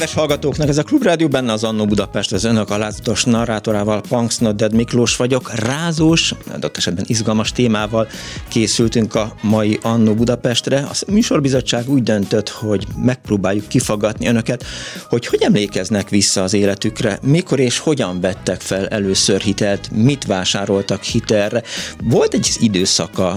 Kedves 0.00 0.18
hallgatóknak! 0.18 0.68
Ez 0.68 0.78
a 0.78 0.82
Klubrádió 0.82 1.28
benne 1.28 1.52
az 1.52 1.64
Annó 1.64 1.86
Budapest, 1.86 2.32
az 2.32 2.44
önök 2.44 2.70
alázatos 2.70 3.24
narrátorával, 3.24 4.00
Punks 4.00 4.38
Nodded 4.38 4.74
Miklós 4.74 5.16
vagyok. 5.16 5.54
Rázós, 5.54 6.34
adott 6.52 6.76
esetben 6.76 7.04
izgalmas 7.06 7.52
témával 7.52 8.08
készültünk 8.48 9.14
a 9.14 9.34
mai 9.42 9.78
Annó 9.82 10.14
Budapestre. 10.14 10.78
A 10.78 11.10
műsorbizottság 11.10 11.88
úgy 11.88 12.02
döntött, 12.02 12.48
hogy 12.48 12.86
megpróbáljuk 12.96 13.68
kifagatni 13.68 14.26
önöket, 14.26 14.64
hogy 15.08 15.26
hogy 15.26 15.42
emlékeznek 15.42 16.08
vissza 16.08 16.42
az 16.42 16.52
életükre, 16.52 17.18
mikor 17.22 17.58
és 17.58 17.78
hogyan 17.78 18.20
vettek 18.20 18.60
fel 18.60 18.88
először 18.88 19.40
hitelt, 19.40 19.90
mit 19.94 20.26
vásároltak 20.26 21.02
hitelre. 21.02 21.62
Volt 22.04 22.34
egy 22.34 22.48
időszaka 22.60 23.30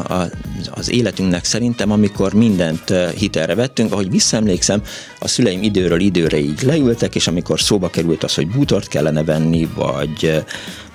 az 0.71 0.91
életünknek 0.91 1.45
szerintem, 1.45 1.91
amikor 1.91 2.33
mindent 2.33 2.89
eh, 2.89 3.11
hitelre 3.11 3.55
vettünk, 3.55 3.91
ahogy 3.91 4.09
visszaemlékszem, 4.09 4.81
a 5.19 5.27
szüleim 5.27 5.63
időről 5.63 5.99
időre 5.99 6.37
leültek, 6.61 7.15
és 7.15 7.27
amikor 7.27 7.59
szóba 7.59 7.89
került 7.89 8.23
az, 8.23 8.35
hogy 8.35 8.47
bútort 8.47 8.87
kellene 8.87 9.23
venni, 9.23 9.67
vagy 9.75 10.43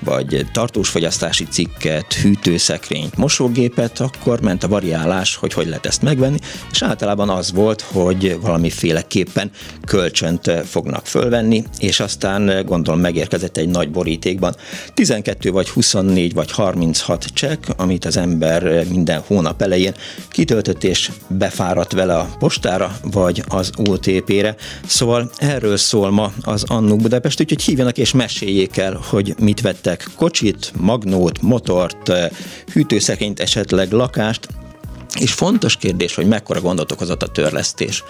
vagy 0.00 0.46
tartós 0.52 0.88
fogyasztási 0.88 1.44
cikket, 1.44 2.12
hűtőszekrényt, 2.12 3.16
mosógépet, 3.16 4.00
akkor 4.00 4.40
ment 4.40 4.64
a 4.64 4.68
variálás, 4.68 5.36
hogy 5.36 5.52
hogy 5.52 5.66
lehet 5.66 5.86
ezt 5.86 6.02
megvenni, 6.02 6.38
és 6.70 6.82
általában 6.82 7.28
az 7.28 7.52
volt, 7.52 7.80
hogy 7.80 8.38
valamiféleképpen 8.40 9.50
kölcsönt 9.86 10.50
fognak 10.64 11.06
fölvenni, 11.06 11.64
és 11.78 12.00
aztán 12.00 12.64
gondolom 12.66 13.00
megérkezett 13.00 13.56
egy 13.56 13.68
nagy 13.68 13.90
borítékban 13.90 14.54
12 14.94 15.50
vagy 15.50 15.68
24 15.68 16.34
vagy 16.34 16.50
36 16.50 17.24
csekk, 17.24 17.64
amit 17.76 18.04
az 18.04 18.16
ember 18.16 18.84
minden 18.88 19.22
hónap 19.26 19.62
elején 19.62 19.94
kitöltött 20.28 20.84
és 20.84 21.10
befáradt 21.26 21.92
vele 21.92 22.14
a 22.14 22.28
postára, 22.38 22.96
vagy 23.02 23.42
az 23.48 23.70
OTP-re. 23.76 24.54
Szóval 24.86 25.30
erről 25.36 25.76
szól 25.76 26.10
ma 26.10 26.32
az 26.42 26.64
Annu 26.66 26.96
Budapest, 26.96 27.40
úgyhogy 27.40 27.62
hívjanak 27.62 27.98
és 27.98 28.12
meséljék 28.12 28.76
el, 28.76 29.00
hogy 29.08 29.34
mit 29.38 29.60
vett 29.60 29.86
vettek 29.88 30.14
kocsit, 30.16 30.72
magnót, 30.76 31.42
motort, 31.42 32.12
hűtőszekényt, 32.72 33.40
esetleg 33.40 33.92
lakást, 33.92 34.48
és 35.14 35.32
fontos 35.32 35.76
kérdés, 35.76 36.14
hogy 36.14 36.26
mekkora 36.26 36.60
gondot 36.60 36.92
okozott 36.92 37.22
a 37.22 37.26
törlesztés. 37.26 38.04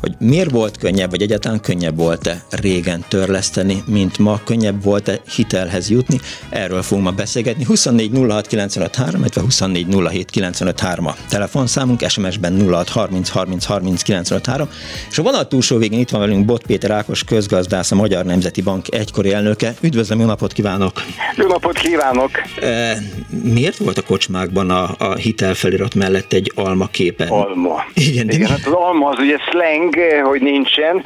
Hogy 0.00 0.14
miért 0.18 0.50
volt 0.50 0.76
könnyebb, 0.76 1.10
vagy 1.10 1.22
egyáltalán 1.22 1.60
könnyebb 1.60 1.96
volt-e 1.96 2.44
régen 2.50 3.04
törleszteni, 3.08 3.82
mint 3.86 4.18
ma, 4.18 4.40
könnyebb 4.44 4.82
volt-e 4.82 5.20
hitelhez 5.34 5.90
jutni. 5.90 6.20
Erről 6.48 6.82
fogunk 6.82 7.06
ma 7.06 7.12
beszélgetni. 7.12 7.64
24 7.64 8.10
06 8.28 8.46
95 8.46 8.94
3, 8.94 9.24
24 9.34 9.86
07 10.08 10.30
95 10.30 10.80
3 10.80 11.06
a 11.06 11.14
telefonszámunk, 11.28 12.08
SMS-ben 12.08 12.68
06 12.68 12.88
30 12.88 13.28
30 13.28 13.64
30 13.64 14.02
95 14.02 14.46
3. 14.46 14.68
És 15.10 15.18
a 15.18 15.22
vonal 15.22 15.48
túlsó 15.48 15.76
végén 15.76 15.98
itt 15.98 16.10
van 16.10 16.20
velünk 16.20 16.44
Bot 16.44 16.66
Péter 16.66 16.90
Ákos 16.90 17.24
közgazdász, 17.24 17.90
a 17.90 17.94
Magyar 17.94 18.24
Nemzeti 18.24 18.60
Bank 18.60 18.94
egykori 18.94 19.32
elnöke. 19.32 19.74
Üdvözlöm, 19.80 20.20
jó 20.20 20.26
napot 20.26 20.52
kívánok! 20.52 21.02
Jó 21.36 21.46
napot 21.46 21.78
kívánok! 21.78 22.30
E, 22.60 22.98
miért 23.42 23.76
volt 23.76 23.98
a 23.98 24.02
kocsmákban 24.02 24.70
a, 24.70 24.94
a 24.98 25.14
hitelfelirat 25.14 25.94
mellett 25.94 26.32
egy 26.34 26.52
alma 26.54 26.86
képen. 26.86 27.28
Alma. 27.28 27.84
Igen, 27.94 28.30
Igen, 28.30 28.48
hát 28.48 28.66
az 28.66 28.72
alma 28.72 29.08
az 29.08 29.18
ugye 29.18 29.36
slang, 29.50 29.94
hogy 30.24 30.40
nincsen, 30.40 31.02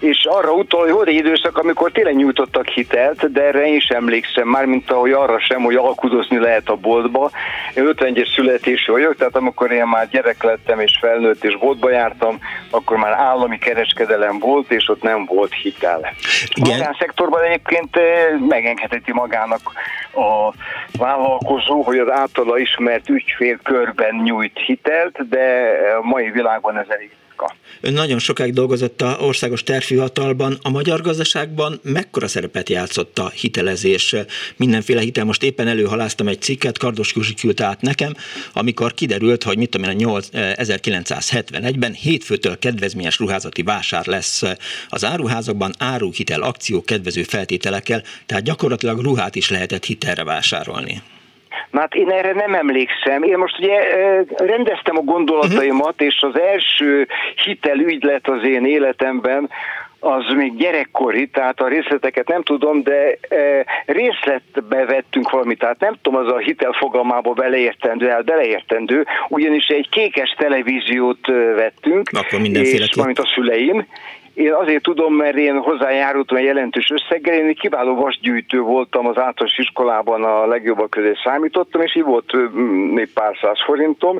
és 0.00 0.24
arra 0.24 0.52
utol, 0.52 0.80
hogy 0.80 0.90
volt 0.90 1.08
egy 1.08 1.14
időszak, 1.14 1.58
amikor 1.58 1.90
tényleg 1.90 2.16
nyújtottak 2.16 2.68
hitelt, 2.68 3.32
de 3.32 3.42
erre 3.42 3.66
én 3.66 3.74
is 3.74 3.86
emlékszem, 3.86 4.48
már 4.48 4.64
mint 4.64 4.90
ahogy 4.90 5.12
arra 5.12 5.40
sem, 5.40 5.62
hogy 5.62 5.74
alkudozni 5.74 6.38
lehet 6.38 6.68
a 6.68 6.76
boltba. 6.76 7.30
Én 7.74 7.88
51-es 7.92 8.34
születésű 8.34 8.92
vagyok, 8.92 9.16
tehát 9.16 9.36
amikor 9.36 9.70
én 9.70 9.86
már 9.86 10.08
gyerek 10.08 10.42
lettem 10.42 10.80
és 10.80 10.98
felnőtt 11.00 11.44
és 11.44 11.58
boltba 11.58 11.90
jártam, 11.90 12.38
akkor 12.70 12.96
már 12.96 13.12
állami 13.12 13.58
kereskedelem 13.58 14.38
volt, 14.38 14.70
és 14.70 14.88
ott 14.88 15.02
nem 15.02 15.24
volt 15.24 15.52
hitel. 15.52 16.12
Igen. 16.54 16.78
Magánszektorban 16.78 17.42
egyébként 17.42 17.96
eh, 17.96 18.38
megengedheti 18.48 19.12
magának 19.12 19.60
a 20.14 20.54
vállalkozó, 20.98 21.82
hogy 21.82 21.98
az 21.98 22.10
általa 22.10 22.58
ismert 22.58 23.08
ügyfélkörben 23.08 24.14
nyújt 24.14 24.58
hitelt, 24.58 25.28
de 25.28 25.70
a 26.02 26.06
mai 26.06 26.30
világban 26.30 26.78
ez 26.78 26.86
elég 26.88 27.10
ritka. 27.38 27.54
Ön 27.80 27.92
nagyon 27.92 28.18
sokáig 28.18 28.52
dolgozott 28.52 29.02
a 29.02 29.16
országos 29.20 29.62
tervhivatalban. 29.62 30.58
A 30.62 30.70
magyar 30.70 31.00
gazdaságban 31.00 31.80
mekkora 31.82 32.28
szerepet 32.28 32.68
játszott 32.68 33.18
a 33.18 33.28
hitelezés? 33.28 34.14
Mindenféle 34.56 35.00
hitel. 35.00 35.24
Most 35.24 35.42
éppen 35.42 35.68
előhaláztam 35.68 36.28
egy 36.28 36.40
cikket, 36.40 36.78
Kardos 36.78 37.12
Kuzsi 37.12 37.34
küldte 37.34 37.64
át 37.64 37.80
nekem, 37.80 38.14
amikor 38.52 38.94
kiderült, 38.94 39.42
hogy 39.42 39.56
mit 39.58 39.70
tudom 39.70 39.90
én, 39.90 39.96
8, 39.96 40.28
1971-ben 40.32 41.92
hétfőtől 41.92 42.58
kedvezményes 42.58 43.18
ruházati 43.18 43.62
vásár 43.62 44.06
lesz 44.06 44.42
az 44.88 45.04
áruházakban, 45.04 45.74
áruhitel 45.78 46.42
akció 46.42 46.82
kedvező 46.82 47.22
feltételekkel, 47.22 48.02
tehát 48.26 48.44
gyakorlatilag 48.44 49.00
ruhát 49.00 49.34
is 49.34 49.50
lehetett 49.50 49.84
hitelre 49.84 50.24
vásárolni. 50.24 51.02
Na 51.70 51.80
hát 51.80 51.94
én 51.94 52.10
erre 52.10 52.32
nem 52.32 52.54
emlékszem. 52.54 53.22
Én 53.22 53.38
most 53.38 53.58
ugye 53.58 53.78
rendeztem 54.36 54.96
a 54.96 55.02
gondolataimat, 55.02 55.92
uh-huh. 55.92 56.06
és 56.06 56.20
az 56.20 56.40
első 56.40 57.08
hitelügylet 57.44 58.28
az 58.28 58.44
én 58.44 58.64
életemben 58.64 59.50
az 60.00 60.24
még 60.36 60.56
gyerekkori, 60.56 61.28
tehát 61.28 61.60
a 61.60 61.68
részleteket 61.68 62.28
nem 62.28 62.42
tudom, 62.42 62.82
de 62.82 63.18
e, 63.28 63.64
részletbe 63.86 64.84
vettünk 64.84 65.30
valamit, 65.30 65.58
tehát 65.58 65.80
nem 65.80 65.96
tudom, 66.02 66.20
az 66.20 66.32
a 66.32 66.38
hitel 66.38 66.72
fogalmába 66.72 67.32
beleértendő, 67.32 68.10
el 68.10 68.22
beleértendő, 68.22 69.06
ugyanis 69.28 69.66
egy 69.66 69.88
kékes 69.88 70.34
televíziót 70.38 71.26
vettünk, 71.56 72.10
Akkor 72.12 72.40
és 72.40 72.88
valamint 72.94 73.18
a 73.18 73.30
szüleim, 73.34 73.86
én 74.38 74.52
azért 74.52 74.82
tudom, 74.82 75.14
mert 75.14 75.36
én 75.36 75.56
hozzájárultam 75.56 76.36
egy 76.36 76.44
jelentős 76.44 76.90
összeggel, 76.90 77.34
én 77.34 77.46
egy 77.46 77.58
kiváló 77.58 77.94
vasgyűjtő 77.94 78.60
voltam 78.60 79.06
az 79.06 79.18
általános 79.18 79.58
iskolában, 79.58 80.24
a 80.24 80.46
legjobbak 80.46 80.90
közé 80.90 81.12
számítottam, 81.24 81.80
és 81.80 81.96
így 81.96 82.02
volt 82.02 82.32
még 82.92 83.12
pár 83.12 83.36
száz 83.40 83.64
forintom, 83.64 84.18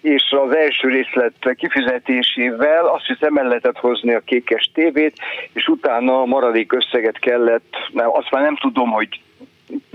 és 0.00 0.22
az 0.46 0.56
első 0.56 0.88
részlet 0.88 1.54
kifizetésével 1.56 2.86
azt 2.86 3.06
hiszem 3.06 3.36
el 3.36 3.46
lehetett 3.46 3.78
hozni 3.78 4.14
a 4.14 4.20
kékes 4.20 4.70
tévét, 4.74 5.16
és 5.52 5.68
utána 5.68 6.20
a 6.20 6.24
maradék 6.24 6.72
összeget 6.72 7.18
kellett, 7.18 7.76
azt 7.94 8.30
már 8.30 8.42
nem 8.42 8.56
tudom, 8.56 8.90
hogy 8.90 9.20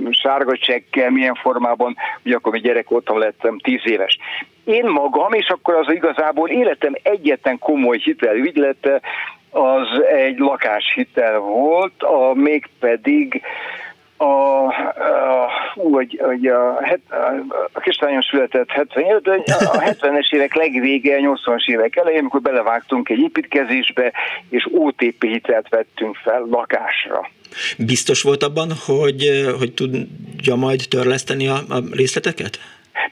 sárga 0.09 0.57
csekkel, 0.57 1.09
milyen 1.09 1.35
formában, 1.35 1.95
ugye 2.25 2.35
akkor 2.35 2.51
még 2.51 2.61
gyerek 2.61 2.89
voltam, 2.89 3.17
lettem 3.17 3.57
tíz 3.57 3.81
éves. 3.83 4.17
Én 4.63 4.85
magam, 4.85 5.33
és 5.33 5.47
akkor 5.47 5.75
az 5.75 5.93
igazából 5.93 6.49
életem 6.49 6.93
egyetlen 7.03 7.59
komoly 7.59 7.97
hitelügylete, 7.97 9.01
az 9.49 10.03
egy 10.13 10.37
lakáshitel 10.37 11.39
volt, 11.39 12.03
a 12.03 12.33
mégpedig 12.33 13.41
a, 14.17 14.23
a, 14.25 15.49
vagy 15.73 16.19
a, 16.47 16.77
a, 17.09 17.33
a 17.71 17.79
kislányom 17.79 18.21
született 18.21 18.69
77, 18.69 19.21
de 19.21 19.55
a 19.55 19.77
70-es 19.77 20.33
évek 20.33 20.55
legvége, 20.55 21.17
80-as 21.21 21.69
évek 21.69 21.95
elején, 21.95 22.19
amikor 22.19 22.41
belevágtunk 22.41 23.09
egy 23.09 23.19
építkezésbe, 23.19 24.11
és 24.49 24.67
OTP 24.71 25.23
hitelt 25.23 25.69
vettünk 25.69 26.15
fel 26.15 26.45
lakásra. 26.49 27.29
Biztos 27.77 28.21
volt 28.21 28.43
abban, 28.43 28.71
hogy, 28.85 29.45
hogy 29.59 29.73
tudja 29.73 30.55
majd 30.55 30.85
törleszteni 30.89 31.47
a, 31.47 31.55
a 31.69 31.81
részleteket? 31.91 32.59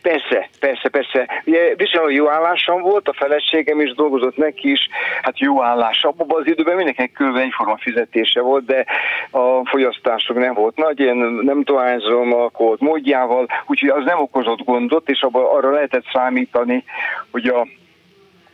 Persze, 0.01 0.49
persze, 0.59 0.89
persze. 0.89 1.27
Ugye 1.45 1.75
viszonylag 1.75 2.13
jó 2.13 2.29
állásom 2.29 2.81
volt, 2.81 3.07
a 3.07 3.13
feleségem 3.13 3.81
is 3.81 3.93
dolgozott 3.93 4.37
neki 4.37 4.71
is, 4.71 4.87
hát 5.21 5.39
jó 5.39 5.63
állás. 5.63 6.03
Abban 6.03 6.39
az 6.39 6.47
időben 6.47 6.75
mindenkinek 6.75 7.11
körülbelül 7.11 7.47
egyforma 7.47 7.77
fizetése 7.77 8.41
volt, 8.41 8.65
de 8.65 8.85
a 9.31 9.65
fogyasztások 9.65 10.37
nem 10.37 10.53
volt 10.53 10.75
nagy, 10.75 10.99
én 10.99 11.15
nem 11.41 11.63
dohányzom 11.63 12.33
a 12.33 12.49
kód 12.49 12.81
módjával, 12.81 13.47
úgyhogy 13.65 13.89
az 13.89 14.05
nem 14.05 14.19
okozott 14.19 14.63
gondot, 14.63 15.09
és 15.09 15.21
abban 15.21 15.45
arra 15.45 15.71
lehetett 15.71 16.05
számítani, 16.13 16.83
hogy 17.31 17.47
a 17.47 17.67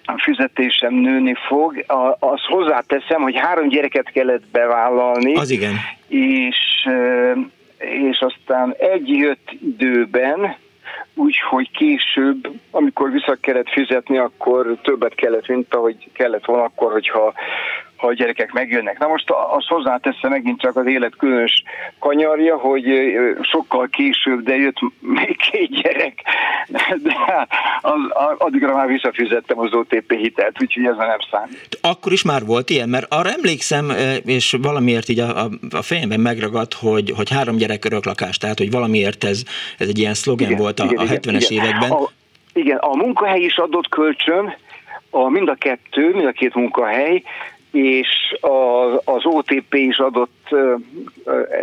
a 0.06 0.22
fizetésem 0.24 0.94
nőni 0.94 1.34
fog. 1.48 1.84
A, 1.88 2.16
azt 2.20 2.46
hozzáteszem, 2.46 3.22
hogy 3.22 3.38
három 3.38 3.68
gyereket 3.68 4.12
kellett 4.12 4.44
bevállalni. 4.52 5.36
Az 5.36 5.50
igen. 5.50 5.74
És 6.08 6.58
és 7.84 8.20
aztán 8.20 8.76
egy 8.78 9.10
jött 9.10 9.52
időben, 9.62 10.56
úgyhogy 11.16 11.72
később, 11.72 12.50
amikor 12.72 13.12
vissza 13.12 13.38
kellett 13.42 13.70
fizetni, 13.70 14.18
akkor 14.18 14.78
többet 14.82 15.16
kellett, 15.16 15.48
mint 15.48 15.74
ahogy 15.74 16.10
kellett 16.14 16.46
volna 16.46 16.64
akkor, 16.64 16.92
hogyha 16.92 17.34
ha 18.04 18.10
a 18.10 18.14
gyerekek 18.14 18.52
megjönnek. 18.52 19.00
Na 19.00 19.08
most 19.08 19.30
azt 19.30 19.68
hozzáteszem 19.68 20.30
megint 20.30 20.62
csak 20.62 20.76
az 20.76 20.86
élet 20.86 21.16
különös 21.16 21.64
kanyarja, 22.00 22.58
hogy 22.58 22.84
sokkal 23.42 23.88
később, 23.88 24.44
de 24.44 24.56
jött 24.56 24.78
még 25.00 25.38
két 25.52 25.82
gyerek, 25.82 26.22
de 27.04 27.16
az, 27.82 28.00
addigra 28.38 28.76
már 28.76 28.88
visszafizettem 28.88 29.60
az 29.60 29.74
OTP 29.74 30.14
hitelt, 30.14 30.62
úgyhogy 30.62 30.86
ez 30.86 30.96
nem 30.98 31.18
számít. 31.32 31.80
Akkor 31.82 32.12
is 32.12 32.24
már 32.24 32.46
volt 32.46 32.70
ilyen, 32.70 32.90
mert 32.90 33.14
arra 33.14 33.30
emlékszem, 33.30 33.92
és 34.26 34.56
valamiért 34.62 35.10
így 35.10 35.20
a, 35.20 35.50
a 35.72 35.82
fejemben 35.82 36.20
megragadt, 36.20 36.74
hogy, 36.74 37.14
hogy 37.16 37.30
három 37.30 37.56
gyerek 37.56 37.86
öröklakás, 37.86 38.38
tehát 38.38 38.58
hogy 38.58 38.72
valamiért 38.72 39.24
ez, 39.24 39.44
ez 39.78 39.88
egy 39.88 40.00
ilyen 40.00 40.14
szlogen 40.14 40.48
igen, 40.48 40.62
volt 40.62 40.80
a, 40.80 40.84
igen, 40.84 41.03
a 41.10 41.14
70-es 41.14 41.46
igen. 41.50 41.64
években. 41.64 41.92
A, 41.92 42.10
igen, 42.54 42.78
a 42.78 42.96
munkahely 42.96 43.42
is 43.42 43.58
adott 43.58 43.90
kölcsön, 43.90 44.56
a, 45.10 45.30
mind 45.30 45.50
a 45.50 45.56
kettő, 45.56 46.14
mind 46.14 46.26
a 46.26 46.32
két 46.32 46.54
munkahely, 46.54 47.24
és 47.72 48.36
az, 48.40 49.02
az 49.06 49.26
OTP 49.26 49.74
is 49.74 49.98
adott 49.98 50.56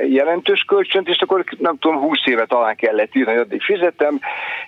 jelentős 0.09 0.63
kölcsönt, 0.63 1.09
és 1.09 1.19
akkor 1.21 1.45
nem 1.59 1.79
tudom, 1.79 1.99
20 1.99 2.19
évet 2.25 2.53
alá 2.53 2.75
kellett 2.75 3.15
írni, 3.15 3.33
hogy 3.33 3.41
addig 3.41 3.63
fizetem, 3.63 4.21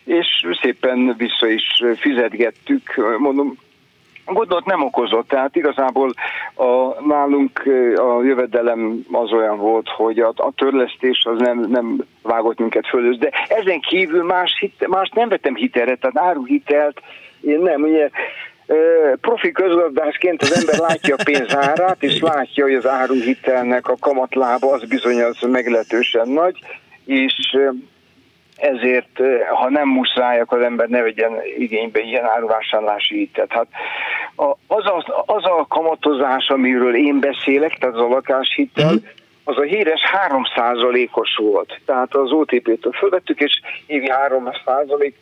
és 0.04 0.26
szépen 0.62 1.14
vissza 1.16 1.48
is 1.48 1.82
fizetgettük, 1.96 3.16
mondom, 3.18 3.56
gondot 4.26 4.64
nem 4.64 4.82
okozott, 4.82 5.28
tehát 5.28 5.56
igazából 5.56 6.12
a, 6.54 7.02
nálunk 7.06 7.62
a 7.96 8.22
jövedelem 8.22 9.04
az 9.12 9.32
olyan 9.32 9.58
volt, 9.58 9.88
hogy 9.88 10.18
a, 10.18 10.32
a 10.36 10.52
törlesztés 10.56 11.24
az 11.24 11.38
nem, 11.38 11.58
nem 11.58 12.04
vágott 12.22 12.58
minket 12.58 12.86
fölös, 12.86 13.16
de 13.16 13.30
ezen 13.48 13.80
kívül 13.80 14.22
más, 14.22 14.56
hit, 14.60 14.86
más 14.88 15.10
nem 15.14 15.28
vettem 15.28 15.54
hitelre, 15.54 15.94
tehát 15.94 16.28
áruhitelt, 16.28 17.00
én 17.40 17.58
nem, 17.60 17.82
ugye 17.82 18.10
profi 19.20 19.52
közgazdászként 19.52 20.42
az 20.42 20.52
ember 20.52 20.88
látja 20.88 21.14
a 21.18 21.22
pénzárát, 21.24 22.02
és 22.02 22.20
látja, 22.20 22.64
hogy 22.64 22.74
az 22.74 22.86
áruhitelnek 22.86 23.88
a 23.88 23.96
kamatlába 24.00 24.72
az 24.72 24.84
bizony 24.84 25.22
az 25.22 25.38
meglehetősen 25.40 26.28
nagy, 26.28 26.58
és 27.04 27.56
ezért, 28.62 29.20
ha 29.54 29.70
nem 29.70 29.88
muszáj, 29.88 30.40
akkor 30.40 30.58
az 30.58 30.64
ember 30.64 30.88
ne 30.88 31.02
vegyen 31.02 31.32
igénybe 31.58 32.00
ilyen 32.00 32.24
áruvásárlási 32.24 33.16
hitet. 33.16 33.52
Hát 33.52 33.66
az 34.66 34.84
a, 34.84 35.24
az 35.26 35.44
a 35.44 35.66
kamatozás, 35.68 36.48
amiről 36.48 36.96
én 36.96 37.20
beszélek, 37.20 37.78
tehát 37.78 37.94
az 37.94 38.00
a 38.00 38.08
lakáshitel, 38.08 38.94
uh-huh 38.94 39.02
az 39.44 39.56
a 39.56 39.62
híres 39.62 40.00
3%-os 40.28 41.36
volt. 41.36 41.80
Tehát 41.86 42.14
az 42.14 42.30
OTP-től 42.30 42.92
fölvettük, 42.92 43.40
és 43.40 43.60
évi 43.86 44.10
3% 44.28 45.12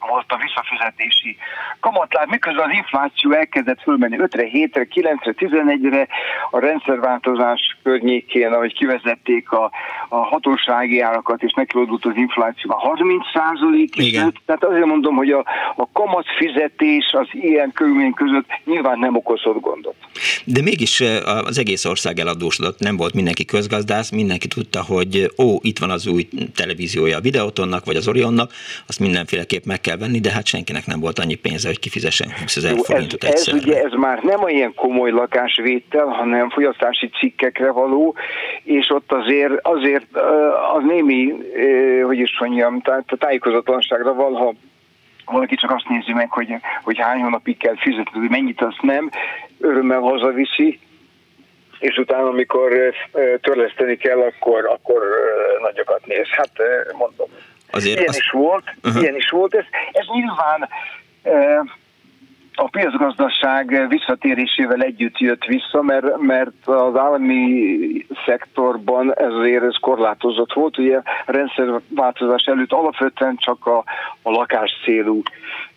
volt 0.00 0.24
a 0.28 0.36
visszafizetési 0.36 1.36
kamatláb, 1.80 2.28
miközben 2.30 2.68
az 2.68 2.76
infláció 2.76 3.32
elkezdett 3.32 3.82
fölmenni 3.82 4.16
5-re, 4.20 4.44
7-re, 4.52 4.86
9-re, 4.94 5.34
11-re, 5.36 6.08
a 6.50 6.58
rendszerváltozás 6.58 7.76
környékén, 7.82 8.52
ahogy 8.52 8.74
kivezették 8.74 9.50
a, 9.50 9.70
a 10.08 10.16
hatósági 10.16 11.00
árakat, 11.00 11.42
és 11.42 11.52
nekiodult 11.52 12.04
az 12.04 12.16
infláció, 12.16 12.70
a 12.72 12.78
30 12.78 13.24
százalék 13.32 13.96
is 13.96 14.10
Tehát 14.46 14.64
azért 14.64 14.84
mondom, 14.84 15.16
hogy 15.16 15.30
a, 15.30 15.44
a 15.76 15.88
kamatfizetés 15.92 17.12
az 17.12 17.28
ilyen 17.30 17.72
körülmény 17.72 18.12
között 18.12 18.46
nyilván 18.64 18.98
nem 18.98 19.16
okozott 19.16 19.60
gondot. 19.60 19.96
De 20.44 20.62
mégis 20.62 21.00
az 21.44 21.58
egész 21.58 21.84
ország 21.84 22.18
eladósodott, 22.18 22.78
nem 22.78 22.96
volt 22.96 23.14
mindenki 23.14 23.44
közgazdász, 23.44 24.10
mindenki 24.10 24.46
tudta, 24.48 24.82
hogy 24.82 25.32
ó, 25.38 25.58
itt 25.60 25.78
van 25.78 25.90
az 25.90 26.06
új 26.06 26.28
televíziója 26.54 27.16
a 27.16 27.20
Videotonnak, 27.20 27.84
vagy 27.84 27.96
az 27.96 28.08
Orionnak, 28.08 28.52
azt 28.86 29.00
mindenféleképp 29.00 29.64
meg 29.64 29.80
kell 29.88 29.96
venni, 29.96 30.20
de 30.20 30.32
hát 30.32 30.46
senkinek 30.46 30.86
nem 30.86 31.00
volt 31.00 31.18
annyi 31.18 31.34
pénze, 31.34 31.68
hogy 31.68 31.78
kifizessen 31.78 32.28
20 32.40 32.56
ezer 32.56 32.76
forintot 32.82 33.24
ez, 33.24 33.48
ez, 33.48 33.54
ugye, 33.54 33.82
ez 33.82 33.92
már 33.92 34.22
nem 34.22 34.42
olyan 34.42 34.74
komoly 34.74 35.10
lakásvétel, 35.10 36.06
hanem 36.06 36.50
fogyasztási 36.50 37.10
cikkekre 37.18 37.70
való, 37.70 38.14
és 38.62 38.90
ott 38.90 39.12
azért, 39.12 39.52
azért 39.62 40.16
az 40.76 40.82
némi, 40.86 41.34
hogy 42.02 42.18
is 42.18 42.38
mondjam, 42.40 42.80
tehát 42.80 43.04
a 43.06 43.16
tájékozatlanságra 43.16 44.14
valaha 44.14 44.54
valaki 45.24 45.54
csak 45.54 45.70
azt 45.70 45.88
nézi 45.88 46.12
meg, 46.12 46.30
hogy, 46.30 46.54
hogy 46.82 46.98
hány 46.98 47.20
hónapig 47.20 47.56
kell 47.56 47.76
fizetni, 47.76 48.18
hogy 48.18 48.30
mennyit 48.30 48.60
azt 48.60 48.82
nem, 48.82 49.10
örömmel 49.60 50.00
hazaviszi, 50.00 50.78
és 51.78 51.96
utána, 51.96 52.28
amikor 52.28 52.72
törleszteni 53.40 53.96
kell, 53.96 54.18
akkor, 54.18 54.66
akkor 54.66 55.02
nagyokat 55.62 56.06
néz. 56.06 56.26
Hát 56.28 56.52
mondom, 56.92 57.28
Azért 57.70 57.96
ilyen 57.96 58.08
azt... 58.08 58.18
is 58.18 58.30
volt, 58.30 58.64
uh-huh. 58.82 59.02
ilyen 59.02 59.16
is 59.16 59.30
volt. 59.30 59.54
Ez, 59.54 59.64
ez 59.92 60.06
nyilván 60.06 60.68
e, 61.22 61.64
a 62.60 62.68
piacgazdaság 62.68 63.88
visszatérésével 63.88 64.80
együtt 64.80 65.18
jött 65.18 65.44
vissza, 65.44 65.82
mert, 65.82 66.16
mert 66.16 66.66
az 66.66 66.96
állami 66.96 68.06
szektorban 68.26 69.14
ez 69.14 69.32
azért 69.32 69.62
ez 69.62 69.76
korlátozott 69.80 70.52
volt. 70.52 70.78
Ugye 70.78 70.96
a 70.96 71.02
rendszerváltozás 71.26 72.44
előtt 72.44 72.72
alapvetően 72.72 73.36
csak 73.36 73.66
a, 73.66 73.84
a 74.22 74.30
lakás 74.30 74.70
célú 74.84 75.22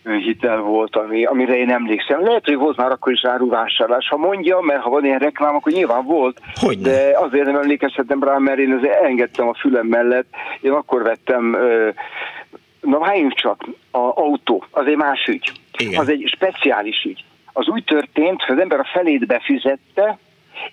hitel 0.03 0.59
volt, 0.59 0.95
ami, 0.95 1.25
amire 1.25 1.57
én 1.57 1.71
emlékszem. 1.71 2.23
Lehet, 2.23 2.45
hogy 2.45 2.55
volt 2.55 2.77
már 2.77 2.91
akkor 2.91 3.11
is 3.11 3.25
áruvásárlás. 3.25 4.07
Ha 4.07 4.17
mondja, 4.17 4.59
mert 4.59 4.81
ha 4.81 4.89
van 4.89 5.05
ilyen 5.05 5.19
reklám, 5.19 5.55
akkor 5.55 5.71
nyilván 5.71 6.05
volt, 6.05 6.39
Hogyne? 6.55 6.89
de 6.89 7.17
azért 7.17 7.45
nem 7.45 7.55
emlékezhetem 7.55 8.23
rá, 8.23 8.37
mert 8.37 8.59
én 8.59 8.71
azért 8.71 9.03
engedtem 9.03 9.47
a 9.47 9.53
fülem 9.53 9.87
mellett. 9.87 10.27
Én 10.61 10.71
akkor 10.71 11.03
vettem, 11.03 11.57
na 12.81 12.99
váljunk 12.99 13.33
csak, 13.33 13.65
a 13.91 13.97
autó, 13.97 14.65
az 14.71 14.85
egy 14.85 14.97
más 14.97 15.25
ügy. 15.27 15.51
Igen. 15.77 15.99
Az 15.99 16.09
egy 16.09 16.31
speciális 16.35 17.03
ügy. 17.03 17.23
Az 17.53 17.67
úgy 17.67 17.83
történt, 17.83 18.41
hogy 18.41 18.55
az 18.55 18.61
ember 18.61 18.79
a 18.79 18.89
felét 18.93 19.27
befizette, 19.27 20.17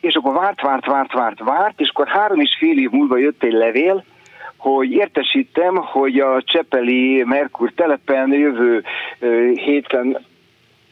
és 0.01 0.15
akkor 0.15 0.35
várt, 0.35 0.61
várt, 0.61 0.87
várt, 0.87 1.13
várt, 1.13 1.39
várt, 1.45 1.81
és 1.81 1.89
akkor 1.89 2.09
három 2.09 2.41
és 2.41 2.57
fél 2.59 2.79
év 2.79 2.91
múlva 2.91 3.17
jött 3.17 3.43
egy 3.43 3.53
levél, 3.53 4.05
hogy 4.59 4.93
értesítem, 4.93 5.77
hogy 5.77 6.19
a 6.19 6.43
Csepeli 6.43 7.23
Merkur 7.27 7.73
telepen 7.73 8.33
jövő 8.33 8.85
héten 9.55 10.19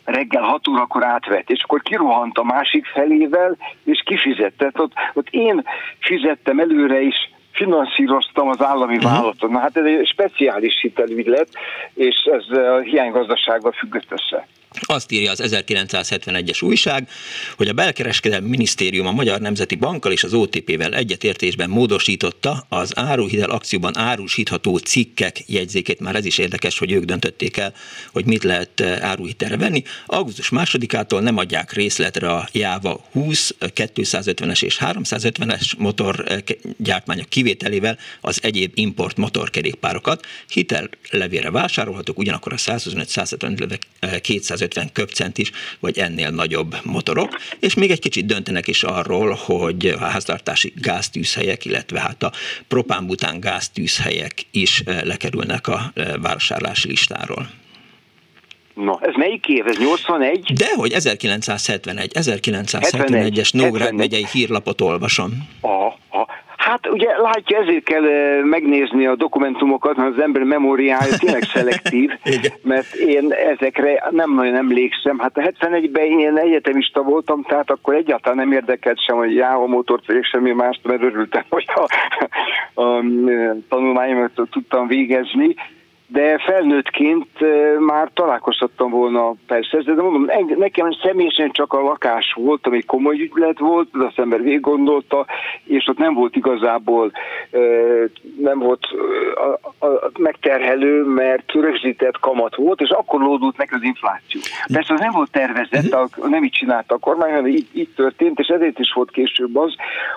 reggel 0.05 0.43
6 0.43 0.69
órakor 0.69 1.05
átvett, 1.05 1.51
és 1.51 1.63
akkor 1.63 1.83
kirohant 1.83 2.39
a 2.39 2.45
másik 2.45 2.87
felével, 2.87 3.57
és 3.85 4.03
kifizetett. 4.05 4.81
Ott, 4.81 4.93
ott 5.15 5.29
én 5.31 5.65
fizettem 5.99 6.59
előre 6.59 7.01
is, 7.01 7.31
finanszíroztam 7.53 8.49
az 8.49 8.63
állami 8.63 8.97
uh-huh. 8.97 9.11
vállalatot. 9.11 9.51
Na 9.51 9.59
hát 9.59 9.77
ez 9.77 9.85
egy 9.85 10.07
speciális 10.07 10.81
hitelügylet, 10.81 11.49
és 11.95 12.15
ez 12.25 12.59
a 12.59 12.79
hiánygazdasággal 12.79 13.73
függött 13.73 14.13
össze. 14.13 14.47
Azt 14.81 15.13
írja 15.13 15.31
az 15.31 15.43
1971-es 15.45 16.65
újság, 16.65 17.09
hogy 17.57 17.69
a 17.69 17.73
belkereskedelmi 17.73 18.49
minisztérium 18.49 19.07
a 19.07 19.13
Magyar 19.13 19.41
Nemzeti 19.41 19.75
Bankkal 19.75 20.13
és 20.13 20.25
az 20.25 20.35
OTP-vel 20.35 20.95
egyetértésben 20.95 21.71
módosította 21.71 22.67
az 22.69 22.99
áruhitel 22.99 23.51
akcióban 23.51 23.99
árusítható 23.99 24.77
cikkek 24.77 25.43
jegyzékét. 25.47 26.01
Már 26.01 26.15
ez 26.15 26.25
is 26.25 26.39
érdekes, 26.39 26.79
hogy 26.79 26.93
ők 26.93 27.05
döntötték 27.05 27.57
el, 27.57 27.75
hogy 28.13 28.25
mit 28.25 28.45
lehet 28.45 28.81
eh, 28.81 29.05
áruhitelre 29.05 29.57
venni. 29.57 29.83
Augusztus 30.07 30.49
másodikától 30.49 31.21
nem 31.21 31.37
adják 31.37 31.73
részletre 31.73 32.33
a 32.33 32.49
Jáva 32.53 33.05
20, 33.13 33.55
250-es 33.61 34.63
és 34.63 34.79
350-es 34.81 35.77
motorgyártmányok 35.79 37.29
kivételével 37.29 37.99
az 38.21 38.39
egyéb 38.43 38.73
import 38.75 39.17
motorkerékpárokat. 39.17 40.27
Hitellevére 40.49 41.51
vásárolhatók, 41.51 42.19
ugyanakkor 42.19 42.53
a 42.53 42.57
125, 42.57 43.09
150, 43.09 43.79
250 44.21 44.66
150 44.67 44.93
köpcent 44.93 45.39
is, 45.39 45.51
vagy 45.81 45.99
ennél 45.99 46.31
nagyobb 46.31 46.77
motorok, 46.85 47.29
és 47.61 47.75
még 47.75 47.91
egy 47.91 48.01
kicsit 48.01 48.27
döntenek 48.27 48.69
is 48.69 48.83
arról, 48.83 49.39
hogy 49.45 49.87
a 49.87 50.05
háztartási 50.05 50.73
gáztűzhelyek, 50.77 51.65
illetve 51.65 52.01
hát 52.01 52.23
a 52.23 52.33
propánbután 52.69 53.41
gáztűzhelyek 53.41 54.33
is 54.51 54.83
lekerülnek 55.03 55.69
a 55.69 55.93
vásárlási 56.23 56.89
listáról. 56.89 57.49
Na, 58.75 58.99
ez 59.03 59.15
melyik 59.17 59.47
év? 59.49 59.67
Ez 59.67 59.79
81? 59.79 60.53
Dehogy, 60.55 60.93
1971. 60.93 62.11
1971-es 62.15 63.53
Nógrád 63.55 63.95
megyei 63.95 64.27
hírlapot 64.33 64.81
olvasom. 64.81 65.49
Aha, 65.61 65.99
aha. 66.09 66.27
Hát 66.67 66.89
ugye 66.89 67.19
látja, 67.19 67.59
ezért 67.59 67.85
kell 67.85 68.03
megnézni 68.43 69.07
a 69.07 69.17
dokumentumokat, 69.17 69.97
mert 69.97 70.17
az 70.17 70.23
ember 70.23 70.43
memóriája 70.43 71.17
tényleg 71.19 71.43
szelektív, 71.55 72.11
mert 72.63 72.95
én 72.95 73.33
ezekre 73.33 74.05
nem 74.11 74.35
nagyon 74.35 74.55
emlékszem. 74.55 75.19
Hát 75.19 75.37
a 75.37 75.41
71-ben 75.41 76.05
én 76.05 76.37
egyetemista 76.37 77.03
voltam, 77.03 77.43
tehát 77.43 77.71
akkor 77.71 77.95
egyáltalán 77.95 78.37
nem 78.37 78.53
érdekelt 78.53 79.05
sem, 79.05 79.17
hogy 79.17 79.35
Jáva 79.35 79.67
motort 79.67 80.07
vagy 80.07 80.25
semmi 80.25 80.53
mást, 80.53 80.81
mert 80.83 81.03
örültem, 81.03 81.45
hogy 81.57 81.65
a, 81.75 81.87
a, 82.81 82.83
a 82.83 83.03
tanulmányomat 83.69 84.31
tudtam 84.51 84.87
végezni 84.87 85.55
de 86.07 86.39
felnőttként 86.39 87.27
már 87.79 88.11
találkoztattam 88.15 88.91
volna 88.91 89.35
persze, 89.47 89.79
de 89.83 90.03
mondom, 90.03 90.31
nekem 90.57 90.93
személyesen 91.03 91.51
csak 91.51 91.73
a 91.73 91.83
lakás 91.83 92.33
volt, 92.37 92.67
ami 92.67 92.83
komoly 92.83 93.21
ügylet 93.21 93.59
volt, 93.59 93.89
de 93.93 94.05
az 94.05 94.13
ember 94.17 94.43
végig 94.43 94.61
gondolta, 94.61 95.27
és 95.65 95.89
ott 95.89 95.99
nem 95.99 96.15
volt 96.15 96.37
igazából 96.37 97.13
nem 98.39 98.59
volt 98.59 98.87
megterhelő, 100.19 101.03
mert 101.03 101.53
rögzített 101.53 102.19
kamat 102.21 102.57
volt, 102.57 102.81
és 102.81 102.91
akkor 102.91 103.21
lódult 103.21 103.57
meg 103.57 103.69
az 103.73 103.83
infláció. 103.83 104.41
Persze 104.73 104.95
az 104.95 105.01
nem 105.01 105.13
volt 105.13 105.31
tervezett, 105.31 105.97
nem 106.29 106.45
így 106.45 106.53
csinálta 106.53 106.95
a 106.95 106.99
kormány, 106.99 107.31
hanem 107.31 107.47
így, 107.47 107.67
így 107.73 107.93
történt, 107.97 108.39
és 108.39 108.47
ezért 108.47 108.79
is 108.79 108.93
volt 108.93 109.11
később 109.11 109.57
az, 109.57 109.75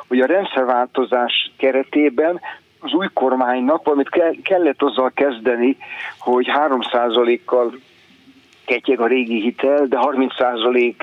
hogy 0.07 0.19
a 0.19 0.25
rendszerváltozás 0.25 1.51
keretében 1.57 2.39
az 2.79 2.93
új 2.93 3.07
kormánynak 3.13 3.83
valamit 3.83 4.09
kellett 4.43 4.81
azzal 4.81 5.11
kezdeni, 5.13 5.77
hogy 6.19 6.47
3%-kal 6.53 7.73
ketyeg 8.65 8.99
a 8.99 9.07
régi 9.07 9.41
hitel, 9.41 9.85
de 9.85 9.97
30% 10.01 10.95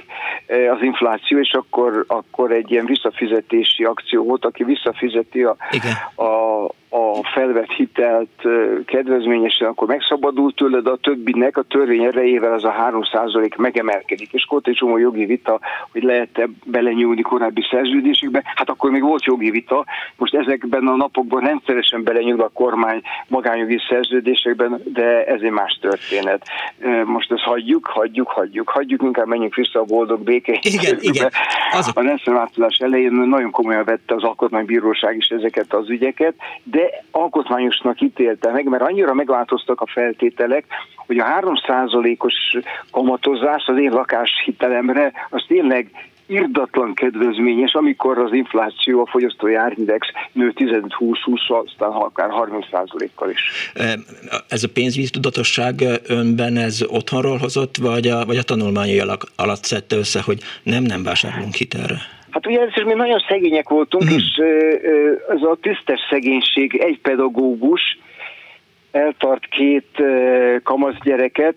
eh, 0.47 0.73
az 0.73 0.83
infláció, 0.83 1.39
és 1.39 1.53
akkor, 1.53 2.05
akkor 2.07 2.53
egy 2.53 2.71
ilyen 2.71 2.87
visszafizetési 2.87 3.85
akció 3.85 4.25
volt, 4.25 4.45
aki 4.45 4.65
visszafizeti 4.65 5.43
a, 5.43 5.57
a, 6.23 6.71
a 6.89 7.29
felvett 7.35 7.71
hitelt 7.71 8.43
kedvezményesen, 8.85 9.69
akkor 9.69 9.89
megszabadult 9.89 10.57
tőle, 10.57 10.81
de 10.81 10.91
a 10.91 10.97
többinek 10.97 11.57
a 11.57 11.63
törvény 11.63 12.05
erejével 12.05 12.53
az 12.53 12.65
a 12.65 12.75
3% 12.91 13.57
megemelkedik. 13.57 14.33
És 14.33 14.47
volt 14.49 14.69
egy 14.69 14.75
csomó 14.75 14.99
jogi 14.99 15.25
vita, 15.25 15.61
hogy 15.93 16.03
lehet-e 16.03 16.49
belenyúlni 16.65 17.23
korábbi 17.23 17.67
szerződésekbe. 17.71 18.43
Hát 18.55 18.69
akkor 18.69 18.91
még 18.91 19.03
volt 19.03 19.25
jogi 19.25 19.51
vita, 19.51 19.85
most 20.17 20.35
ezekben 20.35 20.87
a 20.87 20.97
napokban 20.97 21.41
rendszeresen 21.41 22.03
belenyúl 22.03 22.41
a 22.41 22.51
kormány 22.55 23.01
magánjogi 23.29 23.79
szerződésekben, 23.89 24.83
de 24.85 25.25
ez 25.25 25.41
egy 25.41 25.51
más 25.51 25.79
történet. 25.81 26.47
Most 27.05 27.33
ezt 27.33 27.43
hagyjuk, 27.43 27.87
hagyjuk, 27.87 28.29
hagyjuk, 28.29 28.69
hagyjuk, 28.69 29.03
inkább 29.03 29.27
menjünk 29.27 29.55
vissza 29.55 29.81
a 29.81 29.85
boldog 29.85 30.21
béke. 30.21 30.59
Igen, 30.61 30.97
igen. 31.01 31.31
Azok. 31.73 31.99
A 31.99 32.03
rendszerváltozás 32.03 32.77
elején 32.79 33.13
nagyon 33.13 33.51
komolyan 33.51 33.85
vette 33.85 34.15
az 34.15 34.23
alkotmánybíróság 34.23 35.17
is 35.17 35.29
ezeket 35.29 35.73
az 35.75 35.91
ügyeket, 35.91 36.35
de 36.63 36.76
alkotmányosnak 37.11 38.01
ítélte 38.01 38.53
meg, 38.53 38.65
mert 38.65 38.83
annyira 38.83 39.15
megváltoztak 39.15 39.81
a 39.81 39.87
feltételek, 39.87 40.65
hogy 40.97 41.19
a 41.19 41.25
3%-os 41.25 42.35
kamatozás 42.91 43.65
az 43.67 43.79
én 43.79 43.91
lakáshitelemre 43.91 45.13
az 45.31 45.45
tényleg 45.49 45.91
irdatlan 46.27 46.95
kedvezményes, 46.95 47.73
amikor 47.73 48.19
az 48.19 48.33
infláció, 48.33 49.01
a 49.01 49.07
fogyasztói 49.07 49.55
árindex 49.55 50.07
nő 50.33 50.53
15-20-20, 50.57 51.65
aztán 51.65 51.91
akár 51.91 52.29
30%-kal 52.33 53.31
is. 53.31 53.73
Ez 54.49 54.63
a 54.63 54.69
pénzvíz 54.73 55.11
tudatosság 55.11 55.85
önben 56.07 56.57
ez 56.57 56.83
otthonról 56.89 57.37
hozott, 57.37 57.77
vagy 57.77 58.09
a, 58.09 58.25
vagy 58.25 58.37
a 58.37 58.43
tanulmányai 58.43 59.03
alatt 59.37 59.65
szedte 59.65 59.97
össze, 59.97 60.23
hogy 60.25 60.39
nem, 60.63 60.83
nem 60.83 61.03
vásárolunk 61.03 61.55
hitelre? 61.55 62.16
Hát 62.37 62.47
ugye 62.47 62.61
először 62.61 62.85
mi 62.85 62.95
nagyon 62.95 63.25
szegények 63.29 63.69
voltunk, 63.69 64.05
mm. 64.05 64.17
és 64.17 64.41
ez 65.29 65.43
a 65.43 65.57
tisztes 65.61 66.01
szegénység, 66.11 66.77
egy 66.77 67.01
pedagógus, 67.01 67.99
eltart 68.91 69.47
két 69.47 70.03
kamasz 70.63 70.95
gyereket, 71.03 71.57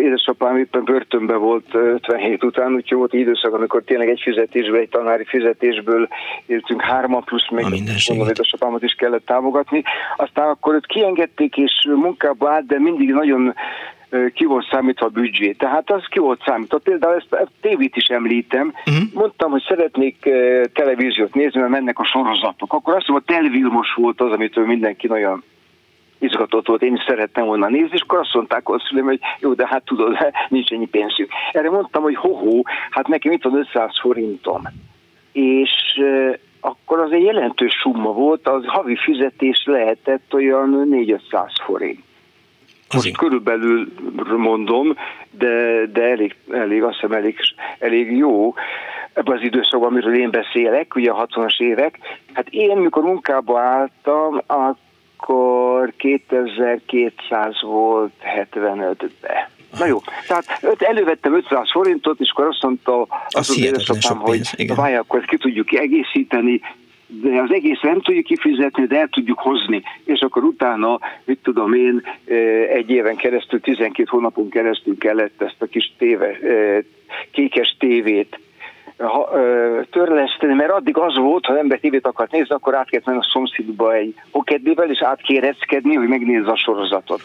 édesapám 0.00 0.56
éppen 0.56 0.84
börtönbe 0.84 1.34
volt 1.34 1.74
57 1.74 2.44
után, 2.44 2.74
úgyhogy 2.74 2.98
volt 2.98 3.14
egy 3.14 3.20
időszak, 3.20 3.54
amikor 3.54 3.82
tényleg 3.82 4.08
egy 4.08 4.20
fizetésből, 4.22 4.80
egy 4.80 4.88
tanári 4.88 5.24
fizetésből 5.24 6.08
éltünk 6.46 6.82
hárman, 6.82 7.24
plusz 7.24 7.50
még 7.50 7.62
mondom, 7.62 8.26
édesapámat 8.28 8.82
is 8.82 8.92
kellett 8.92 9.26
támogatni. 9.26 9.82
Aztán 10.16 10.48
akkor 10.48 10.74
őt 10.74 10.86
kiengedték 10.86 11.56
és 11.56 11.72
munkába 11.94 12.50
állt, 12.50 12.66
de 12.66 12.78
mindig 12.78 13.10
nagyon 13.12 13.54
ki 14.34 14.44
volt 14.44 14.66
számítva 14.70 15.06
a 15.06 15.08
büdzsé. 15.08 15.52
Tehát 15.52 15.90
az 15.90 16.04
ki 16.08 16.18
volt 16.18 16.42
számítva. 16.44 16.78
Például 16.78 17.14
ezt 17.14 17.32
a 17.32 17.48
tévét 17.60 17.96
is 17.96 18.06
említem. 18.06 18.72
Uh-huh. 18.86 19.04
Mondtam, 19.12 19.50
hogy 19.50 19.64
szeretnék 19.68 20.18
televíziót 20.72 21.34
nézni, 21.34 21.60
mert 21.60 21.72
mennek 21.72 21.98
a 21.98 22.04
sorozatok. 22.04 22.72
Akkor 22.72 22.94
azt 22.94 23.08
mondom, 23.08 23.24
a 23.28 23.32
Telvilmos 23.32 23.94
volt 23.94 24.20
az, 24.20 24.32
amitől 24.32 24.66
mindenki 24.66 25.06
nagyon 25.06 25.42
izgatott 26.20 26.66
volt, 26.66 26.82
én 26.82 26.94
is 26.94 27.04
szerettem 27.06 27.44
volna 27.44 27.68
nézni, 27.68 27.90
és 27.92 28.00
akkor 28.00 28.18
azt 28.18 28.34
mondták 28.34 28.68
a 28.68 28.82
szülőm, 28.88 29.04
hogy 29.04 29.20
jó, 29.40 29.54
de 29.54 29.66
hát 29.66 29.84
tudod, 29.84 30.16
nincs 30.48 30.70
ennyi 30.70 30.86
pénzük. 30.86 31.30
Erre 31.52 31.70
mondtam, 31.70 32.02
hogy 32.02 32.16
hoho, 32.16 32.62
hát 32.90 33.08
nekem 33.08 33.32
itt 33.32 33.42
van 33.42 33.58
500 33.58 33.90
forintom. 34.00 34.62
És 35.32 36.00
akkor 36.60 37.00
az 37.00 37.12
egy 37.12 37.22
jelentős 37.22 37.72
summa 37.72 38.12
volt, 38.12 38.48
az 38.48 38.64
havi 38.66 38.96
fizetés 38.96 39.62
lehetett 39.64 40.34
olyan 40.34 40.86
400 40.88 41.52
forint. 41.64 42.08
Most 42.94 43.16
körülbelül 43.16 43.92
mondom, 44.36 44.96
de, 45.30 45.86
de 45.92 46.02
elég, 46.02 46.36
elég, 46.50 46.82
azt 46.82 46.94
hiszem 46.94 47.12
elég, 47.12 47.36
elég 47.78 48.16
jó 48.16 48.54
ebben 49.12 49.36
az 49.36 49.42
időszakban, 49.42 49.90
amiről 49.90 50.14
én 50.14 50.30
beszélek, 50.30 50.94
ugye 50.94 51.10
a 51.10 51.26
60-as 51.26 51.60
évek. 51.60 51.98
Hát 52.32 52.48
én, 52.48 52.76
mikor 52.76 53.02
munkába 53.02 53.60
álltam, 53.60 54.40
akkor 54.46 55.92
2200 55.96 57.62
volt 57.62 58.12
75-be. 58.52 59.50
Na 59.78 59.86
jó, 59.86 59.98
tehát 60.26 60.44
elővettem 60.78 61.34
500 61.34 61.70
forintot, 61.70 62.20
és 62.20 62.30
akkor 62.30 62.46
azt 62.46 62.62
mondta 62.62 63.00
az, 63.00 63.48
az 63.48 63.58
édesapám, 63.58 64.18
hogy 64.18 64.74
várj, 64.74 64.94
akkor 64.94 65.24
ki 65.24 65.36
tudjuk 65.36 65.72
egészíteni, 65.72 66.60
de 67.10 67.40
az 67.40 67.52
egész 67.52 67.80
nem 67.80 68.00
tudjuk 68.00 68.24
kifizetni, 68.24 68.86
de 68.86 68.98
el 68.98 69.08
tudjuk 69.08 69.38
hozni. 69.38 69.82
És 70.04 70.20
akkor 70.20 70.44
utána, 70.44 70.98
mit 71.24 71.38
tudom 71.42 71.72
én, 71.72 72.02
egy 72.72 72.90
éven 72.90 73.16
keresztül, 73.16 73.60
12 73.60 74.08
hónapon 74.10 74.48
keresztül 74.48 74.98
kellett 74.98 75.42
ezt 75.42 75.62
a 75.62 75.66
kis 75.66 75.92
téve, 75.98 76.38
kékes 77.30 77.76
tévét 77.78 78.38
törleszteni, 79.90 80.54
mert 80.54 80.70
addig 80.70 80.96
az 80.96 81.16
volt, 81.16 81.44
ha 81.44 81.58
ember 81.58 81.78
tévét 81.78 82.06
akart 82.06 82.32
nézni, 82.32 82.54
akkor 82.54 82.74
át 82.74 82.90
kellett 82.90 83.06
menni 83.06 83.18
a 83.18 83.28
szomszédba 83.32 83.94
egy 83.94 84.14
pokedével, 84.30 84.90
és 84.90 85.02
átkéreckedni, 85.02 85.94
hogy 85.94 86.08
megnézze 86.08 86.50
a 86.50 86.56
sorozatot. 86.56 87.20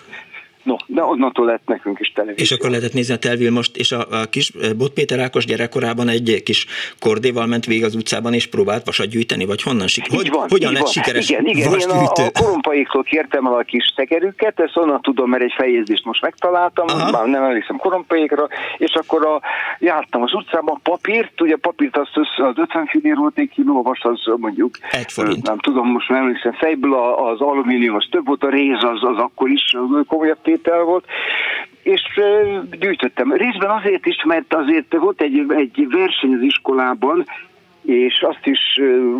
No, 0.66 0.76
de 0.86 1.04
onnantól 1.04 1.46
lett 1.46 1.62
nekünk 1.66 2.00
is 2.00 2.12
televízió. 2.16 2.44
És 2.44 2.52
akkor 2.52 2.70
lehetett 2.70 2.94
nézni 2.94 3.14
a 3.14 3.18
Telvil 3.18 3.52
most, 3.52 3.78
és 3.78 3.92
a, 3.92 4.06
a 4.12 4.26
kis 4.26 4.50
eh, 4.62 4.74
Bot 4.74 4.94
Péter 4.94 5.20
Ákos 5.20 5.46
gyerekkorában 5.46 6.08
egy 6.08 6.42
kis 6.44 6.66
kordéval 7.00 7.46
ment 7.46 7.66
végig 7.66 7.84
az 7.84 7.96
utcában, 7.96 8.34
és 8.34 8.48
próbált 8.48 8.86
vasat 8.86 9.08
gyűjteni, 9.08 9.46
vagy 9.46 9.62
honnan 9.62 9.88
sik? 9.88 10.10
Hogy, 10.10 10.30
van, 10.30 10.48
hogyan 10.50 10.72
lett 10.74 10.82
van. 10.82 10.92
sikeres 10.92 11.30
Igen, 11.30 11.46
igen, 11.46 11.80
én 11.80 11.90
a, 11.90 12.04
a 12.04 12.32
korompaiktól 12.40 13.04
kértem 13.04 13.46
el 13.46 13.54
a 13.54 13.64
kis 13.64 13.94
tekerüket, 13.96 14.60
ezt 14.60 14.78
onnan 14.78 15.02
tudom, 15.02 15.30
mert 15.30 15.44
egy 15.44 15.54
fejezést 15.58 16.06
most 16.06 16.22
megtaláltam, 16.22 16.86
Aha. 16.88 17.12
már 17.12 17.26
nem 17.26 17.44
emlékszem 17.44 17.78
korompaikra, 17.78 18.48
és 18.78 18.94
akkor 18.94 19.26
a, 19.26 19.42
jártam 19.80 20.22
az 20.22 20.34
utcában 20.34 20.80
papírt, 20.84 21.42
ugye 21.42 21.56
papírt 21.56 21.98
azt 21.98 22.18
az 22.38 22.58
50 22.58 22.86
fillér 22.86 23.16
volt 23.16 23.38
egy 23.38 23.50
kiló, 23.50 23.82
vas 23.82 24.02
az 24.02 24.20
mondjuk, 24.38 24.78
egy 24.92 25.12
forint. 25.12 25.48
nem 25.48 25.58
tudom, 25.58 25.88
most 25.88 26.10
nem 26.10 26.22
emlékszem, 26.22 26.54
fejből 26.54 26.94
az 27.16 27.42
alumínium 27.42 27.96
az 27.96 28.08
több 28.12 28.26
volt, 28.26 28.44
a 28.44 28.50
réz 28.50 28.84
az, 28.84 29.04
az 29.04 29.18
akkor 29.18 29.50
is 29.50 29.76
komolyabb 30.08 30.38
tétel 30.56 30.84
volt, 30.84 31.06
és 31.84 32.02
gyűjtöttem. 32.80 33.34
Részben 33.34 33.70
azért 33.70 34.06
is, 34.06 34.24
mert 34.24 34.54
azért 34.54 34.96
volt 34.98 35.22
egy, 35.22 35.46
egy 35.48 35.88
verseny 35.90 36.34
az 36.34 36.42
iskolában, 36.42 37.26
és 37.86 38.22
azt 38.28 38.46
is 38.46 38.60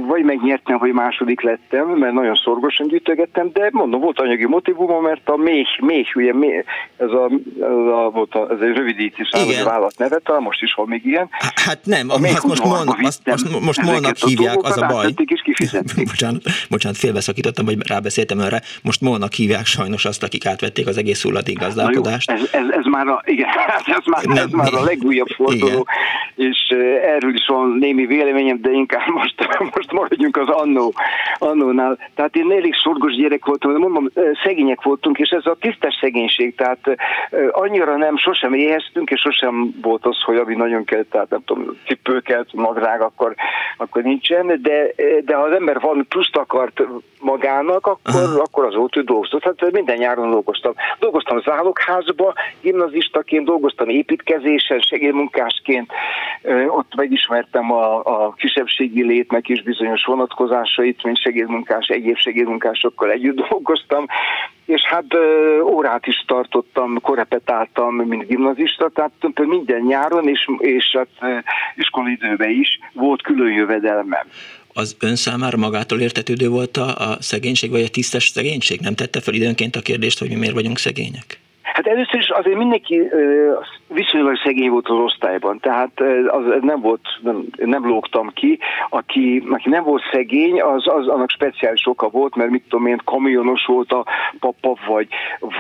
vagy 0.08 0.24
megnyertem, 0.24 0.78
vagy 0.78 0.92
második 0.92 1.42
lettem, 1.42 1.88
mert 1.88 2.14
nagyon 2.14 2.36
szorgosan 2.36 2.88
gyűjtögettem, 2.88 3.50
de 3.54 3.70
mondom, 3.72 4.02
volt 4.02 4.20
anyagi 4.20 4.46
motivum, 4.46 5.04
mert 5.04 5.30
a 5.30 5.38
méh, 5.38 5.68
méh 5.80 6.08
ugye 6.16 6.34
méh, 6.34 6.64
ez, 6.98 7.10
a, 7.10 7.30
ez, 7.60 7.92
a, 7.94 8.10
volt 8.14 8.34
a, 8.36 8.48
ez 8.52 8.60
egy 8.60 8.76
rövidítés, 8.76 9.30
hogy 9.32 9.64
vállalat 9.64 9.98
neve, 9.98 10.18
talán 10.18 10.42
most 10.42 10.62
is 10.62 10.74
van 10.74 10.88
még 10.88 11.06
ilyen. 11.06 11.28
Hát 11.56 11.80
nem, 11.84 12.10
a 12.10 12.14
azt 12.14 12.46
most, 12.46 12.64
mon, 12.64 12.88
azt, 13.02 13.22
most, 13.26 13.60
most 13.60 13.82
molnak 13.82 14.18
hívják, 14.18 14.58
az 14.64 14.78
a 14.82 14.86
baj. 14.86 15.14
És 15.54 15.72
bocsánat, 16.12 16.42
bocsánat, 16.70 16.98
félbeszakítottam, 16.98 17.66
hogy 17.66 17.78
rábeszéltem 17.88 18.40
önre. 18.40 18.62
Most 18.84 19.02
molnak 19.02 19.34
hívják 19.34 19.66
sajnos 19.66 20.06
azt, 20.06 20.24
akik 20.24 20.46
átvették 20.46 20.88
az 20.88 20.98
egész 20.98 21.24
hulladék 21.24 21.60
gazdálkodást. 21.60 22.32
Ez, 22.32 22.50
ez, 22.52 22.70
ez, 22.70 22.86
már 22.86 23.08
a, 23.08 23.22
igen, 23.26 23.48
ez 23.86 24.06
már, 24.06 24.24
nem, 24.24 24.38
ez 24.38 24.52
már 24.52 24.74
a 24.74 24.84
legújabb 24.84 25.28
forduló, 25.36 25.88
igen. 26.36 26.50
és 26.52 26.68
erről 27.04 27.34
is 27.34 27.46
van 27.48 27.78
némi 27.80 28.06
véleményem, 28.06 28.55
de 28.62 28.72
inkább 28.72 29.08
most, 29.20 29.48
most 29.76 29.92
maradjunk 29.92 30.38
az 30.38 30.48
annó, 30.48 30.94
annónál. 31.38 31.98
Tehát 32.16 32.36
én 32.36 32.52
elég 32.52 32.74
sorgos 32.74 33.16
gyerek 33.16 33.46
voltam, 33.46 33.72
de 33.74 33.78
mondom, 33.78 34.10
szegények 34.44 34.82
voltunk, 34.84 35.18
és 35.18 35.30
ez 35.30 35.46
a 35.46 35.58
tisztes 35.60 35.98
szegénység, 36.02 36.56
tehát 36.56 36.80
annyira 37.52 37.98
nem, 37.98 38.18
sosem 38.18 38.54
éheztünk, 38.54 39.10
és 39.10 39.20
sosem 39.20 39.70
volt 39.82 40.06
az, 40.06 40.22
hogy 40.22 40.38
ami 40.38 40.56
nagyon 40.56 40.84
kell, 40.84 41.04
tehát 41.04 41.30
nem 41.30 41.44
tudom, 41.46 41.78
cipőket, 41.88 42.54
magrág, 42.54 43.02
akkor, 43.02 43.36
akkor 43.78 44.04
nincsen, 44.04 44.60
de, 44.62 44.92
de 45.26 45.36
ha 45.36 45.42
az 45.42 45.52
ember 45.52 45.80
van 45.80 46.06
pluszt 46.10 46.36
akart 46.36 46.82
magának, 47.20 47.88
akkor, 47.88 48.40
akkor 48.40 48.66
az 48.66 48.76
volt, 48.76 48.94
hogy 48.94 49.04
dolgozott. 49.04 49.44
Hát 49.44 49.72
minden 49.72 49.98
nyáron 49.98 50.30
dolgoztam. 50.30 50.74
Dolgoztam 51.00 51.42
zálogházba, 51.42 52.34
gimnazistaként, 52.62 53.46
dolgoztam 53.46 53.90
építkezésen, 53.90 54.80
segédmunkásként, 54.80 55.92
ott 56.68 56.96
megismertem 56.96 57.72
a, 57.72 57.98
a 57.98 58.34
kisebbségi 58.46 59.04
létnek 59.04 59.50
is 59.50 59.64
bizonyos 59.64 60.04
vonatkozásait, 60.06 61.04
mint 61.04 61.22
segédmunkás, 61.22 61.88
egyéb 61.88 62.18
segédmunkásokkal 62.18 63.12
együtt 63.12 63.40
dolgoztam, 63.50 64.06
és 64.66 64.82
hát 64.82 65.06
órát 65.64 66.08
is 66.08 66.24
tartottam, 66.28 67.02
korepetáltam, 67.02 67.96
mint 67.96 68.28
gimnazista, 68.28 68.90
tehát 68.90 69.12
minden 69.46 69.82
nyáron, 69.82 70.28
és, 70.28 70.50
és 70.58 70.98
hát 70.98 71.44
iskolaidőben 71.76 72.50
is 72.50 72.80
volt 72.94 73.22
külön 73.22 73.54
jövedelmem 73.54 74.28
az 74.78 74.96
ön 75.00 75.16
számára 75.16 75.58
magától 75.58 76.00
értetődő 76.00 76.50
volt 76.50 76.78
a, 76.78 77.12
a 77.12 77.18
szegénység, 77.22 77.72
vagy 77.72 77.82
a 77.82 77.90
tisztes 77.90 78.28
szegénység? 78.28 78.80
Nem 78.80 78.96
tette 78.96 79.22
fel 79.22 79.34
időnként 79.34 79.76
a 79.76 79.82
kérdést, 79.82 80.20
hogy 80.20 80.30
mi 80.30 80.36
miért 80.36 80.54
vagyunk 80.54 80.78
szegények? 80.78 81.40
Hát 81.74 81.88
először 81.88 82.20
is 82.20 82.30
azért 82.30 82.58
mindenki 82.58 83.02
viszonylag 83.88 84.38
szegény 84.44 84.70
volt 84.70 84.88
az 84.88 84.98
osztályban, 84.98 85.60
tehát 85.60 85.92
az 86.28 86.44
nem 86.62 86.82
volt, 86.82 87.02
nem, 87.22 87.46
nem 87.56 87.88
lógtam 87.88 88.32
ki. 88.34 88.60
Aki, 88.90 89.44
aki 89.50 89.70
nem 89.70 89.84
volt 89.84 90.04
szegény, 90.12 90.62
az, 90.62 90.88
az 90.88 91.08
annak 91.08 91.30
speciális 91.30 91.88
oka 91.88 92.10
volt, 92.10 92.36
mert 92.36 92.50
mit 92.50 92.64
tudom 92.70 92.86
én, 92.86 93.02
kamionos 93.06 93.66
volt 93.66 93.92
a 93.92 94.06
papa, 94.40 94.78
vagy, 94.88 95.08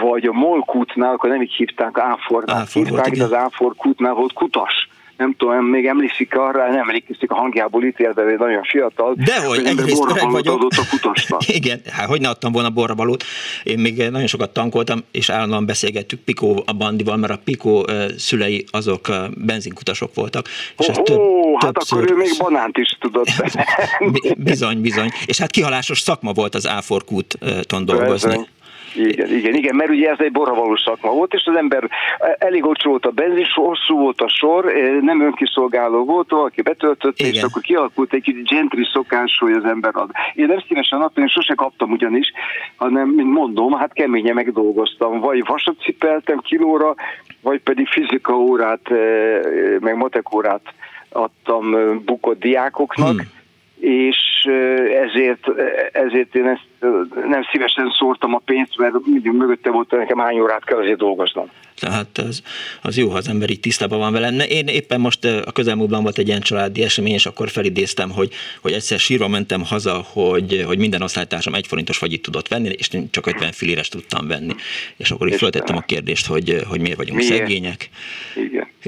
vagy 0.02 0.26
a 0.26 0.34
Molkútnál, 0.34 1.14
akkor 1.14 1.30
nem 1.30 1.42
így 1.42 1.54
hívták, 1.54 1.98
Áfornál 1.98 2.56
Áfor 2.56 2.84
hívták, 2.84 3.06
volt, 3.06 3.18
de 3.18 3.24
az 3.24 3.34
Áforkútnál 3.34 4.14
volt 4.14 4.34
kutas 4.34 4.90
nem 5.18 5.36
tudom, 5.38 5.66
még 5.66 5.86
emlékszik 5.86 6.36
arra, 6.36 6.72
nem 6.72 6.80
emlékszik 6.80 7.32
a 7.32 7.36
hangjából 7.36 7.84
ítélve, 7.84 8.24
hogy 8.24 8.38
nagyon 8.38 8.64
fiatal. 8.64 9.14
Dehogy, 9.18 9.66
egyrészt 9.66 10.06
öreg 10.10 10.32
vagyok. 10.32 10.68
A 11.30 11.44
Igen, 11.60 11.82
hát 11.92 12.08
hogy 12.08 12.22
ne 12.22 12.30
adtam 12.30 12.52
volna 12.52 12.70
borrabalót. 12.70 13.24
Én 13.64 13.80
még 13.80 13.98
nagyon 13.98 14.28
sokat 14.28 14.54
tankoltam, 14.54 15.04
és 15.12 15.30
állandóan 15.30 15.66
beszélgettük 15.66 16.20
Pikó 16.20 16.64
a 16.66 16.74
bandival, 16.74 17.18
mert 17.18 17.34
a 17.34 17.40
Pikó 17.44 17.86
szülei 18.18 18.66
azok 18.72 19.08
benzinkutasok 19.38 20.14
voltak. 20.14 20.48
És 20.78 20.88
oh, 20.88 21.04
több, 21.04 21.20
hát 21.60 21.74
többször... 21.74 21.98
akkor 21.98 22.12
ő 22.12 22.16
még 22.16 22.32
banánt 22.38 22.78
is 22.78 22.98
tudott. 23.00 23.28
bizony, 24.38 24.82
bizony. 24.82 25.10
És 25.26 25.38
hát 25.38 25.52
kihalásos 25.52 26.00
szakma 26.00 26.32
volt 26.32 26.56
az 26.56 26.68
Áforkúton 26.68 27.86
dolgozni. 27.86 28.30
Bezony. 28.30 28.48
Igen, 28.96 29.30
igen, 29.30 29.54
igen, 29.54 29.76
mert 29.76 29.90
ugye 29.90 30.10
ez 30.10 30.20
egy 30.20 30.32
borravaló 30.32 30.76
szakma 30.76 31.12
volt, 31.12 31.34
és 31.34 31.44
az 31.46 31.56
ember 31.56 31.90
elég 32.38 32.66
olcsó 32.66 32.90
volt 32.90 33.06
a 33.06 33.12
benzin, 33.12 33.46
hosszú 33.54 33.98
volt 33.98 34.22
a 34.22 34.28
sor, 34.28 34.66
eh, 34.66 35.02
nem 35.02 35.22
önkiszolgáló 35.22 36.06
volt, 36.06 36.30
valaki 36.30 36.62
betöltött, 36.62 37.20
igen. 37.20 37.34
és 37.34 37.42
akkor 37.42 37.62
kialakult 37.62 38.14
egy 38.14 38.22
kicsit 38.22 38.48
gentry 38.48 38.88
szokás, 38.94 39.38
hogy 39.40 39.52
az 39.52 39.66
ember 39.66 39.92
ad. 39.96 40.10
Én 40.34 40.46
nem 40.46 40.64
szívesen 40.68 41.02
adtam, 41.02 41.24
én 41.24 41.30
sose 41.30 41.54
kaptam 41.54 41.92
ugyanis, 41.92 42.32
hanem, 42.76 43.10
mint 43.10 43.32
mondom, 43.32 43.74
hát 43.74 43.94
keményen 43.94 44.34
megdolgoztam, 44.34 45.20
vagy 45.20 45.46
vasat 45.46 45.76
cipeltem 45.80 46.40
kilóra, 46.40 46.96
vagy 47.42 47.62
pedig 47.62 47.88
fizika 47.88 48.38
órát, 48.38 48.92
eh, 48.92 49.40
meg 49.80 49.96
matek 49.96 50.36
órát 50.36 50.74
adtam 51.10 51.76
bukott 52.06 52.40
diákoknak, 52.40 53.10
hmm 53.10 53.35
és 53.80 54.18
ezért, 55.08 55.48
ezért 55.92 56.36
én 56.36 56.48
ezt 56.48 56.68
nem 57.28 57.44
szívesen 57.52 57.94
szórtam 57.98 58.34
a 58.34 58.42
pénzt, 58.46 58.78
mert 58.78 58.94
mindig 59.06 59.32
mögötte 59.32 59.70
volt, 59.70 59.92
nekem 59.92 60.18
hány 60.18 60.40
órát 60.40 60.66
kell 60.66 60.78
azért 60.78 60.98
dolgoznom. 60.98 61.50
Tehát 61.80 62.18
az, 62.18 62.42
az 62.82 62.98
jó, 62.98 63.10
ha 63.10 63.18
az 63.18 63.28
ember 63.28 63.50
így 63.50 63.60
tisztában 63.60 64.00
van 64.00 64.12
vele. 64.12 64.46
Én 64.46 64.68
éppen 64.68 65.00
most 65.00 65.26
a 65.26 65.52
közelmúltban 65.52 66.04
volt 66.04 66.18
egy 66.18 66.28
ilyen 66.28 66.42
családi 66.42 66.84
esemény, 66.84 67.14
és 67.14 67.26
akkor 67.26 67.50
felidéztem, 67.50 68.12
hogy, 68.12 68.34
hogy 68.62 68.72
egyszer 68.72 69.00
sírva 69.00 69.28
mentem 69.28 69.64
haza, 69.66 70.06
hogy, 70.14 70.64
hogy 70.66 70.78
minden 70.78 71.02
osztálytársam 71.02 71.54
egy 71.54 71.68
forintos 71.68 71.98
fagyit 71.98 72.22
tudott 72.22 72.48
venni, 72.48 72.70
és 72.78 72.90
én 72.94 73.08
csak 73.12 73.28
50 73.28 73.52
filéres 73.52 73.90
tudtam 73.90 74.28
venni. 74.28 74.54
És 74.98 75.12
akkor 75.12 75.28
így 75.28 75.36
föltettem 75.36 75.76
a 75.76 75.82
kérdést, 75.82 76.28
hogy, 76.28 76.62
hogy 76.68 76.82
miért 76.82 76.98
vagyunk 76.98 77.18
miért? 77.18 77.36
szegények. 77.36 77.90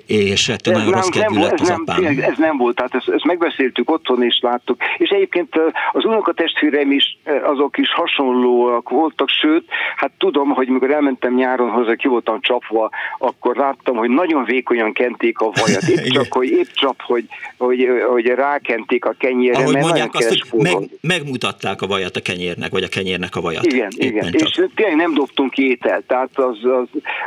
És 0.07 0.49
ettől 0.49 0.73
nagyon 0.73 0.93
rossz 0.93 1.09
kedvű 1.09 1.39
lett 1.39 1.59
az 1.59 1.67
nem, 1.67 1.83
apám. 1.85 2.05
Ez 2.05 2.37
nem 2.37 2.57
volt, 2.57 2.75
tehát 2.75 2.95
ezt, 2.95 3.09
ezt 3.09 3.23
megbeszéltük 3.23 3.89
otthon, 3.89 4.23
és 4.23 4.39
láttuk. 4.41 4.77
És 4.97 5.09
egyébként 5.09 5.55
az 5.91 6.05
unokatestvérem 6.05 6.91
is, 6.91 7.17
azok 7.43 7.77
is 7.77 7.93
hasonlóak 7.93 8.89
voltak, 8.89 9.29
sőt, 9.29 9.63
hát 9.95 10.11
tudom, 10.17 10.49
hogy 10.49 10.67
mikor 10.67 10.91
elmentem 10.91 11.33
nyáron 11.33 11.69
hozzá, 11.69 11.95
ki 11.95 12.07
voltam 12.07 12.41
csapva, 12.41 12.89
akkor 13.17 13.55
láttam, 13.55 13.95
hogy 13.95 14.09
nagyon 14.09 14.43
vékonyan 14.43 14.93
kenték 14.93 15.39
a 15.39 15.51
vajat. 15.61 15.81
Épp 15.81 16.05
csak, 16.17 16.33
hogy, 16.33 16.49
épp 16.49 16.67
csak, 16.73 16.95
hogy, 17.01 17.25
hogy, 17.57 17.87
hogy 18.07 18.25
rákenték 18.25 19.05
a 19.05 19.15
kenyérre, 19.17 19.57
Ahogy 19.57 19.73
mert 19.73 19.85
mondják 19.85 20.13
azt, 20.13 20.45
hogy 20.49 20.61
meg, 20.61 20.75
megmutatták 21.01 21.81
a 21.81 21.87
vajat 21.87 22.15
a 22.15 22.21
kenyérnek, 22.21 22.71
vagy 22.71 22.83
a 22.83 22.87
kenyérnek 22.87 23.35
a 23.35 23.41
vajat. 23.41 23.65
Igen, 23.65 23.89
igen. 23.95 24.31
Csak. 24.31 24.49
és 24.49 24.61
tényleg 24.75 24.95
nem 24.95 25.13
dobtunk 25.13 25.51
ki 25.51 25.69
ételt, 25.69 26.05
tehát 26.05 26.37
az, 26.37 26.57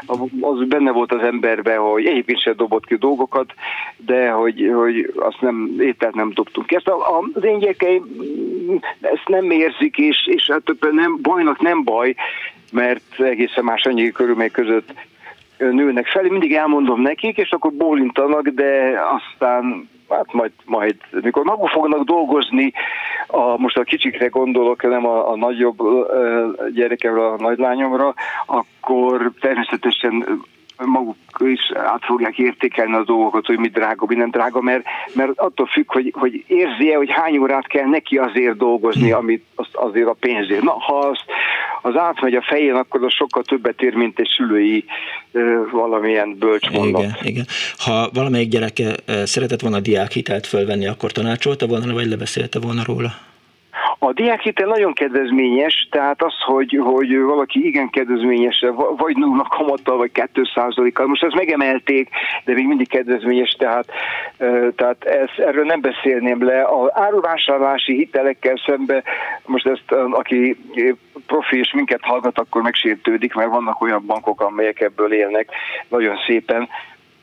az, 0.06 0.18
az 0.40 0.68
benne 0.68 0.90
volt 0.90 1.12
az 1.12 1.22
emberben, 1.22 1.78
hogy 1.78 2.06
egyébként 2.06 2.40
sem 2.40 2.56
dobott 2.70 2.86
ki 2.86 2.96
dolgokat, 2.96 3.54
de 3.96 4.30
hogy, 4.30 4.70
hogy 4.74 5.12
azt 5.16 5.40
nem, 5.40 5.76
ételt 5.78 6.14
nem 6.14 6.30
dobtunk 6.34 6.66
ki. 6.66 6.74
Ezt 6.74 6.88
a, 6.88 7.18
a, 7.18 7.24
az 7.34 7.44
én 7.44 7.58
gyerekeim 7.58 8.04
ezt 9.00 9.28
nem 9.28 9.50
érzik, 9.50 9.96
és, 9.98 10.26
és 10.26 10.50
hát 10.50 10.92
nem, 10.92 11.18
bajnak 11.22 11.60
nem 11.60 11.84
baj, 11.84 12.14
mert 12.72 13.20
egészen 13.20 13.64
más 13.64 13.82
anyagi 13.82 14.12
körülmények 14.12 14.52
között 14.52 14.92
nőnek 15.58 16.06
fel. 16.06 16.22
Mindig 16.22 16.54
elmondom 16.54 17.00
nekik, 17.00 17.36
és 17.36 17.50
akkor 17.50 17.72
bólintanak, 17.72 18.48
de 18.48 19.00
aztán 19.00 19.88
hát 20.08 20.32
majd, 20.32 20.52
majd 20.64 20.96
mikor 21.10 21.44
maguk 21.44 21.68
fognak 21.68 22.04
dolgozni, 22.04 22.72
a, 23.26 23.58
most 23.58 23.76
a 23.76 23.82
kicsikre 23.82 24.26
gondolok, 24.26 24.82
nem 24.82 25.06
a, 25.06 25.30
a 25.30 25.36
nagyobb 25.36 25.78
gyerekemre, 26.74 27.26
a 27.26 27.36
nagylányomra, 27.38 28.14
akkor 28.46 29.32
természetesen 29.40 30.42
maguk 30.84 31.16
is 31.38 31.72
át 31.74 32.04
fogják 32.04 32.38
értékelni 32.38 32.94
a 32.94 33.04
dolgokat, 33.04 33.46
hogy 33.46 33.58
mi 33.58 33.68
drága, 33.68 34.06
mi 34.06 34.14
nem 34.14 34.30
drága, 34.30 34.60
mert, 34.60 34.84
mert 35.12 35.30
attól 35.34 35.66
függ, 35.66 35.92
hogy, 35.92 36.12
hogy 36.16 36.44
érzi-e, 36.46 36.96
hogy 36.96 37.10
hány 37.10 37.38
órát 37.38 37.66
kell 37.66 37.86
neki 37.86 38.16
azért 38.16 38.56
dolgozni, 38.56 39.12
amit 39.12 39.44
az, 39.54 39.66
azért 39.72 40.08
a 40.08 40.16
pénzért. 40.20 40.62
Na, 40.62 40.72
ha 40.72 40.98
az, 40.98 41.18
az 41.82 41.96
átmegy 41.96 42.34
a 42.34 42.42
fején, 42.42 42.74
akkor 42.74 43.04
az 43.04 43.12
sokkal 43.12 43.42
többet 43.42 43.82
ér, 43.82 43.94
mint 43.94 44.18
egy 44.18 44.28
szülői 44.36 44.84
valamilyen 45.70 46.36
bölcs 46.38 46.70
mondat. 46.70 47.02
Igen, 47.02 47.14
igen. 47.22 47.44
Ha 47.78 48.10
valamelyik 48.12 48.48
gyereke 48.48 48.94
szeretett 49.24 49.60
volna 49.60 49.80
diákhitelt 49.80 50.46
fölvenni, 50.46 50.86
akkor 50.86 51.12
tanácsolta 51.12 51.66
volna, 51.66 51.92
vagy 51.92 52.06
lebeszélte 52.06 52.58
volna 52.58 52.82
róla? 52.86 53.10
A 53.98 54.12
diákhitel 54.12 54.66
nagyon 54.66 54.92
kedvezményes, 54.92 55.88
tehát 55.90 56.22
az, 56.22 56.34
hogy, 56.46 56.78
hogy 56.82 57.20
valaki 57.20 57.66
igen 57.66 57.90
kedvezményes, 57.90 58.64
vagy 58.96 59.16
nulla 59.16 59.46
kamattal, 59.48 59.96
vagy 59.96 60.10
2% 60.14 60.90
kal 60.92 61.06
most 61.06 61.22
ezt 61.22 61.34
megemelték, 61.34 62.08
de 62.44 62.54
még 62.54 62.66
mindig 62.66 62.88
kedvezményes, 62.88 63.56
tehát, 63.58 63.86
tehát 64.76 65.04
ez, 65.04 65.28
erről 65.36 65.64
nem 65.64 65.80
beszélném 65.80 66.44
le. 66.44 66.62
A 66.62 66.90
áruvásárlási 66.94 67.94
hitelekkel 67.94 68.56
szembe, 68.66 69.02
most 69.46 69.66
ezt 69.66 69.92
aki 70.10 70.56
profi 71.26 71.58
és 71.58 71.72
minket 71.72 72.02
hallgat, 72.02 72.38
akkor 72.38 72.62
megsértődik, 72.62 73.34
mert 73.34 73.50
vannak 73.50 73.80
olyan 73.82 74.02
bankok, 74.06 74.40
amelyek 74.40 74.80
ebből 74.80 75.12
élnek 75.12 75.48
nagyon 75.88 76.16
szépen, 76.26 76.68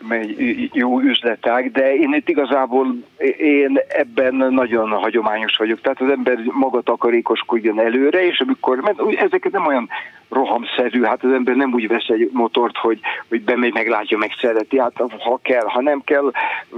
egy 0.09 0.69
jó 0.73 0.99
üzletág, 0.99 1.71
de 1.71 1.95
én 1.95 2.13
itt 2.13 2.29
igazából 2.29 2.95
én 3.37 3.79
ebben 3.87 4.35
nagyon 4.35 4.89
hagyományos 4.89 5.57
vagyok. 5.57 5.81
Tehát 5.81 6.01
az 6.01 6.09
ember 6.09 6.37
maga 6.43 6.81
takarékoskodjon 6.81 7.79
előre, 7.79 8.25
és 8.25 8.39
amikor, 8.39 8.77
mert 8.77 8.99
ezeket 9.15 9.51
nem 9.51 9.65
olyan 9.65 9.89
rohamszerű, 10.29 11.01
hát 11.01 11.23
az 11.23 11.31
ember 11.31 11.55
nem 11.55 11.73
úgy 11.73 11.87
vesz 11.87 12.07
egy 12.07 12.29
motort, 12.33 12.77
hogy, 12.77 12.99
hogy 13.29 13.41
bemegy, 13.41 13.73
meglátja, 13.73 14.17
megszereti, 14.17 14.79
hát 14.79 14.93
ha 15.19 15.39
kell, 15.41 15.65
ha 15.65 15.81
nem 15.81 16.01
kell, 16.05 16.31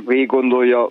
végig 0.05 0.27
gondolja, 0.27 0.87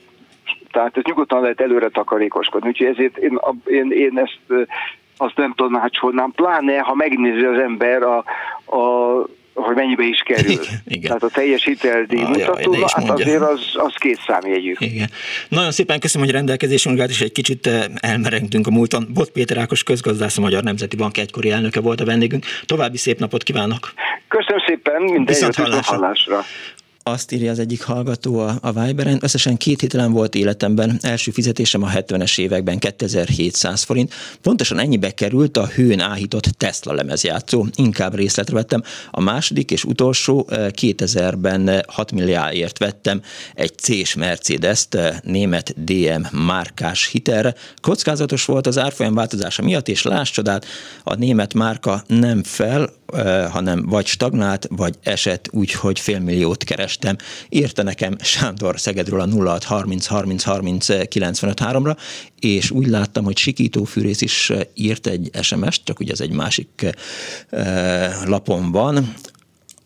tehát 0.70 0.96
ez 0.96 1.02
nyugodtan 1.04 1.40
lehet 1.40 1.60
előre 1.60 1.88
takarékoskodni. 1.88 2.68
Úgyhogy 2.68 2.86
ezért 2.86 3.16
én, 3.16 3.38
én, 3.64 3.90
én 3.90 4.18
ezt 4.18 4.66
azt 5.18 5.36
nem 5.36 5.52
tanácsolnám, 5.52 6.30
pláne 6.30 6.78
ha 6.78 6.94
megnézi 6.94 7.44
az 7.44 7.58
ember 7.58 8.02
a, 8.02 8.16
a 8.76 9.24
hogy 9.62 9.74
mennyibe 9.74 10.04
is 10.04 10.22
kerül. 10.24 10.50
Igen, 10.50 10.82
igen. 10.86 11.02
Tehát 11.02 11.22
a 11.22 11.28
teljes 11.28 11.64
hiteldíj 11.64 12.22
ah, 12.22 12.28
mutató, 12.28 12.72
jaj, 12.72 12.82
hát 12.92 13.10
azért 13.10 13.42
az, 13.42 13.60
az 13.74 13.92
két 13.98 14.20
számjegyű. 14.26 14.74
Igen. 14.78 15.10
Nagyon 15.48 15.70
szépen 15.70 16.00
köszönöm, 16.00 16.26
hogy 16.26 16.36
rendelkezésünkre 16.36 17.02
állt, 17.02 17.10
és 17.10 17.20
egy 17.20 17.32
kicsit 17.32 17.66
eh, 17.66 17.84
elmerengtünk 17.94 18.66
a 18.66 18.70
múlton. 18.70 19.06
Bot 19.14 19.30
Péter 19.30 19.58
Ákos 19.58 19.82
közgazdász, 19.82 20.38
a 20.38 20.40
Magyar 20.40 20.62
Nemzeti 20.62 20.96
Bank 20.96 21.18
egykori 21.18 21.50
elnöke 21.50 21.80
volt 21.80 22.00
a 22.00 22.04
vendégünk. 22.04 22.44
További 22.66 22.96
szép 22.96 23.18
napot 23.18 23.42
kívánok! 23.42 23.92
Köszönöm 24.28 24.62
szépen, 24.66 25.02
minden 25.02 25.24
Viszont 25.24 25.54
hallásra. 25.54 25.96
hallásra. 25.96 26.44
Azt 27.08 27.32
írja 27.32 27.50
az 27.50 27.58
egyik 27.58 27.82
hallgató 27.82 28.38
a, 28.38 28.58
a 28.60 28.72
Viberen, 28.72 29.18
összesen 29.20 29.56
két 29.56 29.80
hitelen 29.80 30.12
volt 30.12 30.34
életemben, 30.34 30.98
első 31.02 31.30
fizetésem 31.30 31.82
a 31.82 31.88
70-es 31.88 32.38
években 32.38 32.78
2700 32.78 33.82
forint, 33.82 34.14
pontosan 34.42 34.78
ennyibe 34.78 35.10
került 35.10 35.56
a 35.56 35.66
hőn 35.66 36.00
áhított 36.00 36.44
Tesla 36.44 36.92
lemezjátszó, 36.92 37.66
inkább 37.74 38.14
részletre 38.14 38.54
vettem. 38.54 38.82
A 39.10 39.20
második 39.20 39.70
és 39.70 39.84
utolsó 39.84 40.46
2000-ben 40.50 41.68
eh, 41.68 41.80
6 41.86 42.12
milliárdért 42.12 42.78
vettem 42.78 43.22
egy 43.54 43.78
C-s 43.78 44.14
Mercedes-t, 44.14 44.94
eh, 44.94 45.16
német 45.22 45.84
DM 45.84 46.22
márkás 46.32 47.06
hitelre. 47.06 47.54
Kockázatos 47.80 48.44
volt 48.44 48.66
az 48.66 48.78
árfolyam 48.78 49.14
változása 49.14 49.62
miatt, 49.62 49.88
és 49.88 50.02
láss 50.02 50.30
csodát, 50.30 50.66
a 51.04 51.14
német 51.14 51.54
márka 51.54 52.02
nem 52.06 52.42
fel, 52.42 52.90
hanem 53.50 53.86
vagy 53.86 54.06
stagnált, 54.06 54.66
vagy 54.70 54.94
esett 55.02 55.48
úgy, 55.50 55.72
hogy 55.72 56.00
félmilliót 56.00 56.64
kerestem. 56.98 57.16
Írta 57.48 57.82
nekem 57.82 58.16
Sándor 58.20 58.80
Szegedről 58.80 59.20
a 59.20 59.28
06 59.28 59.64
30 59.64 60.06
30 60.06 60.42
30 60.42 61.08
95 61.08 61.60
3-ra, 61.62 61.96
és 62.40 62.70
úgy 62.70 62.86
láttam, 62.86 63.24
hogy 63.24 63.36
Sikító 63.36 63.84
Fűrész 63.84 64.20
is 64.20 64.52
írt 64.74 65.06
egy 65.06 65.30
SMS-t, 65.42 65.84
csak 65.84 66.00
ugye 66.00 66.12
ez 66.12 66.20
egy 66.20 66.32
másik 66.32 66.86
lapon 68.24 68.70
van, 68.70 69.14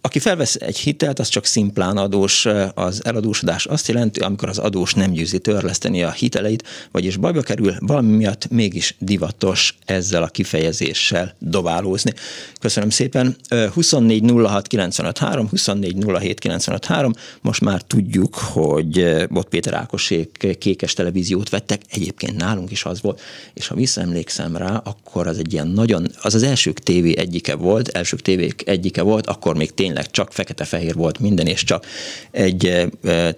aki 0.04 0.18
felvesz 0.18 0.54
egy 0.54 0.78
hitelt, 0.78 1.18
az 1.18 1.28
csak 1.28 1.44
szimplán 1.44 1.96
adós. 1.96 2.46
Az 2.74 3.04
eladósodás 3.04 3.66
azt 3.66 3.88
jelenti, 3.88 4.20
amikor 4.20 4.48
az 4.48 4.58
adós 4.58 4.94
nem 4.94 5.10
győzi 5.10 5.38
törleszteni 5.38 6.02
a 6.02 6.10
hiteleit, 6.10 6.68
vagyis 6.90 7.16
bajba 7.16 7.40
kerül, 7.40 7.74
valami 7.78 8.16
miatt 8.16 8.50
mégis 8.50 8.94
divatos 8.98 9.74
ezzel 9.84 10.22
a 10.22 10.26
kifejezéssel 10.26 11.34
dobálózni. 11.38 12.12
Köszönöm 12.60 12.90
szépen. 12.90 13.36
24 13.72 14.30
06 14.30 14.66
95 14.66 15.18
3, 15.18 15.48
24 15.48 16.04
07 16.04 16.38
95 16.38 16.84
3. 16.84 17.12
Most 17.40 17.60
már 17.60 17.82
tudjuk, 17.82 18.34
hogy 18.34 19.26
Bot 19.30 19.48
Péter 19.48 19.74
Ákosék 19.74 20.56
kékes 20.58 20.92
televíziót 20.92 21.48
vettek, 21.48 21.82
egyébként 21.88 22.36
nálunk 22.36 22.70
is 22.70 22.84
az 22.84 23.00
volt, 23.00 23.20
és 23.54 23.66
ha 23.66 23.74
visszaemlékszem 23.74 24.56
rá, 24.56 24.76
akkor 24.84 25.26
az 25.26 25.38
egy 25.38 25.52
ilyen 25.52 25.68
nagyon, 25.68 26.06
az 26.22 26.34
az 26.34 26.42
elsők 26.42 26.78
tévé 26.78 27.16
egyike 27.16 27.54
volt, 27.54 27.88
elsők 27.88 28.20
tévék 28.20 28.62
egyike 28.66 29.02
volt, 29.02 29.26
akkor 29.26 29.56
még 29.56 29.74
tényleg 29.74 29.90
tényleg 29.92 30.10
csak 30.10 30.32
fekete-fehér 30.32 30.94
volt 30.94 31.18
minden, 31.18 31.46
és 31.46 31.64
csak 31.64 31.86
egy 32.30 32.90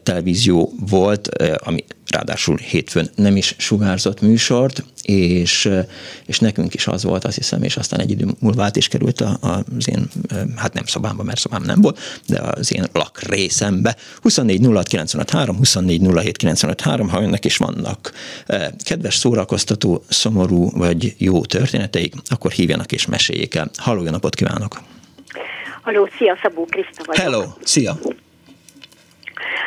televízió 0.03 0.73
volt, 0.88 1.29
ami 1.59 1.85
ráadásul 2.07 2.57
hétfőn 2.57 3.11
nem 3.14 3.37
is 3.37 3.55
sugárzott 3.59 4.21
műsort, 4.21 4.85
és, 5.03 5.71
és 6.27 6.38
nekünk 6.38 6.75
is 6.75 6.87
az 6.87 7.03
volt, 7.03 7.25
azt 7.25 7.37
hiszem, 7.37 7.62
és 7.62 7.77
aztán 7.77 8.01
egy 8.01 8.11
idő 8.11 8.27
múlva 8.38 8.62
át 8.62 8.77
is 8.77 8.88
került 8.88 9.21
az 9.21 9.88
én, 9.88 10.09
hát 10.57 10.73
nem 10.73 10.87
szobámba, 10.87 11.23
mert 11.23 11.38
szobám 11.38 11.62
nem 11.62 11.81
volt, 11.81 11.99
de 12.27 12.40
az 12.40 12.73
én 12.73 12.87
lakrészembe. 12.93 13.97
24 14.21 14.67
06 15.07 15.31
3, 15.31 15.57
24 15.57 16.01
07 16.01 16.81
3, 16.81 17.09
ha 17.09 17.23
önnek 17.23 17.45
is 17.45 17.57
vannak 17.57 18.12
kedves, 18.85 19.17
szórakoztató, 19.17 20.05
szomorú 20.09 20.71
vagy 20.71 21.14
jó 21.19 21.45
történeteik, 21.45 22.14
akkor 22.27 22.51
hívjanak 22.51 22.93
és 22.93 23.07
meséljék 23.07 23.55
el. 23.55 23.71
Halló, 23.77 24.03
napot 24.03 24.35
kívánok! 24.35 24.83
Haló, 25.85 26.09
szia, 26.16 26.38
Szabó 26.42 26.64
Kriszta 26.64 27.03
vagyok. 27.05 27.23
Hello, 27.23 27.42
szia. 27.62 27.92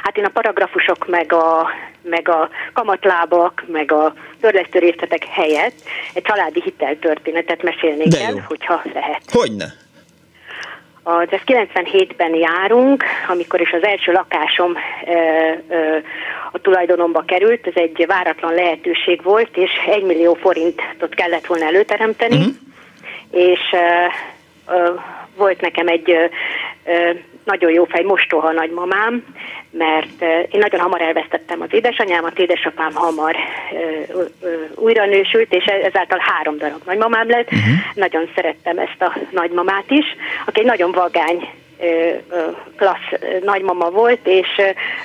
Hát 0.03 0.17
én 0.17 0.25
a 0.25 0.29
paragrafusok, 0.29 1.07
meg 1.07 1.33
a, 1.33 1.69
meg 2.01 2.29
a 2.29 2.49
kamatlábak, 2.73 3.63
meg 3.67 3.91
a 3.91 4.13
törlesztő 4.41 4.79
részletek 4.79 5.25
helyett 5.25 5.73
egy 6.13 6.23
családi 6.23 6.61
hiteltörténetet 6.63 7.63
mesélnék 7.63 8.07
De 8.07 8.21
el, 8.21 8.31
jó. 8.31 8.39
hogyha 8.47 8.81
lehet. 8.93 9.21
Hogyne? 9.31 9.65
Az, 11.03 11.27
ez 11.29 11.39
97-ben 11.45 12.35
járunk, 12.35 13.03
amikor 13.27 13.61
is 13.61 13.71
az 13.71 13.83
első 13.83 14.11
lakásom 14.11 14.75
ö, 15.05 15.13
ö, 15.69 15.97
a 16.51 16.59
tulajdonomba 16.59 17.23
került, 17.25 17.67
ez 17.67 17.75
egy 17.75 18.05
váratlan 18.07 18.53
lehetőség 18.53 19.23
volt, 19.23 19.57
és 19.57 19.71
1 19.87 20.03
millió 20.03 20.33
forintot 20.33 21.15
kellett 21.15 21.45
volna 21.45 21.65
előteremteni, 21.65 22.37
uh-huh. 22.37 22.53
és 23.31 23.59
ö, 23.71 24.73
ö, 24.73 24.93
volt 25.37 25.61
nekem 25.61 25.87
egy 25.87 26.17
nagyon 27.43 27.71
jó 27.71 27.85
fej 27.85 28.03
mostoha 28.03 28.51
nagymamám, 28.51 29.25
mert 29.71 30.21
én 30.21 30.59
nagyon 30.59 30.79
hamar 30.79 31.01
elvesztettem 31.01 31.61
az 31.61 31.73
édesanyámat, 31.73 32.39
édesapám 32.39 32.93
hamar 32.93 33.35
újra 34.75 35.05
nősült, 35.05 35.53
és 35.53 35.65
ezáltal 35.65 36.19
három 36.21 36.57
darab 36.57 36.81
nagymamám 36.85 37.29
lett. 37.29 37.51
Uh-huh. 37.51 37.75
Nagyon 37.93 38.29
szerettem 38.35 38.77
ezt 38.77 39.01
a 39.01 39.17
nagymamát 39.31 39.91
is, 39.91 40.05
aki 40.45 40.59
egy 40.59 40.65
nagyon 40.65 40.91
vagány 40.91 41.49
klassz 42.75 43.21
nagymama 43.43 43.89
volt, 43.89 44.27
és 44.27 44.47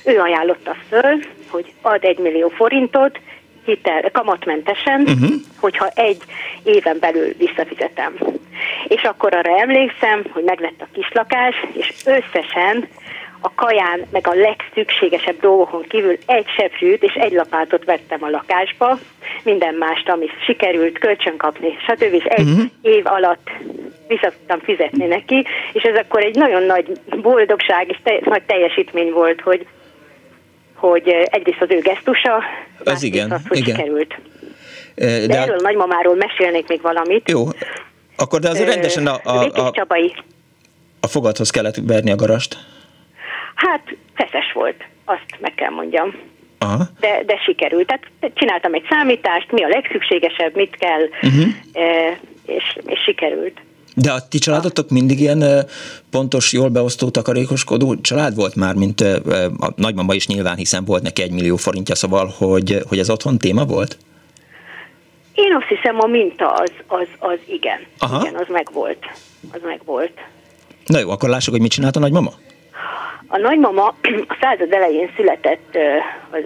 ő 0.04 0.18
ajánlotta 0.18 0.76
föl, 0.88 1.18
hogy 1.50 1.72
ad 1.80 2.04
egy 2.04 2.18
millió 2.18 2.48
forintot, 2.48 3.18
hitel, 3.64 4.10
kamatmentesen, 4.10 5.00
uh-huh. 5.00 5.30
hogyha 5.60 5.88
egy 5.94 6.22
éven 6.62 6.96
belül 7.00 7.32
visszafizetem. 7.38 8.14
És 8.88 9.02
akkor 9.02 9.34
arra 9.34 9.58
emlékszem, 9.58 10.24
hogy 10.32 10.44
meglett 10.44 10.80
a 10.80 10.86
kislakás, 10.92 11.54
és 11.72 11.92
összesen 12.04 12.88
a 13.40 13.54
kaján, 13.54 14.06
meg 14.10 14.26
a 14.26 14.34
legszükségesebb 14.34 15.40
dolgokon 15.40 15.82
kívül 15.88 16.16
egy 16.26 16.46
seprűt 16.56 17.02
és 17.02 17.14
egy 17.14 17.32
lapátot 17.32 17.84
vettem 17.84 18.24
a 18.24 18.30
lakásba, 18.30 18.98
minden 19.42 19.74
mást, 19.74 20.08
amit 20.08 20.44
sikerült 20.44 20.98
kölcsön 20.98 21.36
kapni, 21.36 21.76
stb. 21.86 22.14
És 22.14 22.24
egy 22.24 22.48
uh-huh. 22.48 22.64
év 22.82 23.06
alatt 23.06 23.50
vissza 24.08 24.30
tudtam 24.30 24.60
fizetni 24.60 25.06
neki, 25.06 25.46
és 25.72 25.82
ez 25.82 25.96
akkor 25.96 26.24
egy 26.24 26.34
nagyon 26.34 26.62
nagy 26.62 26.92
boldogság 27.22 27.88
és 27.88 27.98
te- 28.02 28.20
nagy 28.24 28.42
teljesítmény 28.42 29.12
volt, 29.12 29.40
hogy 29.40 29.66
hogy 30.82 31.08
egyrészt 31.24 31.60
az 31.60 31.70
ő 31.70 31.78
gesztusa, 31.78 32.42
az 32.84 33.02
igen, 33.02 33.30
az, 33.30 33.40
hogy 33.48 33.58
igen. 33.58 33.76
sikerült. 33.76 34.18
De, 34.94 35.26
De 35.26 35.40
erről 35.40 35.56
a 35.56 35.62
nagymamáról 35.62 36.14
mesélnék 36.14 36.68
még 36.68 36.80
valamit. 36.80 37.30
Jó, 37.30 37.44
akkor 38.16 38.40
de 38.40 38.48
azért 38.48 38.74
rendesen 38.74 39.06
a, 39.06 39.20
a, 39.24 39.48
a, 39.54 39.66
a, 39.66 39.96
a 41.00 41.06
fogadhoz 41.06 41.50
kellett 41.50 41.76
verni 41.86 42.10
a 42.10 42.16
garast. 42.16 42.56
Hát 43.54 43.82
feszes 44.14 44.52
volt, 44.54 44.84
azt 45.04 45.36
meg 45.40 45.54
kell 45.54 45.70
mondjam. 45.70 46.14
Aha. 46.58 46.84
De, 47.00 47.22
de 47.26 47.36
sikerült. 47.44 47.86
Tehát 47.86 48.06
csináltam 48.34 48.74
egy 48.74 48.86
számítást, 48.88 49.52
mi 49.52 49.64
a 49.64 49.68
legszükségesebb, 49.68 50.54
mit 50.54 50.76
kell, 50.76 51.02
uh-huh. 51.22 51.52
és, 52.46 52.78
és 52.86 53.00
sikerült. 53.04 53.60
De 53.94 54.12
a 54.12 54.28
ti 54.28 54.38
családotok 54.38 54.90
mindig 54.90 55.20
ilyen 55.20 55.66
pontos, 56.10 56.52
jól 56.52 56.68
beosztó, 56.68 57.08
takarékoskodó 57.08 57.96
család 57.96 58.34
volt 58.34 58.54
már, 58.54 58.74
mint 58.74 59.00
a 59.58 59.72
nagymama 59.76 60.14
is 60.14 60.26
nyilván, 60.26 60.56
hiszen 60.56 60.84
volt 60.84 61.02
neki 61.02 61.22
egy 61.22 61.32
millió 61.32 61.56
forintja, 61.56 61.94
szóval, 61.94 62.34
hogy, 62.38 62.78
hogy 62.88 62.98
ez 62.98 63.10
otthon 63.10 63.38
téma 63.38 63.64
volt? 63.64 63.98
Én 65.34 65.54
azt 65.54 65.66
hiszem, 65.66 66.00
a 66.00 66.06
minta 66.06 66.52
az, 66.52 66.70
az, 66.86 67.06
az 67.18 67.38
igen. 67.46 67.78
Aha. 67.98 68.20
Igen, 68.20 68.34
az 68.34 68.46
megvolt. 68.48 69.04
Az 69.52 69.60
megvolt. 69.64 70.12
Na 70.86 70.98
jó, 70.98 71.10
akkor 71.10 71.28
lássuk, 71.28 71.52
hogy 71.52 71.62
mit 71.62 71.70
csinált 71.70 71.96
a 71.96 72.00
nagymama? 72.00 72.32
A 73.26 73.38
nagymama 73.38 73.86
a 74.32 74.36
század 74.40 74.72
elején 74.72 75.10
született 75.16 75.76
az 76.30 76.42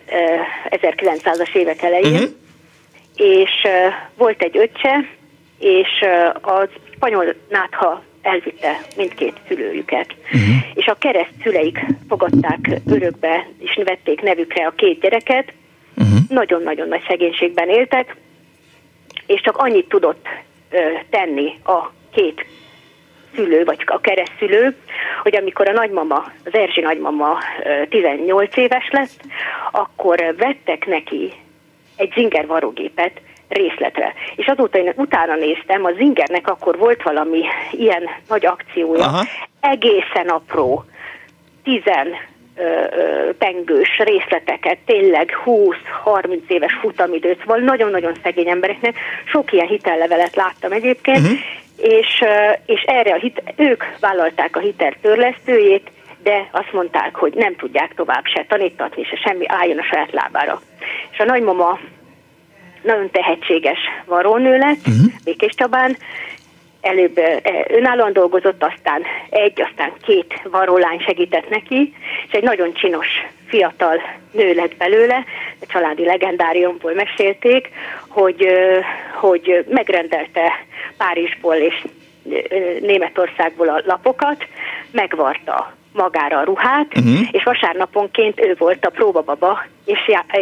1900-as 0.71 1.55
évek 1.55 1.83
elején, 1.83 2.13
uh-huh. 2.13 2.29
és 3.17 3.51
volt 4.17 4.43
egy 4.43 4.57
öccse, 4.57 5.05
és 5.59 5.89
az 6.41 6.69
spanyol 6.97 7.35
nátha 7.49 8.03
elvitte 8.23 8.81
mindkét 8.97 9.41
szülőjüket. 9.49 10.15
Uh-huh. 10.25 10.57
És 10.75 10.87
a 10.87 10.95
kereszt 10.95 11.35
szüleik 11.43 11.79
fogadták 12.09 12.71
örökbe, 12.87 13.47
és 13.59 13.81
vették 13.85 14.21
nevükre 14.21 14.67
a 14.67 14.75
két 14.77 15.01
gyereket. 15.01 15.53
Uh-huh. 15.97 16.19
Nagyon-nagyon 16.29 16.89
nagy 16.89 17.05
szegénységben 17.09 17.69
éltek, 17.69 18.17
és 19.27 19.41
csak 19.41 19.57
annyit 19.57 19.89
tudott 19.89 20.29
ö, 20.71 20.79
tenni 21.11 21.53
a 21.65 21.91
két 22.13 22.47
szülő, 23.35 23.65
vagy 23.65 23.83
a 23.87 24.01
keresztszülő, 24.01 24.77
hogy 25.23 25.37
amikor 25.37 25.69
a 25.69 25.73
nagymama, 25.73 26.33
az 26.45 26.55
Erzsi 26.55 26.81
nagymama 26.81 27.39
18 27.89 28.57
éves 28.57 28.89
lett, 28.91 29.21
akkor 29.71 30.35
vettek 30.37 30.87
neki 30.87 31.33
egy 31.97 32.13
zinger 32.15 32.47
varógépet, 32.47 33.21
részletre. 33.49 34.13
És 34.37 34.47
azóta 34.47 34.79
én 34.79 34.93
utána 34.97 35.35
néztem, 35.35 35.85
a 35.85 35.93
Zingernek 35.97 36.49
akkor 36.49 36.79
volt 36.79 37.03
valami 37.03 37.43
ilyen 37.71 38.03
nagy 38.29 38.47
akciója, 38.47 39.05
Aha. 39.05 39.25
egészen 39.61 40.29
apró, 40.29 40.85
tizen 41.65 42.15
pengős 43.39 43.99
részleteket, 43.99 44.79
tényleg 44.85 45.31
20-30 45.45 46.39
éves 46.49 46.73
futamidőt, 46.81 47.41
szóval 47.41 47.59
nagyon-nagyon 47.59 48.15
szegény 48.23 48.49
embereknek. 48.49 48.99
Sok 49.25 49.53
ilyen 49.53 49.67
hitellevelet 49.67 50.35
láttam 50.35 50.73
egyébként, 50.73 51.19
uh-huh. 51.19 51.39
és, 51.77 52.25
és 52.67 52.83
erre 52.83 53.15
a 53.15 53.19
hit, 53.19 53.43
ők 53.57 53.85
vállalták 54.01 54.57
a 54.57 54.61
hitel 54.61 54.93
törlesztőjét, 55.01 55.91
de 56.23 56.49
azt 56.51 56.73
mondták, 56.73 57.15
hogy 57.17 57.35
nem 57.35 57.57
tudják 57.57 57.95
tovább 57.95 58.25
se 58.25 58.45
tanítatni, 58.49 59.05
se 59.05 59.17
semmi, 59.17 59.45
álljon 59.49 59.79
a 59.79 59.83
saját 59.83 60.13
lábára. 60.13 60.61
És 61.11 61.19
a 61.19 61.25
nagymama 61.25 61.79
nagyon 62.83 63.11
tehetséges 63.11 63.79
varrónő 64.05 64.59
lett, 64.59 64.87
uh-huh. 64.87 65.13
Békés 65.25 65.55
Csabán, 65.55 65.97
előbb 66.81 67.21
önállóan 67.69 68.13
dolgozott, 68.13 68.63
aztán 68.63 69.03
egy, 69.31 69.63
aztán 69.63 69.93
két 70.03 70.41
varrólány 70.51 71.01
segített 71.01 71.49
neki, 71.49 71.95
és 72.27 72.33
egy 72.33 72.43
nagyon 72.43 72.73
csinos 72.73 73.07
fiatal 73.47 74.01
nő 74.31 74.55
lett 74.55 74.77
belőle, 74.77 75.25
a 75.61 75.67
családi 75.67 76.05
legendáriumból 76.05 76.95
mesélték, 76.95 77.69
hogy, 78.09 78.47
hogy 79.15 79.65
megrendelte 79.69 80.53
Párizsból 80.97 81.55
és 81.55 81.85
Németországból 82.81 83.69
a 83.69 83.83
lapokat, 83.85 84.47
megvarta 84.91 85.75
magára 85.97 86.39
a 86.39 86.45
ruhát, 86.45 86.87
uh-huh. 86.97 87.29
és 87.31 87.43
vasárnaponként 87.43 88.41
ő 88.41 88.55
volt 88.59 88.87
a 88.87 88.91
próbababa, 88.91 89.65
és 89.85 89.99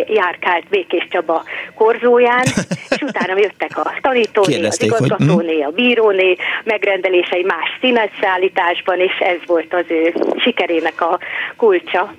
járkált 0.06 0.68
Békés 0.68 1.08
Csaba 1.10 1.42
korzóján, 1.74 2.44
és 2.90 3.00
utána 3.00 3.38
jöttek 3.38 3.78
a 3.78 3.92
tanítóné, 4.00 4.64
az 4.66 4.82
igazgatóné, 4.82 5.60
hm? 5.60 5.66
a 5.66 5.70
bíróné, 5.70 6.36
megrendelései 6.64 7.42
más 7.42 7.78
színetszállításban, 7.80 9.00
és 9.00 9.18
ez 9.18 9.38
volt 9.46 9.74
az 9.74 9.84
ő 9.88 10.14
sikerének 10.36 11.00
a 11.00 11.18
kulcsa 11.56 12.12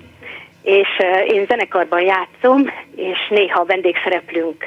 és 0.66 0.88
én 1.28 1.44
zenekarban 1.46 2.00
játszom, 2.00 2.70
és 2.96 3.18
néha 3.30 3.64
vendégszereplünk 3.64 4.64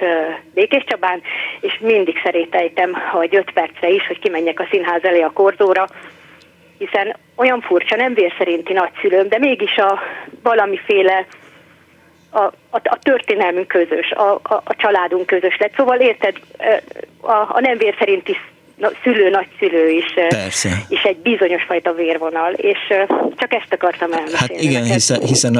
Békés 0.53 0.84
Csabán, 0.88 1.21
és 1.60 1.79
mindig 1.79 2.19
szeretejtem, 2.23 2.93
hogy 3.12 3.36
öt 3.36 3.51
percre 3.51 3.89
is, 3.89 4.08
hogy 4.08 4.19
kimenjek 4.19 4.60
a 4.60 4.67
színház 4.69 5.03
elé 5.03 5.21
a 5.21 5.32
korzóra, 5.32 5.88
hiszen 6.80 7.15
olyan 7.36 7.62
furcsa, 7.62 7.96
nem 7.96 8.13
vér 8.13 8.34
szerinti 8.38 8.74
nagyszülőm, 8.74 9.28
de 9.28 9.38
mégis 9.38 9.78
a 9.78 10.00
valamiféle 10.44 11.26
a, 12.30 12.39
a, 12.44 12.54
a 12.84 13.00
történelmünk 13.02 13.68
közös, 13.68 14.12
a, 14.12 14.34
a, 14.34 14.62
a 14.63 14.76
családunk 14.76 15.26
közös 15.26 15.58
lett. 15.58 15.76
Szóval 15.76 16.00
érted, 16.00 16.36
a, 17.22 17.32
a 17.32 17.60
nem 17.60 17.78
vér 17.78 17.96
szerinti 18.00 18.38
szülő, 19.04 19.30
nagyszülő 19.30 19.89
is, 19.89 20.06
Persze. 20.28 20.86
is 20.88 21.04
egy 21.04 21.18
bizonyos 21.18 21.63
fajta 21.63 21.94
vérvonal, 21.94 22.54
és 22.54 22.78
csak 23.36 23.54
ezt 23.54 23.74
akartam 23.74 24.12
elmesélni. 24.12 24.38
Hát 24.38 24.62
igen, 24.62 24.84
hiszen, 24.84 25.22
hiszen 25.22 25.56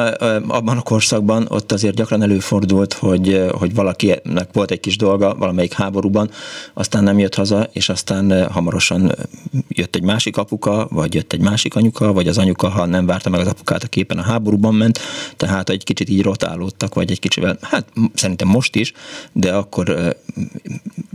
abban 0.48 0.78
a 0.78 0.82
korszakban 0.82 1.46
ott 1.50 1.72
azért 1.72 1.96
gyakran 1.96 2.22
előfordult, 2.22 2.94
hogy, 2.94 3.42
hogy 3.60 3.76
valakinek 3.76 4.48
volt 4.54 4.72
egy 4.72 4.80
kis 4.80 4.98
dolga 4.98 5.36
valamelyik 5.36 5.74
háborúban, 5.74 6.30
aztán 6.74 7.04
nem 7.04 7.20
jött 7.20 7.36
haza, 7.36 7.70
és 7.74 7.90
aztán 7.90 8.48
hamarosan 8.52 9.12
jött 9.68 9.96
egy 9.96 10.04
másik 10.04 10.38
apuka, 10.38 10.88
vagy 10.90 11.14
jött 11.14 11.34
egy 11.34 11.42
másik 11.42 11.76
anyuka, 11.76 12.14
vagy 12.14 12.28
az 12.28 12.38
anyuka, 12.38 12.70
ha 12.70 12.86
nem 12.86 13.06
várta 13.06 13.30
meg 13.30 13.40
az 13.40 13.48
apukát, 13.48 13.84
a 13.84 13.88
képen 13.88 14.18
a 14.18 14.24
háborúban 14.24 14.74
ment, 14.74 15.00
tehát 15.38 15.70
egy 15.70 15.84
kicsit 15.84 16.10
így 16.10 16.24
rotálódtak, 16.24 16.94
vagy 16.94 17.12
egy 17.12 17.20
kicsivel, 17.20 17.58
hát 17.62 17.86
szerintem 18.14 18.48
most 18.48 18.76
is, 18.76 18.94
de 19.32 19.54
akkor 19.54 20.16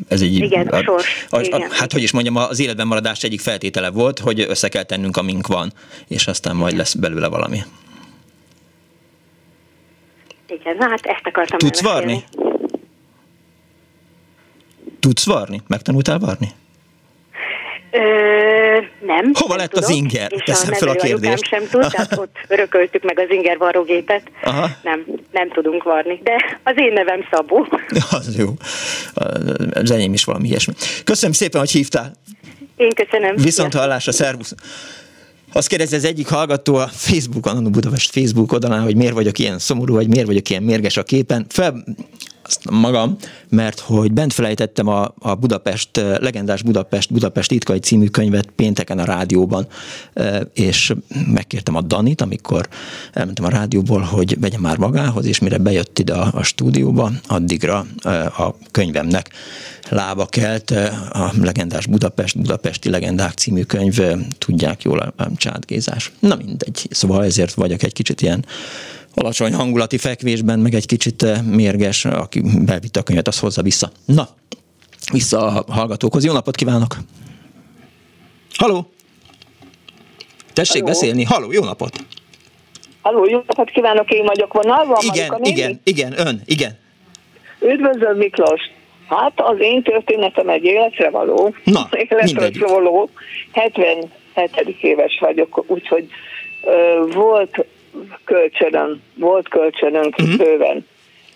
ez 0.09 0.21
egy... 0.21 0.35
Igen, 0.35 0.67
a, 0.67 0.83
sors. 0.83 1.27
A, 1.31 1.37
a, 1.37 1.40
igen. 1.40 1.71
Hát 1.71 1.93
hogy 1.94 2.02
is 2.02 2.12
mondjam, 2.12 2.37
az 2.37 2.61
életben 2.61 2.87
maradás 2.87 3.22
egyik 3.22 3.40
feltétele 3.40 3.90
volt, 3.90 4.18
hogy 4.18 4.40
össze 4.40 4.68
kell 4.68 4.83
tennünk, 4.83 5.16
amink 5.16 5.46
van, 5.46 5.72
és 6.09 6.26
aztán 6.26 6.57
majd 6.57 6.76
lesz 6.76 6.94
belőle 6.94 7.28
valami. 7.28 7.59
Igen, 10.46 10.76
na 10.76 10.88
hát 10.88 11.07
ezt 11.07 11.26
akartam 11.26 11.59
Tudsz 11.59 11.83
varni? 11.83 12.24
Tudsz 15.00 15.26
varni? 15.26 15.62
Megtanultál 15.66 16.18
varni? 16.18 16.52
Ö, 17.94 18.00
nem. 19.07 19.30
Hova 19.33 19.48
nem 19.48 19.57
lett 19.59 19.70
tudok, 19.70 19.88
az 19.88 19.94
inger? 19.96 20.33
És 20.33 20.42
Teszem 20.44 20.72
a 20.72 20.76
fel 20.76 20.88
a 20.88 20.94
kérdést. 20.94 21.44
sem 21.44 21.68
tud, 21.70 21.90
tehát 21.90 22.18
ott 22.22 22.37
örököltük 22.48 23.02
meg 23.02 23.18
az 23.18 23.30
inger 23.30 23.59
varrógépet. 23.59 24.22
Aha. 24.42 24.70
Nem, 24.83 25.04
nem 25.33 25.50
tudunk 25.50 25.83
varni, 25.83 26.20
de 26.22 26.61
az 26.62 26.74
én 26.76 26.92
nevem 26.92 27.26
Szabó. 27.30 27.66
Az 28.18 28.37
jó. 28.38 28.48
Az 29.74 29.90
enyém 29.90 30.12
is 30.12 30.24
valami 30.24 30.48
ilyesmi. 30.48 30.74
Köszönöm 31.04 31.33
szépen, 31.33 31.61
hogy 31.61 31.70
hívtál. 31.70 32.12
Én 32.76 32.90
köszönöm. 32.94 33.37
Viszont 33.37 33.74
hallásra, 33.74 34.12
szervusz. 34.12 34.54
Azt 35.52 35.68
kérdezi 35.68 35.94
az 35.96 36.04
egyik 36.04 36.28
hallgató 36.28 36.74
a 36.74 36.87
Facebookon, 36.87 37.66
a 37.66 37.70
Budapest 37.70 38.11
Facebook 38.11 38.52
oldalán, 38.52 38.83
hogy 38.83 38.96
miért 38.96 39.12
vagyok 39.14 39.38
ilyen 39.38 39.59
szomorú, 39.59 39.94
vagy 39.94 40.09
miért 40.09 40.26
vagyok 40.26 40.50
ilyen 40.50 40.62
mérges 40.62 40.96
a 40.96 41.02
képen. 41.02 41.46
Fel, 41.48 41.85
magam, 42.70 43.16
mert 43.48 43.80
hogy 43.80 44.12
bent 44.12 44.33
felejtettem 44.33 44.88
a, 44.88 45.14
a 45.18 45.35
Budapest, 45.35 45.96
legendás 45.96 46.62
Budapest, 46.62 47.12
Budapest 47.12 47.48
titkai 47.48 47.78
című 47.78 48.07
könyvet 48.07 48.48
pénteken 48.57 48.98
a 48.98 49.04
rádióban, 49.04 49.66
és 50.54 50.94
megkértem 51.33 51.74
a 51.74 51.80
Danit, 51.80 52.20
amikor 52.20 52.68
elmentem 53.12 53.44
a 53.44 53.48
rádióból, 53.48 54.00
hogy 54.00 54.40
vegye 54.40 54.59
már 54.59 54.76
magához, 54.76 55.24
és 55.24 55.38
mire 55.38 55.59
bejött 55.59 55.98
ide 55.98 56.14
a, 56.14 56.30
a 56.35 56.42
stúdióba, 56.42 57.11
addigra 57.26 57.87
a 58.38 58.54
könyvemnek 58.70 59.30
lába 59.88 60.26
kelt, 60.26 60.70
a 61.11 61.33
legendás 61.40 61.87
Budapest, 61.87 62.38
Budapesti 62.38 62.90
legendák 62.90 63.33
című 63.33 63.62
könyv, 63.62 64.00
tudják 64.38 64.83
jól 64.83 64.98
a 64.98 65.37
csátgézás. 65.37 66.12
Na 66.18 66.35
mindegy, 66.35 66.87
szóval 66.90 67.24
ezért 67.24 67.54
vagyok 67.54 67.83
egy 67.83 67.92
kicsit 67.92 68.22
ilyen 68.22 68.44
alacsony 69.14 69.53
hangulati 69.53 69.98
fekvésben, 69.98 70.59
meg 70.59 70.74
egy 70.74 70.87
kicsit 70.87 71.22
eh, 71.22 71.42
mérges, 71.42 72.05
aki 72.05 72.42
bevitte 72.64 73.00
a 73.00 73.03
könyvet, 73.03 73.29
az 73.29 73.38
hozza 73.38 73.62
vissza. 73.62 73.90
Na, 74.05 74.29
vissza 75.12 75.46
a 75.46 75.72
hallgatókhoz. 75.72 76.24
Jó 76.24 76.33
napot 76.33 76.57
kívánok! 76.57 76.96
Haló! 78.57 78.90
Tessék 80.53 80.83
Halló. 80.83 80.87
beszélni. 80.87 81.24
Haló, 81.24 81.53
jó 81.53 81.64
napot! 81.64 82.05
Halló, 83.03 83.24
jó 83.24 83.42
napot 83.46 83.70
kívánok, 83.70 84.11
én 84.11 84.24
vagyok 84.24 84.53
vonalban. 84.53 84.98
Igen, 85.00 85.38
igen, 85.42 85.81
igen, 85.85 86.14
ön, 86.27 86.42
igen. 86.44 86.79
Üdvözlöm 87.61 88.16
Miklós! 88.16 88.61
Hát 89.09 89.33
az 89.40 89.57
én 89.59 89.83
történetem 89.83 90.48
egy 90.48 90.64
életre 90.64 91.11
való, 91.11 91.55
Na, 91.64 91.88
életre 91.90 92.66
való, 92.66 93.11
77. 93.53 94.77
éves 94.81 95.18
vagyok, 95.20 95.64
úgyhogy 95.66 96.09
ö, 96.62 97.07
volt 97.12 97.66
kölcsönöm, 98.24 99.02
volt 99.14 99.48
kölcsönünk 99.48 100.18
uh-huh. 100.18 100.37
bőven. 100.37 100.87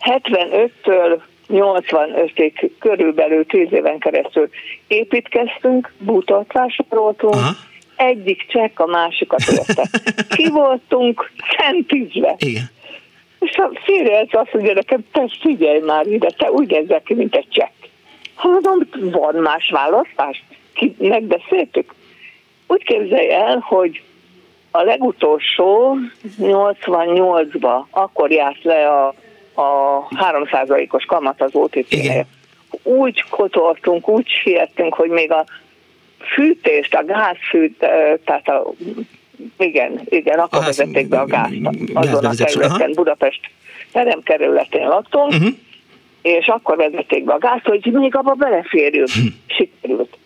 75-től 0.00 1.20
85-ig 1.48 2.70
körülbelül 2.78 3.46
10 3.46 3.66
éven 3.70 3.98
keresztül 3.98 4.48
építkeztünk, 4.86 5.92
bútort 5.98 6.52
vásároltunk, 6.52 7.34
Aha. 7.34 7.50
egyik 7.96 8.46
csekk 8.48 8.78
a 8.78 8.86
másikat 8.86 9.40
érte. 9.40 9.88
Ki 10.36 10.48
voltunk 10.48 11.30
centizve. 11.56 12.34
Igen. 12.38 12.70
És 13.40 13.56
a 13.56 13.70
férjelc 13.84 14.34
azt 14.34 14.52
mondja 14.52 14.72
nekem, 14.72 15.04
te 15.12 15.24
figyelj 15.40 15.80
már 15.80 16.06
ide, 16.06 16.28
te 16.36 16.50
úgy 16.50 16.70
nézel 16.70 17.02
ki, 17.02 17.14
mint 17.14 17.34
egy 17.34 17.48
csekk. 17.48 17.72
Ha 18.34 18.48
mondom, 18.48 18.88
van 19.10 19.34
más 19.34 19.70
választás? 19.70 20.44
Ki, 20.72 20.94
megbeszéltük. 20.98 21.94
Úgy 22.66 22.84
képzelj 22.84 23.32
el, 23.32 23.58
hogy 23.58 24.02
a 24.78 24.82
legutolsó 24.82 25.96
88-ba 26.40 27.84
akkor 27.90 28.30
járt 28.30 28.62
le 28.62 28.88
a, 28.88 29.14
a 29.54 30.08
3%-os 30.08 31.04
kamat 31.04 31.42
az 31.42 31.50
otp 31.52 31.94
Úgy 32.82 33.24
kotoltunk, 33.30 34.08
úgy 34.08 34.28
siettünk, 34.42 34.94
hogy 34.94 35.10
még 35.10 35.32
a 35.32 35.44
fűtést, 36.34 36.94
a 36.94 37.04
gázfűt, 37.04 37.78
tehát 38.24 38.48
a, 38.48 38.72
igen, 39.58 40.00
igen, 40.04 40.38
akkor 40.38 40.64
vezették 40.64 41.08
be 41.08 41.18
a 41.18 41.24
gázt 41.24 41.52
azon 41.94 42.24
a 42.24 42.34
területen, 42.34 42.92
Budapest 42.94 43.40
teremkerületén 43.92 44.88
laktunk, 44.88 45.32
uh-huh. 45.32 45.48
és 46.22 46.46
akkor 46.46 46.76
vezették 46.76 47.24
be 47.24 47.32
a 47.32 47.38
gázt, 47.38 47.64
hogy 47.64 47.92
még 47.92 48.16
abba 48.16 48.34
beleférjünk. 48.34 49.08
Uh-huh. 49.08 49.32
Sikerült. 49.46 50.16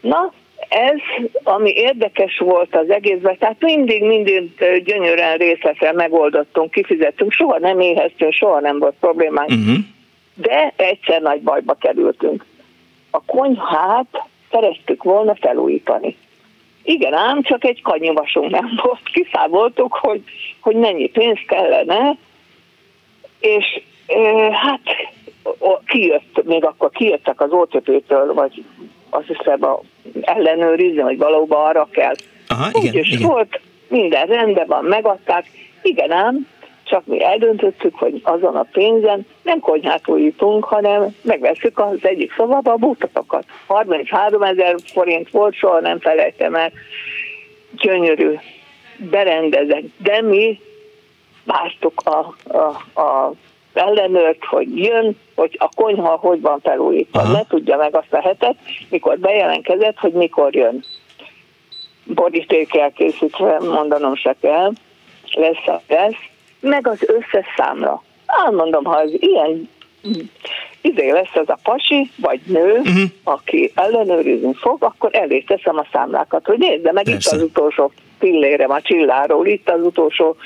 Na, 0.00 0.32
ez, 0.72 1.28
ami 1.42 1.70
érdekes 1.70 2.38
volt 2.38 2.76
az 2.76 2.90
egészben, 2.90 3.38
tehát 3.38 3.60
mindig, 3.60 4.04
mindig 4.04 4.52
gyönyörűen 4.84 5.36
részletre 5.36 5.92
megoldottunk, 5.92 6.70
kifizettünk, 6.70 7.32
soha 7.32 7.58
nem 7.58 7.80
éheztünk, 7.80 8.32
soha 8.32 8.60
nem 8.60 8.78
volt 8.78 8.94
problémánk, 9.00 9.50
uh-huh. 9.50 9.76
de 10.34 10.72
egyszer 10.76 11.20
nagy 11.20 11.40
bajba 11.40 11.74
kerültünk. 11.74 12.44
A 13.10 13.24
konyhát 13.24 14.22
szerettük 14.50 15.02
volna 15.02 15.34
felújítani. 15.34 16.16
Igen, 16.82 17.14
ám 17.14 17.42
csak 17.42 17.64
egy 17.64 17.82
kanyivasunk 17.82 18.50
nem 18.50 18.80
volt. 18.82 19.00
Kiszámoltuk, 19.12 19.94
hogy, 20.00 20.22
hogy 20.60 20.76
mennyi 20.76 21.08
pénz 21.08 21.38
kellene, 21.46 22.16
és 23.40 23.80
e, 24.06 24.18
hát 24.52 24.80
kijött, 25.86 26.44
még 26.44 26.64
akkor 26.64 26.90
kijöttek 26.90 27.40
az 27.40 27.50
OTP-től, 27.50 28.34
vagy 28.34 28.64
azt 29.10 29.26
hiszem 29.26 29.64
a 29.64 29.80
ellenőrizni, 30.20 31.00
hogy 31.00 31.18
valóban 31.18 31.66
arra 31.66 31.88
kell. 31.90 32.14
Aha, 32.48 32.68
igen, 32.72 32.90
Úgy 32.90 32.94
is 32.94 33.12
igen. 33.12 33.28
volt, 33.28 33.60
minden 33.88 34.26
rendben 34.26 34.66
van, 34.66 34.84
megadták. 34.84 35.46
Igen 35.82 36.10
ám, 36.10 36.46
csak 36.84 37.06
mi 37.06 37.24
eldöntöttük, 37.24 37.94
hogy 37.94 38.20
azon 38.22 38.56
a 38.56 38.66
pénzen 38.72 39.26
nem 39.42 39.60
konyhát 39.60 40.08
újítunk, 40.08 40.64
hanem 40.64 41.16
megveszük 41.22 41.78
az 41.78 41.98
egyik 42.00 42.32
szobába 42.36 42.72
a 42.72 42.76
bútotokat. 42.76 43.44
33 43.66 44.42
ezer 44.42 44.74
forint 44.92 45.30
volt, 45.30 45.54
soha 45.54 45.80
nem 45.80 45.98
felejtem 45.98 46.54
el. 46.54 46.72
Gyönyörű, 47.70 48.34
berendezett, 48.96 49.84
de 49.96 50.22
mi 50.22 50.60
vártuk 51.44 52.00
a, 52.04 52.34
a, 52.56 53.00
a 53.00 53.32
ellenőrt, 53.74 54.44
hogy 54.44 54.78
jön, 54.78 55.18
hogy 55.34 55.56
a 55.58 55.68
konyha 55.76 56.16
hogy 56.16 56.40
van 56.40 56.60
felújítva. 56.60 57.22
Ne 57.22 57.46
tudja 57.48 57.76
meg 57.76 57.96
azt 57.96 58.12
a 58.12 58.20
hetet, 58.20 58.56
mikor 58.88 59.18
bejelentkezett, 59.18 59.98
hogy 59.98 60.12
mikor 60.12 60.54
jön. 60.54 60.84
Boríték 62.04 62.74
elkészítve, 62.74 63.58
mondanom 63.58 64.14
se 64.14 64.36
kell, 64.40 64.72
lesz 65.32 65.66
a 65.66 65.82
lesz, 65.88 66.16
meg 66.60 66.86
az 66.86 66.98
összes 67.06 67.46
számra. 67.56 68.02
Elmondom, 68.26 68.84
ha 68.84 68.96
az 68.96 69.10
ilyen 69.18 69.68
izé 70.80 71.10
lesz 71.10 71.34
ez 71.34 71.48
a 71.48 71.58
pasi, 71.62 72.10
vagy 72.16 72.40
nő, 72.46 72.78
uh-huh. 72.78 73.02
aki 73.22 73.72
ellenőrizni 73.74 74.54
fog, 74.54 74.84
akkor 74.84 75.10
elé 75.12 75.40
teszem 75.40 75.78
a 75.78 75.86
számlákat, 75.92 76.46
hogy 76.46 76.58
nézd, 76.58 76.92
meg 76.92 77.04
Persze. 77.04 77.36
itt 77.36 77.40
az 77.40 77.48
utolsó 77.48 77.92
pillérem 78.18 78.70
a 78.70 78.80
csilláról, 78.80 79.46
itt 79.46 79.70
az 79.70 79.80
utolsó 79.82 80.36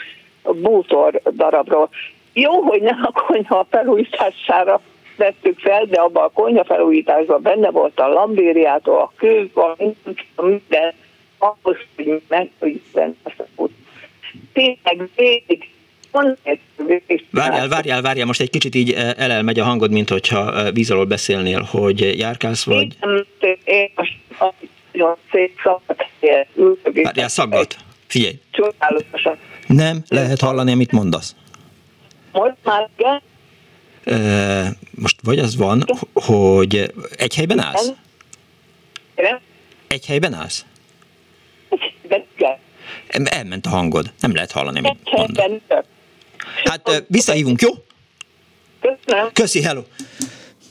bútor 0.43 1.21
darabról. 1.37 1.89
Jó, 2.39 2.61
hogy 2.61 2.83
nem 2.83 3.01
a 3.03 3.11
konyha 3.13 3.67
felújítására 3.71 4.81
vettük 5.17 5.59
fel, 5.59 5.85
de 5.85 6.01
abban 6.01 6.25
a 6.25 6.29
konyha 6.29 6.65
felújításban 6.65 7.43
benne 7.43 7.71
volt 7.71 8.01
a 8.01 8.09
lambériától, 8.09 8.99
a 8.99 9.13
kő, 9.17 9.51
a 9.55 9.77
minden, 10.43 10.93
ahhoz, 11.39 11.77
hogy 11.97 12.23
megújítani 12.29 13.15
azt 13.23 13.41
a 13.41 13.45
út. 13.55 13.73
Tényleg 14.53 15.09
végig 15.17 15.69
Várjál, 17.31 17.69
várjál, 17.69 18.03
várjál, 18.03 18.27
most 18.27 18.41
egy 18.41 18.51
kicsit 18.51 18.75
így 18.75 18.93
eh, 18.93 19.11
elelmegy 19.17 19.59
a 19.59 19.65
hangod, 19.65 19.91
mint 19.91 20.09
hogyha 20.09 20.55
eh, 20.55 20.73
víz 20.73 20.91
alól 20.91 21.05
beszélnél, 21.05 21.61
hogy 21.71 22.19
járkálsz 22.19 22.65
vagy... 22.65 22.97
Várjál, 27.03 27.29
szaggat. 27.29 27.77
Figyelj. 28.07 28.35
Nem 29.67 30.03
lehet 30.09 30.41
hallani, 30.41 30.73
amit 30.73 30.93
mondasz. 30.93 31.35
Most 32.37 32.57
már 32.63 32.89
igen? 32.97 33.23
most 34.91 35.17
vagy 35.23 35.39
az 35.39 35.57
van, 35.57 35.85
hogy 36.13 36.93
egy 37.17 37.35
helyben 37.35 37.59
állsz? 37.61 37.93
Egy 39.87 40.07
helyben 40.07 40.35
állsz? 40.35 40.65
Elment 43.25 43.67
a 43.67 43.69
hangod, 43.69 44.13
nem 44.21 44.35
lehet 44.35 44.53
hallani, 44.53 44.79
amit 44.79 45.11
mondasz. 45.13 45.51
Hát 46.65 47.05
visszahívunk, 47.09 47.61
jó? 47.61 47.71
Köszönöm. 48.81 49.33
Köszi, 49.33 49.63
hello. 49.63 49.83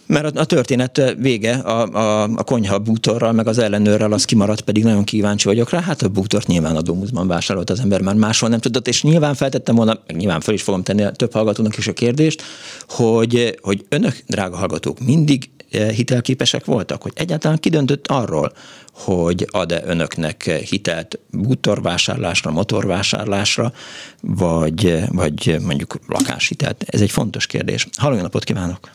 Mert 0.05 0.37
a, 0.37 0.45
történet 0.45 1.15
vége 1.17 1.53
a, 1.53 1.87
a, 1.93 2.23
a 2.23 2.43
konyha 2.43 2.79
bútorral, 2.79 3.31
meg 3.31 3.47
az 3.47 3.57
ellenőrrel, 3.57 4.11
az 4.11 4.25
kimaradt, 4.25 4.61
pedig 4.61 4.83
nagyon 4.83 5.03
kíváncsi 5.03 5.47
vagyok 5.47 5.69
rá. 5.69 5.81
Hát 5.81 6.01
a 6.01 6.09
bútort 6.09 6.47
nyilván 6.47 6.75
a 6.75 6.81
Domusban 6.81 7.27
vásárolt 7.27 7.69
az 7.69 7.79
ember, 7.79 8.01
már 8.01 8.15
máshol 8.15 8.49
nem 8.49 8.59
tudott, 8.59 8.87
és 8.87 9.03
nyilván 9.03 9.35
feltettem 9.35 9.75
volna, 9.75 9.99
meg 10.07 10.15
nyilván 10.15 10.41
fel 10.41 10.53
is 10.53 10.61
fogom 10.61 10.83
tenni 10.83 11.03
a 11.03 11.11
több 11.11 11.33
hallgatónak 11.33 11.77
is 11.77 11.87
a 11.87 11.93
kérdést, 11.93 12.43
hogy, 12.87 13.59
hogy 13.61 13.85
önök, 13.89 14.23
drága 14.27 14.57
hallgatók, 14.57 14.99
mindig 14.99 15.49
hitelképesek 15.95 16.65
voltak, 16.65 17.01
hogy 17.01 17.11
egyáltalán 17.15 17.57
kidöntött 17.57 18.07
arról, 18.07 18.51
hogy 18.91 19.47
ad-e 19.51 19.81
önöknek 19.85 20.43
hitelt 20.43 21.19
bútorvásárlásra, 21.31 22.51
motorvásárlásra, 22.51 23.73
vagy, 24.21 25.03
vagy 25.07 25.57
mondjuk 25.61 25.99
lakáshitelt. 26.07 26.83
Ez 26.87 27.01
egy 27.01 27.11
fontos 27.11 27.45
kérdés. 27.47 27.87
Halló, 27.97 28.15
napot 28.15 28.43
kívánok! 28.43 28.89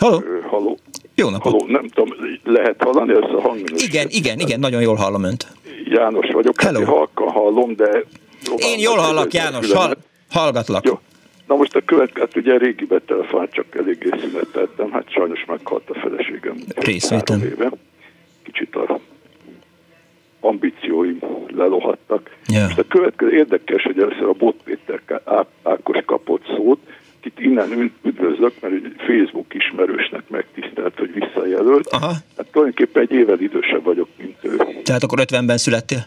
Halló! 0.00 0.22
Halló! 0.50 0.78
Jó 1.14 1.28
napot! 1.28 1.52
Halló, 1.52 1.66
nem 1.66 1.88
tudom, 1.88 2.14
lehet 2.44 2.82
hallani 2.82 3.12
ezt 3.12 3.32
a 3.32 3.40
hangminőséget? 3.40 3.82
Igen, 3.82 4.06
igen, 4.10 4.38
igen, 4.38 4.60
nagyon 4.60 4.80
jól 4.80 4.94
hallom 4.94 5.24
önt. 5.24 5.46
János 5.84 6.30
vagyok, 6.32 6.60
hát 6.60 6.70
Hello. 6.70 6.84
Hát 6.84 6.94
halkan 6.94 7.28
hallom, 7.28 7.76
de... 7.76 8.04
Én 8.56 8.78
jól 8.78 8.96
hallak, 8.96 9.32
János, 9.32 9.72
hall, 9.72 9.96
hallgatlak. 10.30 10.84
Jó. 10.84 10.98
Na 11.46 11.56
most 11.56 11.74
a 11.74 11.80
következő, 11.84 12.20
hát 12.20 12.36
ugye 12.36 12.58
régi 12.58 12.84
betelefon, 12.84 13.48
csak 13.50 13.66
eléggé 13.76 14.08
szüneteltem, 14.20 14.90
hát 14.90 15.10
sajnos 15.10 15.44
meghalt 15.46 15.90
a 15.90 15.94
feleségem. 15.94 16.56
Részvétem. 16.76 17.40
Kicsit 18.42 18.74
a 18.76 18.98
ambícióim 20.40 21.18
lelohattak. 21.56 22.36
Yeah. 22.46 22.64
Most 22.64 22.78
a 22.78 22.84
következő 22.88 23.32
érdekes, 23.32 23.82
hogy 23.82 23.98
először 23.98 24.24
a 24.24 24.32
Bot 24.32 24.56
Péter 24.64 25.00
Ákos 25.62 25.98
kapott 26.06 26.42
szót, 26.56 26.78
itt 27.26 27.40
innen 27.40 27.92
üdvözlök, 28.02 28.52
mert 28.60 28.74
egy 28.74 28.94
Facebook 28.96 29.54
ismerősnek 29.54 30.22
megtisztelt, 30.28 30.98
hogy 30.98 31.12
visszajelölt. 31.12 31.86
Aha. 31.86 32.12
Hát 32.36 32.46
tulajdonképpen 32.52 33.02
egy 33.02 33.12
évvel 33.12 33.40
idősebb 33.40 33.84
vagyok, 33.84 34.08
mint 34.16 34.36
ő. 34.42 34.56
Tehát 34.84 35.02
akkor 35.02 35.18
50-ben 35.22 35.56
születtél? 35.56 36.06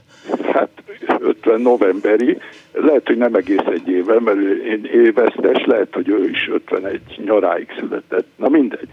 Hát 0.51 0.69
50 1.19 1.61
novemberi, 1.61 2.37
lehet, 2.71 3.07
hogy 3.07 3.17
nem 3.17 3.35
egész 3.35 3.65
egy 3.65 3.87
évvel, 3.87 4.19
mert 4.19 4.37
én 4.65 4.85
évesztes, 4.93 5.65
lehet, 5.65 5.93
hogy 5.93 6.09
ő 6.09 6.29
is 6.29 6.49
51 6.53 7.01
nyaráig 7.25 7.67
született. 7.79 8.27
Na 8.35 8.49
mindegy. 8.49 8.87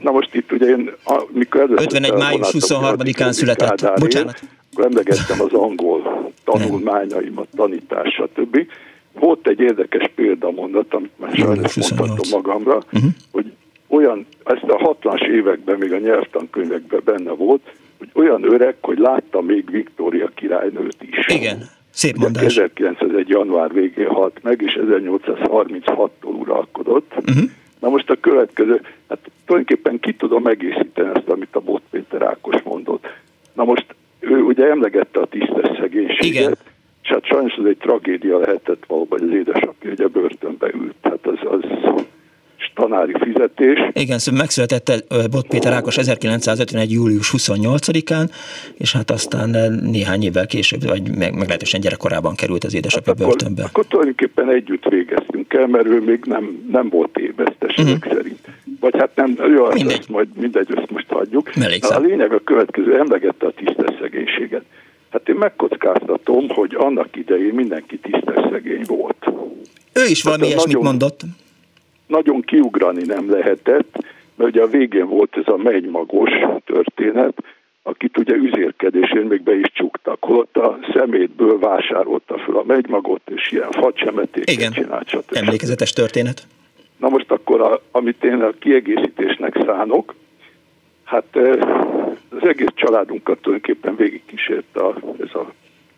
Na 0.00 0.10
most 0.10 0.34
itt 0.34 0.52
ugye 0.52 0.66
én, 0.66 0.92
mikor 1.28 1.60
először 1.60 1.86
51 1.86 2.12
május 2.12 2.48
23-án 2.52 3.30
született. 3.30 4.00
Bocsánat. 4.00 4.40
Akkor 4.72 4.84
emlegettem 4.84 5.40
az 5.40 5.52
angol 5.52 6.32
tanulmányaimat, 6.44 7.48
tanítás, 7.56 8.14
stb. 8.14 8.66
Volt 9.18 9.46
egy 9.46 9.60
érdekes 9.60 10.10
példamondat, 10.14 10.94
amit 10.94 11.18
már 11.18 11.30
sajnos 11.34 11.76
mondhatom 11.76 12.28
magamra, 12.30 12.76
uh-huh. 12.76 13.10
hogy 13.30 13.52
olyan, 13.86 14.26
ezt 14.44 14.62
a 14.62 14.96
60-as 15.02 15.26
években 15.26 15.78
még 15.78 15.92
a 15.92 15.98
nyelvtankönyvekben 15.98 17.00
benne 17.04 17.30
volt, 17.30 17.62
hogy 17.98 18.08
olyan 18.14 18.52
öreg, 18.52 18.76
hogy 18.80 18.98
látta 18.98 19.40
még 19.40 19.70
Viktória 19.70 20.28
királynőt 20.34 20.96
is. 21.00 21.26
Igen, 21.26 21.62
szép 21.90 22.16
mondás. 22.16 22.44
1901. 22.44 23.28
január 23.28 23.72
végén 23.72 24.08
halt 24.08 24.42
meg, 24.42 24.62
és 24.62 24.78
1836-tól 24.80 26.38
uralkodott. 26.38 27.12
Uh-huh. 27.16 27.50
Na 27.80 27.88
most 27.88 28.10
a 28.10 28.16
következő, 28.20 28.80
hát 29.08 29.18
tulajdonképpen 29.46 30.00
ki 30.00 30.14
tudom 30.14 30.46
egészíteni 30.46 31.08
ezt, 31.14 31.28
amit 31.28 31.56
a 31.56 31.60
Bot 31.60 31.82
Péter 31.90 32.22
Ákos 32.22 32.62
mondott. 32.62 33.06
Na 33.52 33.64
most 33.64 33.86
ő 34.20 34.40
ugye 34.40 34.66
emlegette 34.66 35.20
a 35.20 35.26
tisztes 35.26 35.78
szegénységet. 35.78 36.42
Igen 36.42 36.56
és 37.06 37.12
hát 37.12 37.24
sajnos 37.24 37.54
ez 37.54 37.64
egy 37.64 37.76
tragédia 37.76 38.38
lehetett 38.38 38.84
valóban, 38.86 39.18
hogy 39.18 39.28
az 39.28 39.34
édesapja 39.34 39.90
ugye 39.90 40.06
börtönbe 40.06 40.70
ült. 40.74 40.94
Hát 41.02 41.26
az, 41.26 41.38
az 41.42 41.60
tanári 42.74 43.14
fizetés. 43.20 43.78
Igen, 43.92 44.18
szóval 44.18 44.40
megszületett 44.40 45.04
Bot 45.30 45.46
Péter 45.48 45.72
Ákos 45.72 45.96
1951. 45.98 46.90
július 46.90 47.32
28-án, 47.36 48.30
és 48.74 48.92
hát 48.92 49.10
aztán 49.10 49.50
néhány 49.82 50.22
évvel 50.22 50.46
később, 50.46 50.82
vagy 50.86 51.02
meg, 51.16 51.34
meglehetősen 51.34 51.80
gyerekkorában 51.80 52.34
került 52.34 52.64
az 52.64 52.74
édesapja 52.74 53.14
hát 53.16 53.26
börtönbe. 53.26 53.62
Akkor, 53.62 53.70
akkor 53.72 53.86
tulajdonképpen 53.86 54.50
együtt 54.50 54.84
végeztünk 54.84 55.54
el, 55.54 55.66
mert 55.66 55.86
ő 55.86 56.00
még 56.00 56.24
nem, 56.24 56.66
nem 56.70 56.88
volt 56.88 57.18
évesztes 57.18 57.76
uh-huh. 57.76 58.14
szerint. 58.14 58.40
Vagy 58.80 58.94
hát 58.98 59.10
nem, 59.14 59.36
jó, 59.56 59.66
mindegy. 59.72 59.98
Ezt 59.98 60.08
majd 60.08 60.28
mindegy, 60.40 60.68
ezt 60.76 60.90
most 60.90 61.08
hagyjuk. 61.08 61.50
A 61.80 61.98
lényeg 61.98 62.32
a 62.32 62.40
következő, 62.44 62.98
emlegette 62.98 63.46
a 63.46 63.50
tisztes 63.50 63.94
szegénységet. 64.00 64.62
Hát 65.16 65.28
én 65.28 65.34
megkockáztatom, 65.34 66.48
hogy 66.48 66.74
annak 66.74 67.16
idején 67.16 67.54
mindenki 67.54 67.98
tisztes 67.98 68.44
szegény 68.50 68.82
volt. 68.86 69.26
Ő 69.92 70.04
is 70.08 70.22
valami 70.22 70.42
hát 70.42 70.50
ilyesmit 70.50 70.74
nagyon, 70.74 70.90
mondott. 70.90 71.20
Nagyon 72.06 72.40
kiugrani 72.40 73.02
nem 73.04 73.30
lehetett, 73.30 74.04
mert 74.34 74.50
ugye 74.50 74.62
a 74.62 74.66
végén 74.66 75.08
volt 75.08 75.36
ez 75.36 75.46
a 75.46 75.56
megymagos 75.56 76.30
történet, 76.64 77.34
akit 77.82 78.18
ugye 78.18 78.34
üzérkedésén 78.34 79.26
még 79.26 79.42
be 79.42 79.58
is 79.58 79.72
csuktak, 79.72 80.16
holott 80.20 80.56
a 80.56 80.78
szemétből 80.94 81.58
vásárolta 81.58 82.38
fel 82.38 82.56
a 82.56 82.64
megymagot, 82.66 83.22
és 83.34 83.52
ilyen 83.52 83.70
facsemetéket 83.70 84.72
csinált. 84.72 85.08
Stb. 85.08 85.36
Emlékezetes 85.36 85.92
történet. 85.92 86.46
Na 86.96 87.08
most 87.08 87.30
akkor, 87.30 87.60
a, 87.60 87.80
amit 87.90 88.24
én 88.24 88.42
a 88.42 88.50
kiegészítésnek 88.58 89.62
szánok, 89.66 90.14
Hát 91.06 91.38
az 92.40 92.48
egész 92.48 92.72
családunkat 92.74 93.38
tulajdonképpen 93.38 93.96
végigkísért 93.96 94.76
a, 94.76 94.94
ez 95.20 95.34
a 95.34 95.52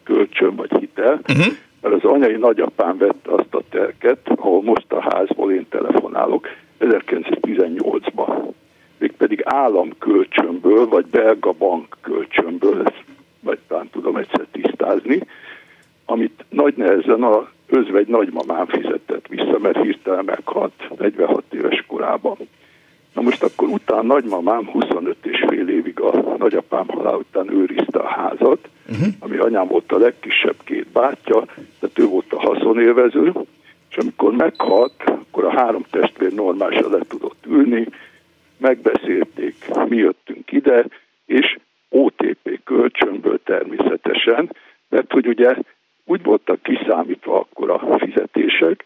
kölcsön 0.05 0.55
vagy 0.57 0.71
hitel, 0.79 1.21
uh-huh. 1.29 1.55
mert 1.81 1.95
az 1.95 2.11
anyai 2.11 2.37
nagyapám 2.37 2.99
vette 2.99 3.33
azt 3.33 3.55
a 3.55 3.63
terket, 3.71 4.19
ahol 4.37 4.63
most 4.63 4.93
a 4.93 5.01
házból 5.01 5.53
én 5.53 5.67
telefonálok, 5.69 6.49
1918-ban. 6.81 8.53
Mégpedig 8.99 9.41
államkölcsönből, 9.45 10.89
vagy 10.89 11.07
belga 11.07 11.53
bank 11.53 11.97
kölcsönből, 12.01 12.83
ezt 12.85 13.05
vagy 13.41 13.59
talán 13.69 13.89
tudom 13.91 14.17
egyszer 14.17 14.47
tisztázni, 14.53 15.21
amit 16.05 16.45
nagy 16.49 16.75
nehezen 16.77 17.23
a 17.23 17.49
özvegy 17.67 18.07
nagymamám 18.07 18.67
fizetett 18.67 19.27
vissza, 19.27 19.59
mert 19.59 19.83
hirtelen 19.83 20.25
meghalt 20.25 20.73
46 20.99 21.45
éves 21.51 21.85
korában. 21.87 22.37
Na 23.19 23.25
most 23.25 23.43
akkor 23.43 23.69
utána 23.69 24.03
nagymamám 24.03 24.67
25 24.67 25.17
és 25.23 25.45
fél 25.49 25.69
évig 25.69 26.01
a 26.01 26.37
nagyapám 26.37 26.89
halál 26.89 27.15
után 27.15 27.53
őrizte 27.53 27.99
a 27.99 28.09
házat, 28.09 28.69
uh-huh. 28.89 29.07
ami 29.19 29.37
anyám 29.37 29.67
volt 29.67 29.93
a 29.93 29.99
legkisebb 29.99 30.57
két 30.65 30.87
bátyja, 30.93 31.45
tehát 31.81 31.99
ő 31.99 32.07
volt 32.07 32.33
a 32.33 32.41
haszonélvező, 32.41 33.33
és 33.91 33.97
amikor 33.97 34.33
meghalt, 34.33 35.03
akkor 35.05 35.45
a 35.45 35.51
három 35.51 35.85
testvér 35.91 36.33
normálisan 36.33 36.91
le 36.91 36.99
tudott 37.09 37.47
ülni, 37.47 37.87
megbeszélték, 38.59 39.55
mi 39.89 39.97
jöttünk 39.97 40.53
ide, 40.53 40.85
és 41.27 41.59
OTP 41.89 42.61
kölcsönből 42.65 43.41
természetesen, 43.45 44.53
mert 44.89 45.13
hogy 45.13 45.27
ugye 45.27 45.55
úgy 46.05 46.23
voltak 46.23 46.63
kiszámítva 46.63 47.39
akkor 47.39 47.71
a 47.71 47.99
fizetések, 47.99 48.85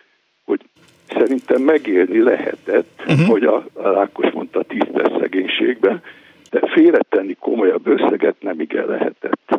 szerintem 1.18 1.62
megélni 1.62 2.22
lehetett, 2.22 3.02
uh-huh. 3.06 3.26
hogy 3.26 3.44
a, 3.44 3.64
a 3.72 3.88
Rákos 3.88 4.30
mondta 4.30 4.62
tisztes 4.62 5.12
szegénységben, 5.20 6.02
de 6.50 6.60
félretenni 6.74 7.36
komolyabb 7.40 7.86
összeget 7.86 8.36
nem 8.40 8.60
igen 8.60 8.86
lehetett. 8.86 9.58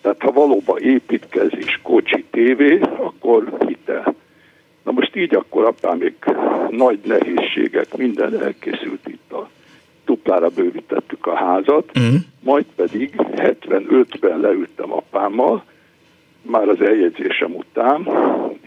Tehát 0.00 0.22
ha 0.22 0.32
valóban 0.32 0.78
építkezés, 0.78 1.80
kocsi, 1.82 2.24
tévé, 2.30 2.80
akkor 2.80 3.52
hitel. 3.66 4.14
Na 4.82 4.92
most 4.92 5.16
így 5.16 5.34
akkor 5.34 5.64
apám 5.64 5.98
még 5.98 6.14
nagy 6.70 6.98
nehézségek, 7.04 7.96
minden 7.96 8.42
elkészült 8.42 9.08
itt 9.08 9.32
a 9.32 9.48
duplára 10.04 10.48
bővítettük 10.48 11.26
a 11.26 11.36
házat, 11.36 11.90
uh-huh. 11.94 12.14
majd 12.40 12.64
pedig 12.76 13.12
75-ben 13.18 14.40
leültem 14.40 14.92
apámmal, 14.92 15.64
már 16.42 16.68
az 16.68 16.80
eljegyzésem 16.80 17.54
után, 17.54 18.08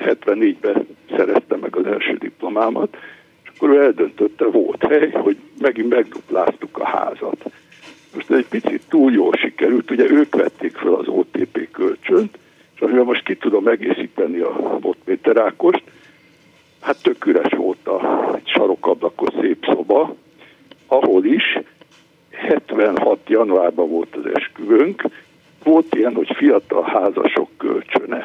74-ben 0.05 0.87
szereztem 1.09 1.59
meg 1.59 1.75
az 1.75 1.85
első 1.85 2.13
diplomámat, 2.13 2.97
és 3.43 3.49
akkor 3.55 3.69
ő 3.69 3.81
eldöntötte, 3.81 4.45
volt 4.45 4.85
hely, 4.87 5.09
hogy 5.11 5.37
megint 5.59 5.89
megdupláztuk 5.89 6.77
a 6.77 6.85
házat. 6.85 7.45
Most 8.13 8.31
egy 8.31 8.47
picit 8.47 8.81
túl 8.89 9.11
jól 9.11 9.33
sikerült, 9.33 9.91
ugye 9.91 10.09
ők 10.09 10.35
vették 10.35 10.75
fel 10.75 10.93
az 10.93 11.07
OTP 11.07 11.71
kölcsönt, 11.71 12.37
és 12.75 12.81
amivel 12.81 13.03
most 13.03 13.23
ki 13.23 13.35
tudom 13.35 13.67
egészíteni 13.67 14.39
a 14.39 14.77
Bot 14.79 14.97
Péter 15.03 15.37
Ákost, 15.37 15.83
hát 16.81 17.01
tök 17.03 17.25
üres 17.25 17.53
volt 17.57 17.87
a 17.87 18.39
sarokablakos 18.43 19.33
szép 19.41 19.65
szoba, 19.65 20.15
ahol 20.87 21.25
is 21.25 21.59
76. 22.31 23.19
januárban 23.27 23.89
volt 23.89 24.15
az 24.15 24.25
esküvőnk, 24.33 25.03
volt 25.63 25.95
ilyen, 25.95 26.13
hogy 26.13 26.31
fiatal 26.35 26.83
házasok 26.83 27.49
kölcsöne. 27.57 28.23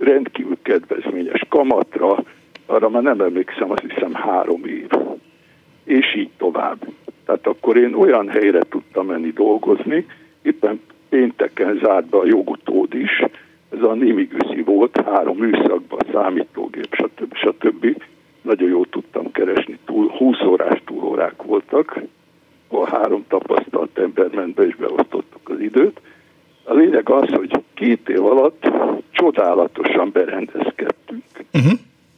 Rendkívül 0.00 0.56
kedvezményes 0.62 1.44
kamatra, 1.48 2.24
arra 2.66 2.88
már 2.88 3.02
nem 3.02 3.20
emlékszem, 3.20 3.70
azt 3.70 3.84
hiszem 3.88 4.14
három 4.14 4.64
év. 4.64 4.88
És 5.84 6.16
így 6.16 6.30
tovább. 6.38 6.78
Tehát 7.24 7.46
akkor 7.46 7.76
én 7.76 7.94
olyan 7.94 8.28
helyre 8.28 8.60
tudtam 8.68 9.06
menni 9.06 9.30
dolgozni, 9.30 10.06
éppen 10.42 10.80
pénteken 11.08 11.78
zárt 11.82 12.06
be 12.06 12.16
a 12.18 12.26
jogutód 12.26 12.94
is, 12.94 13.22
ez 13.70 13.82
a 13.82 13.92
Nimigüszi 13.92 14.62
volt, 14.62 15.00
három 15.06 15.36
műszakban, 15.36 16.00
számítógép, 16.12 16.94
stb. 16.94 17.34
stb. 17.34 18.02
Nagyon 18.42 18.68
jól 18.68 18.86
tudtam 18.90 19.32
keresni, 19.32 19.78
túl, 19.84 20.08
20 20.08 20.40
órás 20.42 20.82
túlórák 20.84 21.42
voltak, 21.42 22.00
ahol 22.68 22.86
három 22.90 23.24
tapasztalt 23.28 23.98
ember 23.98 24.30
ment 24.34 24.54
be, 24.54 24.66
és 24.66 24.76
beosztottuk 24.76 25.48
az 25.48 25.60
időt. 25.60 26.00
A 26.70 26.74
lényeg 26.74 27.08
az, 27.08 27.28
hogy 27.28 27.50
két 27.74 28.08
év 28.08 28.24
alatt 28.24 28.70
csodálatosan 29.10 30.10
berendezkedtünk. 30.12 31.22
Uh-huh. 31.52 31.72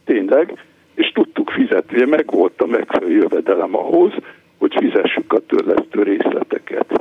Tényleg, 0.05 0.65
és 0.95 1.13
tudtuk 1.13 1.51
fizetni, 1.51 2.05
meg 2.05 2.31
volt 2.31 2.61
a 2.61 2.67
megfelelő 2.67 3.13
jövedelem 3.13 3.77
ahhoz, 3.77 4.13
hogy 4.59 4.75
fizessük 4.79 5.33
a 5.33 5.47
törlesztő 5.47 6.03
részleteket. 6.03 7.01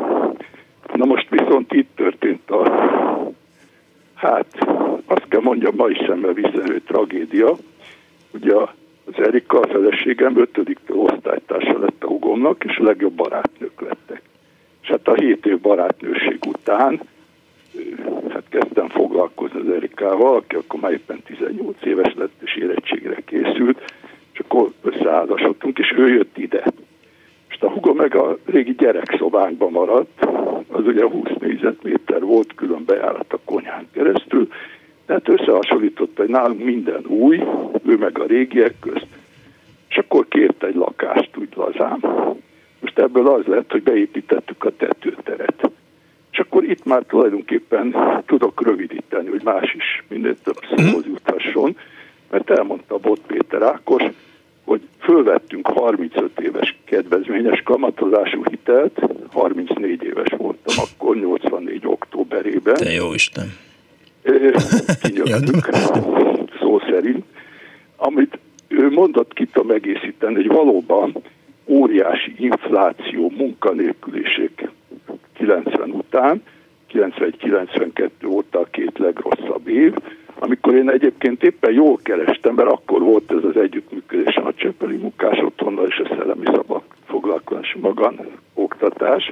Na 0.95 1.05
most 1.05 1.29
viszont 1.29 1.73
itt 1.73 1.89
történt 1.95 2.49
a, 2.49 2.69
hát 4.15 4.67
azt 5.05 5.27
kell 5.27 5.41
mondjam, 5.41 5.75
ma 5.75 5.87
is 5.87 5.97
szemmel 6.07 6.33
visszaerő 6.33 6.79
tragédia. 6.79 7.55
Ugye 8.33 8.55
az 9.05 9.25
Erika, 9.25 9.59
a 9.59 9.67
feleségem 9.67 10.37
ötödiktől 10.37 10.97
osztálytársa 10.97 11.79
lett 11.79 12.03
a 12.03 12.07
hugomnak, 12.07 12.63
és 12.63 12.77
a 12.77 12.83
legjobb 12.83 13.13
barátnők 13.13 13.81
lettek. 13.81 14.21
És 14.81 14.87
hát 14.87 15.07
a 15.07 15.13
hét 15.13 15.45
év 15.45 15.59
barátnőség 15.59 16.39
után 16.47 17.01
hát 18.29 18.43
kezdtem 18.49 18.89
foglalkozni 18.89 19.59
az 19.59 19.69
Erikával, 19.69 20.35
aki 20.35 20.55
akkor 20.55 20.79
már 20.79 20.91
éppen 20.91 21.21
18 21.25 21.85
éves 21.85 22.13
lett, 22.15 22.41
és 22.43 22.55
érettségre 22.55 23.15
készült, 23.25 23.93
és 24.33 24.39
akkor 24.39 24.71
összeházasodtunk, 24.81 25.79
és 25.79 25.93
ő 25.97 26.07
jött 26.07 26.37
ide. 26.37 26.63
És 27.49 27.57
a 27.59 27.69
hugom 27.69 27.95
meg 27.95 28.15
a 28.15 28.37
régi 28.45 28.75
gyerekszobánkban 28.77 29.71
maradt, 29.71 30.25
az 30.67 30.85
ugye 30.85 31.05
20 31.05 31.29
négyzetméter 31.39 32.21
volt, 32.21 32.55
külön 32.55 32.83
bejárat 32.85 33.33
a 33.33 33.39
konyhán 33.45 33.87
keresztül, 33.93 34.47
tehát 35.05 35.27
összehasonlította, 35.29 36.21
hogy 36.21 36.31
nálunk 36.31 36.63
minden 36.63 37.05
új, 37.05 37.43
ő 37.85 37.97
meg 37.97 38.19
a 38.19 38.25
régiek 38.25 38.73
közt, 38.79 39.07
és 39.89 39.97
akkor 39.97 40.27
kért 40.27 40.63
egy 40.63 40.75
lakást 40.75 41.37
úgy 41.37 41.49
lazán. 41.55 41.99
Most 42.79 42.99
ebből 42.99 43.27
az 43.27 43.45
lett, 43.45 43.71
hogy 43.71 43.83
beépítettük 43.83 44.65
a 44.65 44.75
tetőteret. 44.75 45.69
És 46.31 46.39
akkor 46.39 46.63
itt 46.63 46.85
már 46.85 47.03
tulajdonképpen 47.03 47.95
tudok 48.25 48.63
rövidíteni, 48.63 49.29
hogy 49.29 49.41
más 49.43 49.73
is 49.73 50.03
minél 50.07 50.35
több 50.43 50.59
szóhoz 50.75 51.05
jutasson, 51.05 51.77
mert 52.29 52.49
elmondta 52.49 52.97
Bot 52.97 53.19
Péter 53.27 53.61
Ákos, 53.61 54.03
hogy 54.63 54.81
fölvettünk 54.99 55.67
35 55.67 56.39
éves 56.39 56.75
kedvezményes 56.83 57.61
kamatozású 57.61 58.43
hitelt, 58.49 58.99
34 59.31 60.03
éves 60.03 60.29
voltam 60.37 60.75
akkor, 60.77 61.15
84 61.15 61.81
októberében. 61.85 62.75
Te 62.75 62.91
jó 62.91 63.13
Isten! 63.13 63.53
Kinyögtünk, 65.01 65.69
szó 66.61 66.79
szerint, 66.89 67.25
amit 67.95 68.39
ő 68.67 68.89
mondott, 68.89 69.33
ki 69.33 69.45
tudom 69.45 69.71
egészíteni, 69.71 70.33
hogy 70.33 70.47
valóban 70.47 71.13
óriási 71.65 72.33
infláció, 72.37 73.31
munkanélküliség 73.37 74.50
90 75.51 75.89
után, 75.89 76.43
91-92 76.93 78.09
óta 78.27 78.59
a 78.59 78.67
két 78.71 78.97
legrosszabb 78.97 79.67
év, 79.67 79.93
amikor 80.39 80.75
én 80.75 80.89
egyébként 80.89 81.43
éppen 81.43 81.73
jól 81.73 81.99
kerestem, 82.03 82.55
mert 82.55 82.69
akkor 82.69 83.01
volt 83.01 83.31
ez 83.31 83.43
az 83.43 83.57
együttműködés 83.57 84.35
a 84.35 84.53
Csepeli 84.55 84.95
munkás 84.95 85.39
otthonnal 85.39 85.87
és 85.87 85.97
a 85.97 86.15
szellemi 86.15 86.45
szabad 86.45 86.81
foglalkozás 87.05 87.75
magán 87.81 88.19
oktatás, 88.53 89.29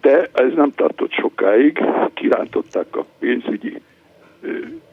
de 0.00 0.28
ez 0.32 0.52
nem 0.54 0.74
tartott 0.74 1.12
sokáig, 1.12 1.84
kirántották 2.14 2.96
a 2.96 3.04
pénzügyi 3.18 3.80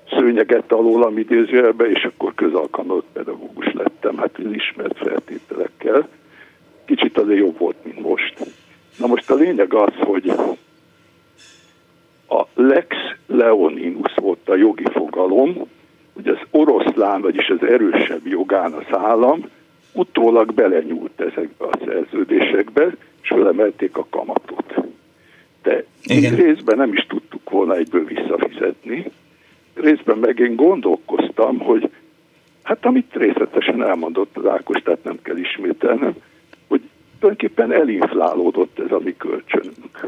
szőnyeget 0.10 0.72
alól, 0.72 1.18
idézőjelbe, 1.18 1.90
és 1.90 2.04
akkor 2.04 2.34
közalkalmazott 2.36 3.08
pedagógus 3.14 3.74
lettem, 3.74 4.18
hát 4.18 4.38
az 4.38 4.52
ismert 4.52 4.98
feltételekkel. 4.98 6.08
Kicsit 6.86 7.18
azért 7.18 7.40
jobb 7.40 7.58
volt, 7.58 7.76
mint. 7.84 7.95
Na 9.06 9.12
most 9.12 9.30
a 9.30 9.36
lényeg 9.36 9.74
az, 9.74 9.94
hogy 10.00 10.30
a 12.28 12.44
lex 12.54 12.96
leoninus 13.28 14.14
volt 14.16 14.50
a 14.50 14.56
jogi 14.56 14.86
fogalom, 14.92 15.68
hogy 16.14 16.28
az 16.28 16.38
oroszlán, 16.52 17.22
vagyis 17.22 17.50
az 17.50 17.68
erősebb 17.68 18.28
jogán 18.28 18.74
az 18.74 18.98
állam 18.98 19.50
utólag 19.94 20.54
belenyúlt 20.54 21.22
ezekbe 21.22 21.66
a 21.66 21.78
szerződésekbe, 21.86 22.96
és 23.22 23.28
felemelték 23.28 23.98
a 23.98 24.08
kamatot. 24.10 24.74
De 25.64 25.84
Igen. 26.04 26.36
részben 26.36 26.78
nem 26.78 26.94
is 26.94 27.06
tudtuk 27.08 27.50
volna 27.50 27.76
egyből 27.76 28.06
visszafizetni, 28.06 29.12
részben 29.74 30.18
meg 30.18 30.40
én 30.40 30.56
gondolkoztam, 30.56 31.60
hogy 31.60 31.90
hát 32.64 32.86
amit 32.86 33.14
részletesen 33.14 33.84
elmondott 33.84 34.38
az 34.38 34.46
Ákos, 34.46 34.82
tehát 34.82 35.04
nem 35.04 35.22
kell 35.22 35.38
ismételnem, 35.38 36.16
tulajdonképpen 37.20 37.72
elinflálódott 37.72 38.80
ez 38.80 38.92
a 38.92 39.00
mi 39.04 39.16
kölcsönünk. 39.18 40.08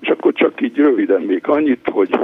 És 0.00 0.08
akkor 0.08 0.32
csak 0.32 0.60
így 0.60 0.76
röviden 0.76 1.20
még 1.20 1.48
annyit, 1.48 1.88
hogy 1.92 2.18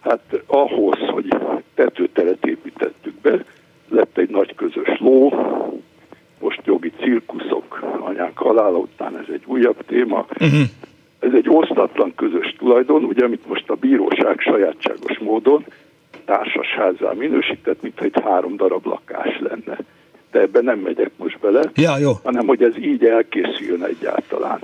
hát 0.00 0.42
ahhoz, 0.46 0.98
hogy 0.98 1.36
tetőteret 1.74 2.46
építettük 2.46 3.14
be, 3.20 3.44
lett 3.88 4.18
egy 4.18 4.30
nagy 4.30 4.54
közös 4.54 4.98
ló, 4.98 5.32
most 6.40 6.60
jogi 6.64 6.92
cirkuszok, 7.00 7.82
anyánk 8.00 8.38
halála 8.38 8.78
után 8.78 9.18
ez 9.18 9.26
egy 9.32 9.42
újabb 9.46 9.84
téma. 9.86 10.26
Uh-huh. 10.40 10.60
Ez 11.18 11.32
egy 11.32 11.48
osztatlan 11.48 12.14
közös 12.14 12.54
tulajdon, 12.58 13.04
ugye, 13.04 13.24
amit 13.24 13.48
most 13.48 13.70
a 13.70 13.74
bíróság 13.74 14.40
sajátságos 14.40 15.18
módon 15.18 15.64
társasházzá 16.24 17.12
minősített, 17.12 17.82
mintha 17.82 18.04
egy 18.04 18.20
három 18.22 18.56
darab 18.56 18.86
lakás 18.86 19.38
lenne. 19.40 19.78
De 20.36 20.42
ebben 20.42 20.64
nem 20.64 20.78
megyek 20.78 21.10
most 21.16 21.38
bele, 21.38 21.70
ja, 21.74 21.98
jó. 21.98 22.12
hanem 22.22 22.46
hogy 22.46 22.62
ez 22.62 22.78
így 22.78 23.04
elkészüljön 23.04 23.84
egyáltalán. 23.84 24.60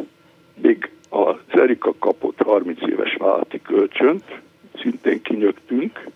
Még 0.63 0.91
az 1.09 1.37
Erika 1.49 1.95
kapott 1.99 2.43
30 2.43 2.79
éves 2.91 3.15
vállalati 3.19 3.61
kölcsönt, 3.63 4.25
szintén 4.81 5.23
kinyögtünk. 5.23 6.07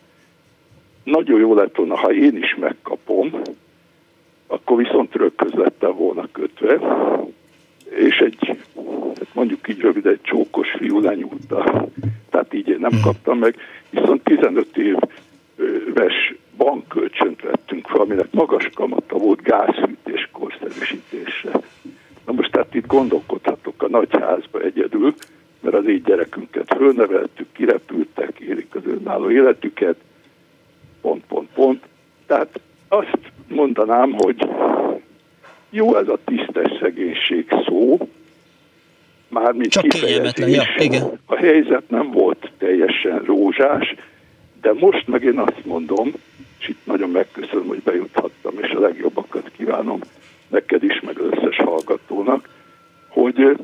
Nagyon 1.05 1.41
jó 1.41 1.55
lett 1.55 1.77
volna, 1.77 1.97
ha 1.97 2.13
én 2.13 2.37
is 2.37 2.55
megkapom, 2.61 3.41
akkor 4.47 4.77
viszont 4.77 5.15
rögköz 5.15 5.53
lettem 5.53 5.97
volna 5.97 6.29
kötve, 6.33 6.79
és 7.91 8.19
egy, 8.19 8.57
hát 9.19 9.35
mondjuk 9.35 9.69
így 9.69 9.81
rövid, 9.81 10.07
egy 10.07 10.21
csókos 10.23 10.69
fiú 10.79 11.01
lenyúlta. 11.01 11.89
Tehát 12.31 12.55
így 12.55 12.69
én 12.69 12.79
nem 12.81 12.91
hmm. 12.91 13.03
kaptam 13.03 13.39
meg, 13.39 13.57
viszont 13.91 14.23
15 14.23 14.77
éves 14.77 16.35
bankkölcsönt 16.57 17.43
vettünk 17.43 17.87
fel, 17.87 18.01
aminek 18.01 18.29
magas 18.31 18.71
kamata 18.75 19.17
volt 19.17 19.43
gázfűtés 19.43 20.29
korszerűsítésre. 20.33 21.51
Na 22.27 22.33
most 22.33 22.51
tehát 22.51 22.75
itt 22.75 22.87
gondolkodhatok 22.87 23.83
a 23.83 23.89
nagyházba 23.89 24.61
egyedül, 24.61 25.15
mert 25.61 25.75
az 25.77 25.89
így 25.89 26.03
gyerekünket 26.03 26.75
fölneveltük, 26.77 27.53
kirepültek, 27.53 28.39
érik 28.39 28.75
az 28.75 28.83
önálló 28.87 29.31
életüket, 29.31 29.97
pont, 31.01 31.25
pont, 31.29 31.49
pont. 31.55 31.83
Tehát 32.27 32.61
azt 32.89 33.19
mondanám, 33.49 34.13
hogy 34.13 34.49
jó 35.71 35.97
ez 35.97 36.09
a 36.09 36.19
tisztes 36.25 36.79
szegénység 36.81 37.47
szó, 37.67 38.09
mármint 39.29 39.71
Csak 39.71 39.83
kifejezés. 39.83 40.55
Ja, 40.55 40.65
igen. 40.79 41.21
A 41.27 41.37
helyzet 41.37 41.91
nem 41.91 42.11
volt 42.11 42.51
teljesen 42.59 43.19
rózsás, 43.19 43.95
de 44.61 44.73
most 44.73 45.07
meg 45.07 45.23
én 45.23 45.39
azt 45.39 45.65
mondom, 45.65 46.13
kicsit 46.67 46.87
nagyon 46.87 47.11
megköszönöm, 47.11 47.67
hogy 47.67 47.83
bejuthattam, 47.83 48.55
és 48.61 48.71
a 48.71 48.81
legjobbakat 48.81 49.51
kívánom 49.57 50.01
neked 50.49 50.83
is, 50.83 51.01
meg 51.01 51.19
az 51.19 51.27
összes 51.31 51.57
hallgatónak, 51.57 52.49
hogy 53.09 53.57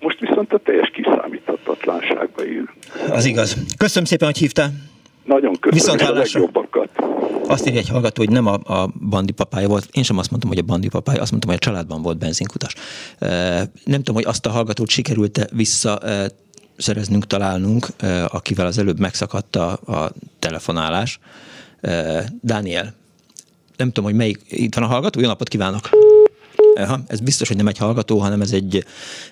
most 0.00 0.20
viszont 0.20 0.52
a 0.52 0.58
teljes 0.58 0.90
kiszámíthatatlanságba 0.90 2.46
ír. 2.46 2.64
Az 3.10 3.24
igaz. 3.24 3.56
Köszönöm 3.76 4.04
szépen, 4.04 4.26
hogy 4.26 4.36
hívtál. 4.36 4.70
Nagyon 5.24 5.52
köszönöm, 5.60 5.96
Viszont 5.96 6.00
a 6.00 6.12
legjobbakat. 6.12 6.88
Azt 7.46 7.66
írja 7.66 7.78
egy 7.78 7.88
hallgató, 7.88 8.22
hogy 8.24 8.32
nem 8.32 8.46
a, 8.46 8.54
a 8.54 8.88
bandi 9.10 9.32
papája 9.32 9.68
volt. 9.68 9.88
Én 9.92 10.02
sem 10.02 10.18
azt 10.18 10.30
mondtam, 10.30 10.50
hogy 10.50 10.60
a 10.60 10.66
bandi 10.66 10.88
papája, 10.88 11.20
azt 11.20 11.30
mondtam, 11.30 11.52
hogy 11.52 11.60
a 11.62 11.66
családban 11.66 12.02
volt 12.02 12.18
benzinkutas. 12.18 12.74
Nem 13.84 14.02
tudom, 14.02 14.14
hogy 14.14 14.24
azt 14.24 14.46
a 14.46 14.50
hallgatót 14.50 14.88
sikerült-e 14.88 15.46
vissza 15.52 15.98
szereznünk, 16.76 17.26
találnunk, 17.26 17.86
akivel 18.28 18.66
az 18.66 18.78
előbb 18.78 18.98
megszakadt 18.98 19.56
a, 19.56 19.70
a 19.72 20.10
telefonálás. 20.38 21.18
Daniel, 22.42 22.94
nem 23.76 23.88
tudom, 23.88 24.04
hogy 24.04 24.14
melyik, 24.14 24.40
itt 24.48 24.74
van 24.74 24.84
a 24.84 24.86
hallgató, 24.86 25.20
jó 25.20 25.26
napot 25.26 25.48
kívánok! 25.48 25.88
Ha, 26.76 27.00
ez 27.06 27.20
biztos, 27.20 27.48
hogy 27.48 27.56
nem 27.56 27.66
egy 27.66 27.78
hallgató, 27.78 28.18
hanem 28.18 28.40
ez 28.40 28.52
egy, 28.52 28.84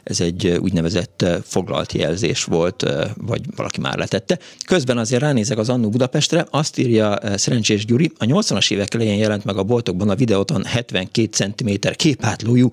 ez 0.03 0.21
egy 0.21 0.47
úgynevezett 0.61 1.25
foglalt 1.43 1.93
jelzés 1.93 2.45
volt, 2.45 2.85
vagy 3.17 3.41
valaki 3.57 3.81
már 3.81 3.99
letette. 3.99 4.39
Közben 4.67 4.99
azért 4.99 5.23
ránézek 5.23 5.59
az 5.59 5.69
Annó 5.69 5.89
Budapestre, 5.89 6.47
azt 6.51 6.79
írja 6.79 7.19
Szerencsés 7.37 7.85
Gyuri, 7.85 8.13
a 8.19 8.25
80-as 8.25 8.73
évek 8.73 8.95
elején 8.95 9.19
jelent 9.19 9.45
meg 9.45 9.57
a 9.57 9.63
boltokban 9.63 10.09
a 10.09 10.15
videóton 10.15 10.65
72 10.65 11.29
cm 11.31 11.71
képátlójú 11.97 12.71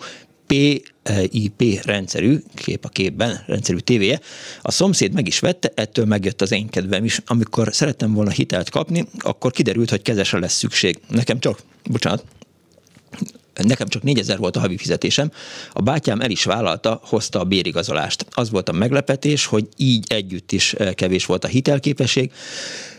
PIP 0.51 1.83
rendszerű, 1.83 2.37
kép 2.55 2.85
a 2.85 2.89
képben, 2.89 3.43
rendszerű 3.47 3.77
tévéje. 3.77 4.19
A 4.61 4.71
szomszéd 4.71 5.13
meg 5.13 5.27
is 5.27 5.39
vette, 5.39 5.71
ettől 5.75 6.05
megjött 6.05 6.41
az 6.41 6.51
én 6.51 6.69
kedvem 6.69 7.03
is. 7.03 7.21
Amikor 7.25 7.73
szerettem 7.73 8.13
volna 8.13 8.29
hitelt 8.29 8.69
kapni, 8.69 9.07
akkor 9.19 9.51
kiderült, 9.51 9.89
hogy 9.89 10.01
kezesre 10.01 10.39
lesz 10.39 10.57
szükség. 10.57 10.99
Nekem 11.09 11.39
csak, 11.39 11.59
bocsánat, 11.89 12.25
nekem 13.53 13.87
csak 13.87 14.03
4000 14.03 14.37
volt 14.37 14.55
a 14.55 14.59
havi 14.59 14.77
fizetésem, 14.77 15.31
a 15.73 15.81
bátyám 15.81 16.21
el 16.21 16.29
is 16.29 16.43
vállalta, 16.43 17.01
hozta 17.03 17.39
a 17.39 17.43
bérigazolást. 17.43 18.25
Az 18.31 18.49
volt 18.49 18.69
a 18.69 18.71
meglepetés, 18.71 19.45
hogy 19.45 19.67
így 19.77 20.05
együtt 20.07 20.51
is 20.51 20.73
eh, 20.73 20.93
kevés 20.93 21.25
volt 21.25 21.43
a 21.43 21.47
hitelképesség, 21.47 22.31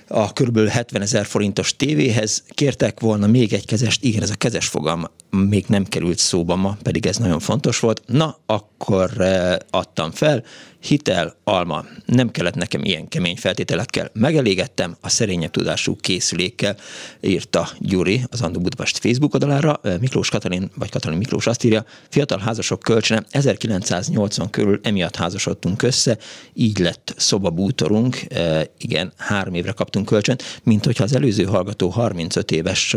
a 0.09 0.33
kb. 0.33 0.69
70 0.69 1.03
ezer 1.03 1.27
forintos 1.27 1.77
tévéhez 1.77 2.45
kértek 2.49 3.01
volna 3.01 3.27
még 3.27 3.53
egy 3.53 3.67
kezest, 3.67 4.05
igen, 4.05 4.23
ez 4.23 4.31
a 4.31 4.35
kezes 4.35 4.67
fogalma 4.67 5.11
még 5.31 5.65
nem 5.69 5.85
került 5.85 6.19
szóba 6.19 6.57
ma, 6.57 6.77
pedig 6.83 7.07
ez 7.07 7.17
nagyon 7.17 7.39
fontos 7.39 7.81
volt. 7.81 8.03
Na, 8.07 8.39
akkor 8.47 9.21
eh, 9.21 9.57
adtam 9.71 10.11
fel, 10.11 10.45
hitel, 10.83 11.37
alma. 11.45 11.85
Nem 12.07 12.31
kellett 12.31 12.55
nekem 12.55 12.85
ilyen 12.85 13.09
kemény 13.09 13.37
feltételekkel. 13.37 14.11
Megelégettem 14.13 14.97
a 15.01 15.09
szerényebb 15.09 15.51
tudású 15.51 15.97
készülékkel, 15.97 16.77
írta 17.21 17.69
Gyuri 17.79 18.25
az 18.31 18.41
Andu 18.41 18.61
Budapest 18.61 18.99
Facebook 18.99 19.35
oldalára. 19.35 19.81
Miklós 20.01 20.31
Katalin, 20.31 20.71
vagy 20.75 20.91
Katalin 20.91 21.19
Miklós 21.19 21.47
azt 21.47 21.65
írja, 21.65 21.85
fiatal 22.09 22.39
házasok 22.39 22.81
kölcsene 22.81 23.25
1980 23.31 24.51
körül 24.51 24.81
emiatt 24.83 25.17
házasodtunk 25.17 25.83
össze, 25.83 26.19
így 26.55 26.79
lett 26.79 27.15
szobabútorunk, 27.17 28.33
e, 28.33 28.71
igen, 28.79 29.13
három 29.17 29.55
évre 29.55 29.73
kaptunk 29.73 30.07
kölcsönt, 30.07 30.61
mint 30.63 30.85
hogyha 30.85 31.05
az 31.05 31.15
előző 31.15 31.45
hallgató 31.45 31.89
35 31.89 32.51
éves 32.51 32.97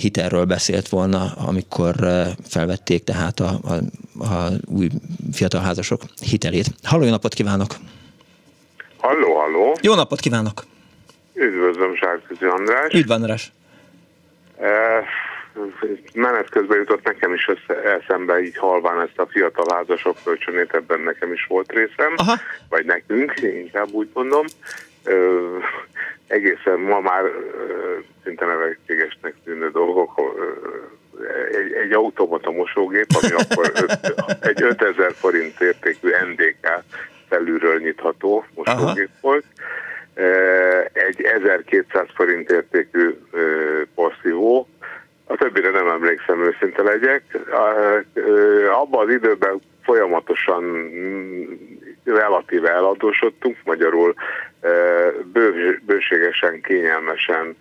hitelről 0.00 0.44
beszélt 0.44 0.88
volna 0.88 1.32
amikor 1.36 1.94
felvették 2.44 3.04
tehát 3.04 3.40
a, 3.40 3.60
a, 3.62 4.24
a 4.24 4.52
új 4.64 4.88
fiatal 5.32 5.60
házasok 5.60 6.04
hitelét. 6.20 6.71
Halló, 6.82 7.04
jó 7.04 7.10
napot 7.10 7.34
kívánok! 7.34 7.74
Halló, 8.98 9.34
halló! 9.34 9.76
Jó 9.80 9.94
napot 9.94 10.20
kívánok! 10.20 10.64
Üdvözlöm, 11.34 11.96
Sárközi 11.96 12.44
András! 12.44 12.92
Üdv, 12.92 13.10
András! 13.10 13.52
E, 14.60 15.04
menet 16.14 16.48
közben 16.48 16.78
jutott 16.78 17.04
nekem 17.04 17.34
is 17.34 17.48
össze, 17.48 17.82
eszembe 17.82 18.42
így 18.42 18.56
halván 18.56 19.00
ezt 19.00 19.18
a 19.18 19.26
fiatal 19.26 19.66
házasok 19.74 20.16
kölcsönét, 20.24 20.74
ebben 20.74 21.00
nekem 21.00 21.32
is 21.32 21.46
volt 21.48 21.72
részem, 21.72 22.14
Aha. 22.16 22.34
vagy 22.68 22.84
nekünk, 22.84 23.34
inkább 23.42 23.90
úgy 23.90 24.08
mondom. 24.14 24.44
E, 25.04 25.12
egészen 26.26 26.78
ma 26.78 27.00
már 27.00 27.24
szinte 28.24 28.46
nevetségesnek 28.46 29.34
tűnő 29.44 29.70
dolgok 29.70 30.20
egy, 31.50 31.72
egy 31.72 31.92
automata 31.92 32.50
mosógép, 32.50 33.06
ami 33.22 33.32
akkor 33.42 33.72
öt, 33.74 34.14
egy 34.40 34.62
5000 34.62 35.12
forint 35.12 35.60
értékű 35.60 36.08
NDK 36.30 36.82
felülről 37.28 37.78
nyitható 37.78 38.44
mosógép 38.54 39.08
Aha. 39.10 39.18
volt, 39.20 39.44
e, 40.14 40.90
egy 40.92 41.22
1200 41.22 42.06
forint 42.14 42.50
értékű 42.50 43.08
e, 43.08 43.38
porszívó, 43.94 44.68
a 45.26 45.34
többire 45.34 45.70
nem 45.70 45.88
emlékszem, 45.88 46.44
őszinte 46.44 46.82
legyek. 46.82 47.22
E, 47.34 48.72
abban 48.72 49.06
az 49.06 49.12
időben 49.14 49.60
folyamatosan 49.82 50.62
mm, 50.62 51.42
relatíve 52.04 52.70
eladósodtunk, 52.70 53.56
magyarul 53.64 54.14
bő, 55.32 55.80
bőségesen, 55.86 56.60
kényelmesen 56.60 57.56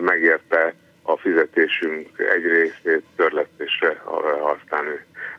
megérte 0.00 0.74
a 1.08 1.16
fizetésünk 1.16 2.08
egy 2.34 2.42
részét 2.42 3.02
törlesztésre 3.16 4.02
használni. 4.40 4.98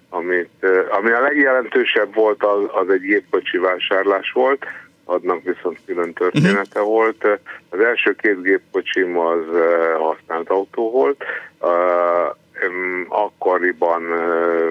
Amit, 0.09 0.65
ami 0.89 1.11
a 1.11 1.21
legjelentősebb 1.21 2.13
volt, 2.13 2.43
az, 2.43 2.61
az 2.81 2.89
egy 2.89 3.01
gépkocsi 3.01 3.57
vásárlás 3.57 4.31
volt, 4.31 4.65
adnak 5.05 5.43
viszont 5.43 5.79
külön 5.85 6.13
története 6.13 6.79
uh-huh. 6.79 6.93
volt. 6.93 7.39
Az 7.69 7.79
első 7.79 8.15
két 8.15 8.41
gépkocsim 8.41 9.17
az 9.17 9.43
használt 9.97 10.49
autó 10.49 10.91
volt. 10.91 11.23
Akkoriban 13.07 14.03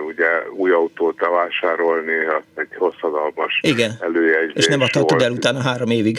ugye 0.06 0.26
új 0.56 0.70
autót 0.70 1.20
vásárolni, 1.20 2.24
az 2.24 2.42
egy 2.54 2.74
hosszadalmas 2.76 3.60
Igen. 3.62 3.90
És 4.54 4.66
nem 4.66 4.80
adhatod 4.80 5.22
el 5.22 5.30
utána 5.30 5.62
három 5.62 5.90
évig 5.90 6.18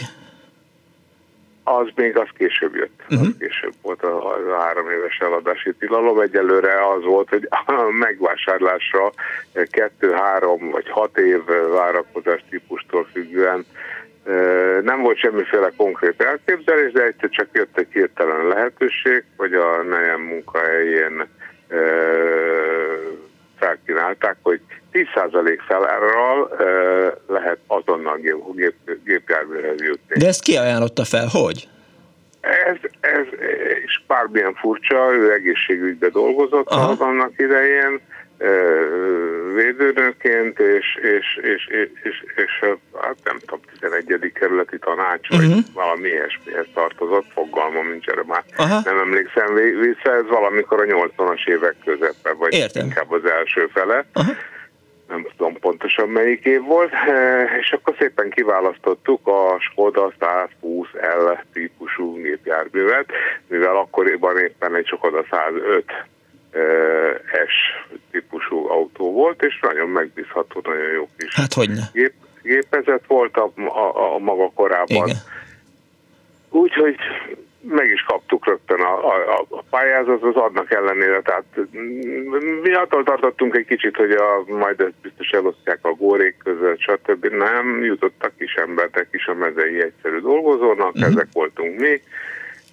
az 1.77 1.87
még 1.95 2.17
az 2.17 2.27
később 2.37 2.75
jött. 2.75 3.01
Uh-huh. 3.09 3.27
Az 3.27 3.33
később 3.39 3.73
volt 3.81 4.03
a, 4.03 4.35
a 4.35 4.59
három 4.59 4.89
éves 4.89 5.17
eladási 5.17 5.73
tilalom. 5.73 6.19
Egyelőre 6.19 6.87
az 6.87 7.03
volt, 7.03 7.29
hogy 7.29 7.47
a 7.65 7.91
megvásárlásra 7.91 9.11
kettő-három 9.71 10.69
vagy 10.69 10.89
hat 10.89 11.17
év 11.17 11.45
várakozás 11.71 12.43
típustól 12.49 13.07
függően 13.11 13.65
nem 14.81 15.01
volt 15.01 15.17
semmiféle 15.17 15.71
konkrét 15.77 16.21
elképzelés, 16.21 16.91
de 16.91 17.03
egyszer 17.03 17.29
csak 17.29 17.47
jött 17.51 17.77
egy 17.77 17.91
hirtelen 17.91 18.47
lehetőség, 18.47 19.23
hogy 19.37 19.53
a 19.53 19.83
nejem 19.83 20.21
munkahelyén 20.21 21.27
felkínálták, 23.59 24.35
hogy 24.41 24.61
10% 24.93 25.59
felárral 25.67 26.55
lehet 27.27 27.57
azonnal 27.67 28.17
gép, 28.17 28.37
gép, 28.55 28.75
gépjárműhez 29.05 29.81
jutni. 29.81 30.19
De 30.19 30.27
ezt 30.27 30.41
ki 30.41 30.57
ajánlotta 30.57 31.03
fel, 31.03 31.27
hogy? 31.31 31.67
Ez, 32.41 32.75
ez 32.99 33.25
és 33.85 34.01
bármilyen 34.07 34.53
furcsa, 34.53 35.11
ő 35.13 35.33
egészségügybe 35.33 36.09
dolgozott 36.09 36.67
Aha. 36.69 37.05
annak 37.05 37.31
idején, 37.37 38.01
védőnőként, 39.55 40.59
és, 40.59 40.99
és, 41.01 41.39
és, 41.41 41.67
és, 41.67 41.89
és, 42.03 42.23
és 42.35 42.65
hát 43.01 43.17
nem 43.23 43.39
tudom, 43.39 43.59
11. 43.79 44.31
kerületi 44.33 44.79
tanács, 44.79 45.29
uh-huh. 45.29 45.39
vagy 45.39 45.49
mhm. 45.49 45.73
valami 45.73 46.07
ilyesmihez 46.07 46.65
tartozott, 46.73 47.25
fogalmam 47.33 47.89
nincs 47.89 48.07
erre 48.07 48.23
már. 48.25 48.43
Aha. 48.57 48.81
Nem 48.85 48.97
emlékszem 48.97 49.53
vissza, 49.79 50.15
ez 50.15 50.27
valamikor 50.27 50.81
a 50.81 50.85
80-as 50.85 51.47
évek 51.47 51.75
közepe, 51.85 52.33
vagy 52.33 52.53
Értem. 52.53 52.85
inkább 52.85 53.11
az 53.11 53.25
első 53.25 53.69
fele. 53.73 54.05
Uh-huh 54.15 54.35
nem 55.09 55.27
tudom 55.37 55.59
pontosan 55.59 56.09
melyik 56.09 56.45
év 56.45 56.61
volt, 56.61 56.91
és 57.61 57.71
akkor 57.71 57.95
szépen 57.99 58.29
kiválasztottuk 58.29 59.27
a 59.27 59.57
Skoda 59.59 60.13
120L 60.19 61.39
típusú 61.53 62.13
gépjárművet, 62.21 63.05
mivel 63.47 63.77
akkoriban 63.77 64.37
éppen 64.37 64.75
egy 64.75 64.85
Skoda 64.85 65.25
105 65.29 65.83
S 67.47 67.55
típusú 68.11 68.67
autó 68.67 69.11
volt, 69.11 69.43
és 69.43 69.59
nagyon 69.61 69.89
megbízható, 69.89 70.61
nagyon 70.63 70.91
jó 70.91 71.09
kis 71.17 71.35
hát, 71.35 71.53
hogyne. 71.53 71.81
Gép, 71.93 72.13
gépezet 72.41 73.03
volt 73.07 73.37
a, 73.37 73.51
a, 73.55 74.13
a 74.13 74.17
maga 74.17 74.51
korában. 74.55 75.09
Úgyhogy 76.49 76.95
meg 77.61 77.89
is 77.89 78.01
kaptuk 78.01 78.45
rögtön 78.45 78.79
a, 78.79 79.07
a, 79.07 79.45
a 79.49 79.63
pályázat, 79.69 80.23
az 80.23 80.35
adnak 80.35 80.71
ellenére, 80.71 81.21
tehát 81.21 81.45
mi 82.61 82.73
attól 82.73 83.03
tartottunk 83.03 83.55
egy 83.55 83.65
kicsit, 83.65 83.95
hogy 83.95 84.11
a, 84.11 84.43
majd 84.47 84.79
ezt 84.79 85.01
biztos 85.01 85.29
elosztják 85.29 85.79
a 85.81 85.93
górék 85.93 86.37
között, 86.43 86.79
stb. 86.79 87.25
Nem, 87.25 87.83
jutottak 87.83 88.37
kis 88.37 88.53
emberek 88.53 89.07
is 89.11 89.27
a 89.27 89.33
mezei 89.33 89.81
egyszerű 89.81 90.19
dolgozónak, 90.19 90.93
uh-huh. 90.95 91.07
ezek 91.07 91.27
voltunk 91.33 91.79
mi, 91.79 92.01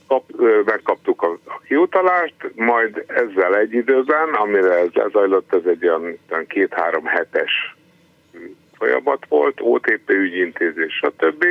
kap, 0.08 0.24
megkaptuk 0.64 1.22
a, 1.22 1.38
a 1.44 1.60
kiutalást, 1.66 2.34
majd 2.54 3.04
ezzel 3.06 3.56
egy 3.56 3.72
időben, 3.72 4.34
amire 4.34 4.78
ez 4.78 4.92
lezajlott, 4.92 5.54
ez 5.54 5.64
egy 5.66 5.88
olyan 5.88 6.18
két-három 6.48 7.04
hetes 7.04 7.76
folyamat 8.78 9.26
volt, 9.28 9.58
OTP 9.60 10.10
ügyintézés, 10.10 10.94
stb. 10.94 11.44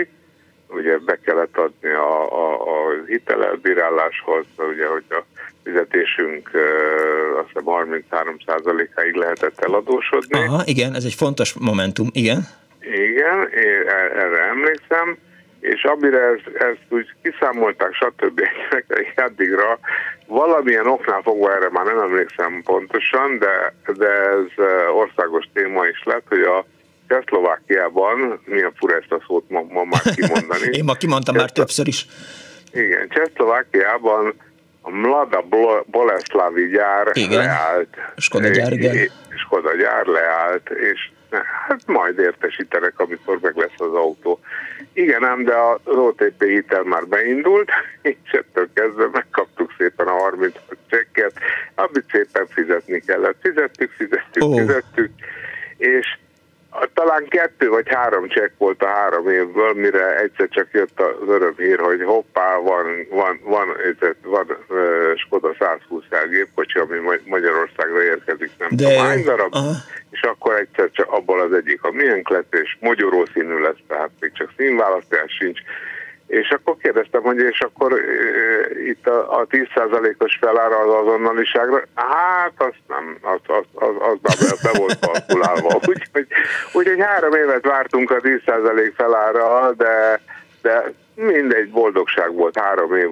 Ugye 0.67 0.97
be 0.97 1.19
kellett 1.25 1.57
adni 1.57 1.89
a, 1.89 2.33
a, 2.33 2.61
a 2.61 3.03
hitelelbíráláshoz, 3.07 4.45
ugye, 4.57 4.87
hogy 4.87 5.03
a 5.09 5.23
fizetésünk 5.63 6.49
azt 7.37 7.47
hiszem 7.47 7.63
33%-áig 7.65 9.13
lehetett 9.13 9.59
eladósodni. 9.59 10.39
Aha, 10.39 10.61
igen, 10.65 10.95
ez 10.95 11.03
egy 11.03 11.13
fontos 11.13 11.53
momentum, 11.53 12.07
igen. 12.11 12.47
Igen, 12.79 13.47
én 13.49 13.87
e, 13.87 14.19
erre 14.19 14.41
emlékszem, 14.43 15.17
és 15.59 15.83
amire 15.83 16.19
ezt, 16.19 16.55
ezt 16.55 16.85
úgy 16.89 17.07
kiszámolták, 17.23 17.93
stb. 17.93 18.41
addigra 19.25 19.79
valamilyen 20.27 20.87
oknál 20.87 21.21
fogva 21.21 21.55
erre 21.55 21.69
már 21.69 21.85
nem 21.85 21.99
emlékszem 21.99 22.61
pontosan, 22.63 23.37
de, 23.37 23.73
de 23.93 24.09
ez 24.09 24.65
országos 24.93 25.45
téma 25.53 25.85
is 25.85 26.03
lett, 26.03 26.25
hogy 26.29 26.41
a 26.41 26.65
Csehszlovákiában, 27.07 28.41
milyen 28.45 28.73
fura 28.75 28.95
ezt 28.95 29.11
a 29.11 29.23
szót 29.27 29.49
ma, 29.49 29.61
ma 29.61 29.83
már 29.83 30.01
kimondani. 30.15 30.69
Én 30.77 30.83
ma 30.83 30.93
kimondtam 30.93 31.35
már 31.35 31.51
többször 31.51 31.87
is. 31.87 32.05
Igen, 32.73 33.09
Csehszlovákiában 33.09 34.33
a 34.81 34.89
Mlada 34.89 35.45
Boleszlávi 35.85 36.67
gyár 36.67 37.11
igen. 37.13 37.37
leállt. 37.37 37.97
Skoda 38.17 38.47
gyár, 38.47 38.71
igen. 38.71 39.09
Skoda 39.35 39.75
gyár 39.75 40.05
leállt, 40.05 40.69
és 40.69 41.09
hát 41.67 41.81
majd 41.85 42.19
értesítenek, 42.19 42.99
amikor 42.99 43.39
meg 43.41 43.55
lesz 43.55 43.79
az 43.79 43.93
autó. 43.93 44.39
Igen, 44.93 45.23
ám, 45.23 45.43
de 45.43 45.53
az 45.83 45.95
OTP 45.95 46.43
hitel 46.43 46.83
már 46.83 47.07
beindult, 47.07 47.69
és 48.01 48.31
ettől 48.31 48.69
kezdve 48.73 49.09
megkaptuk 49.11 49.73
szépen 49.77 50.07
a 50.07 50.11
30 50.11 50.55
csekket, 50.87 51.33
amit 51.75 52.05
szépen 52.11 52.47
fizetni 52.47 52.99
kellett. 52.99 53.37
Fizettük, 53.41 53.91
fizettük, 53.91 54.43
oh. 54.43 54.57
fizettük, 54.59 55.11
és 55.77 56.17
talán 56.93 57.27
kettő 57.27 57.69
vagy 57.69 57.87
három 57.89 58.27
csekk 58.27 58.51
volt 58.57 58.83
a 58.83 58.87
három 58.87 59.29
évből, 59.29 59.73
mire 59.73 60.19
egyszer 60.19 60.47
csak 60.49 60.67
jött 60.71 60.99
az 60.99 61.27
örömhír, 61.27 61.79
hogy 61.79 62.03
hoppá, 62.03 62.55
van, 62.55 62.85
van, 63.09 63.39
van, 63.43 63.69
van, 63.73 64.07
van 64.23 64.57
uh, 64.69 65.17
Skoda 65.17 65.55
120 65.59 66.03
gépkocsi, 66.29 66.79
ami 66.79 66.97
Magyarországra 67.25 68.03
érkezik, 68.03 68.51
nem 68.57 68.69
De... 68.71 68.83
tudom 68.83 69.05
hány 69.05 69.23
darab, 69.23 69.53
Aha. 69.53 69.71
és 70.11 70.21
akkor 70.21 70.53
egyszer 70.55 70.89
csak 70.91 71.11
abból 71.11 71.41
az 71.41 71.53
egyik 71.53 71.83
a 71.83 71.91
miénk 71.91 72.29
lett, 72.29 72.55
és 72.55 72.77
mogyoró 72.79 73.25
színű 73.33 73.59
lesz, 73.59 73.81
tehát 73.87 74.09
még 74.19 74.31
csak 74.33 74.53
színválasztás 74.57 75.31
sincs, 75.39 75.59
és 76.27 76.49
akkor 76.49 76.77
kérdeztem, 76.77 77.21
hogy 77.21 77.37
és 77.37 77.59
akkor 77.59 77.91
e, 77.93 77.99
itt 78.87 79.07
a, 79.07 79.39
a 79.39 79.47
10%-os 79.47 80.37
felára 80.41 80.77
az 80.79 81.05
azonnaliságra, 81.05 81.83
hát 81.95 82.53
azt 82.57 82.81
nem, 82.87 83.17
az, 83.21 83.39
az, 83.47 83.63
az, 83.73 83.95
az 83.99 84.17
be, 84.21 84.69
be 84.71 84.77
volt 84.79 84.99
kalkulálva. 84.99 85.79
Úgyhogy, 85.89 86.27
úgyhogy 86.73 86.99
három 86.99 87.33
évet 87.33 87.65
vártunk 87.65 88.11
a 88.11 88.15
10% 88.15 88.91
felára, 88.95 89.71
de, 89.71 90.21
de 90.61 90.93
mindegy, 91.15 91.69
boldogság 91.69 92.33
volt 92.33 92.59
három 92.59 92.95
év, 92.95 93.09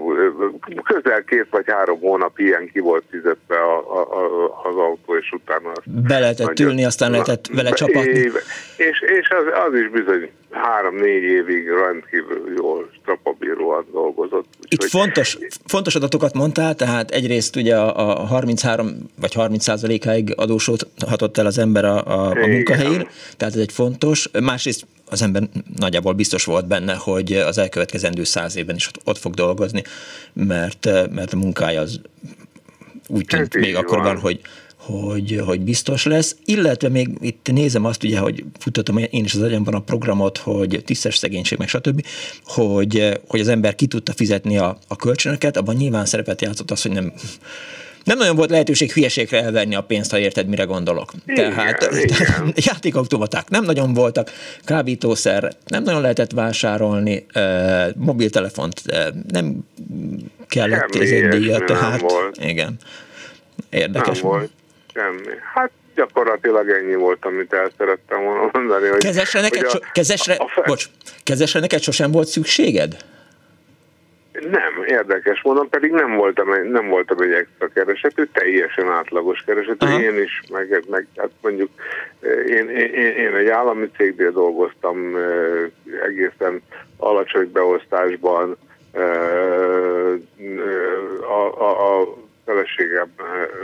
közel 0.83 1.23
két 1.23 1.47
vagy 1.49 1.65
három 1.67 1.99
hónap 1.99 2.39
ilyen 2.39 2.69
ki 2.73 2.79
volt 2.79 3.03
fizetve 3.09 3.55
a, 3.55 3.77
a, 3.77 3.99
a, 3.99 4.61
az 4.63 4.75
autó, 4.75 5.15
és 5.15 5.31
utána... 5.31 5.71
Be 5.85 6.19
lehetett 6.19 6.59
ülni, 6.59 6.85
aztán 6.85 7.11
lehetett 7.11 7.47
vele 7.53 7.71
csapatni. 7.71 8.31
És, 8.77 9.01
és 9.01 9.29
az, 9.29 9.45
az 9.67 9.73
is 9.79 9.89
bizony 9.89 10.31
három-négy 10.53 11.23
évig 11.23 11.67
rendkívül 11.67 12.53
jól, 12.57 12.89
strapabíróan 13.01 13.85
dolgozott. 13.91 14.45
Itt 14.67 14.83
fontos, 14.83 15.37
fontos 15.65 15.95
adatokat 15.95 16.33
mondtál, 16.33 16.75
tehát 16.75 17.11
egyrészt 17.11 17.55
ugye 17.55 17.77
a, 17.77 18.21
a 18.21 18.25
33 18.25 18.87
vagy 19.19 19.33
30 19.33 19.63
százalékáig 19.63 20.33
adósodhatott 20.35 21.37
el 21.37 21.45
az 21.45 21.57
ember 21.57 21.85
a, 21.85 22.05
a, 22.05 22.29
a 22.29 22.47
munkahelyén, 22.47 23.07
tehát 23.37 23.53
ez 23.53 23.61
egy 23.61 23.71
fontos. 23.71 24.29
Másrészt 24.43 24.85
az 25.09 25.21
ember 25.21 25.43
nagyjából 25.75 26.13
biztos 26.13 26.45
volt 26.45 26.67
benne, 26.67 26.93
hogy 26.93 27.33
az 27.33 27.57
elkövetkezendő 27.57 28.23
száz 28.23 28.57
évben 28.57 28.75
is 28.75 28.89
ott 29.03 29.17
fog 29.17 29.33
dolgozni, 29.33 29.83
mert, 30.33 30.89
mert 31.11 31.33
a 31.33 31.37
munkája 31.37 31.81
az 31.81 32.01
úgy 33.07 33.25
tűnt 33.25 33.55
még 33.55 33.75
akkor 33.75 34.01
van, 34.01 34.19
hogy, 34.19 34.39
hogy, 34.85 35.41
hogy 35.45 35.61
biztos 35.61 36.05
lesz, 36.05 36.35
illetve 36.45 36.89
még 36.89 37.09
itt 37.21 37.51
nézem 37.51 37.85
azt 37.85 38.03
ugye, 38.03 38.19
hogy 38.19 38.43
futottam 38.59 38.97
én 38.97 39.23
is 39.23 39.33
az 39.33 39.41
agyamban 39.41 39.73
a 39.73 39.79
programot, 39.79 40.37
hogy 40.37 40.81
tisztes 40.85 41.17
szegénység, 41.17 41.57
meg 41.57 41.67
stb., 41.67 42.05
hogy, 42.43 43.19
hogy 43.27 43.39
az 43.39 43.47
ember 43.47 43.75
ki 43.75 43.85
tudta 43.85 44.13
fizetni 44.13 44.57
a, 44.57 44.77
a 44.87 44.95
kölcsönöket, 44.95 45.57
abban 45.57 45.75
nyilván 45.75 46.05
szerepet 46.05 46.41
játszott 46.41 46.71
az, 46.71 46.81
hogy 46.81 46.91
nem 46.91 47.13
nem 48.03 48.17
nagyon 48.17 48.35
volt 48.35 48.49
lehetőség 48.49 48.91
hülyeségre 48.91 49.43
elvenni 49.43 49.75
a 49.75 49.81
pénzt, 49.81 50.11
ha 50.11 50.17
érted, 50.19 50.47
mire 50.47 50.63
gondolok. 50.63 51.13
Igen, 51.25 51.53
tehát, 51.53 51.89
igen. 52.03 52.53
játékautomaták 52.71 53.49
nem 53.49 53.63
nagyon 53.63 53.93
voltak, 53.93 54.31
kábítószer 54.63 55.55
nem 55.65 55.83
nagyon 55.83 56.01
lehetett 56.01 56.31
vásárolni, 56.31 57.25
mobiltelefont 57.95 58.81
nem 59.27 59.65
kellett 60.47 60.97
díjat, 61.29 61.65
tehát 61.65 62.01
volt. 62.01 62.37
igen. 62.41 62.75
Érdekes. 63.69 64.21
Nem 64.21 64.29
volt 64.31 64.51
semmi. 64.93 65.35
Hát 65.53 65.71
gyakorlatilag 65.95 66.69
ennyi 66.69 66.95
volt, 66.95 67.25
amit 67.25 67.53
el 67.53 67.71
szerettem 67.77 68.23
volna 68.23 68.49
mondani. 68.53 68.87
Hogy, 68.87 69.03
kezesre 69.03 69.41
neked, 69.41 69.59
hogy 69.59 69.67
a, 69.67 69.69
so, 69.69 69.91
kezesre, 69.91 70.33
a, 70.33 70.43
a 70.43 70.47
fel... 70.47 70.63
bocs, 70.63 70.85
kezesre 71.23 71.59
neked 71.59 71.81
sosem 71.81 72.11
volt 72.11 72.27
szükséged? 72.27 72.95
Nem, 74.33 74.83
érdekes 74.85 75.41
mondom, 75.41 75.69
pedig 75.69 75.91
nem 75.91 76.15
voltam, 76.15 76.69
nem 76.71 76.87
voltam 76.87 77.21
egy 77.21 77.31
extra 77.31 77.67
keresetű, 77.67 78.23
teljesen 78.23 78.91
átlagos 78.91 79.43
keresetű. 79.45 79.85
Aha. 79.85 80.01
Én 80.01 80.21
is, 80.21 80.41
meg, 80.51 80.83
meg 80.89 81.07
hát 81.17 81.29
mondjuk 81.41 81.69
én, 82.47 82.69
én, 82.69 82.93
én 83.15 83.35
egy 83.35 83.47
állami 83.47 83.89
cégnél 83.97 84.31
dolgoztam 84.31 85.17
egészen 86.05 86.61
alacsony 86.97 87.51
beosztásban, 87.51 88.57
a, 91.21 91.61
a, 91.61 91.99
a 91.99 92.17
feleségem 92.45 93.07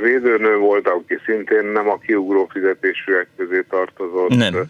védőnő 0.02 0.58
volt, 0.58 0.88
aki 0.88 1.20
szintén 1.26 1.66
nem 1.66 1.90
a 1.90 1.98
kiugró 1.98 2.48
fizetésűek 2.52 3.28
közé 3.38 3.66
tartozott. 3.70 4.30
Nem 4.30 4.68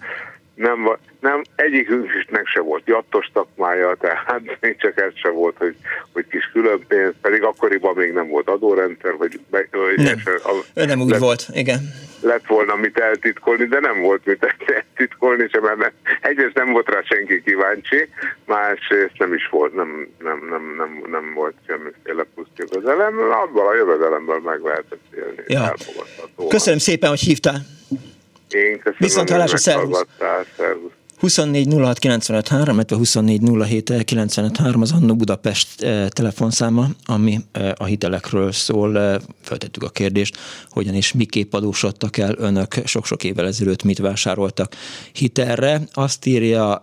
nem, 0.60 0.97
nem 1.20 1.41
egyikünknek 1.55 2.47
se 2.47 2.62
volt 2.62 2.84
jattos 2.86 3.30
szakmája, 3.34 3.95
tehát 3.99 4.41
még 4.62 4.78
csak 4.78 5.01
ez 5.01 5.12
se 5.16 5.30
volt, 5.30 5.55
hogy, 5.57 5.76
hogy 6.14 6.26
kis 6.28 6.49
különpénz, 6.53 7.14
pedig 7.22 7.43
akkoriban 7.43 7.95
még 7.95 8.12
nem 8.12 8.28
volt 8.28 8.49
adórendszer, 8.49 9.18
vagy, 9.18 9.39
vagy 9.49 9.68
nem. 9.95 10.22
a, 10.26 10.51
ő 10.74 10.86
nem 10.86 11.01
úgy 11.01 11.10
lett, 11.10 11.20
volt, 11.20 11.45
igen. 11.53 11.80
Lett 12.22 12.47
volna 12.47 12.76
mit 12.76 12.97
eltitkolni, 12.97 13.66
de 13.66 13.80
nem 13.80 14.01
volt 14.01 14.26
mit 14.26 14.55
eltitkolni, 14.66 15.47
sem, 15.51 15.78
mert 15.78 15.93
egyrészt 16.22 16.55
nem 16.55 16.72
volt 16.72 16.89
rá 16.89 17.01
senki 17.01 17.43
kíváncsi, 17.43 18.10
másrészt 18.45 19.18
nem 19.18 19.34
is 19.34 19.47
volt, 19.51 19.76
nem, 19.76 20.07
nem, 20.20 20.47
nem, 20.49 20.76
nem, 20.78 21.03
nem 21.12 21.34
volt 21.34 21.55
semmiféle 21.68 22.26
plusz 22.34 22.47
jövedelem, 22.55 23.18
abban 23.18 23.68
a 23.68 23.76
jövedelemből 23.76 24.39
meg 24.39 24.60
lehetett 24.62 25.03
élni. 25.16 25.43
Ja. 25.47 25.74
Köszönöm 26.47 26.80
szépen, 26.80 27.10
hogy 27.10 27.20
hívtál. 27.20 27.60
Én 28.50 28.78
köszönöm, 28.78 28.97
Viszont 28.97 29.30
hallásra, 29.30 29.58
szervusz. 29.58 30.06
szervusz. 30.58 30.91
24 31.20 31.68
06 31.74 32.00
95 32.00 32.47
3, 32.47 32.80
24 32.88 33.41
az 34.82 34.91
Annó 34.91 35.16
Budapest 35.16 35.82
eh, 35.82 36.08
telefonszáma, 36.10 36.88
ami 37.06 37.39
eh, 37.52 37.72
a 37.78 37.86
hitelekről 37.86 38.52
szól. 38.52 39.00
Eh, 39.00 39.16
feltettük 39.41 39.84
a 39.84 39.89
kérdést, 39.89 40.38
hogyan 40.70 40.93
és 40.93 41.14
miképp 41.14 41.54
adósodtak 41.54 42.18
el 42.18 42.36
önök 42.38 42.74
sok-sok 42.86 43.24
évvel 43.24 43.45
ezelőtt, 43.45 43.84
mit 43.84 43.97
vásároltak 43.97 44.76
hitelre. 45.12 45.82
Azt 45.93 46.26
írja 46.26 46.76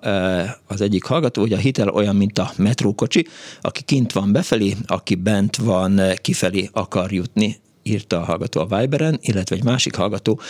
az 0.67 0.81
egyik 0.81 1.05
hallgató, 1.05 1.41
hogy 1.41 1.53
a 1.53 1.57
hitel 1.57 1.89
olyan, 1.89 2.17
mint 2.17 2.39
a 2.39 2.53
metrókocsi, 2.57 3.27
aki 3.61 3.83
kint 3.83 4.12
van 4.12 4.33
befelé, 4.33 4.75
aki 4.87 5.14
bent 5.14 5.57
van 5.57 6.01
kifelé 6.21 6.69
akar 6.73 7.12
jutni 7.12 7.61
írta 7.87 8.20
a 8.20 8.24
hallgató 8.24 8.61
a 8.61 8.78
Viberen, 8.78 9.18
illetve 9.20 9.57
egy 9.57 9.64
másik 9.64 9.95
hallgató. 9.95 10.41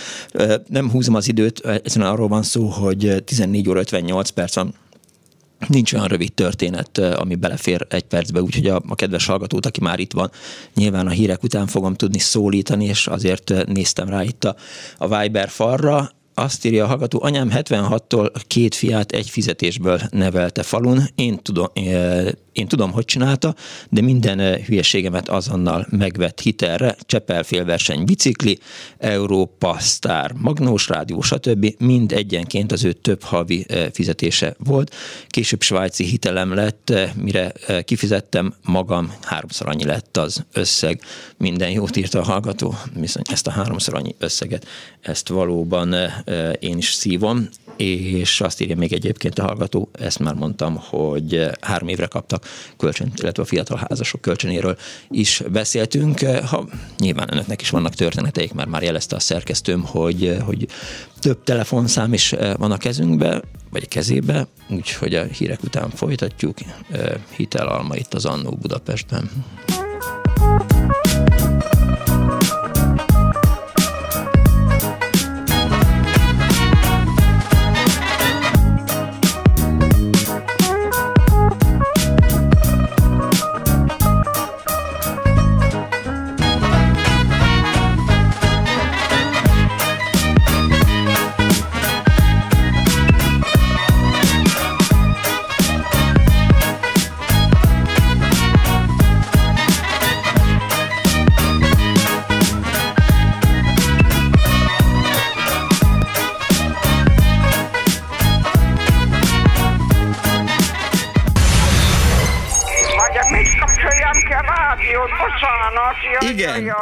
Nem 0.68 0.90
húzom 0.90 1.14
az 1.14 1.28
időt, 1.28 1.66
egyszerűen 1.66 2.10
arról 2.10 2.28
van 2.28 2.42
szó, 2.42 2.66
hogy 2.66 3.22
14 3.24 3.68
óra 3.68 3.80
58 3.80 4.30
perc 4.30 4.54
van 4.54 4.74
Nincs 5.68 5.92
olyan 5.92 6.06
rövid 6.06 6.32
történet, 6.32 6.98
ami 6.98 7.34
belefér 7.34 7.86
egy 7.88 8.02
percbe, 8.02 8.42
úgyhogy 8.42 8.66
a, 8.66 8.82
a 8.88 8.94
kedves 8.94 9.26
hallgatót, 9.26 9.66
aki 9.66 9.80
már 9.80 9.98
itt 9.98 10.12
van, 10.12 10.30
nyilván 10.74 11.06
a 11.06 11.10
hírek 11.10 11.42
után 11.42 11.66
fogom 11.66 11.94
tudni 11.94 12.18
szólítani, 12.18 12.84
és 12.84 13.06
azért 13.06 13.66
néztem 13.66 14.08
rá 14.08 14.22
itt 14.22 14.44
a, 14.44 14.56
a 14.98 15.18
Viber 15.18 15.48
falra. 15.48 16.10
Azt 16.34 16.64
írja 16.64 16.84
a 16.84 16.86
hallgató, 16.86 17.22
anyám 17.22 17.50
76-tól 17.54 18.34
két 18.46 18.74
fiát 18.74 19.12
egy 19.12 19.30
fizetésből 19.30 20.00
nevelte 20.10 20.62
falun. 20.62 21.02
Én 21.14 21.42
tudom, 21.42 21.66
én 22.56 22.68
tudom, 22.68 22.92
hogy 22.92 23.04
csinálta, 23.04 23.54
de 23.90 24.00
minden 24.00 24.62
hülyeségemet 24.62 25.28
azonnal 25.28 25.86
megvett 25.90 26.40
hitelre, 26.40 26.96
Csepel 27.00 27.42
félverseny 27.42 28.04
bicikli, 28.04 28.58
Európa 28.98 29.76
Sztár, 29.78 30.32
Magnós 30.32 30.88
Rádió, 30.88 31.20
stb. 31.20 31.74
Mind 31.78 32.12
egyenként 32.12 32.72
az 32.72 32.84
ő 32.84 32.92
több 32.92 33.22
havi 33.22 33.66
fizetése 33.92 34.54
volt. 34.58 34.94
Később 35.26 35.62
svájci 35.62 36.04
hitelem 36.04 36.54
lett, 36.54 36.92
mire 37.14 37.52
kifizettem 37.84 38.54
magam, 38.62 39.12
háromszor 39.22 39.68
annyi 39.68 39.84
lett 39.84 40.16
az 40.16 40.44
összeg. 40.52 41.00
Minden 41.36 41.70
jót 41.70 41.96
írt 41.96 42.14
a 42.14 42.22
hallgató, 42.22 42.74
viszont 42.94 43.28
ezt 43.32 43.46
a 43.46 43.50
háromszor 43.50 43.94
annyi 43.94 44.14
összeget, 44.18 44.66
ezt 45.00 45.28
valóban 45.28 45.94
én 46.60 46.76
is 46.76 46.92
szívom, 46.92 47.48
és 47.76 48.40
azt 48.40 48.60
írja 48.60 48.76
még 48.76 48.92
egyébként 48.92 49.38
a 49.38 49.42
hallgató, 49.42 49.90
ezt 49.92 50.18
már 50.18 50.34
mondtam, 50.34 50.76
hogy 50.76 51.50
három 51.60 51.88
évre 51.88 52.06
kaptak 52.06 52.45
kölcsön, 52.76 53.12
illetve 53.16 53.42
a 53.42 53.46
fiatal 53.46 53.86
házasok 53.88 54.20
kölcsönéről 54.20 54.76
is 55.10 55.42
beszéltünk. 55.52 56.20
Ha 56.20 56.68
nyilván 56.98 57.32
önöknek 57.32 57.60
is 57.60 57.70
vannak 57.70 57.94
történeteik, 57.94 58.52
mert 58.52 58.68
már 58.68 58.82
jelezte 58.82 59.16
a 59.16 59.20
szerkesztőm, 59.20 59.84
hogy, 59.84 60.36
hogy 60.44 60.66
több 61.20 61.42
telefonszám 61.44 62.12
is 62.12 62.34
van 62.56 62.70
a 62.70 62.76
kezünkbe, 62.76 63.42
vagy 63.70 63.82
a 63.84 63.88
kezébe, 63.88 64.46
úgyhogy 64.68 65.14
a 65.14 65.24
hírek 65.24 65.62
után 65.62 65.90
folytatjuk. 65.90 66.56
Hitelalma 67.36 67.96
itt 67.96 68.14
az 68.14 68.24
Annó 68.24 68.50
Budapestben. 68.50 69.30
igen, 72.06 72.15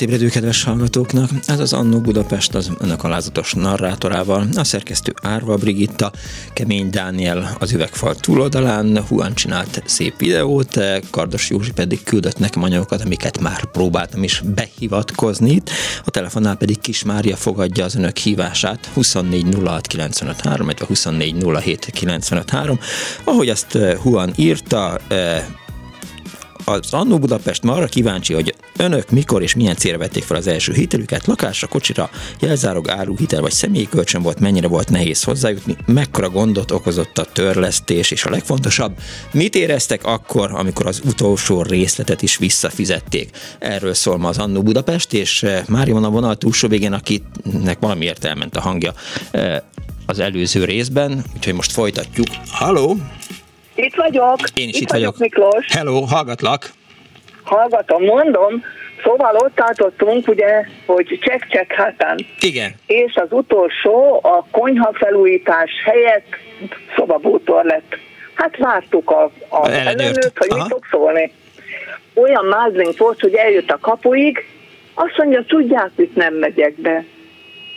Ébredő 0.00 0.28
kedves 0.28 0.64
hallgatóknak! 0.64 1.30
Ez 1.46 1.58
az 1.58 1.72
Annó 1.72 2.00
Budapest 2.00 2.54
az 2.54 2.70
önök 2.78 3.04
alázatos 3.04 3.52
narrátorával, 3.52 4.46
a 4.56 4.64
szerkesztő 4.64 5.14
Árva 5.22 5.56
Brigitta, 5.56 6.12
Kemény 6.52 6.90
Dániel 6.90 7.56
az 7.58 7.72
üvegfal 7.72 8.14
túloldalán, 8.14 9.04
Huan 9.08 9.34
csinált 9.34 9.82
szép 9.86 10.18
videót, 10.18 10.80
Kardos 11.10 11.50
Józsi 11.50 11.72
pedig 11.72 12.02
küldött 12.02 12.38
nekem 12.38 12.62
anyagokat, 12.62 13.04
amiket 13.04 13.40
már 13.40 13.64
próbáltam 13.64 14.22
is 14.22 14.42
behivatkozni. 14.54 15.62
A 16.04 16.10
telefonnál 16.10 16.56
pedig 16.56 16.80
Kis 16.80 17.04
Mária 17.04 17.36
fogadja 17.36 17.84
az 17.84 17.94
önök 17.94 18.16
hívását 18.16 18.90
24 18.94 19.54
06 19.64 19.86
953, 19.86 20.66
vagy 20.66 20.80
24 20.80 21.44
07 21.44 21.90
953. 21.92 22.78
Ahogy 23.24 23.48
azt 23.48 23.78
Huan 24.02 24.32
írta, 24.36 24.98
eh, 25.08 25.44
az 26.68 26.92
Annó 26.92 27.18
Budapest 27.18 27.62
ma 27.62 27.72
arra 27.72 27.86
kíváncsi, 27.86 28.34
hogy 28.34 28.54
önök 28.76 29.10
mikor 29.10 29.42
és 29.42 29.54
milyen 29.54 29.76
célra 29.76 29.98
vették 29.98 30.22
fel 30.22 30.36
az 30.36 30.46
első 30.46 30.72
hitelüket, 30.72 31.26
lakásra, 31.26 31.66
kocsira, 31.66 32.10
jelzárog, 32.40 32.88
áru, 32.88 33.16
hitel 33.16 33.40
vagy 33.40 33.52
személyi 33.52 33.88
kölcsön 33.88 34.22
volt, 34.22 34.40
mennyire 34.40 34.68
volt 34.68 34.90
nehéz 34.90 35.22
hozzájutni, 35.22 35.76
mekkora 35.86 36.30
gondot 36.30 36.70
okozott 36.70 37.18
a 37.18 37.24
törlesztés, 37.24 38.10
és 38.10 38.24
a 38.24 38.30
legfontosabb, 38.30 38.92
mit 39.32 39.54
éreztek 39.54 40.04
akkor, 40.04 40.50
amikor 40.52 40.86
az 40.86 41.00
utolsó 41.04 41.62
részletet 41.62 42.22
is 42.22 42.36
visszafizették. 42.36 43.30
Erről 43.58 43.94
szól 43.94 44.18
ma 44.18 44.28
az 44.28 44.38
Annó 44.38 44.62
Budapest, 44.62 45.12
és 45.12 45.42
eh, 45.42 45.62
Mária 45.68 45.94
van 45.94 46.04
a 46.04 46.10
vonal 46.10 46.36
túlsó 46.36 46.68
végén, 46.68 46.92
akinek 46.92 47.78
valamiért 47.80 48.24
elment 48.24 48.56
a 48.56 48.60
hangja 48.60 48.94
eh, 49.30 49.56
az 50.06 50.18
előző 50.18 50.64
részben, 50.64 51.24
úgyhogy 51.36 51.54
most 51.54 51.72
folytatjuk. 51.72 52.26
Halló! 52.50 52.96
Itt 53.80 53.94
vagyok. 53.94 54.38
Én 54.54 54.68
is 54.68 54.74
itt, 54.74 54.80
itt 54.80 54.90
vagyok. 54.90 55.16
vagyok. 55.16 55.18
Miklós. 55.18 55.66
Hello, 55.72 56.00
hallgatlak. 56.00 56.70
Hallgatom, 57.42 58.04
mondom. 58.04 58.64
Szóval 59.02 59.36
ott 59.36 59.54
tartottunk, 59.54 60.28
ugye, 60.28 60.64
hogy 60.86 61.18
csek-csek 61.22 61.72
hátán. 61.72 62.26
Igen. 62.40 62.74
És 62.86 63.14
az 63.14 63.28
utolsó, 63.30 64.20
a 64.22 64.46
konyha 64.50 64.92
felújítás 64.92 65.70
helyett 65.84 66.36
szobabútor 66.96 67.64
lett. 67.64 67.96
Hát 68.34 68.56
vártuk 68.56 69.10
a, 69.10 69.30
a 69.48 69.70
ellenőrt, 69.70 70.38
hogy 70.38 70.50
Aha. 70.50 70.58
mit 70.58 70.68
fog 70.70 70.84
szólni. 70.90 71.32
Olyan 72.14 72.44
mázlink 72.44 72.98
volt, 72.98 73.20
hogy 73.20 73.34
eljött 73.34 73.70
a 73.70 73.78
kapuig, 73.80 74.44
azt 74.94 75.16
mondja, 75.16 75.44
tudják, 75.44 75.90
hogy 75.96 76.10
nem 76.14 76.34
megyek 76.34 76.74
be. 76.74 77.04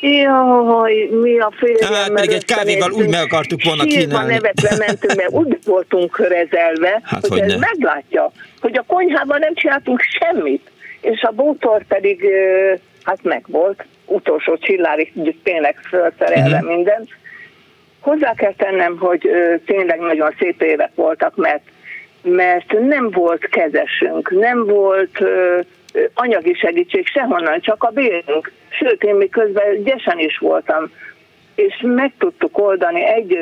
Jaj, 0.02 1.10
mi 1.22 1.40
a 1.40 1.52
férjem, 1.58 1.94
Hát 1.94 2.14
pedig 2.14 2.32
egy 2.32 2.46
kávéval 2.46 2.92
úgy 2.92 3.10
meg 3.10 3.22
akartuk 3.22 3.64
volna 3.64 3.84
kínálni. 3.84 4.34
nevetve 4.34 4.76
mentünk, 4.78 5.16
mert 5.16 5.32
úgy 5.32 5.60
voltunk 5.66 6.12
körezelve, 6.12 7.02
hát, 7.04 7.28
hogy, 7.28 7.40
hogy 7.40 7.52
ez 7.52 7.60
meglátja, 7.60 8.32
hogy 8.60 8.78
a 8.78 8.84
konyhában 8.88 9.40
nem 9.40 9.54
csináltunk 9.54 10.02
semmit, 10.20 10.72
és 11.02 11.22
a 11.22 11.32
bútor 11.32 11.84
pedig 11.88 12.26
hát 13.04 13.24
meg 13.24 13.44
volt, 13.48 13.86
utolsó 14.06 14.58
csillárig 14.58 15.14
tényleg 15.44 15.78
felszerelve 15.82 16.56
uh-huh. 16.56 16.76
mindent. 16.76 17.10
Hozzá 18.00 18.34
kell 18.34 18.54
tennem, 18.54 18.98
hogy 18.98 19.30
tényleg 19.66 20.00
nagyon 20.00 20.36
szép 20.40 20.62
évek 20.62 20.92
voltak, 20.96 21.36
mert 21.36 21.62
mert 22.24 22.80
nem 22.80 23.10
volt 23.12 23.50
kezesünk, 23.50 24.32
nem 24.32 24.66
volt 24.66 25.20
anyagi 26.14 26.54
segítség 26.54 27.08
sehonnan, 27.08 27.62
csak 27.62 27.84
a 27.84 27.90
bérünk. 27.90 28.52
Sőt, 28.70 29.04
én 29.04 29.16
még 29.16 29.30
közben 29.30 29.84
gyesen 29.84 30.20
is 30.20 30.38
voltam, 30.38 30.92
és 31.56 31.82
meg 31.82 32.14
tudtuk 32.18 32.58
oldani, 32.58 33.06
egy 33.06 33.38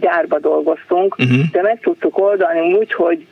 gyárba 0.00 0.38
dolgoztunk, 0.38 1.16
uh-huh. 1.18 1.50
de 1.52 1.62
meg 1.62 1.80
tudtuk 1.80 2.18
oldani 2.18 2.72
úgy, 2.72 2.92
hogy, 2.92 3.26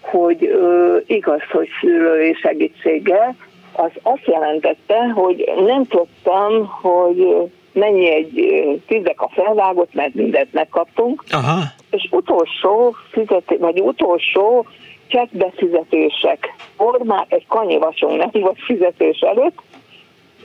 hogy 0.00 0.44
ö, 0.44 0.96
igaz, 1.06 1.40
hogy 1.50 1.68
szülői 1.80 2.34
segítséggel, 2.34 3.36
az 3.72 3.90
azt 4.02 4.26
jelentette, 4.26 4.98
hogy 5.14 5.52
nem 5.66 5.86
tudtam, 5.86 6.66
hogy 6.66 7.26
mennyi 7.72 8.10
egy 8.10 8.56
tízek 8.86 9.20
a 9.20 9.30
felvágott, 9.34 9.94
mert 9.94 10.14
mindent 10.14 10.52
megkaptunk, 10.52 11.24
Aha. 11.30 11.60
és 11.90 12.08
utolsó 12.10 12.96
fizetés, 13.10 13.58
vagy 13.58 13.80
utolsó 13.80 14.66
csekkbefizetések 15.06 16.54
formát 16.76 17.32
egy 17.32 17.46
kanyivacsunk 17.46 18.18
nem 18.18 18.42
volt 18.42 18.58
fizetés 18.64 19.18
előtt, 19.18 19.58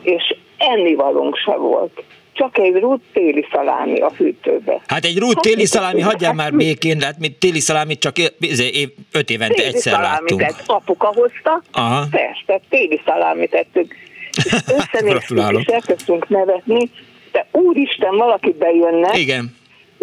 és 0.01 0.35
ennivalunk 0.57 1.37
se 1.37 1.55
volt. 1.55 2.03
Csak 2.33 2.57
egy 2.57 2.75
rút 2.79 3.01
téli 3.13 3.45
szalámi 3.51 3.99
a 3.99 4.11
hűtőbe. 4.17 4.81
Hát 4.87 5.05
egy 5.05 5.17
rút 5.17 5.39
téli 5.39 5.65
szalámi, 5.65 6.01
hagyjál 6.01 6.33
már 6.33 6.53
békén, 6.53 7.01
hát 7.01 7.19
mi 7.19 7.29
téli 7.29 7.59
szalámit 7.59 7.99
csak 7.99 8.15
izé, 8.39 8.93
öt 9.11 9.29
évente 9.29 9.53
téli 9.53 9.67
egyszer 9.67 9.99
láttunk. 9.99 10.41
Tett, 10.41 10.63
apuka 10.65 11.07
hozta, 11.07 11.61
Aha. 11.71 12.05
persze, 12.11 12.65
téli 12.69 13.01
szalámit 13.05 13.49
tettük. 13.49 13.95
És 14.37 14.45
összenéztünk, 14.67 15.59
és 15.59 15.65
elkezdtünk 15.65 16.29
nevetni, 16.29 16.89
de 17.31 17.47
úristen, 17.51 18.15
valaki 18.15 18.55
bejönne, 18.59 19.17
Igen 19.17 19.57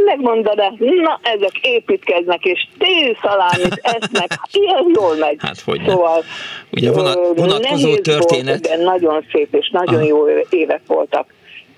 megmondod 0.04 0.58
-e, 0.58 0.72
na 0.78 1.20
ezek 1.22 1.58
építkeznek, 1.60 2.44
és 2.44 2.66
tél 2.78 3.16
szalámit 3.22 3.80
esznek, 3.82 4.38
ilyen 4.52 4.90
jól 4.94 5.16
megy. 5.16 5.36
Hát 5.38 5.60
hogy 5.60 5.80
szóval, 5.86 6.22
Ugye 6.72 6.92
vonat, 6.92 7.18
vonatkozó 7.36 7.96
történet. 7.96 8.66
Volt, 8.66 8.78
de 8.78 8.84
nagyon 8.84 9.24
szép 9.32 9.54
és 9.54 9.70
nagyon 9.70 9.94
Aha. 9.94 10.06
jó 10.06 10.28
évek 10.50 10.80
voltak. 10.86 11.34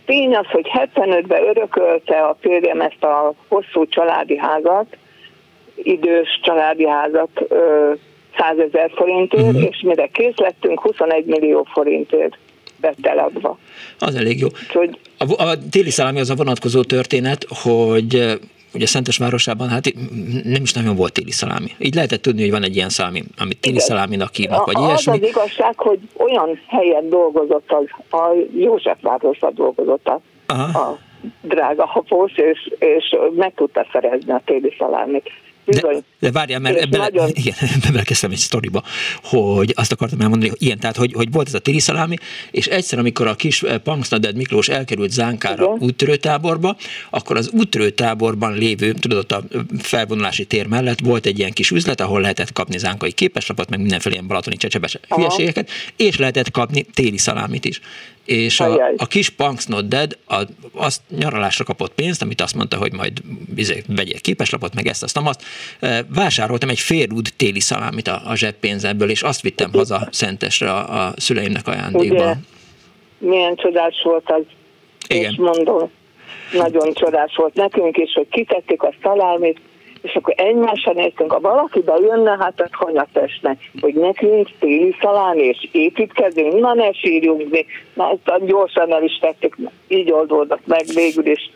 Tény 0.07 0.37
az, 0.37 0.47
hogy 0.51 0.67
75-ben 0.73 1.49
örökölte 1.49 2.17
a 2.17 2.37
férjem 2.41 2.81
ezt 2.81 3.05
a 3.05 3.33
hosszú 3.49 3.87
családi 3.87 4.37
házat, 4.37 4.97
idős 5.75 6.41
családi 6.43 6.87
házat 6.87 7.31
100 8.39 8.59
ezer 8.59 8.91
forintért, 8.95 9.43
uh-huh. 9.43 9.65
és 9.65 9.81
mire 9.81 10.07
kész 10.07 10.37
lettünk, 10.37 10.81
21 10.81 11.25
millió 11.25 11.67
forintért 11.73 12.39
vett 12.81 13.07
eladva. 13.07 13.59
Az 13.99 14.15
elég 14.15 14.41
jó. 14.41 14.47
Úgyhogy, 14.47 14.99
a, 15.19 15.43
a 15.43 15.69
téli 15.71 15.91
szalámi 15.91 16.21
az 16.21 16.31
a 16.31 16.35
vonatkozó 16.35 16.83
történet, 16.83 17.47
hogy 17.63 18.39
ugye 18.75 18.87
Szentes 18.87 19.17
városában 19.17 19.69
hát 19.69 19.93
nem 20.45 20.63
is 20.63 20.73
nagyon 20.73 20.97
volt 20.97 21.13
téli 21.13 21.31
szalámi. 21.31 21.71
Így 21.79 21.95
lehetett 21.95 22.23
tudni, 22.23 22.41
hogy 22.41 22.51
van 22.51 22.63
egy 22.63 22.77
ilyen 22.77 22.89
szalámi, 22.89 23.25
amit 23.39 23.61
téli 23.61 23.75
Igen. 23.75 23.87
szaláminak 23.87 24.35
hívnak, 24.35 24.67
vagy 24.67 24.77
az 24.77 24.83
ilyesmi. 24.83 25.13
Az 25.13 25.19
az 25.23 25.29
igazság, 25.29 25.79
hogy 25.79 25.99
olyan 26.17 26.61
helyen 26.67 27.09
dolgozott 27.09 27.73
az, 27.73 28.21
a 28.21 28.35
Józsefvárosban 28.57 29.55
dolgozott 29.55 30.07
a, 30.07 30.21
a 30.53 30.99
drága 31.41 31.87
hapós, 31.87 32.33
és, 32.37 32.71
és 32.79 33.17
meg 33.37 33.53
tudta 33.55 33.87
szerezni 33.93 34.33
a 34.33 34.43
téli 34.45 34.75
szalámit. 34.79 35.31
De, 35.71 36.03
de 36.19 36.31
várjál, 36.31 36.61
mert 36.61 36.77
ebben, 36.77 37.01
nagyon... 37.01 37.31
igen, 37.43 37.55
ebben 37.85 38.05
kezdtem 38.05 38.31
egy 38.31 38.37
sztoriba, 38.37 38.83
hogy 39.23 39.73
azt 39.77 39.93
akartam 39.93 40.21
elmondani, 40.21 40.51
hogy 40.51 40.63
ilyen, 40.63 40.79
tehát 40.79 40.97
hogy, 40.97 41.13
hogy 41.13 41.33
volt 41.33 41.47
ez 41.47 41.55
a 41.55 41.59
téli 41.59 41.79
szalámi, 41.79 42.17
és 42.51 42.67
egyszer, 42.67 42.99
amikor 42.99 43.27
a 43.27 43.35
kis 43.35 43.63
eh, 43.63 43.79
Punksnaded 43.79 44.37
Miklós 44.37 44.69
elkerült 44.69 45.11
Zánkára 45.11 45.65
igen. 45.65 45.89
úttörőtáborba, 45.89 46.77
akkor 47.11 47.37
az 47.37 47.51
úttörőtáborban 47.53 48.55
lévő, 48.55 48.93
tudod, 48.93 49.19
ott 49.19 49.33
a 49.33 49.43
felvonulási 49.79 50.45
tér 50.45 50.67
mellett 50.67 51.01
volt 51.01 51.27
egy 51.27 51.39
ilyen 51.39 51.53
kis 51.53 51.71
üzlet, 51.71 52.01
ahol 52.01 52.21
lehetett 52.21 52.53
kapni 52.53 52.79
zánkai 52.79 53.13
képeslapot, 53.13 53.71
meg 53.71 53.81
mindenféle 53.81 54.15
ilyen 54.15 54.27
balatoni 54.27 54.57
csecsebes 54.57 54.99
hülyeségeket, 55.09 55.71
és 55.97 56.17
lehetett 56.17 56.51
kapni 56.51 56.83
téli 56.83 57.19
szalámit 57.19 57.65
is 57.65 57.81
és 58.29 58.61
a, 58.61 58.91
a 58.97 59.07
kis 59.07 59.31
Punks 59.31 59.67
Not 59.67 59.89
Dead 59.89 60.19
a, 60.27 60.43
azt 60.73 61.01
nyaralásra 61.19 61.65
kapott 61.65 61.95
pénzt, 61.95 62.23
amit 62.23 62.41
azt 62.41 62.55
mondta, 62.55 62.77
hogy 62.77 62.93
majd 62.93 63.23
bizony, 63.55 63.83
vegyél 63.87 64.21
képeslapot, 64.21 64.75
meg 64.75 64.87
ezt, 64.87 65.03
azt, 65.03 65.19
azt. 65.23 65.43
Vásároltam 66.15 66.69
egy 66.69 66.79
félúd 66.79 67.29
téli 67.37 67.61
szalámit 67.61 68.09
a, 68.09 68.21
a 68.25 68.35
zseppénzemből, 68.35 69.11
és 69.11 69.23
azt 69.23 69.41
vittem 69.41 69.73
haza 69.73 70.09
Szentesre 70.11 70.71
a, 70.71 71.07
a 71.07 71.13
szüleimnek 71.17 71.67
ajándékba. 71.67 72.15
Ugye, 72.15 72.35
milyen 73.19 73.57
csodás 73.57 74.01
volt 74.03 74.31
az, 74.31 74.43
Igen. 75.09 75.31
és 75.31 75.37
mondom, 75.37 75.91
nagyon 76.53 76.93
csodás 76.93 77.33
volt 77.37 77.55
nekünk 77.55 77.97
is, 77.97 78.13
hogy 78.13 78.29
kitettük 78.31 78.83
a 78.83 78.95
szalámit, 79.03 79.59
és 80.03 80.15
akkor 80.15 80.35
egymásra 80.37 80.93
néztünk, 80.93 81.33
ha 81.33 81.41
valaki 81.41 81.81
bejönne, 81.81 82.37
hát 82.41 82.61
ez 82.61 82.69
hanyat 82.73 83.17
esne, 83.17 83.57
hogy 83.81 83.95
nekünk 83.95 84.49
téli 84.59 84.97
szalán 85.01 85.39
és 85.39 85.69
építkezünk, 85.73 86.61
na 86.61 86.75
ne 86.75 86.93
sírjunk, 86.93 87.67
na 87.95 88.19
gyorsan 88.47 88.93
el 88.93 89.03
is 89.03 89.19
tettük, 89.19 89.57
így 89.89 90.13
oldódott 90.13 90.67
meg 90.67 90.85
végül 90.95 91.27
is 91.27 91.51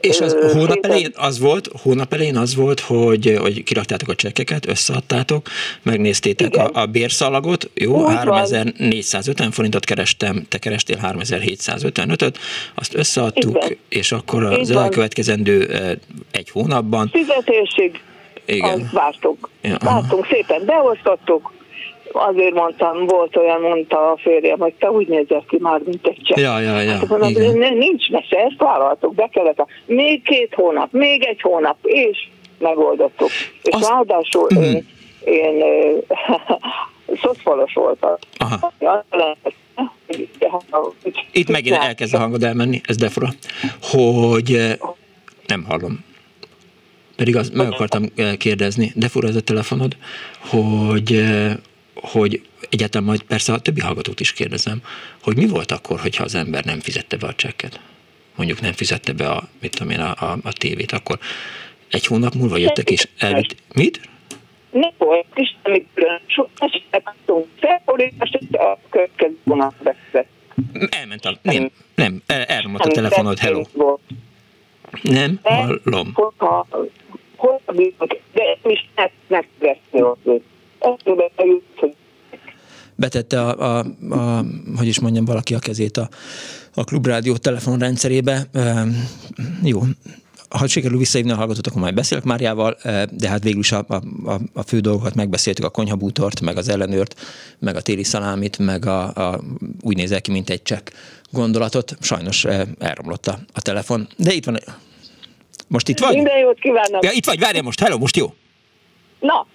és 0.00 0.20
az 0.20 0.36
hónap 0.52 0.84
elején 0.84 1.12
az 1.16 1.38
volt, 1.38 1.68
hónap 1.82 2.12
elején 2.12 2.36
az 2.36 2.54
volt, 2.54 2.80
hogy, 2.80 3.36
hogy 3.40 3.62
kiraktátok 3.62 4.08
a 4.08 4.14
csekkeket, 4.14 4.66
összeadtátok, 4.66 5.48
megnéztétek 5.82 6.56
a, 6.56 6.70
a 6.72 6.86
bérszalagot, 6.86 7.70
jó, 7.74 8.04
3450 8.04 9.50
forintot 9.50 9.84
kerestem, 9.84 10.46
te 10.48 10.58
kerestél 10.58 10.98
3755-öt, 11.02 12.38
azt 12.74 12.94
összeadtuk, 12.94 13.56
Igen. 13.64 13.76
és 13.88 14.12
akkor 14.12 14.44
az 14.44 14.68
Igen. 14.68 14.82
elkövetkezendő 14.82 15.68
egy 16.30 16.50
hónapban. 16.50 17.08
Fizetésig 17.12 18.00
Igen. 18.46 18.80
azt 18.80 18.92
vártunk. 18.92 19.48
Ja. 19.62 19.76
Vártunk 19.80 20.26
szépen, 20.30 20.64
beosztottuk, 20.64 21.52
azért 22.12 22.54
mondtam, 22.54 23.06
volt 23.06 23.36
olyan, 23.36 23.60
mondta 23.60 24.10
a 24.10 24.16
férjem, 24.16 24.58
hogy 24.58 24.74
te 24.78 24.90
úgy 24.90 25.08
nézel 25.08 25.44
ki 25.48 25.56
már, 25.60 25.80
mint 25.84 26.06
egy 26.06 26.20
csepp. 26.22 26.36
Ja, 26.36 26.58
ja, 26.58 26.80
ja. 26.80 26.90
Hát 26.90 27.08
mondom, 27.08 27.28
igen. 27.28 27.74
nincs 27.74 28.10
mese, 28.10 28.36
ezt 28.36 28.58
vállaltuk, 28.58 29.14
be 29.14 29.28
kellett. 29.32 29.66
Még 29.86 30.22
két 30.22 30.54
hónap, 30.54 30.92
még 30.92 31.24
egy 31.24 31.40
hónap, 31.40 31.76
és 31.82 32.28
megoldottuk. 32.58 33.30
És 33.62 33.74
Azt... 33.74 33.88
ráadásul 33.88 34.48
mm. 34.54 34.62
én, 34.62 34.84
én 35.24 35.62
szoszfalos 37.22 37.72
voltam. 37.74 38.14
Aha. 38.38 38.72
Itt 41.32 41.48
megint 41.48 41.76
elkezd 41.76 42.14
a 42.14 42.18
hangod 42.18 42.42
elmenni, 42.42 42.80
ez 42.84 42.96
defra, 42.96 43.28
hogy 43.80 44.76
nem 45.46 45.64
hallom. 45.68 46.04
Pedig 47.16 47.36
az, 47.36 47.50
meg 47.50 47.72
akartam 47.72 48.04
kérdezni, 48.38 48.92
de 48.94 49.08
fura 49.08 49.28
ez 49.28 49.36
a 49.36 49.40
telefonod, 49.40 49.96
hogy 50.50 51.24
hogy 52.02 52.48
egyáltalán 52.70 53.06
majd 53.06 53.22
persze 53.22 53.52
a 53.52 53.58
többi 53.58 53.80
hallgatót 53.80 54.20
is 54.20 54.32
kérdezem, 54.32 54.82
hogy 55.22 55.36
mi 55.36 55.46
volt 55.46 55.70
akkor, 55.70 56.00
hogyha 56.00 56.24
az 56.24 56.34
ember 56.34 56.64
nem 56.64 56.80
fizette 56.80 57.16
be 57.16 57.26
a 57.26 57.34
csekket? 57.34 57.80
Mondjuk 58.36 58.60
nem 58.60 58.72
fizette 58.72 59.12
be 59.12 59.30
a, 59.30 59.48
mit 59.60 59.70
tudom 59.70 59.92
én, 59.92 60.00
a, 60.00 60.10
a, 60.10 60.38
a 60.42 60.52
tévét, 60.52 60.92
akkor 60.92 61.18
egy 61.88 62.06
hónap 62.06 62.34
múlva 62.34 62.56
jöttek 62.56 62.90
és 62.90 63.08
elvitt. 63.18 63.56
Mit? 63.74 64.00
Nem 64.70 64.92
volt 64.98 65.26
is, 65.34 65.56
amit 65.62 65.88
a 68.52 68.78
következő 68.90 69.36
Elment 70.90 71.24
a... 71.24 71.38
Nem, 71.42 71.70
nem, 71.94 72.22
elromlott 72.26 72.84
a 72.84 72.88
telefonod, 72.88 73.38
hello. 73.38 73.62
Nem, 75.02 75.40
hallom. 75.42 76.12
Hogyha, 76.14 76.66
de 78.32 78.58
is 78.62 78.88
betette 82.96 83.40
a, 83.40 83.78
a, 83.78 83.86
a, 84.10 84.44
hogy 84.76 84.86
is 84.86 85.00
mondjam, 85.00 85.24
valaki 85.24 85.54
a 85.54 85.58
kezét 85.58 85.96
a, 85.96 86.08
a 86.74 86.84
klubrádió 86.84 87.36
telefonrendszerébe. 87.36 88.42
E, 88.52 88.86
jó, 89.62 89.80
ha 90.48 90.66
sikerül 90.66 90.98
visszahívni 90.98 91.32
a 91.32 91.36
hallgatót, 91.36 91.66
akkor 91.66 91.80
majd 91.80 91.94
beszélek 91.94 92.24
Máriával, 92.24 92.76
de 93.10 93.28
hát 93.28 93.42
végül 93.42 93.60
is 93.60 93.72
a, 93.72 93.84
a, 93.88 94.40
a 94.52 94.62
fő 94.62 94.80
dolgokat 94.80 95.14
megbeszéltük, 95.14 95.64
a 95.64 95.70
konyhabútort, 95.70 96.40
meg 96.40 96.56
az 96.56 96.68
ellenőrt, 96.68 97.20
meg 97.58 97.76
a 97.76 97.80
téli 97.80 98.04
szalámit, 98.04 98.58
meg 98.58 98.86
a, 98.86 99.02
a 99.14 99.40
úgy 99.80 99.96
nézel 99.96 100.20
ki, 100.20 100.30
mint 100.30 100.50
egy 100.50 100.62
csekk 100.62 100.88
gondolatot. 101.30 101.96
Sajnos 102.00 102.46
elromlott 102.78 103.26
a, 103.26 103.38
a 103.52 103.60
telefon. 103.60 104.08
De 104.16 104.32
itt 104.32 104.44
van. 104.44 104.58
Most 105.68 105.88
itt 105.88 105.98
vagy? 105.98 106.14
Minden 106.14 106.38
jót 106.38 106.58
kívánok! 106.58 107.04
Ja, 107.04 107.10
itt 107.12 107.24
vagy, 107.24 107.38
várjál 107.38 107.62
most, 107.62 107.80
hello, 107.80 107.98
most 107.98 108.16
jó? 108.16 108.34
Na, 109.20 109.46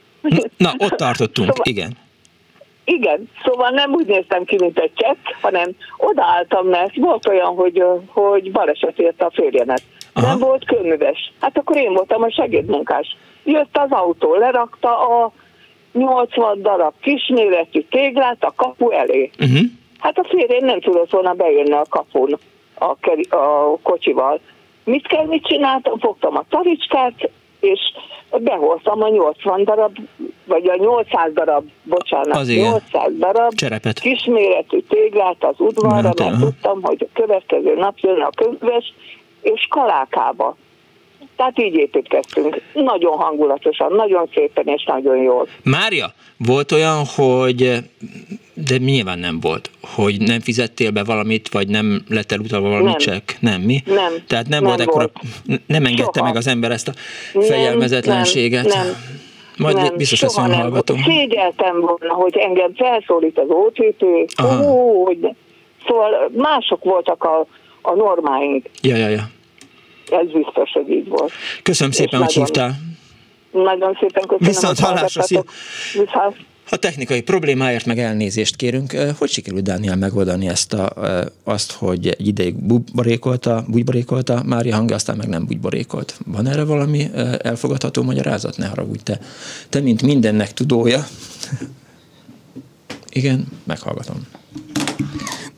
Na, 0.58 0.72
ott 0.78 0.96
tartottunk, 0.96 1.48
szóval, 1.48 1.64
igen. 1.64 1.98
Igen, 2.86 3.30
szóval 3.44 3.70
nem 3.70 3.94
úgy 3.94 4.06
néztem 4.06 4.44
ki, 4.44 4.56
mint 4.60 4.80
egy 4.80 4.92
csekk, 4.96 5.18
hanem 5.42 5.70
odaálltam, 5.98 6.68
mert 6.68 6.96
volt 6.96 7.28
olyan, 7.28 7.56
hogy, 7.56 7.84
hogy 8.08 8.52
baleset 8.52 9.00
érte 9.00 9.26
a 9.26 9.32
férjemet. 9.34 9.82
Aha. 10.14 10.28
Nem 10.28 10.40
volt 10.40 10.66
kőműves. 10.66 11.34
Hát 11.40 11.58
akkor 11.58 11.78
én 11.78 11.94
voltam 11.94 12.24
a 12.24 12.32
segédmunkás. 12.32 13.18
Jött 13.44 13.78
az 13.78 13.92
autó, 13.92 14.36
lerakta 14.36 15.00
a 15.00 15.32
80 15.94 16.62
darab 16.62 16.94
kisméretű 17.02 17.82
téglát 17.90 18.44
a 18.44 18.54
kapu 18.56 18.90
elé. 18.92 19.30
Uh-huh. 19.40 19.60
Hát 20.00 20.18
a 20.18 20.28
férjem 20.30 20.66
nem 20.66 20.82
tudott 20.82 21.12
volna 21.12 21.34
bejönni 21.34 21.72
a 21.72 21.86
kapun 21.90 22.38
a, 22.74 23.36
a 23.36 23.78
kocsival. 23.84 24.40
Mit 24.84 25.08
kell, 25.08 25.26
mit 25.26 25.48
csináltam? 25.48 26.00
Fogtam 26.00 26.38
a 26.38 26.44
taricskát, 26.50 27.30
és 27.60 27.80
behoztam 28.40 29.02
a 29.02 29.10
80 29.10 29.64
darab, 29.64 29.98
vagy 30.46 30.68
a 30.68 30.76
800 30.76 31.34
darab, 31.34 31.64
bocsánat, 31.84 32.38
az 32.38 32.48
800 32.48 33.12
darab 33.18 33.54
Cserepet. 33.54 34.00
kisméretű 34.00 34.80
téglát 34.80 35.44
az 35.44 35.56
udvarra, 35.58 36.02
mert 36.02 36.20
aha. 36.20 36.40
tudtam, 36.40 36.82
hogy 36.82 37.08
a 37.10 37.12
következő 37.14 37.76
nap 37.76 37.98
jön 37.98 38.22
a 38.22 38.30
könyves, 38.30 38.94
és 39.42 39.68
kalákába. 39.70 40.56
Tehát 41.36 41.60
így 41.60 41.76
építkeztünk. 41.76 42.62
Nagyon 42.74 43.18
hangulatosan, 43.18 43.94
nagyon 43.94 44.30
szépen 44.34 44.68
és 44.68 44.84
nagyon 44.84 45.18
jól. 45.18 45.48
Mária, 45.64 46.14
volt 46.38 46.72
olyan, 46.72 47.04
hogy 47.16 47.72
de 48.54 48.78
nyilván 48.78 49.20
nem 49.20 49.40
volt, 49.40 49.70
hogy 49.96 50.22
nem 50.22 50.40
fizettél 50.40 50.92
be 50.92 51.04
valamit, 51.04 51.50
vagy 51.50 51.68
nem 51.68 52.02
lett 52.10 52.32
elutalva 52.32 52.70
valami 52.70 52.90
nem. 52.90 52.98
csekk? 52.98 53.30
Nem, 53.40 53.62
mi? 53.62 53.82
Nem. 53.86 54.14
Tehát 54.28 54.48
nem, 54.48 54.64
nem 54.64 54.64
volt 54.64 54.80
ekkora, 54.80 55.12
nem 55.68 55.86
engedte 55.86 56.20
Soha. 56.20 56.26
meg 56.26 56.36
az 56.36 56.48
ember 56.48 56.72
ezt 56.72 56.88
a 56.88 56.92
fegyelmezetlenséget? 57.40 58.66
Nem, 58.66 58.86
nem. 58.86 58.96
Majd 59.58 59.76
nem, 59.76 59.96
biztos 59.98 60.22
lesz 60.22 60.38
olyan 60.38 60.54
hallgatom. 60.54 61.04
Szégyeltem 61.04 61.80
volna, 61.80 62.14
hogy 62.14 62.38
engem 62.38 62.74
felszólít 62.76 63.38
az 63.38 63.50
OTP, 63.50 64.04
Ó, 64.44 65.04
hogy 65.04 65.36
Szóval 65.88 66.32
mások 66.36 66.84
voltak 66.84 67.24
a, 67.24 67.46
a 67.82 67.94
normáink. 67.94 68.66
Ja, 68.82 68.96
ja, 68.96 69.08
ja. 69.08 69.24
Ez 70.10 70.32
biztos, 70.32 70.72
hogy 70.72 70.90
így 70.90 71.08
volt. 71.08 71.32
Köszönöm 71.64 71.92
És 71.92 71.98
szépen, 71.98 72.22
hogy 72.22 72.34
hívtál. 72.34 72.76
Nagyon 73.52 73.98
szépen 74.00 74.28
köszönöm. 74.28 74.54
Viszont 74.54 74.80
hallásra, 74.80 75.22
Viszont. 75.22 76.46
A 76.70 76.76
technikai 76.76 77.22
problémáért 77.22 77.86
meg 77.86 78.00
elnézést 78.00 78.56
kérünk. 78.56 78.92
Hogy 79.18 79.30
sikerült 79.30 79.64
Dániel 79.64 79.96
megoldani 79.96 80.48
ezt 80.48 80.74
a, 80.74 80.90
azt, 81.44 81.72
hogy 81.72 82.08
egy 82.08 82.28
ideig 82.28 82.56
bugyborékolta, 82.56 83.64
bugyborékolta 83.68 84.44
Mária 84.46 84.76
hangja, 84.76 84.96
aztán 84.96 85.18
meg 85.18 85.28
nem 85.28 85.46
bugyborékolt. 85.46 86.20
Van 86.26 86.48
erre 86.48 86.64
valami 86.64 87.08
elfogadható 87.42 88.04
magyarázat? 88.04 88.58
Ne 88.58 88.68
haragudj 88.68 89.04
te. 89.04 89.20
Te, 89.70 89.80
mint 89.80 90.02
mindennek 90.02 90.54
tudója. 90.54 91.04
Igen, 93.10 93.48
meghallgatom. 93.64 94.28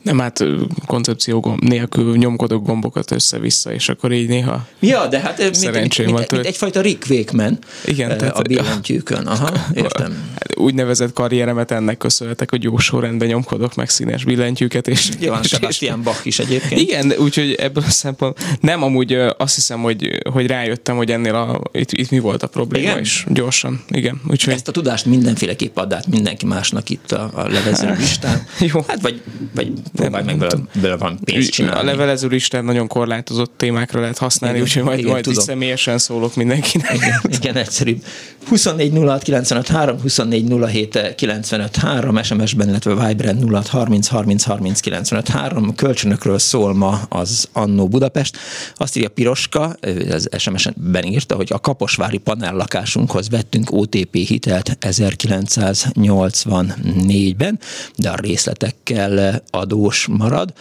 Nem, 0.02 0.18
hát 0.18 0.44
koncepció 0.86 1.56
nélkül 1.60 2.16
nyomkodok 2.16 2.66
gombokat 2.66 3.10
össze-vissza, 3.10 3.72
és 3.72 3.88
akkor 3.88 4.12
így 4.12 4.28
néha 4.28 4.66
Ja, 4.80 5.06
de 5.06 5.20
hát 5.20 5.38
mint, 5.38 5.72
mint, 5.72 5.98
mint, 5.98 6.30
mint 6.30 6.46
egyfajta 6.46 6.80
Rick 6.80 7.06
Wakeman 7.10 7.58
Igen, 7.84 8.18
tehát, 8.18 8.38
a 8.38 8.42
billentyűkön. 8.42 9.26
Aha, 9.26 9.50
értem. 9.74 10.36
Úgynevezett 10.54 11.12
karrieremet 11.12 11.70
ennek 11.70 11.96
köszönhetek, 11.96 12.50
hogy 12.50 12.62
jó 12.62 12.78
sorrendben 12.78 13.28
nyomkodok 13.28 13.74
meg 13.74 13.88
színes 13.88 14.24
billentyűket. 14.24 14.88
És, 14.88 15.08
Jó, 15.20 15.34
és, 15.42 15.48
Sebastian 15.48 16.02
Bach 16.02 16.26
is 16.26 16.38
egyébként. 16.38 16.80
Igen, 16.80 17.12
úgyhogy 17.18 17.52
ebből 17.52 17.84
a 17.86 17.90
szempont 17.90 18.38
nem, 18.60 18.82
amúgy 18.82 19.12
azt 19.38 19.54
hiszem, 19.54 19.80
hogy, 19.80 20.20
hogy 20.32 20.46
rájöttem, 20.46 20.96
hogy 20.96 21.10
ennél 21.10 21.34
a, 21.34 21.60
itt, 21.72 21.92
itt 21.92 22.10
mi 22.10 22.18
volt 22.18 22.42
a 22.42 22.46
probléma, 22.46 22.84
igen? 22.84 22.98
és 22.98 23.24
gyorsan, 23.28 23.84
igen. 23.88 24.20
Úgyhogy... 24.28 24.54
Ezt 24.54 24.68
a 24.68 24.72
tudást 24.72 25.06
mindenféleképp 25.06 25.76
ad 25.76 25.92
át 25.92 26.06
mindenki 26.06 26.46
másnak 26.46 26.90
itt 26.90 27.12
a, 27.12 27.30
a 27.34 27.48
levező 27.48 27.94
listán. 27.98 28.46
Jó. 28.72 28.84
Hát 28.86 29.00
vagy, 29.00 29.22
vagy 29.54 29.72
próbálj 29.94 30.24
meg 30.24 30.38
belőle, 30.38 30.62
belőle 30.74 30.96
van 30.96 31.18
pénzt 31.24 31.50
csinálni. 31.50 31.80
A 31.80 31.84
levelező 31.84 32.28
listán 32.28 32.64
nagyon 32.64 32.86
korlátozott 32.86 33.52
témákról 33.56 34.00
lehet 34.00 34.18
használni, 34.18 34.60
úgyhogy 34.60 34.82
majd, 34.82 34.98
igen, 34.98 35.10
majd 35.10 35.24
tudom. 35.24 35.44
személyesen 35.44 35.98
szólok 35.98 36.36
mindenkinek. 36.36 36.94
Igen, 36.94 37.20
igen 37.40 37.56
egyszerűbb. 37.56 38.02
24 38.48 38.92
06 38.92 39.22
95 39.22 39.68
3, 39.68 40.00
24 40.00 40.54
07 40.70 41.14
95 41.14 41.76
3, 41.76 42.22
SMS-ben, 42.22 42.68
illetve 42.68 43.06
Viberen 43.06 43.48
06 43.48 43.66
30 43.66 44.06
30 44.06 44.42
30 44.42 44.80
95 44.80 45.28
3. 45.28 45.74
Kölcsönökről 45.74 46.38
szól 46.38 46.74
ma 46.74 47.00
az 47.08 47.48
Annó 47.52 47.88
Budapest. 47.88 48.36
Azt 48.74 48.96
írja 48.96 49.08
Piroska, 49.08 49.76
az 50.10 50.28
SMS-ben 50.38 51.04
írta, 51.04 51.34
hogy 51.34 51.52
a 51.52 51.58
Kaposvári 51.58 52.18
panellakásunkhoz 52.18 53.30
vettünk 53.30 53.72
OTP 53.72 54.14
hitelt 54.14 54.78
1984-ben, 54.80 57.58
de 57.96 58.10
a 58.10 58.16
részletekkel 58.16 59.42
adós 59.78 60.06
marad. 60.06 60.52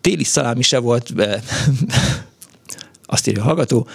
Téli 0.00 0.24
szalámi 0.24 0.62
se 0.62 0.78
volt, 0.78 1.12
azt 3.06 3.26
írja 3.28 3.42
a 3.42 3.44
hallgató, 3.44 3.88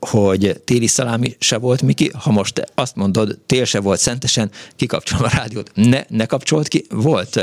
hogy 0.00 0.60
téli 0.64 0.86
szalámi 0.86 1.36
se 1.38 1.56
volt, 1.56 1.82
Miki, 1.82 2.10
ha 2.18 2.30
most 2.30 2.62
azt 2.74 2.96
mondod, 2.96 3.38
tél 3.46 3.64
se 3.64 3.80
volt 3.80 4.00
szentesen, 4.00 4.50
kikapcsolom 4.76 5.24
a 5.24 5.36
rádiót. 5.36 5.70
Ne, 5.74 6.04
ne 6.08 6.26
kapcsolt 6.26 6.68
ki, 6.68 6.84
volt 6.90 7.40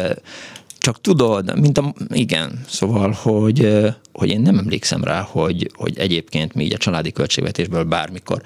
csak 0.80 1.02
tudod, 1.02 1.60
mint 1.60 1.78
a, 1.78 1.94
igen, 2.10 2.64
szóval, 2.68 3.12
hogy, 3.12 3.78
hogy 4.14 4.30
én 4.30 4.42
nem 4.42 4.58
emlékszem 4.58 5.04
rá, 5.04 5.22
hogy, 5.22 5.72
hogy 5.74 5.98
egyébként 5.98 6.54
mi 6.54 6.64
így 6.64 6.74
a 6.74 6.78
családi 6.78 7.12
költségvetésből 7.12 7.84
bármikor 7.84 8.42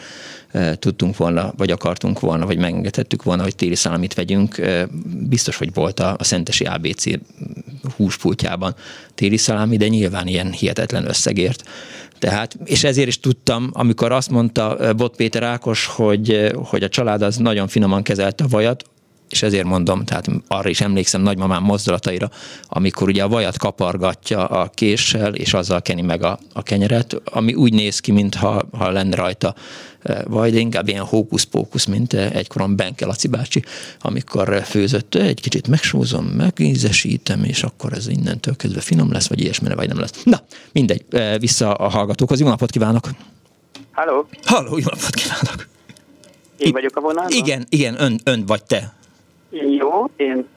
e, 0.51 0.75
tudtunk 0.75 1.17
volna, 1.17 1.53
vagy 1.57 1.71
akartunk 1.71 2.19
volna, 2.19 2.45
vagy 2.45 2.57
megengedhettük 2.57 3.23
volna, 3.23 3.43
hogy 3.43 3.55
téli 3.55 3.75
szalamit 3.75 4.13
vegyünk. 4.13 4.61
Biztos, 5.27 5.57
hogy 5.57 5.73
volt 5.73 5.99
a, 5.99 6.15
a 6.17 6.23
Szentesi 6.23 6.63
ABC 6.63 7.03
húspultjában 7.95 8.75
téli 9.15 9.37
szalámi, 9.37 9.77
de 9.77 9.87
nyilván 9.87 10.27
ilyen 10.27 10.51
hihetetlen 10.51 11.07
összegért. 11.07 11.63
Tehát, 12.19 12.57
és 12.65 12.83
ezért 12.83 13.07
is 13.07 13.19
tudtam, 13.19 13.69
amikor 13.73 14.11
azt 14.11 14.29
mondta 14.29 14.93
Bot 14.97 15.15
Péter 15.15 15.43
Ákos, 15.43 15.85
hogy, 15.85 16.51
hogy 16.55 16.83
a 16.83 16.89
család 16.89 17.21
az 17.21 17.37
nagyon 17.37 17.67
finoman 17.67 18.03
kezelte 18.03 18.43
a 18.43 18.47
vajat, 18.47 18.83
és 19.33 19.43
ezért 19.43 19.65
mondom, 19.65 20.05
tehát 20.05 20.27
arra 20.47 20.69
is 20.69 20.81
emlékszem 20.81 21.21
nagymamám 21.21 21.63
mozdulataira, 21.63 22.29
amikor 22.67 23.07
ugye 23.07 23.23
a 23.23 23.27
vajat 23.27 23.57
kapargatja 23.57 24.45
a 24.45 24.69
késsel, 24.73 25.33
és 25.33 25.53
azzal 25.53 25.81
keni 25.81 26.01
meg 26.01 26.23
a, 26.23 26.39
a 26.53 26.63
kenyeret, 26.63 27.21
ami 27.25 27.53
úgy 27.53 27.73
néz 27.73 27.99
ki, 27.99 28.11
mintha 28.11 28.67
ha 28.71 28.91
lenne 28.91 29.15
rajta 29.15 29.55
e, 30.01 30.23
vaj, 30.27 30.51
de 30.51 30.59
inkább 30.59 30.87
ilyen 30.87 31.03
hókusz-pókusz, 31.03 31.85
mint 31.85 32.13
e, 32.13 32.29
egykoron 32.33 32.75
Benke 32.75 33.05
Laci 33.05 33.27
bácsi, 33.27 33.63
amikor 34.01 34.61
főzött, 34.63 35.15
egy 35.15 35.41
kicsit 35.41 35.67
megsózom, 35.67 36.25
megízesítem, 36.25 37.43
és 37.43 37.63
akkor 37.63 37.93
ez 37.93 38.07
innentől 38.07 38.55
kezdve 38.55 38.81
finom 38.81 39.11
lesz, 39.11 39.27
vagy 39.27 39.41
ilyesmire, 39.41 39.75
vagy 39.75 39.87
nem 39.87 39.99
lesz. 39.99 40.23
Na, 40.23 40.41
mindegy, 40.71 41.05
e, 41.09 41.37
vissza 41.37 41.73
a 41.73 41.89
hallgatókhoz. 41.89 42.39
Jó 42.39 42.47
napot 42.47 42.71
kívánok! 42.71 43.09
Halló! 43.91 44.27
Halló, 44.45 44.77
jó 44.77 44.85
napot 44.89 45.13
kívánok! 45.13 45.67
Én 46.57 46.71
vagyok 46.71 46.95
a 46.95 47.01
vonalban? 47.01 47.31
Igen, 47.31 47.65
igen, 47.69 48.01
ön, 48.01 48.19
ön 48.23 48.45
vagy 48.45 48.63
te. 48.63 49.01
Jó, 49.77 50.09
én 50.15 50.47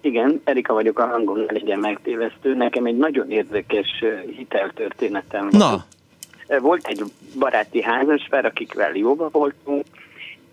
igen, 0.00 0.40
Erika 0.44 0.72
vagyok 0.72 0.98
a 0.98 1.06
hangon, 1.06 1.38
ne 1.38 1.52
legyen 1.52 1.78
megtévesztő. 1.78 2.54
Nekem 2.54 2.84
egy 2.84 2.96
nagyon 2.96 3.30
érdekes 3.30 4.04
hiteltörténetem 4.36 5.48
Na. 5.50 5.84
Volt 6.60 6.86
egy 6.86 7.02
baráti 7.38 7.82
házasvár, 7.82 8.44
akikvel 8.44 8.96
jóba 8.96 9.28
voltunk, 9.32 9.84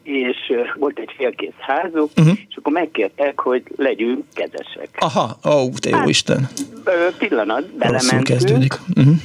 és 0.04 0.54
volt 0.76 1.00
egy 1.00 1.14
félkész 1.18 1.60
házuk, 1.60 2.10
uh-huh. 2.18 2.38
és 2.50 2.56
akkor 2.56 2.74
megkértek, 2.74 3.40
hogy 3.40 3.64
legyünk 3.76 4.26
kezesek. 4.34 4.90
Aha, 5.00 5.38
ó, 5.46 5.52
oh, 5.52 5.74
te 5.74 5.90
jó 5.90 5.98
hát, 5.98 6.08
Isten. 6.08 6.48
Pillanat, 7.18 7.66
belementünk. 7.78 8.24
kezdődik. 8.24 8.74
Uh-huh. 8.96 9.16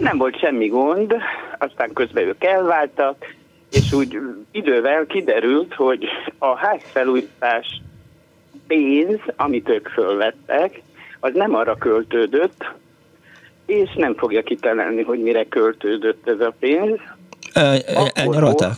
Nem 0.00 0.18
volt 0.18 0.38
semmi 0.38 0.66
gond, 0.66 1.14
aztán 1.58 1.92
közben 1.92 2.24
ők 2.24 2.44
elváltak, 2.44 3.16
és 3.70 3.92
úgy 3.92 4.18
idővel 4.50 5.06
kiderült, 5.06 5.74
hogy 5.74 6.04
a 6.38 6.56
házfelújítás 6.56 7.82
pénz, 8.66 9.18
amit 9.36 9.68
ők 9.68 9.88
fölvettek, 9.88 10.82
az 11.20 11.30
nem 11.34 11.54
arra 11.54 11.74
költődött, 11.76 12.64
és 13.66 13.94
nem 13.96 14.14
fogja 14.14 14.42
kitelelni, 14.42 15.02
hogy 15.02 15.22
mire 15.22 15.44
költődött 15.44 16.28
ez 16.28 16.40
a 16.40 16.54
pénz. 16.58 16.98
Elnyarolták? 18.14 18.76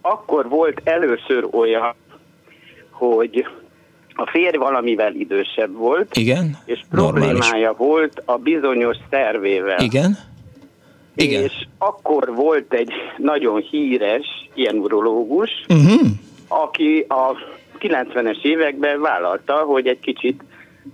Akkor 0.00 0.48
volt 0.48 0.80
először 0.84 1.48
olyan, 1.50 1.94
hogy 2.90 3.46
a 4.14 4.30
férj 4.30 4.56
valamivel 4.56 5.14
idősebb 5.14 5.74
volt, 5.74 6.16
Igen, 6.16 6.58
és 6.64 6.80
problémája 6.90 7.34
normális. 7.34 7.76
volt 7.76 8.22
a 8.24 8.36
bizonyos 8.36 8.96
szervével. 9.10 9.78
Igen. 9.78 10.18
Igen. 11.14 11.42
És 11.42 11.66
akkor 11.78 12.34
volt 12.34 12.72
egy 12.72 12.92
nagyon 13.16 13.60
híres 13.60 14.26
ilyen 14.54 14.76
urológus, 14.76 15.50
uh-huh. 15.68 16.00
aki 16.48 17.06
a 17.08 17.36
90-es 17.80 18.42
években 18.42 19.00
vállalta, 19.00 19.54
hogy 19.54 19.86
egy 19.86 20.00
kicsit 20.00 20.42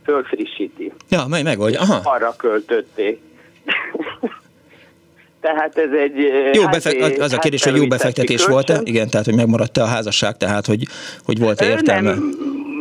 fölfrissíti. 0.04 0.92
Ja, 1.10 1.24
meg 1.28 1.42
megoldja. 1.42 1.80
Aha. 1.80 2.10
Arra 2.14 2.34
költötték. 2.36 3.20
tehát 5.40 5.78
ez 5.78 5.90
egy... 5.92 6.16
Jó 6.52 6.66
befek- 6.66 7.18
az 7.18 7.32
a 7.32 7.38
kérdés, 7.38 7.64
hogy 7.64 7.76
jó 7.76 7.86
befektetés 7.86 8.46
volt-e? 8.46 8.80
Igen, 8.82 9.08
tehát, 9.08 9.26
hogy 9.26 9.36
megmaradt-e 9.36 9.82
a 9.82 9.86
házasság, 9.86 10.36
tehát, 10.36 10.66
hogy, 10.66 10.86
hogy 11.24 11.38
volt-e 11.38 11.66
értelme? 11.66 12.10
Nem, 12.10 12.32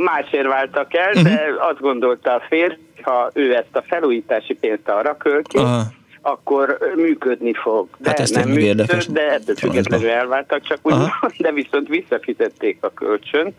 másért 0.03 0.47
váltak 0.47 0.93
el, 0.93 1.09
uh-huh. 1.09 1.23
de 1.23 1.43
azt 1.59 1.79
gondolta 1.79 2.33
a 2.33 2.41
férj, 2.47 2.77
ha 3.01 3.29
ő 3.33 3.55
ezt 3.55 3.75
a 3.75 3.83
felújítási 3.87 4.53
pénzt 4.53 4.89
arra 4.89 5.17
költi, 5.17 5.57
Aha 5.57 5.83
akkor 6.21 6.77
működni 6.95 7.53
fog. 7.53 7.87
De 7.97 8.09
hát 8.09 8.19
ez 8.19 8.29
nem 8.29 8.47
működött, 8.47 8.67
érdekes. 8.67 9.07
de 9.07 9.31
ettől 9.31 9.55
függetlenül 9.55 10.09
elváltak, 10.09 10.63
csak 10.63 10.79
úgy, 10.81 10.93
de 11.37 11.51
viszont 11.51 11.87
visszafizették 11.87 12.77
a 12.81 12.93
kölcsönt, 12.93 13.53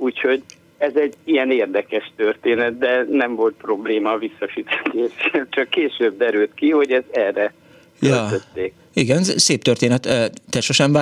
úgyhogy 0.00 0.42
ez 0.78 0.94
egy 0.94 1.14
ilyen 1.24 1.50
érdekes 1.50 2.12
történet, 2.16 2.78
de 2.78 3.06
nem 3.10 3.34
volt 3.34 3.54
probléma 3.54 4.10
a 4.10 4.18
visszafizetés. 4.18 5.12
Csak 5.50 5.68
később 5.68 6.16
derült 6.16 6.54
ki, 6.54 6.70
hogy 6.70 6.92
ez 6.92 7.04
erre 7.10 7.52
ja. 8.00 8.28
Igen, 8.94 9.22
szép 9.22 9.62
történet. 9.62 10.02
Te 10.50 10.60
sosem 10.60 10.92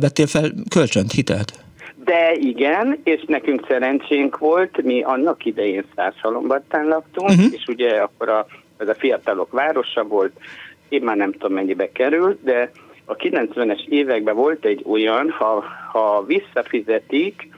vettél 0.00 0.26
fel 0.26 0.52
kölcsönt, 0.70 1.12
hitelt? 1.12 1.52
De 2.04 2.32
igen, 2.40 3.00
és 3.04 3.24
nekünk 3.26 3.64
szerencsénk 3.68 4.38
volt, 4.38 4.82
mi 4.82 5.02
annak 5.02 5.44
idején 5.44 5.84
Százhalombattán 5.94 6.86
laktunk, 6.86 7.28
uh-huh. 7.28 7.52
és 7.52 7.64
ugye 7.66 7.90
akkor 7.90 8.28
a 8.28 8.46
ez 8.76 8.88
a 8.88 8.94
fiatalok 8.94 9.52
városa 9.52 10.04
volt, 10.04 10.32
én 10.88 11.02
már 11.02 11.16
nem 11.16 11.32
tudom 11.32 11.52
mennyibe 11.52 11.92
került, 11.92 12.38
de 12.42 12.70
a 13.04 13.16
90-es 13.16 13.86
években 13.88 14.34
volt 14.34 14.64
egy 14.64 14.84
olyan, 14.86 15.30
ha, 15.30 15.64
ha 15.92 16.24
visszafizetik, 16.26 17.48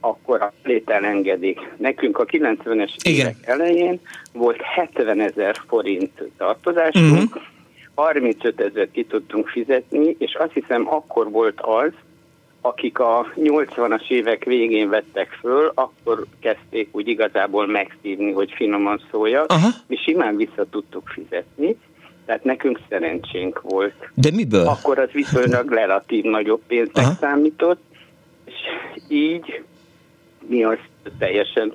akkor 0.00 0.42
a 0.42 0.52
lét 0.62 0.90
elengedik. 0.90 1.60
Nekünk 1.76 2.18
a 2.18 2.24
90-es 2.24 2.92
Igen. 3.02 3.26
évek 3.26 3.36
elején 3.42 4.00
volt 4.32 4.60
70 4.62 5.20
ezer 5.20 5.56
forint 5.66 6.22
tartozásunk, 6.36 7.36
uh-huh. 7.36 7.42
35 7.94 8.60
ezer 8.60 8.88
ki 8.92 9.04
tudtunk 9.04 9.48
fizetni, 9.48 10.16
és 10.18 10.34
azt 10.34 10.52
hiszem 10.52 10.88
akkor 10.88 11.30
volt 11.30 11.60
az, 11.60 11.92
akik 12.60 12.98
a 12.98 13.32
80-as 13.36 14.10
évek 14.10 14.44
végén 14.44 14.88
vettek 14.88 15.38
föl, 15.40 15.72
akkor 15.74 16.26
kezdték 16.40 16.88
úgy 16.92 17.08
igazából 17.08 17.66
megszívni, 17.66 18.32
hogy 18.32 18.52
finoman 18.56 19.02
szóljak. 19.10 19.50
Aha. 19.50 19.68
Mi 19.86 19.96
simán 19.96 20.36
vissza 20.36 20.66
tudtuk 20.70 21.08
fizetni, 21.08 21.76
tehát 22.26 22.44
nekünk 22.44 22.80
szerencsénk 22.88 23.60
volt. 23.60 24.10
De 24.14 24.30
miből? 24.34 24.66
Akkor 24.66 24.98
az 24.98 25.10
viszonylag 25.10 25.70
relatív 25.70 26.24
nagyobb 26.24 26.60
pénznek 26.66 27.04
Aha. 27.04 27.14
számított, 27.20 27.82
és 28.44 28.54
így 29.08 29.62
mi 30.50 30.64
azt 30.64 30.88
teljesen 31.18 31.74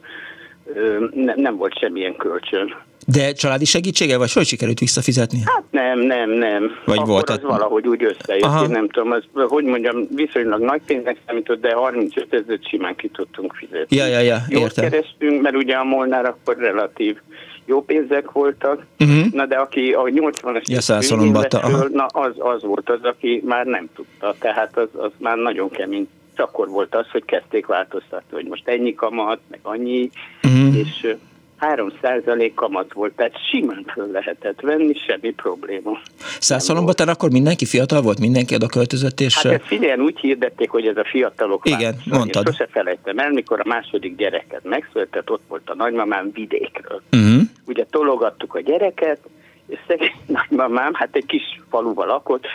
nem 1.35 1.57
volt 1.57 1.79
semmilyen 1.79 2.15
kölcsön. 2.15 2.75
De 3.07 3.31
családi 3.31 3.65
segítsége, 3.65 4.17
vagy 4.17 4.33
hogy 4.33 4.45
sikerült 4.45 4.79
visszafizetni? 4.79 5.39
Hát 5.45 5.63
nem, 5.71 5.99
nem, 5.99 6.29
nem. 6.29 6.71
Vagy 6.85 6.97
Akkor 6.97 7.09
volt 7.09 7.29
az 7.29 7.39
a... 7.43 7.47
valahogy 7.47 7.87
úgy 7.87 8.03
összejött, 8.03 8.43
Aha. 8.43 8.63
én 8.63 8.69
nem 8.69 8.89
tudom, 8.89 9.11
az, 9.11 9.23
hogy 9.33 9.63
mondjam, 9.63 10.07
viszonylag 10.15 10.61
nagy 10.61 10.81
pénznek 10.85 11.17
számított, 11.25 11.61
de 11.61 11.73
35 11.73 12.33
ezeret 12.33 12.67
simán 12.67 12.95
ki 12.95 13.07
tudtunk 13.07 13.53
fizetni. 13.53 13.97
Ja, 13.97 14.05
ja, 14.05 14.19
ja, 14.19 14.37
Jót 14.49 14.73
kerestünk, 14.73 15.41
mert 15.41 15.55
ugye 15.55 15.75
a 15.75 15.83
Molnár 15.83 16.25
akkor 16.25 16.57
relatív 16.57 17.17
jó 17.65 17.83
pénzek 17.83 18.31
voltak, 18.31 18.85
uh-huh. 18.99 19.31
na 19.31 19.45
de 19.45 19.55
aki 19.55 19.91
a 19.91 20.03
80-as 20.03 20.63
ja, 20.63 21.87
na 21.91 22.05
az, 22.05 22.33
az 22.37 22.63
volt 22.63 22.89
az, 22.89 22.99
aki 23.03 23.41
már 23.45 23.65
nem 23.65 23.89
tudta, 23.95 24.35
tehát 24.39 24.77
az, 24.77 24.87
az 24.93 25.11
már 25.17 25.37
nagyon 25.37 25.69
kemény. 25.69 26.07
Csak 26.35 26.47
akkor 26.47 26.69
volt 26.69 26.95
az, 26.95 27.09
hogy 27.11 27.25
kezdték 27.25 27.65
változtatni, 27.65 28.35
hogy 28.35 28.45
most 28.45 28.67
ennyi 28.67 28.93
kamat, 28.95 29.39
meg 29.47 29.59
annyi, 29.63 30.09
uh-huh. 30.43 30.77
és 30.77 31.15
3% 31.59 32.51
kamat 32.55 32.93
volt, 32.93 33.13
tehát 33.15 33.33
simán 33.49 33.85
föl 33.93 34.11
lehetett 34.11 34.61
venni, 34.61 34.93
semmi 35.07 35.31
probléma. 35.31 35.99
Százszalombatán 36.39 37.07
akkor 37.07 37.31
mindenki 37.31 37.65
fiatal 37.65 38.01
volt, 38.01 38.19
mindenki 38.19 38.55
oda 38.55 38.67
költözött, 38.67 39.19
és... 39.19 39.35
Hát 39.35 39.53
ezt 39.53 39.65
figyeljen, 39.65 40.01
úgy 40.01 40.19
hirdették, 40.19 40.69
hogy 40.69 40.87
ez 40.87 40.97
a 40.97 41.03
fiatalok 41.03 41.65
Igen, 41.65 41.79
változat. 41.79 42.17
mondtad. 42.17 42.47
Én 42.47 42.51
sose 42.51 42.67
felejtem 42.71 43.17
el, 43.17 43.31
mikor 43.31 43.59
a 43.59 43.67
második 43.67 44.15
gyereket 44.15 44.63
megszületett, 44.63 45.31
ott 45.31 45.43
volt 45.47 45.69
a 45.69 45.75
nagymamám 45.75 46.31
vidékről. 46.33 47.01
Uh-huh. 47.11 47.41
Ugye 47.65 47.85
tologattuk 47.89 48.55
a 48.55 48.59
gyereket, 48.59 49.19
és 49.67 49.77
szegény 49.87 50.15
nagymamám, 50.37 50.93
hát 50.93 51.15
egy 51.15 51.25
kis 51.25 51.61
faluval 51.69 52.07
lakott, 52.07 52.45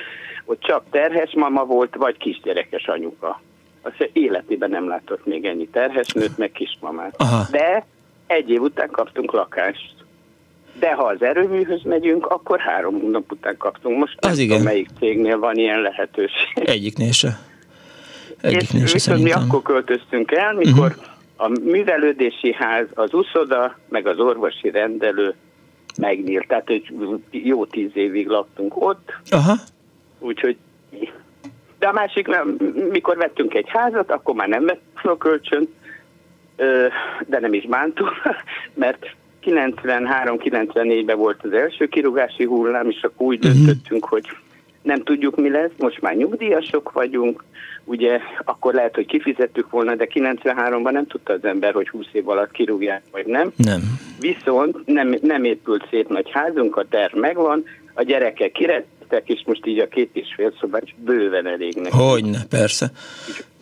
ott 0.45 0.61
csak 0.61 0.85
terhes 0.91 1.33
mama 1.35 1.64
volt, 1.64 1.95
vagy 1.95 2.16
kisgyerekes 2.16 2.87
anyuka. 2.87 3.41
Azt 3.83 4.11
életében 4.12 4.70
nem 4.70 4.89
látott 4.89 5.26
még 5.26 5.45
ennyi 5.45 5.68
terhes 5.68 6.09
nőt, 6.09 6.39
meg 6.39 6.53
kismamát. 6.53 7.14
Aha. 7.18 7.47
De 7.51 7.87
egy 8.26 8.51
év 8.51 8.61
után 8.61 8.91
kaptunk 8.91 9.33
lakást. 9.33 9.95
De 10.78 10.95
ha 10.95 11.05
az 11.05 11.22
erőműhöz 11.22 11.83
megyünk, 11.83 12.26
akkor 12.26 12.59
három 12.59 13.11
nap 13.11 13.33
után 13.33 13.57
kaptunk. 13.57 13.99
Most 13.99 14.16
az 14.18 14.37
nem 14.37 14.39
igen. 14.45 14.49
tudom, 14.49 14.62
melyik 14.72 14.89
cégnél 14.99 15.39
van 15.39 15.57
ilyen 15.57 15.81
lehetőség. 15.81 16.53
Egyiknél 16.55 17.12
se. 17.12 17.39
Egyiknél 18.41 18.87
se 18.87 18.93
viszont 18.93 19.22
mi 19.22 19.33
akkor 19.33 19.62
költöztünk 19.62 20.33
el, 20.33 20.55
mikor 20.55 20.87
uh-huh. 20.87 21.05
a 21.37 21.49
művelődési 21.49 22.53
ház, 22.53 22.87
az 22.95 23.14
uszoda, 23.14 23.78
meg 23.89 24.07
az 24.07 24.18
orvosi 24.18 24.70
rendelő 24.70 25.35
megnyílt. 25.97 26.47
Tehát 26.47 26.66
hogy 26.66 26.93
jó 27.31 27.66
tíz 27.66 27.91
évig 27.95 28.26
laktunk 28.26 28.83
ott. 28.83 29.12
Aha. 29.31 29.55
Úgyhogy 30.18 30.57
de 31.81 31.87
a 31.87 31.93
másik, 31.93 32.28
mikor 32.91 33.16
vettünk 33.16 33.55
egy 33.55 33.68
házat, 33.68 34.11
akkor 34.11 34.35
már 34.35 34.49
nem 34.49 34.64
vettünk 34.64 35.05
a 35.05 35.16
kölcsönt, 35.16 35.68
de 37.26 37.41
nem 37.41 37.53
is 37.53 37.66
bántunk, 37.66 38.12
mert 38.74 39.07
93-94-ben 39.45 41.16
volt 41.16 41.43
az 41.43 41.53
első 41.53 41.87
kirúgási 41.87 42.45
hullám, 42.45 42.91
és 42.91 43.03
akkor 43.03 43.26
úgy 43.26 43.45
uh-huh. 43.45 43.64
döntöttünk, 43.64 44.05
hogy 44.05 44.24
nem 44.83 45.03
tudjuk 45.03 45.37
mi 45.37 45.51
lesz, 45.51 45.70
most 45.78 46.01
már 46.01 46.16
nyugdíjasok 46.16 46.93
vagyunk, 46.93 47.45
ugye 47.85 48.20
akkor 48.45 48.74
lehet, 48.74 48.95
hogy 48.95 49.07
kifizettük 49.07 49.70
volna, 49.70 49.95
de 49.95 50.07
93-ban 50.14 50.91
nem 50.91 51.07
tudta 51.07 51.33
az 51.33 51.45
ember, 51.45 51.72
hogy 51.72 51.89
20 51.89 52.07
év 52.12 52.28
alatt 52.28 52.51
kirúgják, 52.51 53.03
vagy 53.12 53.26
nem. 53.26 53.53
Nem. 53.57 53.81
Viszont 54.20 54.87
nem, 54.87 55.16
nem 55.22 55.45
épült 55.45 55.87
szép 55.91 56.09
nagy 56.09 56.31
házunk, 56.31 56.76
a 56.76 56.85
terv 56.89 57.16
megvan, 57.16 57.64
a 57.95 58.03
gyerekek 58.03 58.53
kirettek, 58.53 59.28
és 59.28 59.43
most 59.47 59.66
így 59.66 59.78
a 59.78 59.88
két 59.88 60.11
és 60.12 60.34
fél 60.36 60.55
szobás 60.61 60.95
bőven 60.97 61.47
elég 61.47 61.74
neki. 61.74 61.97
Hogyne, 61.97 62.45
persze. 62.49 62.91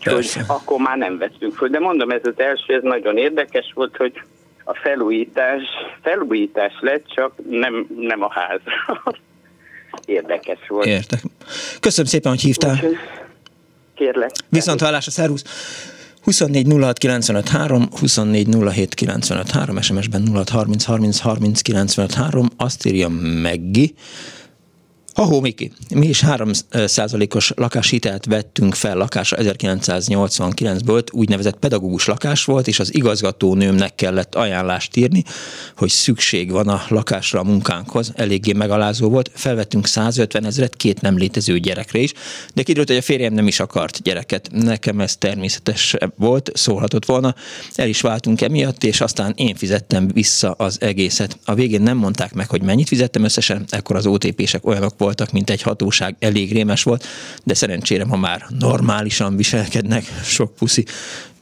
Persze. 0.03 0.45
Hogy 0.47 0.57
akkor 0.57 0.79
már 0.81 0.97
nem 0.97 1.19
veszünk 1.19 1.55
föl. 1.55 1.69
De 1.69 1.79
mondom, 1.79 2.11
ez 2.11 2.21
az 2.23 2.35
első, 2.37 2.75
ez 2.75 2.83
nagyon 2.83 3.17
érdekes 3.17 3.73
volt, 3.75 3.97
hogy 3.97 4.13
a 4.65 4.75
felújítás, 4.75 5.63
felújítás 6.03 6.73
lett, 6.81 7.05
csak 7.07 7.33
nem, 7.51 7.87
nem 7.99 8.23
a 8.23 8.33
ház. 8.33 8.61
Érdekes 10.05 10.59
volt. 10.69 10.87
Értek. 10.87 11.21
Köszönöm 11.81 12.11
szépen, 12.11 12.31
hogy 12.31 12.41
hívtál. 12.41 12.75
Úgyhogy, 12.75 12.97
kérlek. 13.95 14.31
Viszont 14.49 14.81
hallásra, 14.81 15.11
szervusz! 15.11 15.45
24 16.29 16.67
06 16.81 16.99
95 16.99 17.43
3, 17.43 17.89
24 17.91 18.73
07 18.73 18.95
95 18.95 19.47
3, 19.47 19.83
SMS-ben 19.83 20.27
06 20.35 20.45
30 20.45 20.85
30 20.85 21.21
30 21.21 21.63
95 21.63 22.11
3, 22.11 22.51
azt 22.57 22.87
írja 22.87 23.09
Meggi, 23.43 23.95
Ahó, 25.21 25.41
Miki, 25.41 25.73
mi 25.95 26.07
is 26.07 26.23
3%-os 26.27 27.53
lakáshitelt 27.57 28.25
vettünk 28.25 28.75
fel 28.75 28.97
lakásra 28.97 29.37
1989-ből, 29.41 31.13
úgynevezett 31.13 31.59
pedagógus 31.59 32.07
lakás 32.07 32.45
volt, 32.45 32.67
és 32.67 32.79
az 32.79 32.95
igazgatónőmnek 32.95 33.95
kellett 33.95 34.35
ajánlást 34.35 34.97
írni, 34.97 35.25
hogy 35.77 35.89
szükség 35.89 36.51
van 36.51 36.69
a 36.69 36.83
lakásra 36.89 37.41
a 37.41 37.43
munkánkhoz, 37.43 38.13
eléggé 38.15 38.53
megalázó 38.53 39.09
volt. 39.09 39.31
Felvettünk 39.35 39.87
150 39.87 40.45
ezeret 40.45 40.77
két 40.77 41.01
nem 41.01 41.17
létező 41.17 41.59
gyerekre 41.59 41.99
is, 41.99 42.13
de 42.55 42.63
kiderült, 42.63 42.89
hogy 42.89 42.97
a 42.97 43.03
férjem 43.03 43.33
nem 43.33 43.47
is 43.47 43.61
akart 43.61 44.03
gyereket. 44.03 44.49
Nekem 44.53 45.01
ez 45.01 45.17
természetes 45.17 45.97
volt, 46.17 46.51
szólhatott 46.55 47.05
volna. 47.05 47.35
El 47.75 47.89
is 47.89 48.01
váltunk 48.01 48.41
emiatt, 48.41 48.85
és 48.85 49.01
aztán 49.01 49.33
én 49.37 49.55
fizettem 49.55 50.09
vissza 50.09 50.51
az 50.51 50.77
egészet. 50.81 51.39
A 51.45 51.55
végén 51.55 51.83
nem 51.83 51.97
mondták 51.97 52.35
meg, 52.35 52.49
hogy 52.49 52.63
mennyit 52.63 52.89
fizettem 52.89 53.25
összesen, 53.25 53.65
ekkor 53.69 53.97
az 53.97 54.07
OTP-sek 54.07 54.67
olyanok 54.67 54.95
volt, 54.99 55.07
voltak, 55.09 55.33
mint 55.33 55.51
egy 55.51 55.63
hatóság, 55.63 56.17
elég 56.19 56.53
rémes 56.53 56.83
volt, 56.83 57.05
de 57.45 57.55
szerencsére 57.55 58.05
ma 58.05 58.17
már 58.17 58.41
normálisan 58.59 59.37
viselkednek, 59.37 60.05
sok 60.23 60.55
puszi 60.55 60.85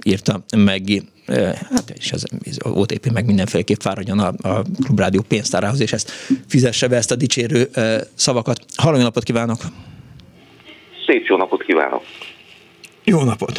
írta 0.02 0.40
meg 0.56 0.82
hát 1.74 1.90
és 1.98 2.12
az, 2.12 2.26
az 2.44 2.72
OTP 2.72 3.10
meg 3.12 3.26
mindenféleképp 3.26 3.80
fáradjon 3.80 4.18
a, 4.18 4.32
a 4.48 4.62
Klubrádió 4.84 5.22
pénztárához, 5.28 5.80
és 5.80 5.92
ezt 5.92 6.10
fizesse 6.48 6.88
be 6.88 6.96
ezt 6.96 7.10
a 7.10 7.16
dicsérő 7.16 7.68
szavakat. 8.14 8.58
Halló, 8.76 8.98
napot 8.98 9.22
kívánok! 9.22 9.58
Szép 11.06 11.26
jó 11.26 11.36
napot 11.36 11.62
kívánok! 11.62 12.02
Jó 13.04 13.22
napot! 13.22 13.58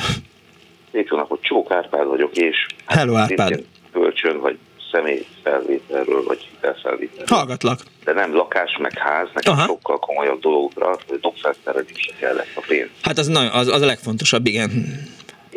Szép 0.92 1.08
jó 1.10 1.18
napot, 1.18 1.42
Csók 1.42 1.72
Árpád 1.72 2.08
vagyok, 2.08 2.36
és 2.38 2.66
Hello 2.86 3.16
Árpád! 3.16 3.64
Kölcsön, 3.92 4.40
vagy 4.40 4.58
személyfelvételről, 4.92 6.24
vagy 6.24 6.48
hitelfelvételről. 6.50 7.26
Hallgatlak. 7.30 7.80
De 8.04 8.14
nem 8.14 8.36
lakás, 8.36 8.78
meg 8.78 8.98
ház, 8.98 9.28
nekem 9.34 9.54
Aha. 9.54 9.66
sokkal 9.66 10.00
komolyabb 10.00 10.40
dologra, 10.40 10.98
dobfelszerelésre 11.22 12.14
kellett 12.20 12.56
a 12.56 12.64
pénz. 12.68 12.90
Hát 13.02 13.18
az, 13.18 13.28
nagyon, 13.28 13.52
az, 13.52 13.68
az 13.68 13.82
a 13.82 13.86
legfontosabb, 13.86 14.46
igen. 14.46 14.70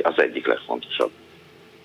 Az 0.03 0.19
egyik 0.19 0.47
legfontosabb. 0.47 1.11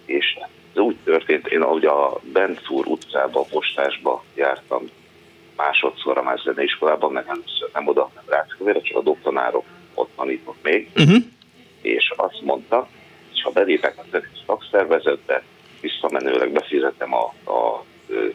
És 0.05 0.37
ez 0.73 0.81
úgy 0.81 0.95
történt, 1.03 1.47
én 1.47 1.61
ahogy 1.61 1.85
a 1.85 2.19
Bentfúr 2.33 2.85
utcába, 2.87 3.39
a 3.39 3.45
postásba 3.49 4.23
jártam 4.35 4.89
másodszor 5.55 6.17
a 6.17 6.23
más 6.23 6.41
zeneiskolában, 6.41 7.11
meg 7.11 7.23
először 7.27 7.69
nem 7.73 7.87
oda, 7.87 8.11
nem 8.15 8.23
Ráckövére, 8.27 8.81
csak 8.81 8.97
a 8.97 9.01
doktornárok 9.01 9.65
ott 9.93 10.09
tanított 10.15 10.63
még, 10.63 10.89
uh-huh. 10.95 11.23
és 11.81 12.13
azt 12.15 12.41
mondta, 12.41 12.87
és 13.33 13.41
ha 13.41 13.49
belépek 13.49 13.97
a 13.97 14.03
zenés 14.11 14.27
szakszervezetbe, 14.45 15.43
visszamenőleg 15.89 16.51
befizetem 16.51 17.13
a, 17.13 17.23
a 17.51 17.83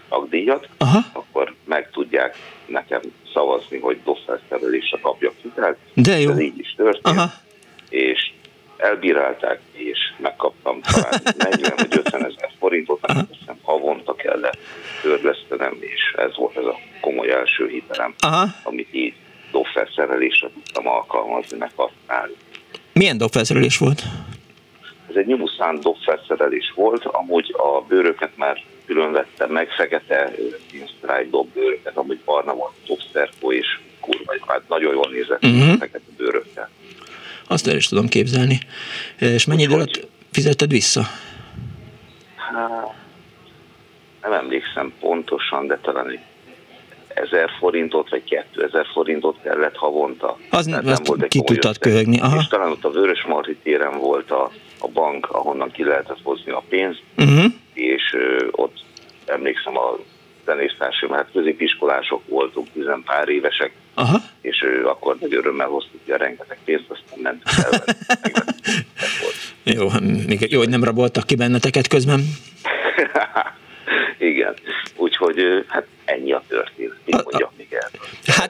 tagdíjat, 0.09 0.69
Aha. 0.79 0.99
akkor 1.13 1.55
meg 1.65 1.91
tudják 1.91 2.37
nekem 2.67 3.01
szavazni, 3.35 3.79
hogy 3.79 4.01
dobfelszerelésre 4.05 4.99
kapjak 5.03 5.35
hitelt. 5.43 5.77
De 5.95 6.19
jó. 6.19 6.31
Ez 6.31 6.41
így 6.41 6.59
is 6.59 6.75
történt. 6.77 7.17
Aha. 7.17 7.33
És 7.89 8.33
elbírálták, 8.77 9.61
és 9.73 9.99
megkaptam 10.17 10.81
talán 10.81 11.21
40 11.51 11.73
vagy 11.77 11.97
50 11.97 12.25
ezer 12.25 12.51
forintot, 12.59 13.07
nem 13.07 13.29
hiszem, 13.31 13.57
havonta 13.63 14.15
kellett 14.15 14.59
törlesztenem, 15.03 15.77
és 15.81 16.15
ez 16.17 16.37
volt 16.37 16.57
ez 16.57 16.65
a 16.65 16.79
komoly 17.01 17.31
első 17.33 17.69
hitelem, 17.69 18.15
Aha. 18.19 18.47
amit 18.63 18.95
így 18.95 19.15
dobfelszerelésre 19.53 20.51
tudtam 20.55 20.89
alkalmazni, 20.89 21.59
meg 21.59 21.71
használni. 21.77 22.35
Milyen 22.93 23.19
dobfelszerelés 23.19 23.79
volt? 23.79 24.03
Ez 25.11 25.17
egy 25.17 25.27
nyumuszán 25.27 25.81
dobfelszerelés 25.81 26.73
volt, 26.75 27.05
amúgy 27.05 27.55
a 27.59 27.81
bőröket 27.89 28.37
már 28.37 28.65
külön 28.87 29.13
vettem 29.13 29.51
meg, 29.51 29.69
fekete 29.69 30.33
pinstrike 30.71 31.27
dobbőröket, 31.31 31.97
amúgy 31.97 32.21
barna 32.25 32.55
volt, 32.55 32.73
dobszerkó 32.87 33.53
és 33.53 33.81
kurva, 34.01 34.35
hát 34.47 34.69
nagyon 34.69 34.93
jól 34.93 35.09
nézett 35.11 35.45
uh-huh. 35.45 35.79
fekete 35.79 36.11
bőrökkel. 36.17 36.69
Azt 37.47 37.67
el 37.67 37.77
is 37.77 37.89
tudom 37.89 38.09
képzelni. 38.09 38.59
És 39.19 39.45
mennyi 39.45 39.63
idő 39.63 39.75
alatt 39.75 40.09
fizetted 40.31 40.71
vissza? 40.71 41.03
Hát, 42.37 42.95
nem 44.23 44.33
emlékszem 44.33 44.93
pontosan, 45.01 45.67
de 45.67 45.79
talán 45.83 46.09
egy 46.11 46.21
ezer 47.15 47.51
forintot 47.59 48.11
vagy 48.11 48.25
2000 48.25 48.87
forintot 48.93 49.37
kellett 49.43 49.77
havonta. 49.77 50.37
Az 50.51 50.67
nem 50.67 50.85
volt 51.05 51.29
ki 51.29 51.43
tudtad 51.43 51.79
köhögni. 51.79 52.21
Aha. 52.21 52.37
És 52.41 52.47
talán 52.47 52.71
ott 52.71 52.85
a 52.85 52.91
Vörös 52.91 53.25
Marti 53.25 53.57
téren 53.63 53.99
volt 53.99 54.31
a, 54.31 54.51
a 54.81 54.89
bank, 54.89 55.31
ahonnan 55.31 55.71
ki 55.71 55.85
lehetett 55.85 56.19
hozni 56.23 56.53
a 56.53 56.63
pénzt, 56.69 57.03
uh-huh. 57.17 57.45
és 57.73 58.03
ö, 58.13 58.47
ott 58.51 58.85
emlékszem 59.27 59.77
a 59.77 59.99
zenésztársaim, 60.45 61.13
hát 61.13 61.31
középiskolások 61.33 62.23
voltunk, 62.29 62.69
tizen 62.73 63.03
pár 63.05 63.29
évesek, 63.29 63.73
Aha. 63.95 64.19
és 64.41 64.63
ő 64.63 64.87
akkor 64.87 65.17
nagy 65.21 65.35
örömmel 65.35 65.67
hoztuk 65.67 66.01
ki 66.05 66.13
a 66.13 66.17
rengeteg 66.17 66.59
pénzt, 66.65 66.85
aztán 66.89 67.19
mentünk 67.19 67.67
el. 67.71 67.85
jó, 69.65 69.89
jó, 70.49 70.59
hogy 70.59 70.69
nem 70.69 70.85
raboltak 70.85 71.27
ki 71.27 71.35
benneteket 71.35 71.89
közben. 71.89 72.21
Igen, 74.19 74.55
úgyhogy 74.97 75.65
hát 75.67 75.87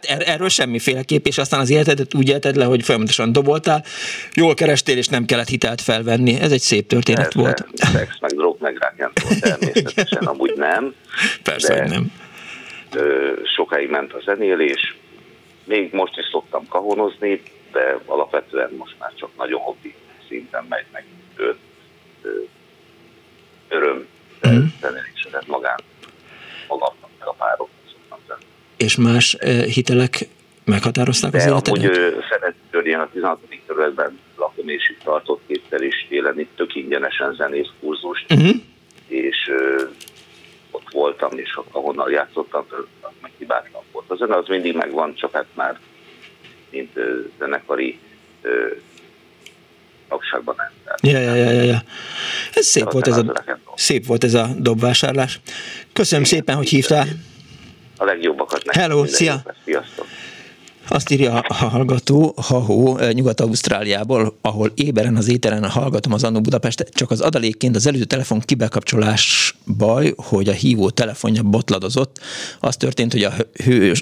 er, 0.01 0.23
erről 0.27 0.49
semmiféleképp, 0.49 1.27
és 1.27 1.39
aztán 1.39 1.61
az 1.61 1.71
életedet 1.71 2.15
úgy 2.15 2.29
élted 2.29 2.57
le, 2.57 2.65
hogy 2.65 2.83
folyamatosan 2.83 3.33
doboltál, 3.33 3.85
jól 4.35 4.55
kerestél, 4.55 4.97
és 4.97 5.07
nem 5.07 5.25
kellett 5.25 5.49
hitelt 5.49 5.81
felvenni. 5.81 6.41
Ez 6.41 6.53
egy 6.53 6.61
szép 6.61 6.87
történet 6.87 7.23
Persze, 7.23 7.39
volt. 7.39 7.67
Szex, 7.75 8.19
meg 8.21 8.31
drog, 8.31 8.57
meg 8.61 8.77
rákjántól 8.79 9.31
természetesen 9.41 10.23
amúgy 10.23 10.53
nem. 10.57 10.95
Persze, 11.43 11.81
hogy 11.81 11.91
nem. 11.91 12.13
Ö, 12.95 13.33
sokáig 13.57 13.91
ment 13.91 14.13
a 14.13 14.21
zenélés, 14.25 14.97
még 15.65 15.93
most 15.93 16.19
is 16.19 16.25
szoktam 16.31 16.69
kahonozni, 16.69 17.43
de 17.73 17.99
alapvetően 18.07 18.71
most 18.79 18.95
már 18.99 19.13
csak 19.15 19.31
nagyon 19.37 19.61
hobbi 19.61 19.95
szinten 20.29 20.67
megy 20.69 20.85
meg 20.93 21.05
ö, 21.37 21.51
ö, 22.23 22.29
öröm 23.69 24.07
mm. 24.49 24.65
zenélésedet 24.81 25.47
magán, 25.47 25.81
magamnak, 26.69 27.11
meg 27.19 27.29
a 27.29 27.33
párok 27.33 27.69
És 28.87 28.97
más 28.97 29.37
hitelek 29.75 30.29
meghatározták 30.65 31.35
az 31.35 31.47
életedet? 31.47 31.69
amúgy 31.69 32.25
szeretném, 32.31 32.85
én 32.85 32.99
a 32.99 33.09
16. 33.13 33.39
kerületben 33.67 34.19
lakom, 34.37 34.69
és 34.69 34.91
itt 34.91 35.05
tartott 35.05 35.41
kétszer 35.47 35.83
is 35.83 36.07
télen 36.09 36.41
itt 36.41 36.57
tök 36.57 36.75
ingyenesen 36.75 37.35
zenész 37.35 37.69
kurzust, 37.81 38.33
uh-huh. 38.33 38.51
és 39.07 39.37
ö, 39.49 39.83
ott 40.71 40.91
voltam, 40.93 41.39
és 41.39 41.59
ahonnan 41.71 42.11
játszottam, 42.11 42.67
meg 43.23 43.31
hibátlan 43.39 43.83
volt. 43.93 44.11
A 44.11 44.15
zene 44.15 44.37
az 44.37 44.47
mindig 44.49 44.75
megvan, 44.75 45.15
csak 45.15 45.33
hát 45.33 45.47
már 45.55 45.79
mint 46.71 46.97
ö, 46.97 47.21
zenekari 47.39 47.99
ö, 48.43 48.67
tagságban 50.09 50.55
nem. 50.57 50.97
Ja, 51.03 51.19
ja, 51.19 51.35
ja, 51.35 51.51
ja, 51.51 51.63
ja. 51.63 51.83
Ez 52.55 52.67
szép 52.67 52.93
volt 52.93 53.07
ez, 53.07 53.17
a, 53.17 53.45
szép 53.75 54.07
volt 54.07 54.25
ez 54.25 54.35
a 54.35 54.49
dobvásárlás. 54.59 55.41
Köszönöm 55.93 56.25
szépen, 56.25 56.57
hogy 56.57 56.69
hívtál. 56.69 57.07
A 58.01 58.05
legjobbakat 58.05 58.65
neked. 58.65 58.83
Hello, 58.83 59.07
szia! 59.07 59.43
Sziasztok! 59.65 60.07
Azt 60.89 61.11
írja 61.11 61.39
a 61.39 61.55
hallgató, 61.55 62.35
Hahó, 62.37 62.99
Nyugat-Ausztráliából, 63.13 64.37
ahol 64.41 64.73
éberen 64.75 65.17
az 65.17 65.29
éteren 65.29 65.69
hallgatom 65.69 66.13
az 66.13 66.25
Annó 66.25 66.41
Budapest, 66.41 66.89
csak 66.93 67.11
az 67.11 67.21
adalékként 67.21 67.77
az 67.77 67.87
előző 67.87 68.05
telefon 68.05 68.41
kibekapcsolás 68.41 69.55
baj, 69.77 70.13
hogy 70.17 70.49
a 70.49 70.53
hívó 70.53 70.91
telefonja 70.91 71.43
botladozott. 71.43 72.19
Az 72.61 72.77
történt, 72.77 73.13
hogy 73.13 73.23
a 73.23 73.33
hő, 73.65 73.93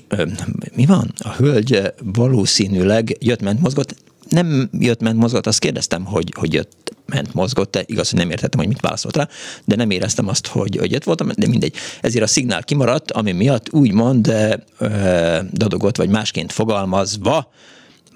mi 0.74 0.86
van? 0.86 1.12
A 1.18 1.32
hölgy 1.32 1.82
valószínűleg 2.02 3.16
jött-ment 3.20 3.60
mozgott, 3.60 3.94
nem 4.28 4.68
jött, 4.72 5.00
ment, 5.00 5.18
mozgott, 5.18 5.46
azt 5.46 5.58
kérdeztem, 5.58 6.04
hogy, 6.04 6.32
hogy 6.36 6.54
jött, 6.54 6.87
ment, 7.12 7.34
mozgott, 7.34 7.84
igaz, 7.86 8.10
hogy 8.10 8.18
nem 8.18 8.30
értettem, 8.30 8.60
hogy 8.60 8.68
mit 8.68 8.80
válaszolt 8.80 9.16
rá, 9.16 9.28
de 9.64 9.76
nem 9.76 9.90
éreztem 9.90 10.28
azt, 10.28 10.46
hogy, 10.46 10.76
hogy 10.76 10.92
jött 10.92 11.04
voltam, 11.04 11.28
de 11.36 11.46
mindegy. 11.46 11.74
Ezért 12.00 12.24
a 12.24 12.26
szignál 12.26 12.62
kimaradt, 12.62 13.10
ami 13.10 13.32
miatt 13.32 13.72
úgymond 13.72 14.34
ö, 14.78 15.38
dadogott, 15.52 15.96
vagy 15.96 16.08
másként 16.08 16.52
fogalmazva, 16.52 17.50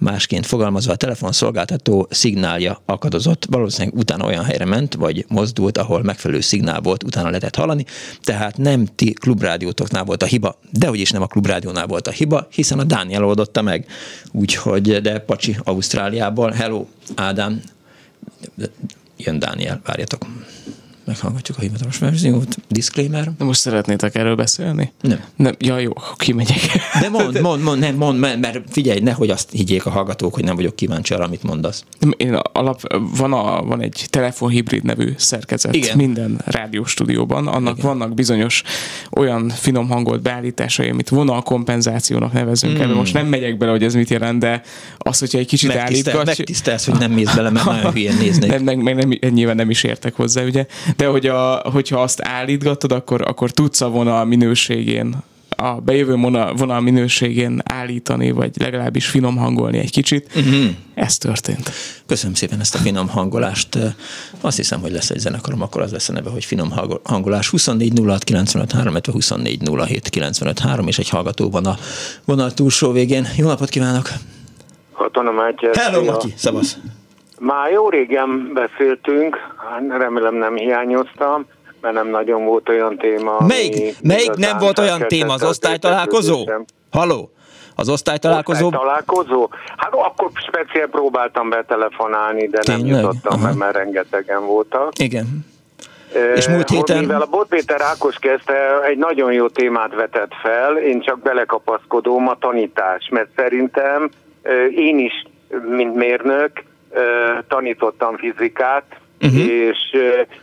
Másként 0.02 0.46
fogalmazva 0.46 0.92
a 0.92 0.96
telefonszolgáltató 0.96 2.06
szignálja 2.10 2.82
akadozott, 2.86 3.46
valószínűleg 3.50 3.94
utána 3.94 4.26
olyan 4.26 4.44
helyre 4.44 4.64
ment, 4.64 4.94
vagy 4.94 5.24
mozdult, 5.28 5.78
ahol 5.78 6.02
megfelelő 6.02 6.40
szignál 6.40 6.80
volt, 6.80 7.02
utána 7.02 7.26
lehetett 7.26 7.56
hallani, 7.56 7.84
tehát 8.22 8.56
nem 8.56 8.86
ti 8.94 9.12
klubrádiótoknál 9.12 10.04
volt 10.04 10.22
a 10.22 10.26
hiba, 10.26 10.58
de 10.70 10.90
is 10.92 11.10
nem 11.10 11.22
a 11.22 11.26
klubrádiónál 11.26 11.86
volt 11.86 12.06
a 12.06 12.10
hiba, 12.10 12.46
hiszen 12.50 12.78
a 12.78 12.84
Dániel 12.84 13.24
oldotta 13.24 13.62
meg. 13.62 13.86
Úgyhogy, 14.32 15.00
de 15.00 15.18
Pacsi 15.18 15.56
Ausztráliából, 15.64 16.50
hello, 16.50 16.86
Ádám, 17.14 17.62
jön 19.16 19.38
Dániel, 19.38 19.80
várjatok 19.84 20.26
meghallgatjuk 21.12 21.58
a 21.58 21.60
hivatalos 21.60 21.98
verziót. 21.98 22.56
Disclaimer. 22.68 23.32
De 23.38 23.44
most 23.44 23.60
szeretnétek 23.60 24.14
erről 24.14 24.34
beszélni? 24.34 24.92
Nem. 25.00 25.20
nem 25.36 25.54
ja, 25.58 25.78
jó, 25.78 25.92
kimegyek. 26.16 26.60
De 27.00 27.08
mond, 27.08 27.40
mond, 27.40 27.62
mond, 27.62 27.80
nem, 27.80 27.94
mond, 27.94 28.18
mert 28.18 28.60
figyelj, 28.70 29.00
nehogy 29.00 29.30
azt 29.30 29.50
higgyék 29.50 29.86
a 29.86 29.90
hallgatók, 29.90 30.34
hogy 30.34 30.44
nem 30.44 30.56
vagyok 30.56 30.76
kíváncsi 30.76 31.14
arra, 31.14 31.24
amit 31.24 31.42
mondasz. 31.42 31.84
Én 32.16 32.34
alap, 32.34 32.80
van, 33.16 33.32
a, 33.32 33.62
van 33.62 33.80
egy 33.80 34.06
telefonhibrid 34.10 34.82
nevű 34.84 35.12
szerkezet 35.16 35.74
Igen. 35.74 35.96
minden 35.96 36.40
rádióstúdióban. 36.44 37.46
Annak 37.46 37.78
Igen. 37.78 37.86
vannak 37.86 38.14
bizonyos 38.14 38.62
olyan 39.10 39.48
finom 39.48 39.88
hangolt 39.88 40.22
beállításai, 40.22 40.88
amit 40.88 41.08
vonalkompenzációnak 41.08 42.32
nevezünk 42.32 42.78
mm. 42.78 42.80
el. 42.80 42.88
Most 42.88 43.12
nem 43.14 43.26
megyek 43.26 43.56
bele, 43.56 43.70
hogy 43.70 43.82
ez 43.82 43.94
mit 43.94 44.10
jelent, 44.10 44.38
de 44.38 44.62
az, 44.98 45.18
hogyha 45.18 45.38
egy 45.38 45.46
kicsit 45.46 45.70
állítgatsz... 45.70 46.26
Megtisztelsz, 46.26 46.86
hogy 46.86 46.98
nem 46.98 47.12
mész 47.12 47.34
bele, 47.34 47.50
mert 47.50 47.64
nagyon 47.64 47.92
hülyén 47.92 48.16
néznék. 48.16 48.50
Nem, 48.50 48.62
meg, 48.62 48.82
meg 48.82 48.94
nem, 48.94 49.32
nyilván 49.32 49.56
nem 49.56 49.70
is 49.70 49.82
értek 49.82 50.14
hozzá, 50.14 50.44
ugye 50.44 50.66
de 50.96 51.01
hogy 51.06 51.26
a, 51.26 51.54
hogyha 51.54 52.02
azt 52.02 52.22
állítgatod, 52.22 52.92
akkor, 52.92 53.22
akkor 53.22 53.50
tudsz 53.50 53.80
a 53.80 53.88
vonal 53.88 54.24
minőségén 54.24 55.22
a 55.62 55.80
bejövő 55.80 56.16
vonal 56.56 56.80
minőségén 56.80 57.62
állítani, 57.64 58.30
vagy 58.30 58.50
legalábbis 58.58 59.06
finom 59.06 59.36
hangolni 59.36 59.78
egy 59.78 59.90
kicsit. 59.90 60.30
Uh-huh. 60.36 60.70
Ez 60.94 61.18
történt. 61.18 61.70
Köszönöm 62.06 62.34
szépen 62.34 62.60
ezt 62.60 62.74
a 62.74 62.78
finom 62.78 63.08
hangolást. 63.08 63.78
Azt 64.40 64.56
hiszem, 64.56 64.80
hogy 64.80 64.92
lesz 64.92 65.10
egy 65.10 65.18
zenekarom, 65.18 65.62
akkor 65.62 65.80
az 65.80 65.92
lesz 65.92 66.08
a 66.08 66.12
neve, 66.12 66.30
hogy 66.30 66.44
finom 66.44 66.72
hangolás. 67.02 67.48
24 67.48 68.00
06 68.04 68.24
95 68.24 68.72
3, 68.72 68.94
24 69.12 69.68
07 69.86 70.08
95 70.08 70.58
3, 70.58 70.88
és 70.88 70.98
egy 70.98 71.08
hallgató 71.08 71.50
van 71.50 71.66
a 71.66 71.76
vonal 72.24 72.52
túlsó 72.52 72.92
végén. 72.92 73.28
Jó 73.36 73.46
napot 73.46 73.68
kívánok! 73.68 74.08
Katona 74.92 75.30
Mátyás. 75.30 75.76
Hello, 75.76 76.04
Matyi, 76.04 76.32
szavasz! 76.36 76.78
Már 77.44 77.70
jó 77.70 77.88
régen 77.88 78.50
beszéltünk, 78.54 79.36
hát 79.70 79.98
remélem 79.98 80.34
nem 80.34 80.56
hiányoztam, 80.56 81.46
mert 81.80 81.94
nem 81.94 82.08
nagyon 82.08 82.44
volt 82.44 82.68
olyan 82.68 82.96
téma. 82.96 83.36
Melyik, 83.46 83.96
melyik 84.02 84.34
nem 84.34 84.58
volt 84.58 84.78
olyan 84.78 85.00
téma? 85.08 85.32
Az 85.32 85.42
osztálytalálkozó? 85.42 86.50
Haló? 86.90 87.30
Az 87.76 87.88
osztálytalálkozó? 87.88 88.66
Osztálytalálkozó? 88.66 89.48
Hát 89.76 89.92
akkor 89.92 90.30
speciál 90.46 90.86
próbáltam 90.86 91.48
betelefonálni, 91.48 92.48
de 92.48 92.58
Tényleg? 92.58 92.90
nem 92.90 93.00
jutottam, 93.00 93.40
mert, 93.40 93.56
mert 93.56 93.76
rengetegen 93.76 94.46
voltak. 94.46 94.98
Igen. 94.98 95.46
És 96.34 96.48
múlt 96.48 96.68
héten... 96.68 96.98
Mivel 96.98 97.20
a 97.20 97.26
Bot 97.26 97.48
Péter 97.48 97.80
Ákos 97.80 98.16
kezdte, 98.16 98.82
egy 98.82 98.98
nagyon 98.98 99.32
jó 99.32 99.48
témát 99.48 99.94
vetett 99.94 100.32
fel, 100.42 100.76
én 100.76 101.00
csak 101.00 101.18
belekapaszkodom 101.22 102.28
a 102.28 102.36
tanítás, 102.38 103.08
mert 103.10 103.28
szerintem 103.36 104.10
én 104.74 104.98
is, 104.98 105.26
mint 105.68 105.94
mérnök, 105.94 106.50
tanítottam 107.48 108.16
fizikát, 108.16 108.84
uh-huh. 109.20 109.44
és 109.44 109.78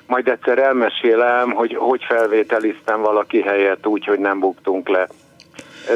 majd 0.07 0.27
egyszer 0.27 0.57
elmesélem, 0.57 1.51
hogy 1.51 1.76
hogy 1.76 2.03
felvételiztem 2.03 3.01
valaki 3.01 3.41
helyett 3.41 3.88
úgy, 3.88 4.05
hogy 4.05 4.19
nem 4.19 4.39
buktunk 4.39 4.89
le. 4.89 5.07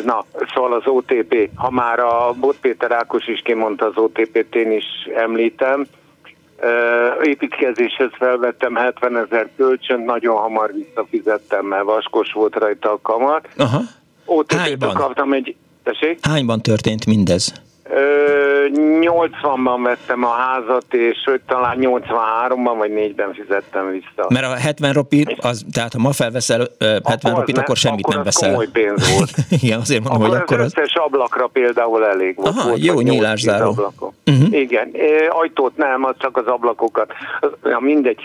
Na, 0.03 0.25
szóval 0.53 0.73
az 0.73 0.87
OTP, 0.87 1.49
ha 1.55 1.69
már 1.69 1.99
a 1.99 2.33
Bot 2.39 2.57
Péter 2.61 2.91
Ákos 2.91 3.27
is 3.27 3.41
kimondta 3.43 3.85
az 3.85 3.97
OTP-t, 3.97 4.55
én 4.55 4.71
is 4.71 4.85
említem, 5.15 5.87
építkezéshez 7.21 8.09
felvettem 8.17 8.75
70 8.75 9.17
ezer 9.17 9.49
kölcsönt, 9.57 10.05
nagyon 10.05 10.35
hamar 10.35 10.71
visszafizettem, 10.73 11.65
mert 11.65 11.83
vaskos 11.83 12.31
volt 12.31 12.55
rajta 12.55 12.91
a 12.91 12.99
kamat. 13.01 13.47
Aha. 13.57 13.79
OTP-t 14.25 14.93
kaptam 14.93 15.33
egy... 15.33 15.55
Tessék? 15.83 16.19
Hányban 16.21 16.61
történt 16.61 17.05
mindez? 17.05 17.53
80-ban 17.89 19.79
vettem 19.83 20.23
a 20.23 20.29
házat, 20.29 20.93
és 20.93 21.29
talán 21.47 21.77
83-ban 21.81 22.73
vagy 22.77 22.91
4-ben 22.95 23.33
fizettem 23.33 23.91
vissza. 23.91 24.27
Mert 24.29 24.45
a 24.45 24.55
70 24.55 24.93
ropi, 24.93 25.37
az, 25.41 25.65
tehát 25.71 25.93
ha 25.93 25.99
ma 25.99 26.11
felveszel 26.11 26.67
70 26.79 27.13
akkor 27.13 27.31
ropit, 27.31 27.57
akkor 27.57 27.75
semmit 27.75 28.03
akkor 28.03 28.15
nem 28.15 28.23
veszel. 28.23 28.49
komoly 28.49 28.67
pénz 28.67 29.15
volt. 29.17 29.31
Igen, 29.61 29.79
azért 29.79 30.03
mondom, 30.03 30.21
akkor 30.21 30.33
hogy 30.33 30.41
akkor 30.41 30.59
az... 30.59 30.73
összes 30.75 30.95
ablakra 30.95 31.47
például 31.47 32.05
elég 32.05 32.35
volt. 32.35 32.55
Aha, 32.57 32.67
volt 32.67 32.83
jó 32.83 33.01
nyílászáró. 33.01 33.93
Uh-huh. 34.25 34.59
Igen, 34.59 34.91
ajtót 35.29 35.77
nem, 35.77 36.03
az 36.03 36.15
csak 36.17 36.37
az 36.37 36.45
ablakokat. 36.45 37.13
Ja, 37.63 37.79
mindegy. 37.79 38.19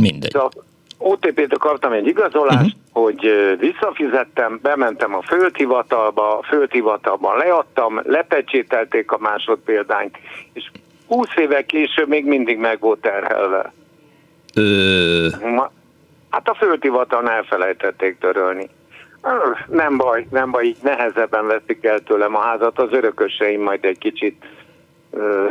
Mindegy. 0.00 0.30
Szóval 0.30 0.50
OTP-től 0.98 1.58
kaptam 1.58 1.92
egy 1.92 2.06
igazolást, 2.06 2.76
uh-huh. 2.92 3.04
hogy 3.04 3.32
visszafizettem, 3.58 4.58
bementem 4.62 5.14
a 5.14 5.22
földhivatalba, 5.22 6.38
a 6.38 6.42
földhivatalban 6.42 7.36
leadtam, 7.36 8.00
lepecsételték 8.04 9.10
a 9.10 9.18
másodpéldányt, 9.18 10.16
és 10.52 10.70
20 11.06 11.26
évek 11.36 11.66
később 11.66 12.08
még 12.08 12.24
mindig 12.24 12.58
meg 12.58 12.80
volt 12.80 13.00
terhelve. 13.00 13.72
Ö... 14.54 15.26
Hát 16.30 16.48
a 16.48 16.54
földhivatalon 16.54 17.30
elfelejtették 17.30 18.18
törölni. 18.18 18.68
Nem 19.66 19.96
baj, 19.96 20.26
nem 20.30 20.50
baj, 20.50 20.64
így 20.64 20.76
nehezebben 20.82 21.46
veszik 21.46 21.84
el 21.84 22.00
tőlem 22.00 22.36
a 22.36 22.40
házat, 22.40 22.78
az 22.78 22.92
örököseim 22.92 23.62
majd 23.62 23.84
egy 23.84 23.98
kicsit 23.98 24.44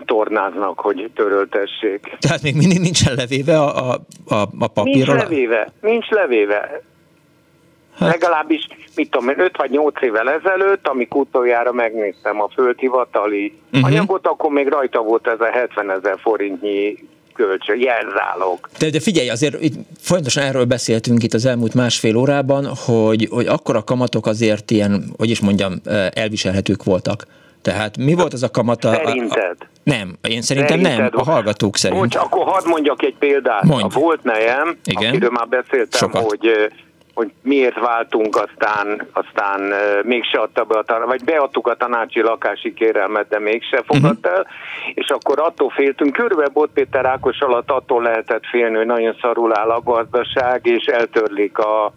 tornáznak, 0.05 0.79
hogy 0.79 1.11
töröltessék. 1.15 2.17
Tehát 2.19 2.41
még 2.41 2.55
mindig 2.55 2.79
nincsen 2.79 3.15
levéve 3.15 3.59
a, 3.59 3.91
a, 3.91 3.99
a, 4.27 4.47
a 4.59 4.67
papírról? 4.67 5.15
Nincs 5.15 5.29
levéve, 5.29 5.71
nincs 5.81 6.09
levéve. 6.09 6.81
Hát. 7.99 8.11
Legalábbis, 8.11 8.67
mit 8.95 9.09
tudom 9.09 9.29
5 9.39 9.57
vagy 9.57 9.69
8 9.69 10.01
évvel 10.01 10.29
ezelőtt, 10.29 10.87
amikor 10.87 11.21
utoljára 11.21 11.71
megnéztem 11.71 12.41
a 12.41 12.49
földhivatali 12.53 13.53
uh-huh. 13.73 13.89
anyagot, 13.89 14.27
akkor 14.27 14.51
még 14.51 14.67
rajta 14.67 15.01
volt 15.01 15.27
ez 15.27 15.39
a 15.39 15.51
70 15.51 15.91
ezer 15.91 16.19
forintnyi 16.19 16.97
kölcsön, 17.33 17.79
jelzálog. 17.79 18.59
De, 18.79 18.89
de 18.89 18.99
figyelj, 18.99 19.29
azért 19.29 19.61
itt 19.61 19.73
folyamatosan 19.99 20.43
erről 20.43 20.65
beszéltünk 20.65 21.23
itt 21.23 21.33
az 21.33 21.45
elmúlt 21.45 21.73
másfél 21.73 22.15
órában, 22.15 22.65
hogy, 22.85 23.27
hogy 23.29 23.47
akkor 23.47 23.75
a 23.75 23.83
kamatok 23.83 24.25
azért 24.25 24.71
ilyen, 24.71 25.03
hogy 25.17 25.29
is 25.29 25.39
mondjam, 25.39 25.73
elviselhetők 26.13 26.83
voltak. 26.83 27.25
Tehát 27.67 27.97
mi 27.97 28.13
volt 28.13 28.33
az 28.33 28.43
a 28.43 28.49
kamata? 28.49 28.93
Szerinted? 28.93 29.57
A, 29.59 29.63
a, 29.63 29.67
nem, 29.83 30.15
én 30.27 30.41
szerintem 30.41 30.79
Szerinted? 30.79 31.11
nem, 31.11 31.21
a 31.25 31.31
hallgatók 31.31 31.77
szerint. 31.77 31.99
Bocs, 32.01 32.15
akkor 32.15 32.43
hadd 32.45 32.67
mondjak 32.67 33.03
egy 33.03 33.15
példát. 33.19 33.63
Mondj. 33.63 33.83
A 33.83 33.99
volt 33.99 34.23
nejem, 34.23 34.77
Igen. 34.83 35.09
akiről 35.09 35.29
már 35.29 35.47
beszéltem, 35.47 35.99
Sokat. 35.99 36.23
hogy 36.23 36.69
hogy 37.13 37.31
miért 37.41 37.79
váltunk, 37.79 38.35
aztán, 38.35 39.07
aztán 39.13 39.61
uh, 39.61 40.03
mégse 40.03 40.39
adta 40.39 40.63
be 40.63 40.77
a 40.77 40.83
tanács, 40.83 41.07
vagy 41.07 41.23
beadtuk 41.23 41.67
a 41.67 41.75
tanácsi 41.75 42.21
lakási 42.21 42.73
kérelmet, 42.73 43.27
de 43.27 43.39
mégse 43.39 43.83
fogadt 43.85 44.25
el, 44.25 44.39
uh-huh. 44.39 44.91
és 44.93 45.09
akkor 45.09 45.39
attól 45.39 45.69
féltünk, 45.69 46.13
körülbelül 46.13 46.51
Bot 46.53 46.69
Péter 46.73 47.05
Ákos 47.05 47.39
alatt 47.39 47.71
attól 47.71 48.01
lehetett 48.01 48.45
félni, 48.45 48.75
hogy 48.75 48.85
nagyon 48.85 49.15
szarul 49.21 49.57
áll 49.57 49.69
a 49.69 49.81
gazdaság, 49.81 50.65
és 50.65 50.85
eltörlik 50.85 51.57
a, 51.57 51.93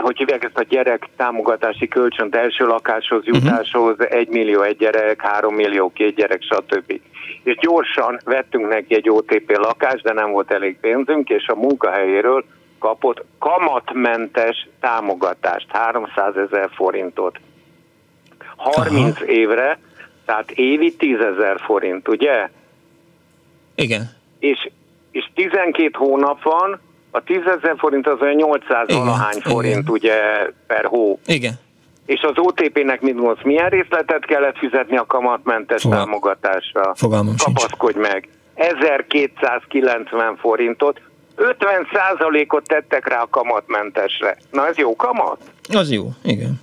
hogy 0.00 0.16
hívják 0.16 0.44
ezt 0.44 0.58
a 0.58 0.62
gyerek 0.62 1.08
támogatási 1.16 1.88
kölcsönt 1.88 2.34
első 2.34 2.66
lakáshoz 2.66 3.24
mhm. 3.24 3.34
jutáshoz, 3.34 3.96
egy 4.10 4.28
millió 4.28 4.62
egy 4.62 4.76
gyerek, 4.76 5.22
három 5.22 5.54
millió 5.54 5.92
két 5.94 6.14
gyerek, 6.14 6.42
stb. 6.42 7.00
És 7.42 7.56
gyorsan 7.56 8.20
vettünk 8.24 8.68
neki 8.68 8.94
egy 8.94 9.10
OTP 9.10 9.56
lakást, 9.56 10.02
de 10.02 10.12
nem 10.12 10.30
volt 10.30 10.50
elég 10.50 10.78
pénzünk, 10.80 11.28
és 11.28 11.46
a 11.46 11.54
munkahelyéről 11.54 12.44
kapott 12.78 13.24
kamatmentes 13.38 14.68
támogatást, 14.80 15.66
300 15.68 16.36
ezer 16.36 16.68
forintot. 16.74 17.40
30 18.56 19.16
Aha. 19.16 19.24
évre, 19.24 19.78
tehát 20.24 20.50
évi 20.50 20.96
10 20.96 21.18
ezer 21.18 21.60
forint, 21.60 22.08
ugye? 22.08 22.48
Igen. 23.74 24.10
És, 24.38 24.70
és 25.10 25.30
12 25.34 25.90
hónap 25.92 26.42
van, 26.42 26.80
a 27.16 27.22
10 27.24 27.36
ezer 27.46 27.74
forint 27.78 28.06
az 28.06 28.20
olyan 28.20 28.34
800 28.34 28.88
valahány 28.88 29.40
forint 29.40 29.74
Igen. 29.76 29.90
ugye 29.92 30.14
per 30.66 30.84
hó. 30.84 31.18
Igen. 31.26 31.52
És 32.06 32.20
az 32.20 32.32
OTP-nek 32.36 33.00
mit 33.00 33.14
gondolsz, 33.14 33.42
milyen 33.42 33.68
részletet 33.68 34.24
kellett 34.24 34.58
fizetni 34.58 34.96
a 34.96 35.06
kamatmentes 35.06 35.82
Fogal- 35.82 36.04
támogatásra? 36.04 36.94
Fogalmam 36.94 37.34
Kapaszkodj 37.44 37.92
sincs. 37.92 38.06
meg. 38.12 38.28
1290 38.54 40.36
forintot, 40.36 41.00
50 41.36 41.88
százalékot 41.92 42.66
tettek 42.68 43.08
rá 43.08 43.20
a 43.20 43.28
kamatmentesre. 43.30 44.36
Na 44.50 44.66
ez 44.66 44.76
jó 44.76 44.96
kamat? 44.96 45.38
Az 45.72 45.92
jó, 45.92 46.08
igen. 46.24 46.60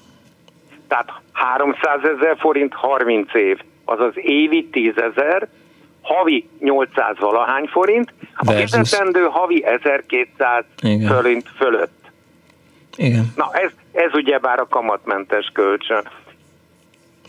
Tehát 0.87 1.09
300 1.31 1.99
ezer 2.17 2.37
forint 2.39 2.73
30 2.73 3.33
év, 3.33 3.59
azaz 3.85 4.13
évi 4.15 4.69
10 4.71 4.93
ezer, 4.97 5.47
havi 6.03 6.49
800 6.59 7.17
valahány 7.19 7.65
forint, 7.65 8.13
a 8.35 8.51
fizetendő 8.51 9.23
havi 9.23 9.65
1200 9.65 10.63
Igen. 10.81 11.07
forint 11.07 11.49
fölött. 11.57 12.01
Igen. 12.95 13.33
Na 13.35 13.49
ez, 13.51 13.71
ez 13.91 14.13
ugyebár 14.13 14.59
a 14.59 14.67
kamatmentes 14.67 15.49
kölcsön. 15.53 16.07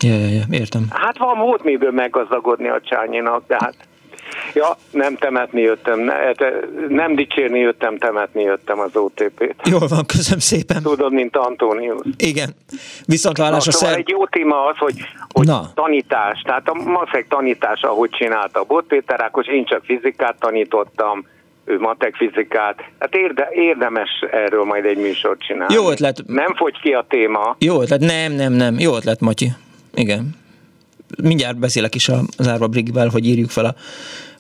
Ja, 0.00 0.14
ja, 0.14 0.26
ja, 0.26 0.42
értem. 0.50 0.86
Hát 0.90 1.18
van, 1.18 1.38
volt 1.38 1.64
miből 1.64 1.90
meggazdagodni 1.90 2.68
a 2.68 2.80
csányinak, 2.80 3.46
de 3.46 3.56
hát 3.60 3.74
Ja, 4.54 4.76
nem 4.90 5.16
temetni 5.16 5.60
jöttem, 5.60 6.00
ne, 6.00 6.14
nem 6.88 7.14
dicsérni 7.14 7.58
jöttem, 7.58 7.98
temetni 7.98 8.42
jöttem 8.42 8.78
az 8.78 8.96
OTP-t. 8.96 9.68
Jól 9.68 9.86
van, 9.88 10.06
köszönöm 10.06 10.38
szépen. 10.38 10.82
Tudod, 10.82 11.12
mint 11.12 11.36
Antonius. 11.36 12.00
Igen. 12.16 12.54
Viszontlátásra 13.06 13.72
szóval 13.72 13.88
szer... 13.88 13.98
egy 13.98 14.08
jó 14.08 14.26
téma 14.26 14.64
az, 14.64 14.76
hogy, 14.76 14.94
hogy 15.32 15.46
Na. 15.46 15.70
tanítás, 15.74 16.40
tehát 16.40 16.68
a 16.68 16.74
maszek 16.74 17.28
tanítás, 17.28 17.82
ahogy 17.82 18.10
csinálta 18.10 18.62
Bot 18.62 18.84
Péter 18.84 19.20
Ákos, 19.20 19.46
én 19.46 19.64
csak 19.64 19.84
fizikát 19.84 20.36
tanítottam, 20.38 21.26
ő 21.64 21.78
matek 21.78 22.14
fizikát. 22.14 22.84
Hát 22.98 23.14
érde, 23.14 23.48
érdemes 23.52 24.10
erről 24.30 24.64
majd 24.64 24.84
egy 24.84 24.98
műsort 24.98 25.40
csinálni. 25.40 25.74
Jó 25.74 25.90
ötlet. 25.90 26.22
Nem 26.26 26.54
fogy 26.54 26.80
ki 26.80 26.92
a 26.92 27.04
téma. 27.08 27.56
Jó 27.58 27.80
ötlet, 27.80 28.00
nem, 28.00 28.32
nem, 28.32 28.52
nem. 28.52 28.78
Jó 28.78 28.96
ötlet, 28.96 29.20
Matyi. 29.20 29.52
Igen 29.94 30.42
mindjárt 31.22 31.58
beszélek 31.58 31.94
is 31.94 32.08
az 32.36 32.48
Árva 32.48 32.68
Brigivel, 32.68 33.08
hogy 33.08 33.26
írjuk 33.26 33.50
fel 33.50 33.76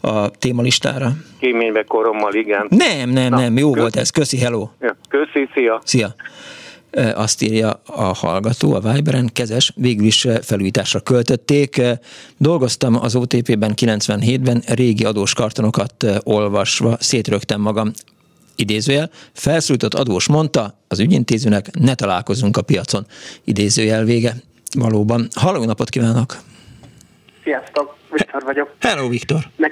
a, 0.00 0.08
a 0.08 0.30
témalistára. 0.30 1.12
Kéménybe 1.40 1.84
korommal, 1.84 2.34
igen. 2.34 2.66
Nem, 2.68 3.10
nem, 3.10 3.30
Na, 3.30 3.38
nem, 3.38 3.58
jó 3.58 3.70
kösz. 3.70 3.80
volt 3.80 3.96
ez. 3.96 4.10
Köszi, 4.10 4.38
hello. 4.38 4.68
Ja, 4.80 4.96
köszi, 5.08 5.48
szia. 5.54 5.80
Szia. 5.84 6.14
Azt 7.14 7.42
írja 7.42 7.80
a 7.86 8.02
hallgató 8.02 8.74
a 8.74 8.80
Viberen, 8.92 9.30
kezes, 9.32 9.72
végül 9.76 10.06
is 10.06 10.26
felújításra 10.42 11.00
költötték. 11.00 11.82
Dolgoztam 12.36 12.94
az 13.00 13.16
OTP-ben 13.16 13.72
97-ben, 13.76 14.62
régi 14.66 15.04
adós 15.04 15.34
kartonokat 15.34 16.06
olvasva, 16.22 16.96
szétrögtem 17.00 17.60
magam 17.60 17.90
idézőjel, 18.56 19.10
felszólított 19.32 19.94
adós 19.94 20.28
mondta 20.28 20.78
az 20.88 20.98
ügyintézőnek, 20.98 21.78
ne 21.78 21.94
találkozunk 21.94 22.56
a 22.56 22.62
piacon, 22.62 23.06
idézőjel 23.44 24.04
vége. 24.04 24.36
Valóban. 24.78 25.28
Halló 25.34 25.64
napot 25.64 25.88
kívánok! 25.88 26.36
Sziasztok, 27.44 27.96
Viktor 28.10 28.42
vagyok. 28.42 28.70
Hello, 28.80 29.08
Viktor. 29.08 29.38
Ne, 29.56 29.68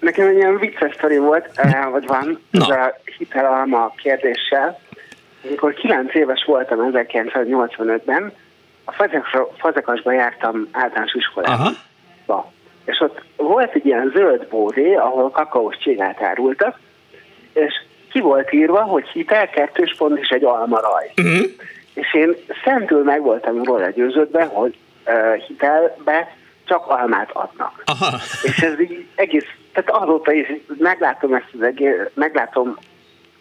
nekem 0.00 0.28
egy 0.28 0.36
ilyen 0.36 0.58
vicces 0.58 0.94
sztori 0.94 1.18
volt, 1.18 1.50
eh, 1.54 1.90
vagy 1.90 2.06
van, 2.06 2.40
Na. 2.50 2.64
ez 2.64 2.68
a 2.68 3.00
hitelalma 3.18 3.92
kérdéssel. 3.96 4.80
Amikor 5.44 5.74
9 5.74 6.14
éves 6.14 6.44
voltam 6.44 6.90
1985-ben, 6.92 8.32
a 8.84 8.92
Fazekasba 9.58 10.12
jártam 10.12 10.68
általános 10.70 11.14
iskolába. 11.14 11.70
Aha. 12.26 12.52
És 12.84 13.00
ott 13.00 13.22
volt 13.36 13.74
egy 13.74 13.86
ilyen 13.86 14.10
zöld 14.14 14.46
bódé, 14.46 14.94
ahol 14.94 15.30
kakaós 15.30 15.76
csigát 15.78 16.22
árultak, 16.22 16.78
és 17.52 17.72
ki 18.10 18.20
volt 18.20 18.52
írva, 18.52 18.82
hogy 18.82 19.08
hitel, 19.08 19.50
kettős 19.50 19.94
pont 19.98 20.18
és 20.18 20.28
egy 20.28 20.44
almaraj. 20.44 21.10
Uh-huh. 21.16 21.46
És 21.94 22.14
én 22.14 22.36
szentül 22.64 23.02
meg 23.02 23.22
voltam 23.22 23.64
róla 23.64 23.90
győződve, 23.90 24.44
hogy 24.44 24.76
uh, 25.06 25.34
hitelbe 25.34 26.38
csak 26.70 26.86
almát 26.86 27.30
adnak. 27.32 27.82
Aha. 27.84 28.20
És 28.42 28.58
ez 28.58 28.80
így 28.80 29.06
egész, 29.14 29.46
tehát 29.72 29.90
azóta 30.02 30.32
is 30.32 30.46
meglátom 30.78 31.34
ezt 31.34 31.48
az 31.52 31.62
egész, 31.62 31.94
meglátom, 32.14 32.78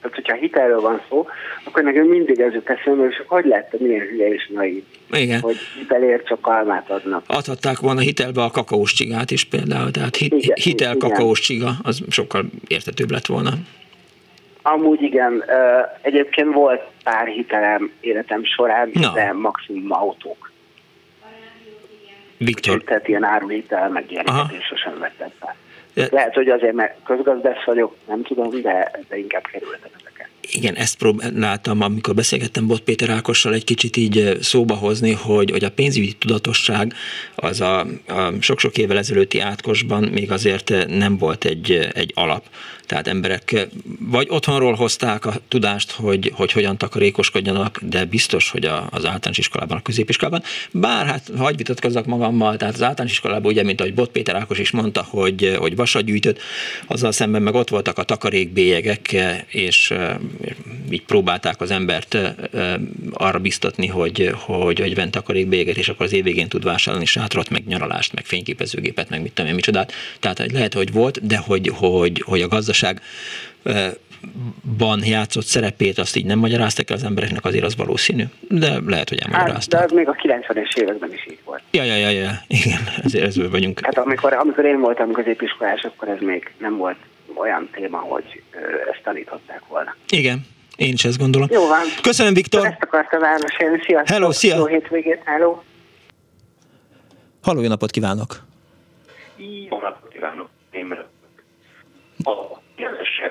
tehát 0.01 0.15
hogyha 0.15 0.35
hitelről 0.35 0.81
van 0.81 1.01
szó, 1.09 1.27
akkor 1.63 1.83
nekem 1.83 2.05
mindig 2.05 2.39
ez 2.39 2.53
jut 2.53 2.69
eszembe, 2.69 3.07
és 3.07 3.21
hogy 3.27 3.45
lehet 3.45 3.79
milyen 3.79 4.05
hülye 4.07 4.27
és 4.27 4.51
naív, 4.53 4.83
Igen. 5.11 5.39
hogy 5.39 5.57
hitelért 5.77 6.27
csak 6.27 6.47
almát 6.47 6.89
adnak. 6.89 7.23
Adhatták 7.27 7.79
volna 7.79 7.99
hitelbe 7.99 8.43
a 8.43 8.51
kakaós 8.51 8.93
csigát 8.93 9.31
is 9.31 9.43
például, 9.45 9.91
tehát 9.91 10.15
hit, 10.15 10.33
igen, 10.33 10.57
hitel 10.61 10.95
igen. 10.95 11.09
kakaós 11.09 11.39
csiga, 11.39 11.71
az 11.83 12.01
sokkal 12.09 12.45
értetőbb 12.67 13.11
lett 13.11 13.25
volna. 13.25 13.49
Amúgy 14.61 15.01
igen, 15.01 15.43
egyébként 16.01 16.53
volt 16.53 16.81
pár 17.03 17.27
hitelem 17.27 17.91
életem 17.99 18.43
során, 18.43 18.89
Na. 18.93 19.11
de 19.13 19.33
maximum 19.33 19.91
autók. 19.91 20.48
Viktor. 22.39 22.81
Tehát 22.83 23.07
ilyen 23.07 23.23
áruhitel, 23.23 23.89
meg 23.89 24.11
ilyeneket 24.11 24.51
én 24.51 24.61
sosem 24.61 24.99
vettem 24.99 25.29
fel. 25.39 25.55
Lehet, 26.11 26.33
hogy 26.33 26.49
azért, 26.49 26.73
mert 26.73 26.95
közgazdász 27.03 27.63
vagyok, 27.65 27.95
nem 28.07 28.23
tudom, 28.23 28.61
de, 28.61 28.91
de 29.09 29.17
inkább 29.17 29.43
kerültem. 29.51 29.91
Igen, 30.51 30.75
ezt 30.75 30.95
próbáltam, 30.95 31.81
amikor 31.81 32.15
beszélgettem 32.15 32.67
Bot 32.67 32.81
Péter 32.81 33.09
Ákossal 33.09 33.53
egy 33.53 33.63
kicsit 33.63 33.97
így 33.97 34.37
szóba 34.41 34.75
hozni, 34.75 35.11
hogy, 35.11 35.51
hogy 35.51 35.63
a 35.63 35.71
pénzügyi 35.71 36.13
tudatosság 36.13 36.93
az 37.35 37.61
a, 37.61 37.79
a 38.07 38.33
sok-sok 38.39 38.77
évvel 38.77 38.97
ezelőtti 38.97 39.39
átkosban 39.39 40.03
még 40.03 40.31
azért 40.31 40.73
nem 40.87 41.17
volt 41.17 41.45
egy, 41.45 41.89
egy 41.93 42.11
alap. 42.15 42.43
Tehát 42.89 43.07
emberek 43.07 43.67
vagy 43.99 44.27
otthonról 44.29 44.73
hozták 44.73 45.25
a 45.25 45.33
tudást, 45.47 45.91
hogy, 45.91 46.31
hogy 46.35 46.51
hogyan 46.51 46.77
takarékoskodjanak, 46.77 47.79
de 47.81 48.05
biztos, 48.05 48.49
hogy 48.49 48.65
a, 48.65 48.87
az 48.91 49.05
általános 49.05 49.37
iskolában, 49.37 49.77
a 49.77 49.81
középiskolában. 49.81 50.43
Bár 50.71 51.05
hát 51.05 51.29
hagyj 51.37 51.55
vitatkozzak 51.55 52.05
magammal, 52.05 52.57
tehát 52.57 52.73
az 52.73 52.81
általános 52.81 53.11
iskolában 53.11 53.51
ugye, 53.51 53.63
mint 53.63 53.79
ahogy 53.81 53.93
Bot 53.93 54.09
Péter 54.09 54.35
Ákos 54.35 54.59
is 54.59 54.71
mondta, 54.71 55.05
hogy, 55.09 55.55
hogy 55.57 55.75
vasat 55.75 56.03
gyűjtött, 56.03 56.39
azzal 56.87 57.11
szemben 57.11 57.41
meg 57.41 57.53
ott 57.53 57.69
voltak 57.69 57.97
a 57.97 58.03
takarékbélyegek, 58.03 59.15
és 59.47 59.93
így 60.91 61.05
próbálták 61.05 61.61
az 61.61 61.71
embert 61.71 62.17
arra 63.13 63.39
biztatni, 63.39 63.87
hogy, 63.87 64.31
hogy, 64.45 64.79
hogy 64.79 64.95
vent 64.95 65.11
takarékbélyeget, 65.11 65.77
és 65.77 65.89
akkor 65.89 66.05
az 66.05 66.13
év 66.13 66.23
végén 66.23 66.47
tud 66.47 66.63
vásárolni 66.63 67.05
sátrat, 67.05 67.49
meg 67.49 67.65
nyaralást, 67.65 68.13
meg 68.13 68.25
fényképezőgépet, 68.25 69.09
meg 69.09 69.21
mit 69.21 69.33
tudom 69.33 69.49
én, 69.49 69.55
micsodát. 69.55 69.91
Tehát 70.19 70.51
lehet, 70.51 70.73
hogy 70.73 70.91
volt, 70.91 71.27
de 71.27 71.37
hogy, 71.37 71.71
hogy, 71.73 72.23
hogy 72.25 72.41
a 72.41 72.47
gazdaság 72.47 73.01
ban 74.77 75.05
játszott 75.05 75.45
szerepét, 75.45 75.97
azt 75.97 76.15
így 76.15 76.25
nem 76.25 76.39
magyaráztak 76.39 76.89
el 76.89 76.95
az 76.95 77.03
embereknek, 77.03 77.45
azért 77.45 77.63
az 77.63 77.75
valószínű, 77.75 78.23
de 78.47 78.79
lehet, 78.85 79.09
hogy 79.09 79.19
elmagyarázták. 79.19 79.79
Hát, 79.79 79.89
de 79.89 79.95
az 79.95 80.05
még 80.05 80.07
a 80.07 80.13
90-es 80.13 80.77
években 80.77 81.13
is 81.13 81.27
így 81.29 81.39
volt. 81.45 81.61
Ja, 81.71 81.83
ja, 81.83 81.95
ja, 81.95 82.09
ja. 82.09 82.31
igen, 82.47 82.79
ezért 83.03 83.25
ezzel 83.25 83.49
vagyunk. 83.49 83.79
Hát 83.79 83.97
amikor, 83.97 84.33
amikor 84.33 84.65
én 84.65 84.79
voltam 84.79 85.11
középiskolás, 85.11 85.81
akkor 85.81 86.07
ez 86.07 86.19
még 86.19 86.51
nem 86.57 86.77
volt 86.77 86.97
olyan 87.35 87.69
téma, 87.71 87.97
hogy 87.97 88.43
ezt 88.91 89.01
tanították 89.03 89.61
volna. 89.67 89.95
Igen, 90.09 90.45
én 90.75 90.93
is 90.93 91.05
ezt 91.05 91.17
gondolom. 91.17 91.47
Jó 91.51 91.67
van. 91.67 91.81
Köszönöm, 92.01 92.33
Viktor. 92.33 92.65
Ezt 92.65 92.83
akartam 92.83 93.23
elmesélni. 93.23 93.81
Sziasztok. 93.85 94.15
Hello, 94.15 94.31
szia. 94.31 94.57
Jó 94.57 94.65
hétvégét. 94.65 95.21
Hello. 95.25 95.61
Halló, 97.41 97.61
jó 97.61 97.67
napot 97.67 97.91
kívánok. 97.91 98.39
Jó 99.69 99.79
napot 99.79 100.09
kívánok. 100.09 100.49
Én 100.71 100.97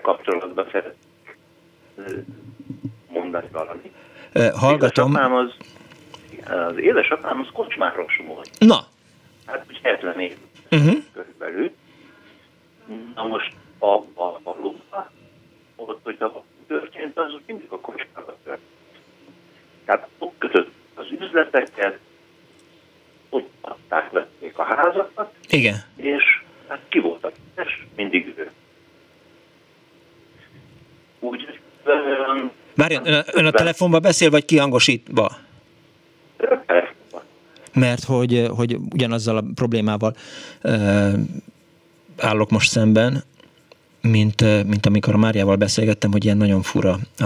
kapcsolatban 0.03 0.69
szeret 0.73 0.95
mondani 3.09 3.49
valami. 3.53 3.93
Hallgatom. 4.55 5.11
Édesapám 5.11 5.35
az, 5.35 5.55
az 6.47 6.79
édesapám 6.79 7.41
az 7.41 7.47
kocsmáros 7.53 8.23
volt. 8.27 8.51
Na. 8.59 8.87
Hát 9.47 9.65
úgy 9.69 9.81
70 9.83 10.20
év 10.20 10.37
uh-huh. 10.70 10.97
körülbelül. 11.12 11.70
Na 13.15 13.27
most 13.27 13.53
a, 13.79 13.95
a, 14.15 14.41
a 14.43 14.57
lukba, 14.61 15.11
ott, 15.77 16.01
hogyha 16.03 16.45
történt, 16.67 17.19
az 17.19 17.33
mindig 17.47 17.71
a 17.71 17.81
kocsmában 17.81 18.35
történt. 18.45 18.69
Tehát 19.85 20.09
ott 20.19 20.35
kötött 20.39 20.71
az 20.95 21.07
üzleteket, 21.21 21.99
ott 23.29 23.51
adták, 23.61 24.11
vették 24.11 24.59
a 24.59 24.63
házakat. 24.63 25.35
Igen. 25.49 25.77
És 25.97 26.43
hát 26.69 26.81
ki 26.89 26.99
volt 26.99 27.25
a 27.25 27.33
és 27.57 27.85
mindig 27.97 28.35
ő. 28.37 28.51
Úgy, 31.21 31.59
Várjon, 32.75 33.07
ön, 33.07 33.25
ön 33.33 33.47
a 33.47 33.51
telefonban 33.51 34.03
beszél, 34.03 34.31
vagy 34.31 34.45
kihangosítva? 34.45 35.37
Mert 37.75 38.05
hogy, 38.05 38.47
hogy 38.57 38.77
ugyanazzal 38.93 39.37
a 39.37 39.45
problémával 39.55 40.15
uh, 40.63 41.13
állok 42.19 42.51
most 42.51 42.71
szemben, 42.71 43.23
mint, 44.11 44.65
mint 44.67 44.87
amikor 44.87 45.15
a 45.15 45.19
Máriával 45.19 45.57
beszélgettem, 45.57 46.13
hogy 46.13 46.25
ilyen 46.25 46.37
nagyon 46.37 46.63
fura 46.63 46.97
a, 47.19 47.25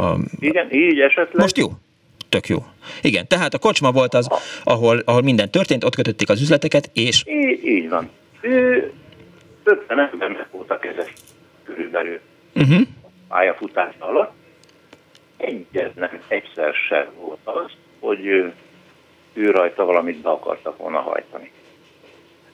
a... 0.00 0.18
Igen, 0.38 0.72
így 0.72 1.00
esetleg. 1.00 1.36
Most 1.36 1.56
jó? 1.56 1.66
Tök 2.28 2.48
jó. 2.48 2.58
Igen, 3.02 3.28
tehát 3.28 3.54
a 3.54 3.58
kocsma 3.58 3.92
volt 3.92 4.14
az, 4.14 4.28
ahol, 4.64 5.02
ahol 5.04 5.22
minden 5.22 5.50
történt, 5.50 5.84
ott 5.84 5.94
kötötték 5.94 6.28
az 6.28 6.40
üzleteket, 6.40 6.90
és... 6.92 7.24
Így, 7.26 7.64
így 7.64 7.88
van. 7.88 8.10
Ő 8.40 8.92
50 9.64 9.98
embernek 9.98 10.50
voltak 10.50 10.86
ezek 10.86 11.12
körülbelül 11.64 12.20
uh-huh. 12.54 12.80
pályafutása 13.28 13.94
alatt. 13.98 14.32
Egyetlen 15.36 16.10
egyszer 16.28 16.74
sem 16.88 17.06
volt 17.20 17.38
az, 17.44 17.70
hogy 18.00 18.26
ő, 18.26 18.52
ő 19.32 19.50
rajta 19.50 19.84
valamit 19.84 20.20
be 20.20 20.30
akartak 20.30 20.76
volna 20.76 20.98
hajtani. 20.98 21.50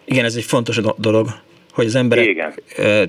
Igen, 0.04 0.24
ez 0.24 0.34
egy 0.34 0.44
fontos 0.44 0.80
dolog 0.96 1.28
hogy 1.72 1.86
az 1.86 1.94
emberek, 1.94 2.26
Igen. 2.26 2.54
E, 2.76 3.08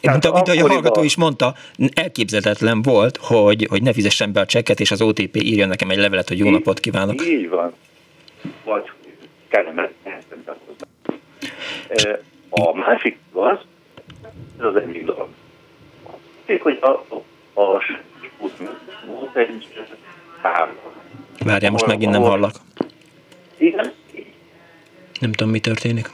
mint, 0.00 0.24
a, 0.24 0.32
mint 0.32 0.48
ahogy 0.48 0.58
a 0.58 0.68
hallgató 0.68 1.02
is 1.02 1.16
mondta, 1.16 1.54
elképzelhetetlen 1.94 2.82
volt, 2.82 3.16
hogy, 3.16 3.66
hogy 3.70 3.82
ne 3.82 3.92
fizessen 3.92 4.32
be 4.32 4.40
a 4.40 4.46
csekket, 4.46 4.80
és 4.80 4.90
az 4.90 5.02
OTP 5.02 5.36
írjon 5.36 5.68
nekem 5.68 5.90
egy 5.90 5.98
levelet, 5.98 6.28
hogy 6.28 6.38
jó 6.38 6.46
így, 6.46 6.52
napot 6.52 6.80
kívánok. 6.80 7.26
Így 7.26 7.48
van. 7.48 7.72
Vagy 8.64 8.90
kellemet 9.48 9.92
hozzá. 10.44 12.18
A 12.50 12.74
másik 12.74 13.18
az, 13.32 13.58
ez 14.58 14.64
az 14.64 14.76
egyik 14.76 15.04
dolog. 15.04 15.28
Hogy 16.60 16.78
a, 16.80 16.86
a, 16.86 17.60
a 17.60 17.82
volt 19.06 19.36
egy 19.36 19.68
tábla. 20.42 20.92
Várjál, 21.44 21.70
most 21.70 21.86
megint 21.86 22.12
nem 22.12 22.22
hallak. 22.22 22.54
Igen. 23.56 23.92
Nem 25.20 25.32
tudom, 25.32 25.52
mi 25.52 25.60
történik. 25.60 26.10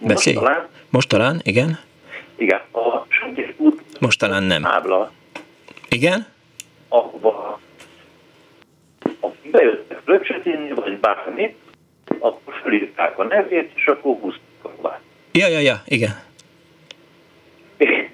Beszélj. 0.00 0.36
Most 0.36 0.46
talán. 0.46 0.68
Most 0.90 1.08
talán, 1.08 1.40
igen. 1.42 1.78
Igen, 2.36 2.60
a 2.72 3.06
Sentés 3.08 3.54
út 3.56 4.00
Most 4.00 4.18
talán 4.18 4.42
nem. 4.42 4.62
Tábla. 4.62 5.10
Igen? 5.88 6.26
Ahova 6.88 7.60
ha 9.20 9.32
bejöttek 9.50 10.00
röpcsötényi, 10.04 10.70
vagy 10.70 10.98
bármi, 10.98 11.56
akkor 12.18 12.54
felírták 12.62 13.18
a 13.18 13.24
nevét, 13.24 13.72
és 13.74 13.86
akkor 13.86 14.16
húztak 14.20 14.84
a 14.84 15.00
Ja, 15.32 15.46
ja, 15.46 15.58
ja, 15.58 15.82
igen. 15.86 16.22
És 17.76 18.08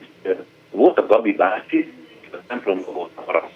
volt 0.71 0.99
a 0.99 1.07
Gabi 1.07 1.33
bácsi, 1.33 1.93
a 2.33 2.37
templomban 2.47 2.95
volt 2.95 3.11
arra. 3.15 3.51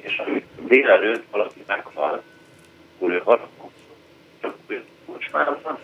És 0.00 0.18
amikor 0.18 0.42
délelőtt 0.66 1.24
valaki 1.30 1.64
meghalt, 1.66 2.22
akkor 2.96 3.12
ő 3.12 3.20
harapott, 3.24 3.74
csak 4.40 4.56
ő 4.66 4.84
kocsmában, 5.06 5.78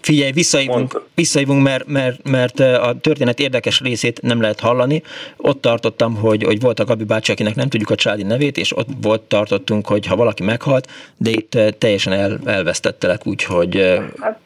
Figyelj, 0.00 0.32
visszaívunk, 0.32 1.02
visszaívunk 1.14 1.62
mert, 1.62 1.86
mert, 1.86 2.28
mert 2.28 2.60
a 2.60 2.96
történet 3.00 3.40
érdekes 3.40 3.80
részét 3.80 4.22
nem 4.22 4.40
lehet 4.40 4.60
hallani. 4.60 5.02
Ott 5.36 5.60
tartottam, 5.60 6.14
hogy, 6.14 6.42
hogy 6.42 6.60
volt 6.60 6.80
a 6.80 6.84
Gabi 6.84 7.04
bácsi, 7.04 7.32
akinek 7.32 7.54
nem 7.54 7.68
tudjuk 7.68 7.90
a 7.90 7.94
családi 7.94 8.22
nevét, 8.22 8.56
és 8.56 8.76
ott 8.76 8.88
volt 9.00 9.20
tartottunk, 9.20 9.86
hogy 9.86 10.06
ha 10.06 10.16
valaki 10.16 10.42
meghalt, 10.42 10.88
de 11.16 11.30
itt 11.30 11.58
teljesen 11.78 12.12
el, 12.12 12.40
elvesztettelek, 12.44 13.26
úgyhogy... 13.26 14.00
Hát, 14.20 14.38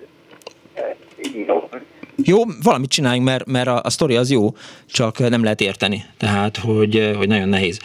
jó. 1.46 1.68
Jó, 2.16 2.42
valamit 2.62 2.90
csináljunk, 2.90 3.26
mert, 3.26 3.46
mert 3.46 3.68
a, 3.68 3.80
a 3.84 3.90
sztori 3.90 4.16
az 4.16 4.30
jó, 4.30 4.54
csak 4.86 5.18
nem 5.18 5.42
lehet 5.42 5.60
érteni. 5.60 6.04
Tehát, 6.18 6.56
hogy, 6.56 7.12
hogy 7.16 7.28
nagyon 7.28 7.48
nehéz 7.48 7.78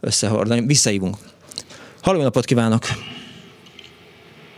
összehordani. 0.00 0.66
Visszaívunk. 0.66 1.16
Halló 2.02 2.22
napot 2.22 2.44
kívánok! 2.44 2.82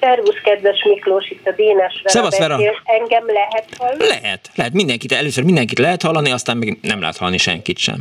Szervusz, 0.00 0.40
kedves 0.44 0.84
Miklós, 0.84 1.30
itt 1.30 1.46
a 1.46 1.52
Dénes 1.52 2.02
Szevasz, 2.04 2.38
Vera. 2.38 2.58
Engem 2.84 3.26
lehet 3.26 3.66
hallani? 3.78 4.06
Lehet, 4.06 4.50
lehet. 4.54 4.72
Mindenkit, 4.72 5.12
először 5.12 5.44
mindenkit 5.44 5.78
lehet 5.78 6.02
hallani, 6.02 6.30
aztán 6.30 6.56
még 6.56 6.78
nem 6.82 7.00
lehet 7.00 7.16
hallani 7.16 7.38
senkit 7.38 7.78
sem. 7.78 8.00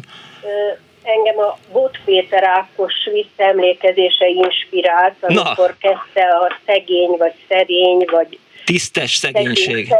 Engem 1.03 1.37
a 1.37 1.57
Bot 1.71 1.99
Péter 2.05 2.43
Ákos 2.43 2.93
visszaemlékezése 3.11 4.27
inspirált, 4.27 5.15
amikor 5.21 5.75
Na. 5.81 5.89
kezdte 5.89 6.21
a 6.21 6.57
szegény, 6.65 7.15
vagy 7.17 7.33
szerény, 7.47 8.05
vagy 8.11 8.39
tisztes 8.65 9.15
szegénység. 9.15 9.93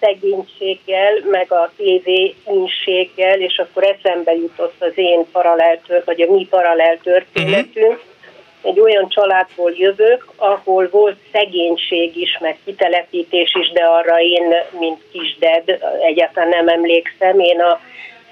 szegénységgel, 0.00 1.12
meg 1.30 1.52
a 1.52 1.70
TV 1.76 2.08
inséggel, 2.52 3.40
és 3.40 3.58
akkor 3.58 3.84
eszembe 3.84 4.32
jutott 4.34 4.74
az 4.78 4.92
én 4.94 5.24
paralel, 5.32 5.80
vagy 6.04 6.20
a 6.20 6.32
mi 6.32 6.46
paralel 6.50 6.98
történetünk, 7.02 7.86
uh-huh 7.86 8.10
egy 8.62 8.80
olyan 8.80 9.08
családból 9.08 9.72
jövök, 9.76 10.26
ahol 10.36 10.88
volt 10.90 11.16
szegénység 11.32 12.16
is, 12.16 12.38
meg 12.40 12.58
kitelepítés 12.64 13.54
is, 13.60 13.70
de 13.70 13.84
arra 13.84 14.20
én, 14.20 14.54
mint 14.78 15.00
kisded, 15.12 15.78
egyáltalán 16.02 16.48
nem 16.48 16.68
emlékszem. 16.68 17.38
Én 17.38 17.60
a 17.60 17.80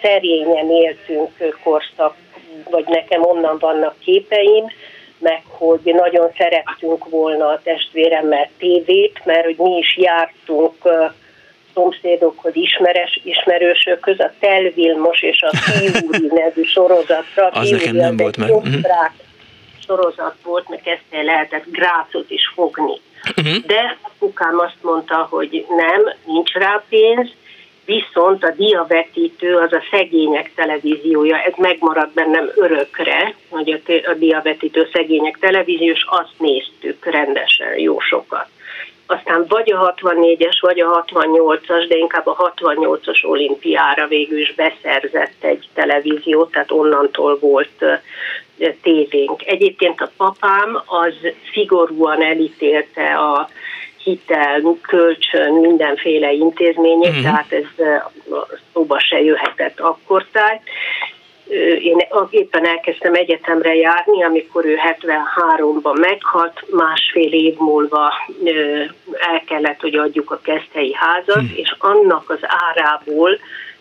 szerényen 0.02 0.70
éltünk 0.70 1.58
korszak, 1.62 2.14
vagy 2.70 2.84
nekem 2.86 3.22
onnan 3.24 3.58
vannak 3.58 3.94
képeim, 4.04 4.64
meg 5.18 5.42
hogy 5.48 5.80
nagyon 5.84 6.30
szerettünk 6.36 7.08
volna 7.08 7.46
a 7.48 7.60
testvéremmel 7.64 8.48
tévét, 8.58 9.20
mert 9.24 9.44
hogy 9.44 9.56
mi 9.58 9.76
is 9.76 9.96
jártunk 9.96 10.74
szomszédokhoz, 11.74 12.56
ismeres, 12.56 13.20
ismerősökhöz, 13.24 14.20
a 14.20 14.32
Telvilmos 14.38 15.22
és 15.22 15.42
a 15.42 15.56
Fiúri 15.56 16.26
nevű 16.34 16.62
sorozatra. 16.62 17.48
Az 17.48 17.70
nekem 17.70 17.96
nem 17.96 18.16
volt 18.16 18.36
meg 18.36 18.50
sorozat 19.90 20.36
volt, 20.42 20.68
meg 20.68 20.80
ezt 20.84 21.24
lehetett 21.24 21.64
grácot 21.70 22.30
is 22.30 22.52
fogni. 22.54 23.00
Uh-huh. 23.36 23.64
De 23.66 23.96
apukám 24.00 24.58
azt 24.58 24.82
mondta, 24.82 25.26
hogy 25.30 25.66
nem, 25.68 26.14
nincs 26.24 26.52
rá 26.52 26.84
pénz, 26.88 27.28
viszont 27.84 28.44
a 28.44 28.50
diavetítő 28.50 29.56
az 29.56 29.72
a 29.72 29.82
szegények 29.90 30.54
televíziója, 30.54 31.36
ez 31.36 31.52
megmaradt 31.56 32.12
bennem 32.12 32.50
örökre, 32.56 33.34
hogy 33.48 33.70
a, 33.70 34.10
a 34.10 34.14
diavetítő 34.14 34.88
szegények 34.92 35.38
televízió, 35.40 35.92
és 35.92 36.04
azt 36.08 36.34
néztük 36.38 37.04
rendesen 37.04 37.78
jó 37.78 38.00
sokat. 38.00 38.46
Aztán 39.06 39.44
vagy 39.48 39.72
a 39.72 39.94
64-es, 39.96 40.58
vagy 40.60 40.80
a 40.80 41.04
68-as, 41.06 41.84
de 41.88 41.96
inkább 41.96 42.26
a 42.26 42.52
68-as 42.56 43.24
olimpiára 43.24 44.06
végül 44.06 44.38
is 44.38 44.54
beszerzett 44.54 45.44
egy 45.44 45.68
televízió, 45.74 46.44
tehát 46.44 46.70
onnantól 46.70 47.38
volt 47.38 47.84
tévénk. 48.82 49.46
Egyébként 49.46 50.00
a 50.00 50.10
papám 50.16 50.82
az 50.86 51.14
szigorúan 51.52 52.22
elítélte 52.22 53.14
a 53.14 53.48
hitel, 54.02 54.76
kölcsön, 54.82 55.52
mindenféle 55.52 56.32
intézményét, 56.32 57.18
mm. 57.18 57.22
tehát 57.22 57.52
ez 57.52 57.86
szóba 58.72 59.00
se 59.00 59.20
jöhetett 59.22 59.80
akkor 59.80 60.26
tájt. 60.32 60.62
Én 61.80 61.96
éppen 62.30 62.66
elkezdtem 62.66 63.14
egyetemre 63.14 63.74
járni, 63.74 64.24
amikor 64.24 64.64
ő 64.64 64.76
73-ban 64.76 66.00
meghalt, 66.00 66.64
másfél 66.70 67.32
év 67.32 67.56
múlva 67.58 68.12
el 69.32 69.42
kellett, 69.46 69.80
hogy 69.80 69.94
adjuk 69.94 70.30
a 70.30 70.40
keszthelyi 70.42 70.94
házat, 70.94 71.42
mm. 71.42 71.54
és 71.54 71.74
annak 71.78 72.30
az 72.30 72.40
árából 72.42 73.38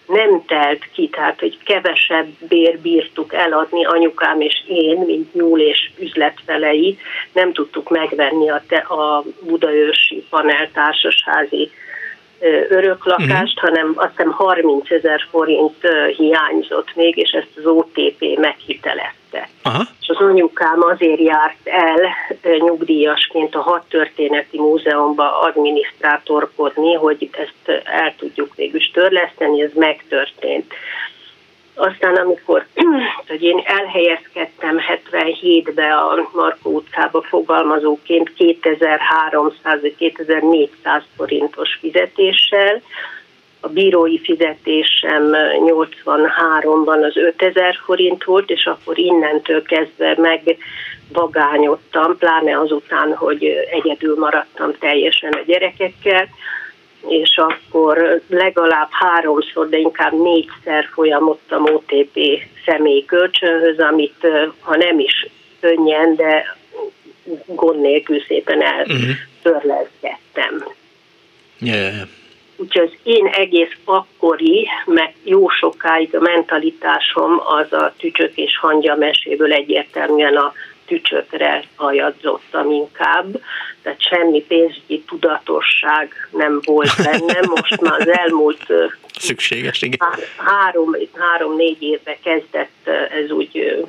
nem 0.10 0.45
telt 0.45 0.86
ki, 0.94 1.10
tehát 1.10 1.40
hogy 1.40 1.57
kevesebb 1.64 2.27
bér 2.49 2.80
bírtuk 2.80 3.34
eladni 3.34 3.86
anyukám 3.86 4.41
és 4.41 4.64
én, 4.68 4.98
mint 4.98 5.34
nyúl 5.34 5.60
és 5.60 5.91
üzletfelei, 5.99 6.98
nem 7.34 7.53
tudtuk 7.53 7.90
megvenni 7.90 8.49
a, 8.49 8.64
te, 8.68 8.77
a 8.77 9.23
budaörsi 9.41 10.26
paneltársasházi 10.30 11.72
öröklakást, 12.69 13.57
uh-huh. 13.57 13.69
hanem 13.69 13.93
azt 13.95 14.09
hiszem 14.09 14.31
30 14.31 14.91
ezer 14.91 15.21
forint 15.29 15.87
hiányzott 16.17 16.95
még, 16.95 17.17
és 17.17 17.31
ezt 17.31 17.57
az 17.57 17.65
OTP 17.65 18.37
meghitelezte. 18.37 19.49
Aha. 19.63 19.83
És 20.01 20.07
az 20.07 20.25
anyukám 20.25 20.81
azért 20.81 21.19
járt 21.19 21.67
el 21.67 21.99
nyugdíjasként 22.59 23.55
a 23.55 23.61
Hat 23.61 23.83
Történeti 23.89 24.57
Múzeumba 24.57 25.39
adminisztrátorkodni, 25.39 26.93
hogy 26.93 27.29
ezt 27.31 27.83
el 27.83 28.15
tudjuk 28.17 28.55
végül 28.55 28.81
törleszteni, 28.93 29.61
ez 29.61 29.71
megtörtént. 29.73 30.73
Aztán 31.80 32.15
amikor 32.15 32.65
hogy 33.27 33.43
én 33.43 33.61
elhelyezkedtem 33.65 34.80
77-be 35.11 35.95
a 35.95 36.30
Markó 36.34 36.72
utcába 36.72 37.22
fogalmazóként 37.22 38.31
2300-2400 38.38 41.01
forintos 41.15 41.77
fizetéssel, 41.81 42.81
a 43.61 43.68
bírói 43.68 44.19
fizetésem 44.19 45.31
83-ban 45.65 47.03
az 47.03 47.18
5000 47.18 47.76
forint 47.84 48.23
volt, 48.23 48.49
és 48.49 48.65
akkor 48.65 48.97
innentől 48.97 49.61
kezdve 49.61 50.15
megvagányodtam, 50.18 52.18
pláne 52.18 52.60
azután, 52.60 53.15
hogy 53.15 53.43
egyedül 53.72 54.18
maradtam 54.18 54.73
teljesen 54.80 55.31
a 55.31 55.41
gyerekekkel, 55.45 56.27
és 57.07 57.38
akkor 57.38 58.21
legalább 58.30 58.88
háromszor, 58.91 59.69
de 59.69 59.77
inkább 59.77 60.21
négyszer 60.21 60.89
folyamodtam 60.93 61.63
OTP 61.63 62.19
személyi 62.65 63.05
kölcsönhöz, 63.05 63.80
amit 63.80 64.27
ha 64.59 64.77
nem 64.77 64.99
is 64.99 65.27
könnyen, 65.59 66.15
de 66.15 66.57
gond 67.45 67.81
nélkül 67.81 68.21
szépen 68.21 68.61
eltörlezgettem. 68.61 70.53
Uh-huh. 70.53 70.73
Yeah, 71.59 71.80
yeah, 71.80 71.95
yeah. 71.95 72.07
Úgyhogy 72.55 72.91
az 72.93 72.99
én 73.03 73.26
egész 73.26 73.76
akkori, 73.85 74.67
meg 74.85 75.13
jó 75.23 75.49
sokáig 75.49 76.15
a 76.15 76.19
mentalitásom 76.19 77.41
az 77.45 77.73
a 77.73 77.93
tücsök 77.97 78.38
és 78.38 78.57
hangya 78.57 78.95
meséből 78.95 79.53
egyértelműen 79.53 80.35
a 80.35 80.53
tücsökre 80.89 81.63
hajadzottam 81.75 82.71
inkább, 82.71 83.41
tehát 83.81 84.01
semmi 84.01 84.43
pénzügyi 84.47 85.03
tudatosság 85.07 86.13
nem 86.31 86.59
volt 86.63 86.91
bennem. 87.03 87.43
Most 87.55 87.81
már 87.81 87.99
az 87.99 88.07
elmúlt 88.07 88.65
Szükséges, 89.19 89.81
igen. 89.81 90.09
három, 90.37 90.95
három-négy 91.13 91.81
évbe 91.81 92.17
kezdett 92.23 92.87
ez 93.23 93.31
úgy 93.31 93.83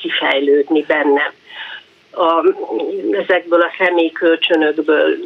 kifejlődni 0.00 0.82
bennem. 0.82 1.32
A, 2.10 2.54
ezekből 3.12 3.60
a 3.60 3.74
személykölcsönökből 3.78 5.16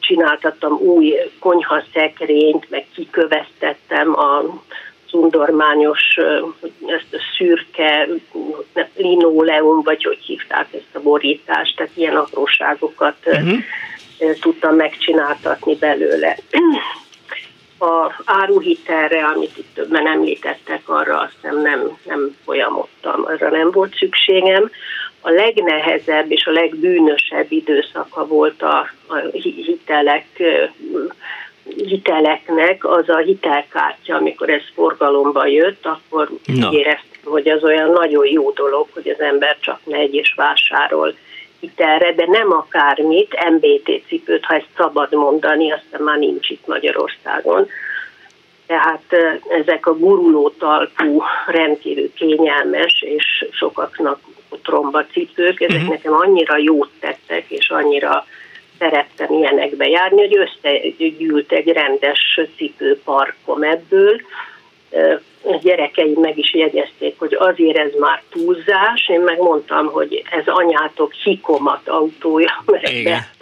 csináltattam 0.00 0.72
új 0.72 1.14
konyhaszekrényt, 1.38 2.70
meg 2.70 2.86
kiköveztettem 2.94 4.18
a 4.18 4.62
szundormányos, 5.10 6.16
ezt 6.86 7.14
a 7.14 7.18
szürke 7.36 8.08
linoleum, 8.96 9.82
vagy 9.82 10.04
hogy 10.04 10.18
hívták 10.18 10.66
ezt 10.72 10.94
a 10.94 11.00
borítást, 11.00 11.76
tehát 11.76 11.96
ilyen 11.96 12.16
apróságokat 12.16 13.16
uh-huh. 13.24 13.58
tudtam 14.40 14.74
megcsináltatni 14.74 15.74
belőle. 15.74 16.36
A 17.78 18.22
áruhitelre, 18.24 19.24
amit 19.24 19.56
itt 19.56 19.74
többen 19.74 20.06
említettek, 20.06 20.88
arra 20.88 21.20
azt 21.20 21.36
nem, 21.42 21.60
nem, 21.60 21.98
nem 22.04 22.36
folyamodtam, 22.44 23.24
arra 23.24 23.50
nem 23.50 23.70
volt 23.70 23.96
szükségem. 23.96 24.70
A 25.20 25.30
legnehezebb 25.30 26.30
és 26.30 26.46
a 26.46 26.50
legbűnösebb 26.50 27.46
időszaka 27.52 28.26
volt 28.26 28.62
a, 28.62 28.90
a 29.06 29.16
hitelek 29.32 30.26
hiteleknek 31.74 32.84
az 32.84 33.08
a 33.08 33.16
hitelkártya, 33.16 34.16
amikor 34.16 34.50
ez 34.50 34.62
forgalomba 34.74 35.46
jött, 35.46 35.86
akkor 35.86 36.28
no. 36.44 36.72
éreztem, 36.72 37.20
hogy 37.24 37.48
az 37.48 37.64
olyan 37.64 37.90
nagyon 37.90 38.26
jó 38.26 38.50
dolog, 38.50 38.86
hogy 38.94 39.08
az 39.08 39.20
ember 39.20 39.56
csak 39.60 39.80
megy 39.84 40.14
és 40.14 40.34
vásárol 40.36 41.14
hitelre, 41.60 42.12
de 42.12 42.24
nem 42.26 42.52
akármit, 42.52 43.36
MBT 43.50 44.02
cipőt, 44.06 44.44
ha 44.44 44.54
ezt 44.54 44.68
szabad 44.76 45.12
mondani, 45.12 45.72
aztán 45.72 46.02
már 46.02 46.18
nincs 46.18 46.48
itt 46.48 46.66
Magyarországon. 46.66 47.68
Tehát 48.66 49.04
ezek 49.48 49.86
a 49.86 49.96
guruló 49.96 50.48
talpú, 50.48 51.22
rendkívül 51.46 52.12
kényelmes 52.12 53.02
és 53.02 53.46
sokaknak 53.50 54.20
tromba 54.62 55.06
cipők, 55.06 55.60
ezek 55.60 55.76
uh-huh. 55.76 55.90
nekem 55.90 56.12
annyira 56.12 56.56
jót 56.56 56.90
tettek, 57.00 57.44
és 57.48 57.70
annyira 57.70 58.26
szerettem 58.78 59.32
ilyenekbe 59.32 59.88
járni, 59.88 60.20
hogy 60.20 60.36
összegyűlt 60.36 61.52
egy 61.52 61.68
rendes 61.68 62.40
cipőparkom 62.56 63.62
ebből. 63.62 64.20
A 65.42 65.58
gyerekeim 65.62 66.20
meg 66.20 66.38
is 66.38 66.54
jegyezték, 66.54 67.18
hogy 67.18 67.34
azért 67.38 67.78
ez 67.78 67.90
már 67.98 68.22
túlzás. 68.30 69.08
Én 69.08 69.20
megmondtam, 69.20 69.86
hogy 69.86 70.22
ez 70.30 70.46
anyátok 70.46 71.12
hikomat 71.12 71.88
autója, 71.88 72.62
mert 72.66 72.88
Igen 72.88 73.34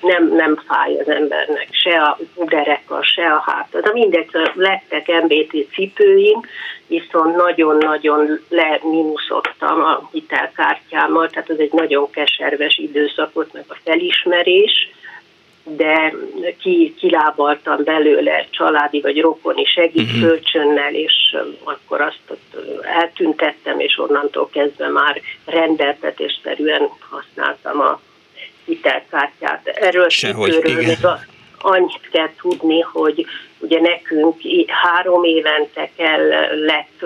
nem, 0.00 0.34
nem 0.34 0.62
fáj 0.68 0.98
az 0.98 1.08
embernek, 1.08 1.68
se 1.70 2.02
a 2.02 2.18
dereka, 2.36 3.02
se 3.02 3.26
a 3.26 3.42
háta. 3.46 3.80
De 3.80 3.90
mindegy, 3.92 4.28
lettek 4.54 5.22
MBT 5.22 5.66
cipőim, 5.72 6.40
viszont 6.86 7.36
nagyon-nagyon 7.36 8.40
leminuszottam 8.48 9.80
a 9.80 10.08
hitelkártyámmal, 10.12 11.28
tehát 11.28 11.50
ez 11.50 11.58
egy 11.58 11.72
nagyon 11.72 12.10
keserves 12.10 12.78
időszakot, 12.78 13.52
meg 13.52 13.64
a 13.68 13.76
felismerés, 13.84 14.90
de 15.64 16.14
ki, 16.60 16.94
kilábaltam 16.98 17.84
belőle 17.84 18.46
családi 18.50 19.00
vagy 19.00 19.20
rokoni 19.20 19.64
segítőcsönnel, 19.64 20.90
mhm. 20.90 20.98
és 20.98 21.36
akkor 21.64 22.00
azt 22.00 22.38
eltüntettem, 22.82 23.80
és 23.80 23.98
onnantól 23.98 24.48
kezdve 24.52 24.88
már 24.88 25.20
rendeltetésszerűen 25.44 26.88
használtam 27.10 27.80
a 27.80 28.00
hitelkártyát. 28.64 29.66
Erről 29.66 30.08
Sehogy, 30.08 30.60
igen. 30.64 30.96
annyit 31.58 32.08
kell 32.10 32.30
tudni, 32.40 32.80
hogy 32.80 33.26
ugye 33.58 33.80
nekünk 33.80 34.40
három 34.66 35.24
évente 35.24 35.90
kell 35.96 36.28
lett 36.64 37.04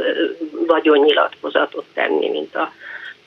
vagyonnyilatkozatot 0.67 1.85
tenni, 1.95 2.29
mint 2.29 2.55
a 2.55 2.73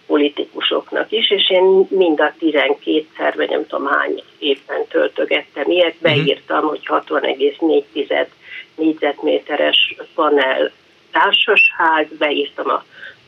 politikusoknak 0.07 1.11
is, 1.11 1.31
és 1.31 1.49
én 1.49 1.87
mind 1.89 2.19
a 2.19 2.33
12-szer, 2.41 3.33
vagy 3.35 3.49
nem 3.49 3.67
tudom 3.67 3.87
hány 3.87 4.23
évben 4.39 4.87
töltögettem 4.89 5.69
ilyet, 5.69 5.95
mhm. 5.99 6.03
beírtam, 6.03 6.67
hogy 6.67 6.81
60,4 6.85 8.27
négyzetméteres 8.75 9.95
panel 10.15 10.71
társasház, 11.11 12.07
beírtam 12.17 12.69
a 12.69 12.83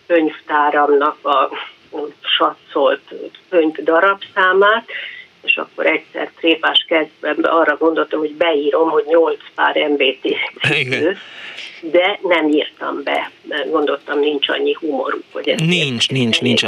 könyvtáramnak 0.07 1.17
a 1.25 1.49
satszolt 2.37 3.01
könyv 3.49 3.75
darabszámát, 3.83 4.89
és 5.41 5.57
akkor 5.57 5.85
egyszer 5.85 6.31
trépás 6.37 6.85
kezdve 6.87 7.49
arra 7.49 7.77
gondoltam, 7.77 8.19
hogy 8.19 8.33
beírom, 8.33 8.89
hogy 8.89 9.03
8 9.07 9.39
pár 9.55 9.75
MBT 9.75 10.35
de 11.81 12.19
nem 12.21 12.47
írtam 12.47 13.03
be, 13.03 13.31
mert 13.47 13.71
gondoltam, 13.71 14.19
nincs 14.19 14.49
annyi 14.49 14.73
humoruk. 14.79 15.23
Hogy 15.31 15.49
ezt 15.49 15.65
nincs, 15.65 16.09
nincs, 16.09 16.41
nincs. 16.41 16.63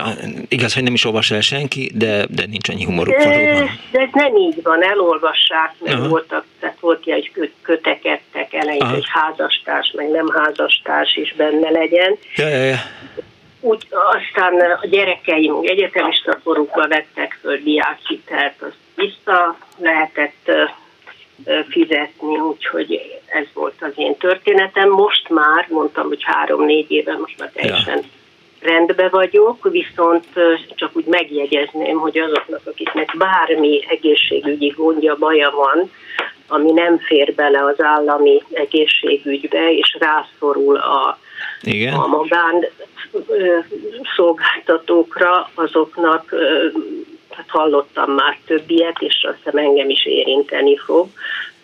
Igaz, 0.47 0.73
hogy 0.73 0.83
nem 0.83 0.93
is 0.93 1.05
olvas 1.05 1.31
el 1.31 1.41
senki, 1.41 1.91
de, 1.93 2.25
de 2.29 2.45
nincs 2.45 2.69
annyi 2.69 2.83
humoruk 2.83 3.15
de, 3.15 3.23
valóban. 3.23 3.79
De 3.91 3.99
ez 3.99 4.09
nem 4.11 4.35
így 4.35 4.61
van, 4.63 4.83
elolvassák, 4.83 5.73
mert 5.79 5.95
uh-huh. 5.95 6.09
voltak, 6.09 6.45
tehát 6.59 6.79
volt 6.79 7.05
ilyen, 7.05 7.23
hogy 7.35 7.51
kötekedtek 7.61 8.53
elején, 8.53 8.81
uh-huh. 8.81 8.93
hogy 8.93 9.05
házastárs, 9.07 9.91
meg 9.95 10.09
nem 10.09 10.27
házastárs 10.33 11.15
is 11.15 11.33
benne 11.33 11.69
legyen. 11.69 12.17
Ja, 12.35 12.47
ja, 12.47 12.63
ja 12.63 12.79
úgy 13.61 13.87
aztán 13.89 14.59
a 14.81 14.87
gyerekeim 14.87 15.55
egyetemista 15.61 16.39
korukba 16.43 16.87
vettek 16.87 17.37
föl 17.41 17.57
diákhitelt, 17.57 18.61
azt 18.61 18.77
vissza 18.95 19.57
lehetett 19.77 20.51
fizetni, 21.69 22.37
úgyhogy 22.37 23.01
ez 23.25 23.45
volt 23.53 23.75
az 23.79 23.91
én 23.95 24.17
történetem. 24.17 24.89
Most 24.89 25.29
már, 25.29 25.67
mondtam, 25.69 26.07
hogy 26.07 26.23
három-négy 26.23 26.91
éve, 26.91 27.17
most 27.17 27.39
már 27.39 27.51
teljesen 27.53 27.97
ja. 27.97 28.03
rendben 28.71 29.09
vagyok, 29.11 29.69
viszont 29.71 30.25
csak 30.75 30.91
úgy 30.93 31.05
megjegyezném, 31.05 31.97
hogy 31.97 32.17
azoknak, 32.17 32.61
akiknek 32.65 33.15
bármi 33.17 33.85
egészségügyi 33.87 34.67
gondja, 34.67 35.15
baja 35.15 35.51
van, 35.51 35.91
ami 36.47 36.71
nem 36.71 36.97
fér 36.97 37.33
bele 37.35 37.63
az 37.63 37.81
állami 37.81 38.41
egészségügybe, 38.51 39.73
és 39.73 39.97
rászorul 39.99 40.75
a, 40.75 41.19
Igen. 41.61 41.93
a 41.93 42.07
magán 42.07 42.65
szolgáltatókra, 44.15 45.49
azoknak 45.53 46.33
hát 47.29 47.45
hallottam 47.47 48.11
már 48.11 48.37
több 48.45 48.63
ilyet, 48.69 48.97
és 48.99 49.25
azt 49.29 49.37
hiszem 49.43 49.57
engem 49.57 49.89
is 49.89 50.05
érinteni 50.05 50.77
fog, 50.77 51.07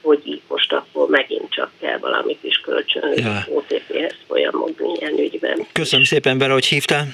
hogy 0.02 0.42
most 0.48 0.74
akkor 0.74 1.10
megint 1.10 1.52
csak 1.52 1.70
kell 1.80 1.98
valami 1.98 2.38
kis 2.42 2.58
kölcsön 2.58 3.14
ja. 3.16 3.46
OTP-hez 3.50 4.16
folyamodni 4.28 4.92
ilyen 5.00 5.18
ügyben. 5.18 5.68
Köszönöm 5.72 6.06
szépen, 6.06 6.38
Vera, 6.38 6.54
hogy 6.54 6.66
hívtál. 6.66 7.08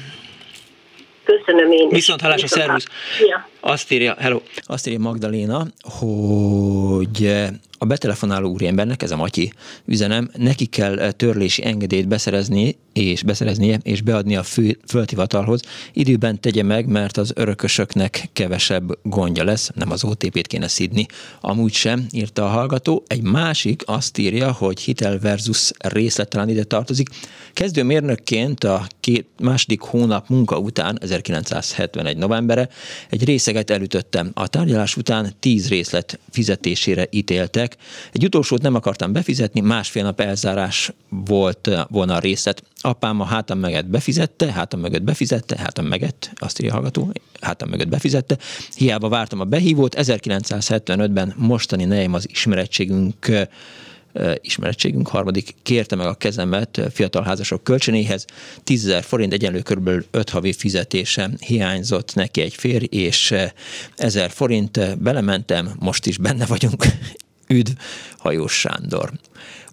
Köszönöm 1.23 1.71
én 1.71 1.89
Viszont 1.89 2.21
hallás 2.21 2.43
a 2.43 2.47
szervusz. 2.47 2.87
Ja. 3.27 3.51
Azt 3.65 3.91
írja, 3.91 4.15
hello, 4.19 4.41
azt 4.61 4.87
írja 4.87 4.99
Magdaléna, 4.99 5.67
hogy 5.81 7.33
a 7.83 7.85
betelefonáló 7.85 8.49
úriembernek, 8.49 9.03
ez 9.03 9.11
a 9.11 9.15
Matyi 9.15 9.53
üzenem, 9.85 10.29
neki 10.37 10.65
kell 10.65 11.11
törlési 11.11 11.65
engedélyt 11.65 12.07
beszerezni, 12.07 12.77
és 12.93 13.23
beszereznie, 13.23 13.79
és 13.81 14.01
beadni 14.01 14.35
a 14.35 14.43
fő, 14.43 14.79
földhivatalhoz. 14.87 15.61
Időben 15.93 16.39
tegye 16.39 16.63
meg, 16.63 16.87
mert 16.87 17.17
az 17.17 17.31
örökösöknek 17.35 18.29
kevesebb 18.33 18.97
gondja 19.03 19.43
lesz, 19.43 19.71
nem 19.75 19.91
az 19.91 20.03
OTP-t 20.03 20.47
kéne 20.47 20.67
szidni. 20.67 21.05
Amúgy 21.41 21.73
sem, 21.73 22.05
írta 22.11 22.45
a 22.45 22.49
hallgató. 22.49 23.03
Egy 23.07 23.21
másik 23.21 23.81
azt 23.85 24.17
írja, 24.17 24.51
hogy 24.51 24.79
hitel 24.79 25.19
versus 25.19 25.71
részletelen 25.77 26.49
ide 26.49 26.63
tartozik. 26.63 27.09
Kezdőmérnökként 27.53 28.63
a 28.63 28.87
két, 28.99 29.27
második 29.39 29.81
hónap 29.81 30.29
munka 30.29 30.57
után, 30.57 30.97
1971 31.01 32.17
novembere, 32.17 32.69
egy 33.09 33.23
részeget 33.53 33.69
elütöttem. 33.69 34.31
A 34.33 34.47
tárgyalás 34.47 34.97
után 34.97 35.33
tíz 35.39 35.69
részlet 35.69 36.19
fizetésére 36.29 37.07
ítéltek. 37.11 37.77
Egy 38.11 38.25
utolsót 38.25 38.61
nem 38.61 38.75
akartam 38.75 39.13
befizetni, 39.13 39.59
másfél 39.59 40.03
nap 40.03 40.19
elzárás 40.19 40.91
volt 41.09 41.69
volna 41.89 42.15
a 42.15 42.19
részlet. 42.19 42.63
Apám 42.81 43.19
a 43.19 43.25
hátam 43.25 43.59
mögött 43.59 43.85
befizette, 43.85 44.51
hátam 44.51 44.79
mögött 44.79 45.03
befizette, 45.03 45.57
hátam 45.57 45.85
mögött, 45.85 46.31
azt 46.35 46.59
írja 46.59 46.71
a 46.71 46.75
hallgató, 46.75 47.13
hátam 47.41 47.69
mögött 47.69 47.87
befizette. 47.87 48.37
Hiába 48.75 49.09
vártam 49.09 49.39
a 49.39 49.43
behívót, 49.45 49.95
1975-ben 49.97 51.33
mostani 51.37 51.85
nejem 51.85 52.13
az 52.13 52.29
ismerettségünk 52.29 53.47
ismerettségünk 54.41 55.07
harmadik 55.07 55.55
kérte 55.63 55.95
meg 55.95 56.07
a 56.07 56.13
kezemet 56.13 56.81
fiatal 56.93 57.23
házasok 57.23 57.63
kölcsönéhez. 57.63 58.25
10 58.63 58.95
forint 59.01 59.33
egyenlő 59.33 59.59
kb. 59.61 59.89
5 60.11 60.29
havi 60.29 60.53
fizetése 60.53 61.29
hiányzott 61.39 62.15
neki 62.15 62.41
egy 62.41 62.53
férj, 62.53 62.85
és 62.85 63.33
1000 63.95 64.29
forint 64.29 64.99
belementem, 64.99 65.71
most 65.79 66.05
is 66.05 66.17
benne 66.17 66.45
vagyunk. 66.45 66.85
Üdv, 67.47 67.71
Hajós 68.17 68.53
Sándor. 68.53 69.11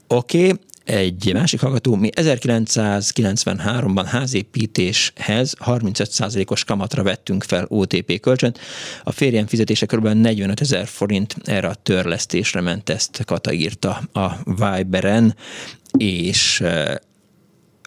Oké, 0.06 0.44
okay, 0.44 0.58
egy 0.90 1.30
másik 1.32 1.60
hallgató, 1.60 1.94
mi 1.94 2.10
1993-ban 2.14 4.04
házépítéshez 4.06 5.54
35%-os 5.64 6.64
kamatra 6.64 7.02
vettünk 7.02 7.44
fel 7.44 7.66
OTP 7.68 8.20
kölcsönt. 8.20 8.58
A 9.02 9.10
férjem 9.10 9.46
fizetése 9.46 9.86
kb. 9.86 10.06
45 10.06 10.60
ezer 10.60 10.86
forint 10.86 11.36
erre 11.44 11.68
a 11.68 11.74
törlesztésre 11.74 12.60
ment, 12.60 12.88
ezt 12.88 13.22
Kata 13.24 13.52
írta 13.52 14.00
a 14.12 14.30
Viberen, 14.44 15.36
és 15.98 16.60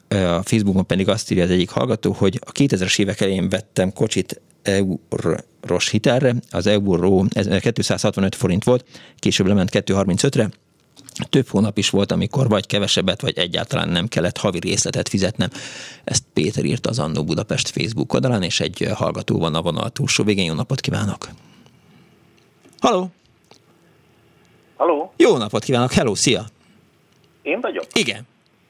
a 0.08 0.42
Facebookon 0.44 0.86
pedig 0.86 1.10
azt 1.10 1.32
írja 1.32 1.44
az 1.44 1.50
egyik 1.50 1.70
hallgató, 1.70 2.12
hogy 2.12 2.40
a 2.46 2.52
2000-es 2.52 3.00
évek 3.00 3.22
elején 3.22 3.50
vettem 3.50 3.94
kocsit 3.94 4.42
euros 4.62 5.90
hitelre, 5.90 6.36
az 6.50 6.68
euró 6.68 7.26
265 7.60 8.36
forint 8.36 8.64
volt, 8.64 8.86
később 9.20 9.48
lement 9.48 9.70
235-re, 9.74 10.50
több 11.30 11.48
hónap 11.48 11.78
is 11.78 11.90
volt, 11.90 12.12
amikor 12.12 12.48
vagy 12.48 12.66
kevesebbet, 12.66 13.22
vagy 13.22 13.38
egyáltalán 13.38 13.90
nem 13.90 14.08
kellett 14.08 14.38
havi 14.38 14.60
részletet 14.60 15.10
fizetnem. 15.10 15.50
Ezt 16.04 16.24
Péter 16.34 16.66
írta 16.66 16.90
az 16.90 17.00
Annó 17.00 17.24
Budapest 17.24 17.70
Facebook 17.70 18.14
oldalán, 18.14 18.44
és 18.44 18.60
egy 18.60 18.88
hallgató 18.94 19.40
van 19.40 19.56
a 19.56 19.62
vonal 19.62 19.90
túlsó 19.90 20.24
végén. 20.24 20.46
Jó 20.46 20.54
napot 20.54 20.80
kívánok! 20.80 21.28
Haló! 22.80 23.08
Haló! 24.78 25.14
Jó 25.18 25.38
napot 25.38 25.64
kívánok! 25.64 25.92
Hello, 25.92 26.16
szia! 26.16 26.46
Én 27.42 27.62
vagyok? 27.62 27.86
Igen. 27.94 28.28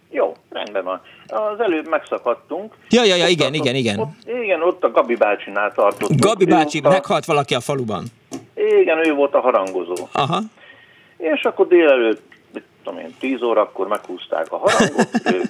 Jó, 0.10 0.36
rendben 0.50 0.84
van. 0.84 1.02
Az 1.28 1.60
előbb 1.60 1.88
megszakadtunk. 1.88 2.74
Ja, 2.90 3.04
ja, 3.04 3.16
ja, 3.16 3.28
igen, 3.28 3.48
ott, 3.48 3.56
igen, 3.56 3.76
igen. 3.76 4.00
Ott, 4.00 4.28
igen, 4.44 4.62
ott 4.62 4.84
a 4.84 4.92
Gabi 4.92 5.16
bácsinál 5.16 5.72
tartottunk. 5.74 6.20
Gabi 6.20 6.46
bácsi, 6.46 6.80
a... 6.84 6.90
meghalt 6.90 7.26
valaki 7.26 7.54
a 7.54 7.60
faluban. 7.60 8.06
Igen, 8.56 9.08
ő 9.08 9.14
volt 9.14 9.34
a 9.34 9.40
harangozó. 9.40 10.08
Aha. 10.12 10.42
És 11.18 11.42
akkor 11.42 11.68
délelőtt 11.68 12.22
tudom 12.84 13.00
én, 13.00 13.16
10 13.20 13.42
órakor 13.42 13.88
meghúzták 13.88 14.52
a 14.52 14.58
harangot, 14.58 15.10
ő 15.34 15.42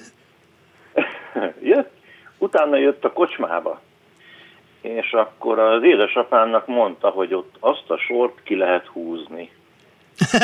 jött, 1.72 1.90
utána 2.38 2.76
jött 2.76 3.04
a 3.04 3.12
kocsmába, 3.12 3.80
és 4.80 5.12
akkor 5.12 5.58
az 5.58 5.82
édesapámnak 5.82 6.66
mondta, 6.66 7.08
hogy 7.08 7.34
ott 7.34 7.54
azt 7.60 7.84
a 7.90 7.98
sort 7.98 8.42
ki 8.42 8.56
lehet 8.56 8.86
húzni. 8.86 9.50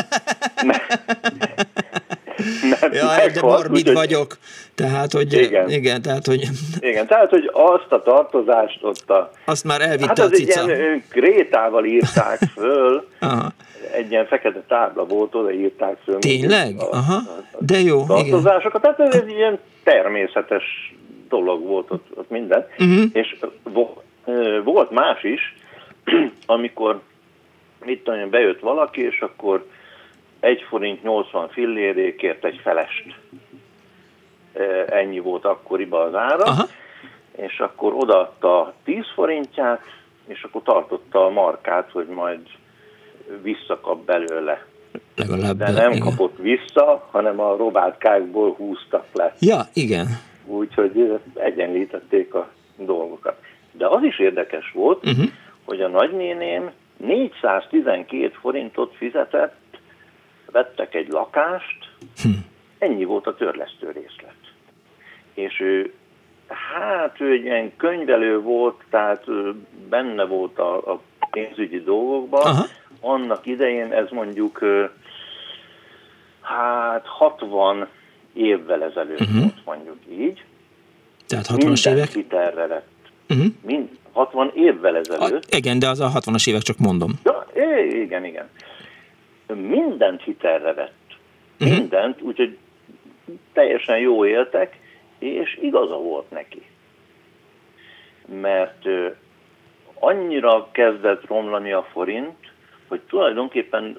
Mert 2.71 2.95
Jaj, 2.95 3.31
de 3.31 3.41
morbid 3.41 3.89
úgy, 3.89 3.95
vagyok. 3.95 4.39
Tehát, 4.75 5.13
hogy 5.13 5.33
igen. 5.33 5.69
igen, 5.69 6.03
tehát, 6.03 6.27
hogy... 6.27 6.49
Igen, 6.79 7.07
tehát, 7.07 7.31
hogy 7.31 7.51
azt 7.53 7.93
a 7.93 8.03
tartozást 8.03 8.79
ott 8.83 9.11
a... 9.11 9.31
Azt 9.45 9.65
már 9.65 9.81
elvitte 9.81 10.07
hát 10.07 10.19
a 10.19 10.29
cica. 10.29 10.73
ilyen 10.73 11.05
krétával 11.09 11.85
írták 11.85 12.39
föl, 12.55 13.09
Aha 13.19 13.53
egy 13.93 14.11
ilyen 14.11 14.27
fekete 14.27 14.63
tábla 14.69 15.05
volt, 15.05 15.35
oda 15.35 15.53
írták 15.53 15.97
föl. 16.05 16.19
Tényleg? 16.19 16.75
A, 16.79 16.89
Aha, 16.91 17.21
de 17.59 17.79
jó. 17.79 18.05
Tartozásokat, 18.07 18.83
tehát 18.83 19.01
ez 19.01 19.15
egy 19.15 19.31
ilyen 19.31 19.59
természetes 19.83 20.95
dolog 21.29 21.67
volt 21.67 21.91
ott, 21.91 22.07
ott 22.15 22.31
minden. 22.31 22.67
Uh-huh. 22.79 23.05
És 23.13 23.37
volt 24.65 24.91
más 24.91 25.23
is, 25.23 25.55
amikor 26.47 27.01
mit 27.85 28.05
tudom, 28.05 28.31
bejött 28.31 28.61
valaki, 28.61 29.03
és 29.03 29.21
akkor 29.21 29.67
egy 30.41 30.65
forint 30.69 31.03
80 31.03 31.49
fillérékért 31.49 32.45
egy 32.45 32.61
felest. 32.63 33.15
Ennyi 34.87 35.19
volt 35.19 35.45
akkoriban 35.45 36.07
az 36.07 36.15
ára. 36.15 36.45
Aha. 36.45 36.67
És 37.37 37.59
akkor 37.59 37.93
odaadta 37.95 38.75
10 38.85 39.05
forintját, 39.15 39.83
és 40.27 40.43
akkor 40.43 40.63
tartotta 40.63 41.25
a 41.25 41.31
markát, 41.31 41.91
hogy 41.91 42.07
majd 42.07 42.41
visszakap 43.43 44.05
belőle. 44.05 44.67
Legalább, 45.17 45.57
De 45.57 45.71
nem 45.71 45.91
igen. 45.91 46.03
kapott 46.03 46.37
vissza, 46.39 47.09
hanem 47.11 47.41
a 47.41 47.57
robátkákból 47.57 48.53
húztak 48.53 49.07
le. 49.13 49.35
Ja, 49.41 49.61
igen. 49.75 50.07
Úgyhogy 50.47 51.21
egyenlítették 51.35 52.35
a 52.35 52.51
dolgokat. 52.77 53.37
De 53.73 53.87
az 53.87 54.03
is 54.03 54.19
érdekes 54.19 54.71
volt, 54.75 55.07
uh-huh. 55.07 55.31
hogy 55.65 55.81
a 55.81 55.89
nagynéném 55.89 56.71
412 56.97 58.31
forintot 58.41 58.95
fizetett, 58.97 59.57
vettek 60.51 60.95
egy 60.95 61.09
lakást, 61.09 61.79
hm. 62.23 62.29
ennyi 62.79 63.05
volt 63.05 63.27
a 63.27 63.35
törlesztő 63.35 63.91
részlet. 63.91 64.35
És 65.35 65.61
ő, 65.61 65.93
hát 66.47 67.21
ő 67.21 67.33
egy 67.33 67.45
ilyen 67.45 67.77
könyvelő 67.77 68.41
volt, 68.41 68.85
tehát 68.91 69.25
benne 69.89 70.25
volt 70.25 70.59
a, 70.59 70.93
a 70.93 71.01
pénzügyi 71.31 71.83
dolgokban, 71.83 72.43
Aha 72.43 72.67
annak 73.01 73.47
idején 73.47 73.93
ez 73.93 74.11
mondjuk 74.11 74.65
hát 76.41 77.07
60 77.07 77.89
évvel 78.33 78.83
ezelőtt 78.85 79.21
uh-huh. 79.21 79.41
volt 79.41 79.65
mondjuk 79.65 79.99
így. 80.11 80.45
Tehát 81.27 81.47
60-as 81.49 81.91
évek? 81.91 82.13
hitelre 82.13 82.67
lett. 82.67 82.89
Uh-huh. 83.29 83.47
Mind, 83.63 83.89
60 84.13 84.51
évvel 84.55 84.97
ezelőtt. 84.97 85.45
A, 85.45 85.57
igen, 85.57 85.79
de 85.79 85.89
az 85.89 86.01
a 86.01 86.11
60-as 86.15 86.49
évek 86.49 86.63
csak 86.63 86.79
mondom. 86.79 87.13
Ja, 87.25 87.47
igen, 87.93 88.25
igen. 88.25 88.49
Mindent 89.47 90.23
hitelre 90.23 90.73
vett. 90.73 90.93
Uh-huh. 91.61 91.77
Mindent, 91.79 92.23
úgyhogy 92.23 92.59
teljesen 93.53 93.99
jó 93.99 94.27
éltek, 94.27 94.79
és 95.19 95.59
igaza 95.63 95.97
volt 95.97 96.31
neki. 96.31 96.63
Mert 98.41 98.85
annyira 99.99 100.69
kezdett 100.73 101.27
romlani 101.27 101.73
a 101.73 101.87
forint, 101.93 102.40
hogy 102.91 103.01
tulajdonképpen 103.01 103.99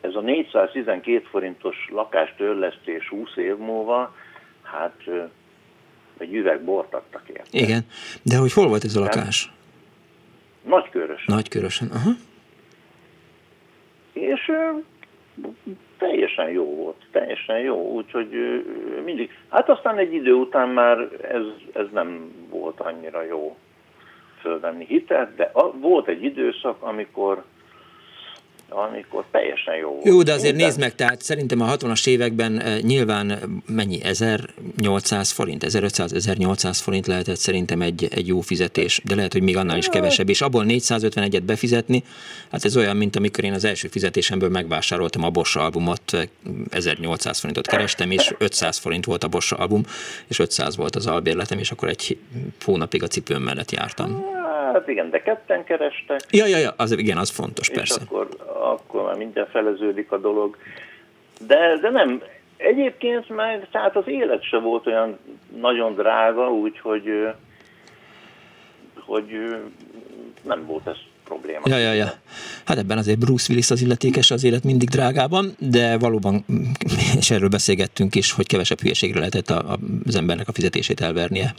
ez 0.00 0.14
a 0.14 0.20
412 0.20 1.26
forintos 1.30 1.88
lakástörlesztés 1.90 3.08
20 3.08 3.36
év 3.36 3.56
múlva, 3.56 4.14
hát 4.62 5.02
egy 6.18 6.34
üveg 6.34 6.64
bort 6.64 6.94
adtak 6.94 7.28
érte. 7.28 7.48
Igen, 7.50 7.86
de 8.22 8.36
hogy 8.36 8.52
hol 8.52 8.68
volt 8.68 8.84
ez 8.84 8.96
a 8.96 9.00
lakás? 9.00 9.52
Nagykörösen. 10.62 11.34
Nagykörösen, 11.34 11.88
aha. 11.92 12.10
És 14.12 14.52
teljesen 15.98 16.50
jó 16.50 16.74
volt, 16.74 17.06
teljesen 17.10 17.58
jó, 17.58 17.90
úgyhogy 17.92 18.28
mindig, 19.04 19.30
hát 19.48 19.68
aztán 19.68 19.98
egy 19.98 20.12
idő 20.12 20.32
után 20.32 20.68
már 20.68 20.98
ez, 21.22 21.42
ez 21.72 21.86
nem 21.92 22.32
volt 22.50 22.80
annyira 22.80 23.22
jó 23.22 23.56
fölvenni 24.40 24.84
hitelt, 24.84 25.34
de 25.34 25.50
a, 25.52 25.72
volt 25.72 26.08
egy 26.08 26.24
időszak, 26.24 26.82
amikor 26.82 27.44
amikor 28.68 29.24
teljesen 29.30 29.76
jó 29.76 30.00
Jó, 30.04 30.22
de 30.22 30.32
azért 30.32 30.50
Minden... 30.50 30.66
nézd 30.66 30.80
meg, 30.80 30.94
tehát 30.94 31.22
szerintem 31.22 31.60
a 31.60 31.76
60-as 31.76 32.06
években 32.06 32.60
eh, 32.60 32.80
nyilván 32.80 33.30
eh, 33.30 33.38
mennyi, 33.66 34.02
1800 34.02 35.30
forint, 35.30 35.64
1500-1800 35.66 36.78
forint 36.82 37.06
lehetett 37.06 37.36
szerintem 37.36 37.82
egy, 37.82 38.08
egy 38.10 38.26
jó 38.26 38.40
fizetés, 38.40 39.00
de 39.04 39.14
lehet, 39.14 39.32
hogy 39.32 39.42
még 39.42 39.56
annál 39.56 39.76
is 39.76 39.88
kevesebb, 39.88 40.28
és 40.28 40.40
abból 40.40 40.64
451-et 40.68 41.42
befizetni, 41.46 42.02
hát 42.50 42.64
ez 42.64 42.76
olyan, 42.76 42.96
mint 42.96 43.16
amikor 43.16 43.44
én 43.44 43.52
az 43.52 43.64
első 43.64 43.88
fizetésemből 43.88 44.48
megvásároltam 44.48 45.24
a 45.24 45.30
Bosch 45.30 45.58
albumot, 45.58 46.28
1800 46.70 47.34
eh, 47.34 47.40
forintot 47.40 47.66
kerestem, 47.66 48.10
és 48.10 48.34
500 48.38 48.78
forint 48.78 49.04
volt 49.04 49.24
a 49.24 49.28
Bosch 49.28 49.60
album, 49.60 49.82
és 50.26 50.38
500 50.38 50.76
volt 50.76 50.96
az 50.96 51.06
albérletem, 51.06 51.58
és 51.58 51.70
akkor 51.70 51.88
egy 51.88 52.18
hónapig 52.64 53.02
a 53.02 53.06
cipőm 53.06 53.42
mellett 53.42 53.70
jártam. 53.70 54.33
Hát 54.74 54.88
igen, 54.88 55.10
de 55.10 55.22
ketten 55.22 55.64
kerestek. 55.64 56.20
Ja, 56.30 56.46
ja, 56.46 56.58
ja, 56.58 56.74
az, 56.76 56.92
igen, 56.92 57.18
az 57.18 57.30
fontos, 57.30 57.68
és 57.68 57.74
persze. 57.74 58.00
akkor, 58.04 58.28
akkor 58.46 59.02
már 59.02 59.16
mindjárt 59.16 59.50
feleződik 59.50 60.12
a 60.12 60.18
dolog. 60.18 60.56
De, 61.46 61.78
de 61.80 61.90
nem, 61.90 62.22
egyébként 62.56 63.28
meg, 63.28 63.68
tehát 63.70 63.96
az 63.96 64.02
élet 64.06 64.42
se 64.42 64.58
volt 64.58 64.86
olyan 64.86 65.18
nagyon 65.60 65.94
drága, 65.94 66.50
úgyhogy 66.50 67.28
hogy 68.94 69.56
nem 70.42 70.66
volt 70.66 70.86
ez 70.86 70.96
probléma. 71.24 71.60
Ja, 71.64 71.76
ja, 71.76 71.92
ja. 71.92 72.12
Hát 72.64 72.78
ebben 72.78 72.98
azért 72.98 73.18
Bruce 73.18 73.46
Willis 73.48 73.70
az 73.70 73.82
illetékes 73.82 74.30
az 74.30 74.44
élet 74.44 74.64
mindig 74.64 74.88
drágában, 74.88 75.54
de 75.58 75.98
valóban, 75.98 76.44
és 77.18 77.30
erről 77.30 77.48
beszélgettünk 77.48 78.14
is, 78.14 78.32
hogy 78.32 78.46
kevesebb 78.46 78.80
hülyeségre 78.80 79.18
lehetett 79.18 79.50
a, 79.50 79.78
az 80.06 80.16
embernek 80.16 80.48
a 80.48 80.52
fizetését 80.52 81.00
elvernie 81.00 81.54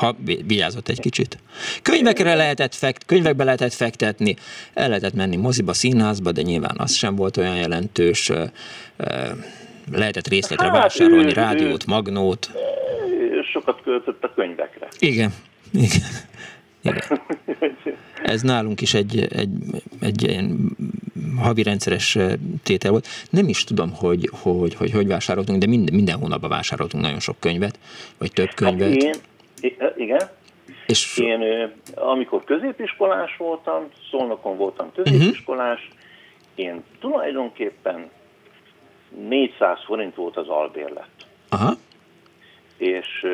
ha 0.00 0.16
vigyázott 0.46 0.88
egy 0.88 1.00
kicsit. 1.00 1.38
Könyvekre 1.82 2.34
lehetett 2.34 2.74
fekt, 2.74 3.04
könyvekbe 3.04 3.44
lehetett 3.44 3.72
fektetni, 3.72 4.36
el 4.74 4.88
lehetett 4.88 5.14
menni 5.14 5.36
moziba, 5.36 5.72
színházba, 5.72 6.32
de 6.32 6.42
nyilván 6.42 6.74
az 6.78 6.92
sem 6.92 7.16
volt 7.16 7.36
olyan 7.36 7.56
jelentős. 7.56 8.32
Lehetett 9.92 10.28
részletre 10.28 10.66
hát, 10.66 10.76
vásárolni 10.76 11.30
ő, 11.30 11.32
rádiót, 11.32 11.86
magnót. 11.86 12.50
Sokat 13.52 13.80
költött 13.82 14.24
a 14.24 14.32
könyvekre. 14.34 14.88
Igen, 14.98 15.32
igen. 15.72 16.10
Igen. 16.82 17.02
Ez 18.22 18.42
nálunk 18.42 18.80
is 18.80 18.94
egy, 18.94 19.26
egy, 19.30 19.50
egy 20.00 20.22
ilyen 20.22 20.76
havi 21.38 21.62
rendszeres 21.62 22.18
tétel 22.62 22.90
volt. 22.90 23.06
Nem 23.30 23.48
is 23.48 23.64
tudom, 23.64 23.92
hogy 23.94 24.30
hogy, 24.32 24.74
hogy, 24.74 24.90
hogy 24.90 25.06
vásároltunk, 25.06 25.58
de 25.58 25.66
minden, 25.66 25.94
minden 25.94 26.18
hónapban 26.18 26.50
vásároltunk 26.50 27.04
nagyon 27.04 27.20
sok 27.20 27.36
könyvet, 27.40 27.78
vagy 28.18 28.32
több 28.32 28.50
könyvet. 28.54 28.88
Hát 28.88 29.02
én, 29.02 29.14
igen. 29.96 30.30
És... 30.86 31.18
Én, 31.18 31.72
amikor 31.94 32.44
középiskolás 32.44 33.36
voltam, 33.36 33.88
Szolnokon 34.10 34.56
voltam 34.56 34.92
középiskolás, 34.92 35.80
uh-huh. 35.88 35.98
én 36.54 36.84
tulajdonképpen 37.00 38.10
400 39.28 39.78
forint 39.84 40.14
volt 40.14 40.36
az 40.36 40.48
albérlet. 40.48 41.10
Aha. 41.48 41.72
És 42.76 43.26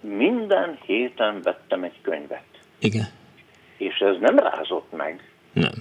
minden 0.00 0.78
héten 0.86 1.42
vettem 1.42 1.82
egy 1.82 2.00
könyvet. 2.02 2.44
Igen. 2.78 3.06
És 3.76 3.98
ez 3.98 4.16
nem 4.20 4.38
rázott 4.38 4.92
meg. 4.92 5.32
Nem. 5.52 5.72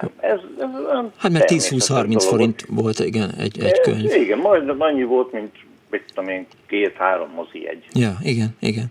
Nem. 0.00 0.10
Ez, 0.16 0.38
ez 0.58 0.68
hát 1.16 1.32
mert 1.32 1.50
10-20-30 1.50 2.24
forint 2.28 2.64
volt, 2.68 2.98
igen, 2.98 3.34
egy, 3.38 3.60
egy 3.60 3.80
könyv. 3.80 4.12
Igen, 4.12 4.38
majd 4.38 4.74
annyi 4.78 5.02
volt, 5.02 5.32
mint 5.32 5.52
mit 5.90 6.04
tudom 6.14 6.30
én, 6.30 6.46
két-három 6.66 7.30
mozi 7.30 7.68
egy. 7.68 7.84
Ja, 7.92 8.18
igen, 8.22 8.56
igen. 8.60 8.86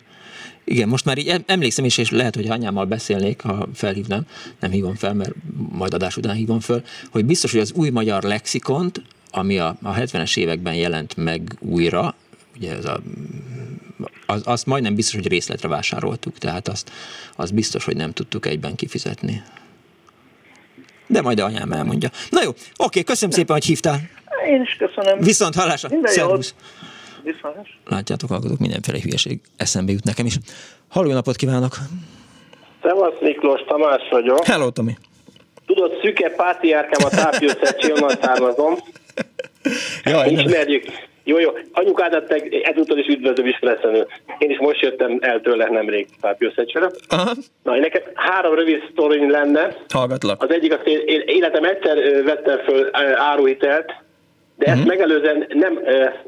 Igen, 0.64 0.88
most 0.88 1.06
már 1.06 1.18
így 1.18 1.44
emlékszem 1.46 1.86
is, 1.86 1.98
és 1.98 2.12
lehet, 2.12 2.36
hogy 2.36 2.50
anyámmal 2.50 2.86
beszélnék, 2.86 3.42
ha 3.42 3.68
felhívnám, 3.74 4.22
nem 4.60 4.72
hívom 4.72 4.96
fel, 4.96 5.14
mert 5.14 5.34
majd 5.72 5.94
adás 5.94 6.18
után 6.18 6.36
hívom 6.36 6.60
fel, 6.60 6.84
hogy 7.12 7.26
biztos, 7.26 7.52
hogy 7.52 7.62
az 7.62 7.74
új 7.74 7.90
magyar 7.90 8.24
lexikont, 8.24 9.02
ami 9.32 9.60
a, 9.60 9.76
a 9.82 9.94
70-es 9.94 10.38
években 10.38 10.76
jelent 10.76 11.16
meg 11.16 11.42
újra, 11.60 12.16
ugye 12.58 12.72
ez 12.72 12.86
a, 12.86 13.00
az, 14.26 14.42
azt 14.46 14.66
majdnem 14.66 14.96
biztos, 14.96 15.16
hogy 15.16 15.28
részletre 15.28 15.68
vásároltuk, 15.68 16.38
tehát 16.38 16.68
azt, 16.68 16.92
azt 17.36 17.54
biztos, 17.54 17.86
hogy 17.86 17.96
nem 17.96 18.12
tudtuk 18.12 18.46
egyben 18.46 18.76
kifizetni. 18.76 19.44
De 21.08 21.22
majd 21.22 21.40
anyám 21.40 21.72
elmondja. 21.72 22.10
Na 22.30 22.42
jó, 22.44 22.52
oké, 22.78 23.04
köszönöm 23.04 23.36
szépen, 23.36 23.56
hogy 23.56 23.66
hívtál. 23.66 24.00
Én 24.50 24.62
is 24.62 24.78
köszönöm. 24.80 25.20
Viszont 25.20 25.56
hallásra. 25.56 25.90
Szervusz. 26.04 26.56
Viszont. 27.24 27.68
Látjátok, 27.86 28.30
hallgatók, 28.30 28.60
mindenféle 28.60 28.98
hülyeség 29.02 29.40
eszembe 29.58 29.92
jut 29.92 30.04
nekem 30.04 30.26
is. 30.26 30.38
Halló, 30.88 31.12
napot 31.12 31.36
kívánok! 31.36 31.78
Szevasz 32.82 33.14
Miklós, 33.22 33.62
Tamás 33.68 34.02
vagyok. 34.10 34.46
Hello, 34.46 34.70
Tomi. 34.70 34.98
Tudod, 35.66 35.92
szüke 36.04 36.30
pátiárkám 36.30 37.06
a 37.06 37.10
tápjószecsi, 37.10 37.92
onnan 37.92 38.18
származom. 38.22 38.76
Jaj, 40.04 40.30
Ismerjük. 40.30 40.86
Jó, 41.28 41.40
jó. 41.40 41.50
Anyukádat 41.72 42.30
meg 42.30 42.54
ezúttal 42.54 42.98
is 42.98 43.08
üdvözlöm 43.08 43.48
ismeretlenül. 43.48 44.08
Én 44.38 44.50
is 44.50 44.58
most 44.60 44.82
jöttem 44.82 45.18
el 45.22 45.42
tőle 45.42 45.70
nemrég 45.70 46.08
Pápiószecsere. 46.22 46.90
Na, 47.64 47.78
nekem 47.78 48.02
három 48.14 48.56
rövid 48.56 48.84
sztorin 48.92 49.30
lenne. 49.30 49.76
Hallgatlak. 49.90 50.44
Az 50.44 50.52
egyik 50.52 50.74
az, 50.74 50.80
én 51.06 51.24
életem 51.26 51.64
egyszer 51.64 52.24
vettem 52.24 52.58
föl 52.58 52.90
áruhitelt, 53.16 53.94
de 54.58 54.66
ezt 54.66 54.76
uh-huh. 54.76 54.88
megelőzően 54.88 55.46
nem 55.50 55.80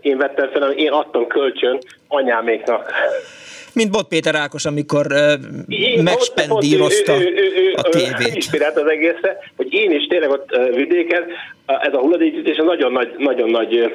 én 0.02 0.18
vettem 0.18 0.50
fel, 0.50 0.62
hanem 0.62 0.78
én 0.78 0.92
adtam 0.92 1.28
kölcsön 1.28 1.78
anyáméknak. 2.08 2.92
Mint 3.74 3.92
Bot 3.92 4.08
Péter 4.08 4.36
Ákos, 4.36 4.66
amikor 4.66 5.06
uh, 5.10 6.04
megspendírozta 6.04 7.14
a 7.76 7.82
tévét. 7.82 8.34
Inspirált 8.34 8.78
az 8.78 8.88
egészre, 8.88 9.38
hogy 9.56 9.74
én 9.74 9.92
is 9.92 10.08
tényleg 10.08 10.30
ott 10.30 10.58
vidéken, 10.74 11.24
ez 11.66 11.94
a 11.94 12.00
hulladékgyűjtés 12.00 12.58
nagyon 12.58 12.92
nagy, 12.92 13.14
nagyon 13.18 13.50
nagy 13.50 13.94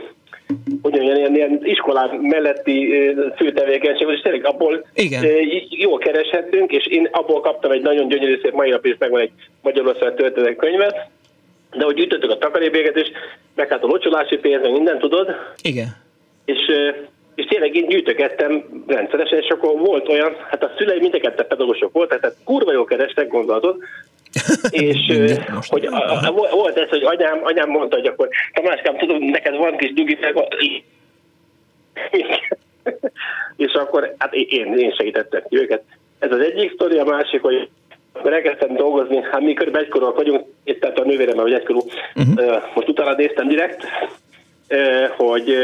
mondjam, 0.82 1.16
ilyen, 1.16 1.34
ilyen 1.34 1.60
iskolák 1.62 2.20
melletti 2.20 2.94
főtevékenység, 3.36 4.08
és 4.08 4.20
tényleg 4.20 4.46
abból 4.46 4.86
Igen. 4.94 5.24
jól 5.68 5.98
kereshetünk, 5.98 6.72
és 6.72 6.86
én 6.86 7.08
abból 7.10 7.40
kaptam 7.40 7.70
egy 7.70 7.82
nagyon 7.82 8.08
gyönyörű 8.08 8.38
szép 8.42 8.52
mai 8.52 8.70
nap 8.70 8.86
is 8.86 8.96
megvan 8.98 9.20
egy 9.20 9.32
Magyarország 9.62 10.14
történet 10.14 10.56
könyvet, 10.56 11.08
de 11.76 11.84
hogy 11.84 11.94
gyűjtöttük 11.94 12.30
a 12.30 12.38
takarékbéget, 12.38 12.96
és 12.96 13.08
meg 13.54 13.68
hát 13.68 13.82
a 13.82 13.86
locsolási 13.86 14.36
pénz, 14.36 14.62
meg 14.62 14.72
minden 14.72 14.98
tudod. 14.98 15.28
Igen. 15.62 15.96
És, 16.44 16.60
és 17.34 17.44
tényleg 17.44 17.74
én 17.74 17.86
gyűjtögettem 17.86 18.64
rendszeresen, 18.86 19.38
és 19.38 19.48
akkor 19.48 19.78
volt 19.78 20.08
olyan, 20.08 20.36
hát 20.50 20.64
a 20.64 20.72
szülei 20.78 20.98
mindeket 21.00 21.34
pedagógusok 21.34 21.92
voltak, 21.92 22.20
tehát 22.20 22.36
kurva 22.44 22.72
jól 22.72 22.84
kerestek, 22.84 23.28
gondolatod, 23.28 23.76
és 24.70 24.98
hogy 25.72 25.86
a, 25.86 26.26
a, 26.26 26.32
volt 26.50 26.76
ez, 26.76 26.88
hogy 26.88 27.04
anyám, 27.04 27.40
anyám 27.42 27.68
mondta, 27.68 27.96
hogy 27.96 28.06
akkor 28.06 28.28
Tamáskám, 28.52 28.96
tudom, 28.96 29.24
neked 29.24 29.56
van 29.56 29.76
kis 29.76 29.92
dugi 29.92 30.18
és 33.56 33.72
akkor 33.72 34.14
hát 34.18 34.34
én, 34.34 34.78
én 34.78 34.92
segítettem 34.92 35.42
őket. 35.50 35.82
Ez 36.18 36.32
az 36.32 36.40
egyik 36.40 36.72
sztori, 36.72 36.98
a 36.98 37.04
másik, 37.04 37.42
hogy 37.42 37.68
akkor 38.12 38.32
elkezdtem 38.32 38.76
dolgozni, 38.76 39.22
hát 39.22 39.40
mi 39.40 39.52
kb. 39.52 39.76
egykorúak 39.76 40.16
vagyunk, 40.16 40.46
itt 40.64 40.80
tehát 40.80 40.98
a 40.98 41.04
nővérem, 41.04 41.36
vagy 41.36 41.52
egykorú, 41.52 41.80
uh-huh. 42.14 42.62
most 42.74 42.88
utána 42.88 43.14
néztem 43.14 43.48
direkt, 43.48 43.84
hogy 45.16 45.56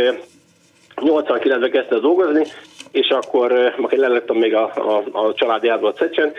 89-ben 0.96 1.70
kezdtem 1.70 2.00
dolgozni, 2.00 2.44
és 2.90 3.08
akkor, 3.08 3.52
akkor 3.52 3.92
lelettem 3.92 4.36
még 4.36 4.54
a, 4.54 4.72
a, 4.74 5.18
a 5.18 5.34
családi 5.34 5.68
átban 5.68 5.94
Szecsen, 5.96 6.32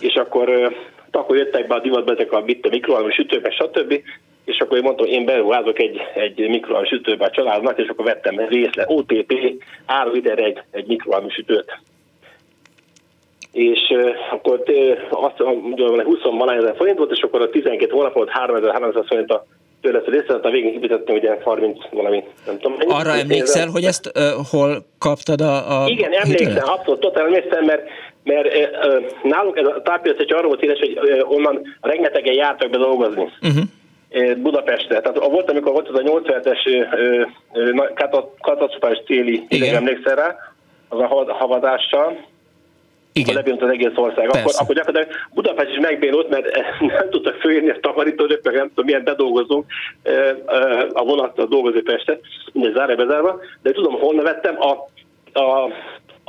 és 0.00 0.14
akkor, 0.14 0.76
akkor 1.10 1.36
jöttek 1.36 1.66
be 1.66 1.74
a 1.74 1.80
divatba 1.80 2.12
ezek 2.12 2.32
a 2.32 2.42
bitte 2.42 2.68
mikroalmi 2.68 3.12
sütőbe, 3.12 3.50
stb. 3.50 4.02
És 4.44 4.58
akkor 4.58 4.76
én 4.76 4.82
mondtam, 4.82 5.06
én 5.06 5.24
beruházok 5.24 5.78
egy, 5.78 6.00
egy 6.14 6.48
mikroalmi 6.48 6.86
sütőbe 6.86 7.24
a 7.24 7.30
családnak, 7.30 7.78
és 7.78 7.88
akkor 7.88 8.04
vettem 8.04 8.38
részle 8.48 8.84
OTP 8.86 9.34
áruidere 9.86 10.44
egy, 10.44 10.62
egy 10.70 10.86
mikroalmi 10.86 11.30
sütőt 11.30 11.80
és 13.56 13.80
akkor 14.30 14.62
azt 15.10 15.38
mondja, 15.38 16.02
20 16.02 16.22
valány 16.22 16.56
ezer 16.56 16.74
forint 16.76 16.98
volt, 16.98 17.12
és 17.12 17.20
akkor 17.20 17.40
a 17.40 17.50
12 17.50 17.92
hónap 17.92 18.12
volt 18.12 18.28
3300 18.30 19.04
forint 19.06 19.30
a 19.30 19.46
tőle 19.80 19.98
a 20.06 20.10
részlet, 20.10 20.44
a 20.44 20.50
végén 20.50 20.72
kifizettem 20.72 21.14
ugye 21.14 21.38
30 21.42 21.78
valami, 21.90 22.24
nem 22.46 22.58
tudom. 22.58 22.76
Mennyi, 22.78 22.92
Arra 22.92 23.14
emlékszel, 23.14 23.68
hogy 23.68 23.84
ezt 23.84 24.12
uh, 24.14 24.46
hol 24.50 24.86
kaptad 24.98 25.40
a, 25.40 25.82
a 25.82 25.88
Igen, 25.88 26.12
emlékszem, 26.12 26.48
hitelet? 26.48 26.68
abszolút, 26.68 27.00
totál 27.00 27.24
emlékszem, 27.24 27.64
mert, 27.64 27.88
mert 28.26 28.48
nálunk 29.22 29.56
ez 29.56 29.66
a 29.66 29.82
tápilc 29.82 30.32
arról 30.32 30.48
volt 30.48 30.62
éles, 30.62 30.78
hogy 30.78 31.24
onnan 31.28 31.76
rengetegen 31.80 32.34
jártak 32.34 32.70
be 32.70 32.78
dolgozni. 32.78 33.28
Uh-huh. 33.42 34.36
Budapestre. 34.36 35.00
Tehát 35.00 35.18
volt, 35.18 35.50
amikor 35.50 35.72
volt 35.72 35.88
az 35.88 35.98
a 35.98 36.02
87-es 36.02 36.58
katasztrofális 38.40 39.02
téli, 39.06 39.46
emlékszel 39.50 40.14
rá, 40.14 40.36
az 40.88 40.98
a 40.98 41.32
havadással, 41.32 42.16
igen. 43.12 43.34
lebént 43.34 43.62
az 43.62 43.70
egész 43.70 43.92
ország. 43.94 44.28
Akkor, 44.28 44.52
akkor 44.58 44.74
gyakorlatilag 44.74 45.16
Budapest 45.34 45.70
is 45.70 45.78
megbénult, 45.78 46.28
mert 46.28 46.46
nem 46.98 47.10
tudtak 47.10 47.34
fölírni 47.34 47.70
a 47.70 47.78
takarítózók, 47.80 48.40
meg 48.42 48.54
nem 48.54 48.68
tudom 48.68 48.84
milyen 48.84 49.04
bedolgozók 49.04 49.64
a 50.92 51.04
vonattal 51.04 51.46
dolgozni 51.46 51.80
Pestet, 51.80 52.20
mindegy 52.52 52.74
zárja 52.74 52.96
bezárva, 52.96 53.40
de 53.62 53.70
tudom, 53.70 53.98
honnan 53.98 54.24
vettem 54.24 54.56
a, 54.60 54.70
a 55.40 55.70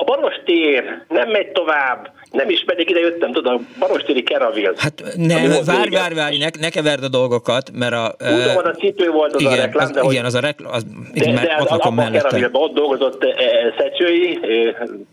a 0.00 0.04
Baros 0.04 0.34
tér 0.44 1.02
nem 1.08 1.30
megy 1.30 1.52
tovább, 1.52 2.12
nem 2.30 2.48
is 2.48 2.64
pedig 2.64 2.90
ide 2.90 3.00
jöttem, 3.00 3.32
tudod, 3.32 3.60
a 3.60 3.78
Barostéri 3.78 4.22
Keravil. 4.22 4.74
Hát 4.76 5.02
nem, 5.16 5.50
várj, 5.64 5.90
várj, 5.90 6.14
várj, 6.14 6.36
ne, 6.36 6.46
ne 6.60 6.68
keverd 6.68 7.02
a 7.04 7.08
dolgokat, 7.08 7.70
mert 7.74 7.92
a... 7.92 8.14
Tudom, 8.18 8.56
az 8.56 8.64
a 8.64 8.74
cipő 8.78 9.10
volt 9.10 9.34
az 9.34 9.40
igen, 9.40 9.52
a 9.52 9.56
reklám, 9.56 9.86
az, 9.86 9.90
de 9.90 10.00
igen, 10.10 10.24
az 10.24 10.34
a 10.34 10.40
reklám, 10.40 10.72
az, 10.72 10.86
igen, 11.12 11.34
de, 11.34 11.40
de 11.40 11.56
ott 11.60 11.68
lakom 11.68 11.94
mellette. 11.94 12.48
ott 12.52 12.74
dolgozott 12.74 13.24
e, 13.24 13.34
Szecsői, 13.78 14.38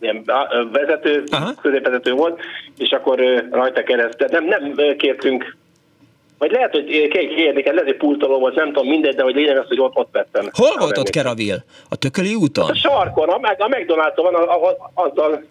ilyen 0.01 0.23
vezető, 0.71 1.23
középvezető 1.61 2.11
volt, 2.11 2.39
és 2.77 2.89
akkor 2.91 3.47
rajta 3.51 3.83
keresztül, 3.83 4.27
nem, 4.31 4.45
nem 4.45 4.75
kértünk 4.97 5.55
vagy 6.37 6.51
lehet, 6.51 6.71
hogy 6.71 6.89
érdekel, 6.89 7.73
lehet, 7.73 7.87
hogy 7.87 7.97
pultoló 7.97 8.39
volt, 8.39 8.55
nem 8.55 8.73
tudom, 8.73 8.87
mindegy, 8.87 9.15
de 9.15 9.23
hogy 9.23 9.35
lényeg 9.35 9.57
az, 9.57 9.67
hogy 9.67 9.79
ott, 9.79 9.95
ott 9.95 10.09
vettem. 10.11 10.49
Hol 10.53 10.77
volt 10.79 10.97
ott 10.97 11.09
Keravil? 11.09 11.63
A 11.89 11.95
Tököli 11.95 12.35
úton? 12.35 12.69
A 12.69 12.75
sarkon, 12.75 13.29
a, 13.29 13.35
a 13.57 13.67
McDonald's 13.67 14.13
van, 14.15 14.35
a, 14.35 14.67
a, 14.69 14.91
azzal 14.93 15.43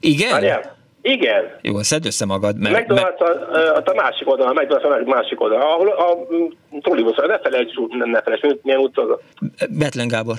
Igen? 0.00 0.30
Várjál. 0.30 0.76
Igen. 1.02 1.58
Jó, 1.62 1.82
szedd 1.82 2.06
össze 2.06 2.24
magad. 2.26 2.58
Mert, 2.58 2.86
McDonald's 2.86 3.18
a, 3.18 3.56
a, 3.56 3.82
a 3.84 3.94
másik 3.94 4.28
oldalon, 4.28 4.56
a 4.56 4.60
McDonald's 4.60 5.06
a 5.06 5.08
másik 5.08 5.40
oldalon, 5.40 5.62
ahol 5.62 5.88
a, 5.88 6.10
a 6.10 6.16
trollibusz, 6.80 7.16
ne 7.16 7.38
felejts, 7.38 7.72
ne 7.88 8.22
felejts, 8.22 8.56
milyen 8.62 8.80
utca 8.80 9.02
az. 9.02 9.18
Betlen 9.70 10.08
Gábor. 10.08 10.36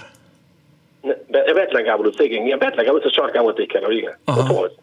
Betlen 1.28 1.84
Gábor 1.84 2.06
utca, 2.06 2.24
igen, 2.24 2.46
igen. 2.46 2.60
Betlen 2.60 2.86
Gábor 2.86 3.00
utca 3.00 3.12
sarkán 3.12 3.44
volt 3.44 3.60
egy 3.60 3.68
kerül, 3.68 3.98
igen. 3.98 4.18
Aha. 4.26 4.40
Ott 4.40 4.58
volt. 4.58 4.78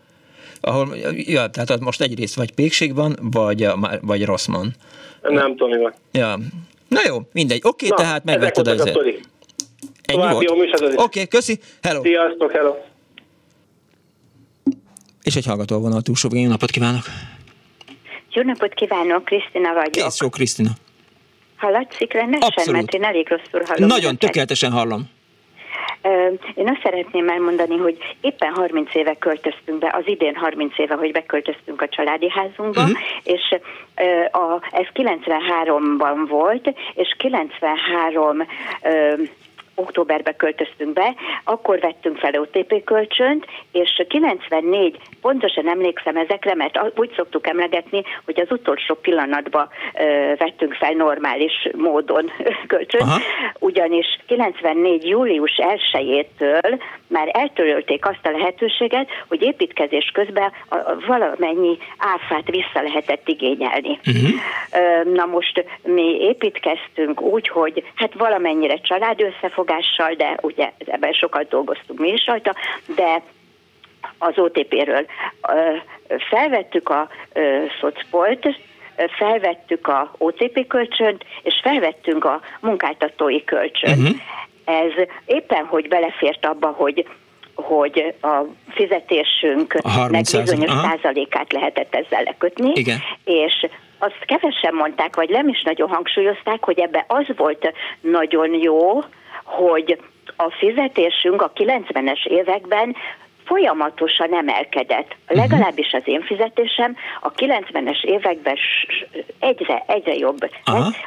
Ahol, 0.61 0.97
ja, 1.13 1.47
tehát 1.47 1.81
most 1.81 2.01
egyrészt 2.01 2.35
vagy 2.35 2.55
pékség 2.55 2.95
van, 2.95 3.17
vagy, 3.21 3.69
vagy 4.01 4.25
Rosszman. 4.25 4.75
Nem 5.23 5.57
tudom, 5.57 5.81
van. 5.81 5.95
Ja. 6.13 6.39
Na 6.89 7.01
jó, 7.07 7.17
mindegy. 7.33 7.61
Oké, 7.63 7.87
okay, 7.87 8.05
tehát 8.05 8.25
megvetted 8.25 8.67
az. 8.67 8.81
Ennyi 10.03 10.33
volt? 10.33 10.51
Oké, 10.51 10.95
okay, 10.97 11.29
köszi. 11.29 11.59
Hello. 11.83 12.03
Sziasztok, 12.03 12.53
hello. 12.53 12.75
És 15.23 15.37
egy 15.37 15.47
hallgató 15.47 15.79
vonal 15.79 16.03
túlsó 16.03 16.29
Jó 16.33 16.49
napot 16.49 16.71
kívánok! 16.71 17.05
Jó 18.33 18.43
napot 18.43 18.75
kívánok, 18.75 19.25
Krisztina 19.25 19.73
vagyok. 19.73 19.91
Kész 19.91 20.21
jó, 20.21 20.29
Krisztina. 20.29 20.71
Hallatszik 21.57 22.13
rendesen? 22.13 22.49
Abszolút. 22.49 22.81
Mert 22.81 22.95
én 22.95 23.05
elég 23.05 23.29
rosszul 23.29 23.63
hallom. 23.67 23.89
Nagyon 23.89 24.17
tökéletesen 24.17 24.73
hallom. 24.73 25.09
Én 26.55 26.69
azt 26.69 26.81
szeretném 26.83 27.29
elmondani, 27.29 27.77
hogy 27.77 27.97
éppen 28.21 28.55
30 28.55 28.95
éve 28.95 29.15
költöztünk 29.15 29.79
be, 29.79 29.95
az 29.99 30.03
idén 30.07 30.35
30 30.35 30.79
éve, 30.79 30.95
hogy 30.95 31.13
beköltöztünk 31.13 31.83
a 31.83 31.89
családi 31.89 32.31
házunkba, 32.31 32.81
uh-huh. 32.81 32.99
és 33.23 33.55
a, 34.33 34.61
ez 34.71 34.87
93-ban 34.95 36.27
volt, 36.29 36.75
és 36.95 37.15
93 37.19 38.47
októberbe 39.77 40.33
költöztünk 40.33 40.93
be, 40.93 41.15
akkor 41.45 41.81
vettünk 41.81 42.19
fel 42.19 42.41
OTP 42.41 42.85
kölcsönt, 42.85 43.45
és 43.73 44.05
94, 44.09 44.97
pontosan 45.21 45.69
emlékszem 45.69 46.17
ezekre, 46.17 46.55
mert 46.55 46.93
úgy 46.97 47.13
szoktuk 47.17 47.47
emlegetni, 47.47 48.03
hogy 48.25 48.41
az 48.41 48.51
utolsó 48.51 48.95
pillanatban 48.95 49.69
vettünk 50.39 50.75
fel 50.75 50.93
normális 50.93 51.69
módon 51.77 52.31
kölcsönt, 52.73 53.03
Aha. 53.03 53.21
ugyanis 53.59 54.19
94. 54.27 55.09
július 55.09 55.61
1-től 55.93 56.81
már 57.09 57.29
eltörölték 57.33 58.07
azt 58.07 58.27
a 58.27 58.31
lehetőséget, 58.31 59.09
hogy 59.29 59.43
építkezés 59.43 60.11
közben 60.13 60.53
valamennyi 61.07 61.79
áfát 61.99 62.47
vissza 62.51 62.83
lehetett 62.83 63.29
igényelni. 63.29 63.99
Uh-huh. 64.07 65.15
Na 65.15 65.25
most 65.25 65.65
mi 65.83 66.17
építkeztünk 66.21 67.21
úgy, 67.21 67.49
hogy 67.49 67.85
hát 67.95 68.15
valamennyire 68.15 68.77
család 68.77 69.21
összefogással, 69.67 70.15
de 70.15 70.39
ugye 70.43 70.73
ebben 70.87 71.13
sokat 71.13 71.49
dolgoztunk 71.49 71.99
mi 71.99 72.09
is 72.09 72.27
rajta, 72.27 72.55
de 72.87 73.23
az 74.19 74.33
OTP-ről 74.39 75.07
felvettük 76.31 76.89
a 76.89 77.09
szocpolt, 77.81 78.49
felvettük 79.19 79.89
a 79.89 80.15
OTP 80.19 80.67
kölcsönt, 80.67 81.25
és 81.43 81.61
felvettünk 81.63 82.25
a 82.25 82.41
munkáltatói 82.61 83.45
kölcsönt. 83.45 83.99
Uh-huh. 83.99 84.17
Ez 84.65 84.93
éppen, 85.27 85.65
hogy 85.65 85.89
belefért 85.89 86.47
abba, 86.47 86.69
hogy 86.69 87.07
hogy 87.55 88.15
a 88.23 88.41
fizetésünk 88.69 89.75
bizonyos 90.33 90.71
Aha. 90.71 90.89
százalékát 90.89 91.53
lehetett 91.53 91.95
ezzel 91.95 92.23
lekötni, 92.23 92.71
Igen. 92.75 92.99
és 93.25 93.67
azt 93.99 94.19
kevesen 94.27 94.75
mondták, 94.75 95.17
vagy 95.17 95.29
nem 95.29 95.49
is 95.49 95.63
nagyon 95.63 95.89
hangsúlyozták, 95.89 96.65
hogy 96.65 96.79
ebbe 96.79 97.05
az 97.09 97.27
volt 97.37 97.73
nagyon 98.01 98.55
jó, 98.55 99.03
hogy 99.47 99.99
a 100.37 100.51
fizetésünk 100.51 101.43
a 101.43 101.53
90-es 101.53 102.27
években 102.27 102.97
folyamatosan 103.45 104.35
emelkedett. 104.35 105.17
Mhm. 105.29 105.39
Legalábbis 105.39 105.93
az 105.93 106.03
én 106.05 106.23
fizetésem 106.23 106.97
a 107.21 107.33
90-es 107.33 108.05
években 108.05 108.57
egyre, 109.39 109.85
egyre 109.87 110.15
jobb. 110.15 110.51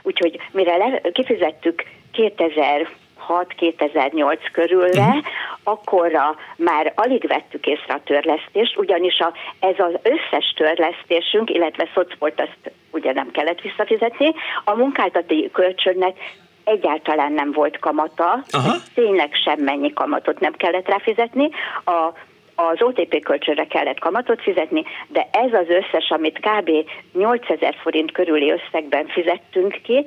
Úgyhogy 0.02 0.40
mire 0.52 0.78
le, 0.78 1.02
kifizettük 1.12 1.84
2000 2.12 2.88
2006-2008 3.30 4.38
körülre, 4.52 5.08
uh-huh. 5.08 5.24
akkorra 5.64 6.36
már 6.56 6.94
alig 6.96 7.28
vettük 7.28 7.66
észre 7.66 7.94
a 7.94 8.02
törlesztést, 8.04 8.78
ugyanis 8.78 9.20
a, 9.20 9.34
ez 9.60 9.76
az 9.78 9.94
összes 10.02 10.54
törlesztésünk, 10.56 11.50
illetve 11.50 11.90
szocpolt 11.94 12.42
azt 12.42 12.72
ugye 12.92 13.14
nem 13.14 13.32
kellett 13.32 13.62
visszafizetni, 13.62 14.34
a 14.64 14.76
munkáltatói 14.76 15.52
kölcsönnek 15.52 16.18
egyáltalán 16.64 17.32
nem 17.32 17.52
volt 17.52 17.80
kamata, 17.80 18.44
Aha. 18.52 18.76
tényleg 18.94 19.36
semmennyi 19.44 19.94
kamatot 19.94 20.40
nem 20.40 20.54
kellett 20.54 20.88
rá 20.88 20.98
fizetni, 20.98 21.50
a 21.86 22.14
az 22.62 22.82
OTP 22.82 23.24
kölcsönre 23.24 23.68
kellett 23.68 24.00
kamatot 24.00 24.42
fizetni, 24.42 24.84
de 25.08 25.28
ez 25.32 25.54
az 25.54 25.68
összes, 25.68 26.10
amit 26.10 26.40
kb. 26.40 26.70
8000 27.14 27.76
forint 27.82 28.12
körüli 28.12 28.52
összegben 28.52 29.08
fizettünk 29.08 29.80
ki, 29.84 30.06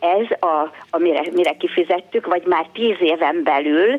ez, 0.00 0.50
a, 0.50 0.72
amire 0.90 1.22
mire 1.32 1.56
kifizettük, 1.56 2.26
vagy 2.26 2.42
már 2.46 2.66
tíz 2.72 2.96
éven 3.00 3.42
belül 3.42 3.98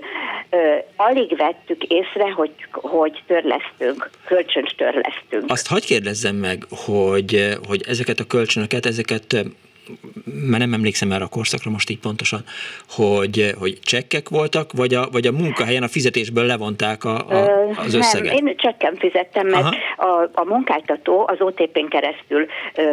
ö, 0.49 0.75
alig 0.95 1.37
vettük 1.37 1.83
észre, 1.83 2.31
hogy, 2.31 2.51
hogy 2.71 3.23
törlesztünk, 3.27 4.09
kölcsönt 4.25 4.73
törlesztünk. 4.77 5.43
Azt 5.47 5.67
hagyd 5.67 5.85
kérdezzem 5.85 6.35
meg, 6.35 6.65
hogy, 6.85 7.57
hogy 7.67 7.83
ezeket 7.87 8.19
a 8.19 8.23
kölcsönöket, 8.23 8.85
ezeket 8.85 9.45
mert 10.25 10.63
nem 10.63 10.73
emlékszem 10.73 11.07
már 11.07 11.21
a 11.21 11.27
korszakra 11.27 11.71
most 11.71 11.89
így 11.89 11.99
pontosan, 11.99 12.43
hogy, 12.89 13.53
hogy 13.59 13.79
csekkek 13.81 14.29
voltak, 14.29 14.71
vagy 14.73 14.93
a, 14.93 15.07
vagy 15.11 15.27
a 15.27 15.31
munkahelyen 15.31 15.83
a 15.83 15.87
fizetésből 15.87 16.45
levonták 16.45 17.03
a, 17.03 17.27
a, 17.27 17.69
az 17.77 17.93
összeget? 17.93 18.33
Nem, 18.33 18.47
én 18.47 18.57
csekken 18.57 18.95
fizettem, 18.95 19.47
mert 19.47 19.75
a, 19.97 20.29
a 20.33 20.43
munkáltató 20.45 21.27
az 21.27 21.37
OTP-n 21.39 21.87
keresztül 21.87 22.45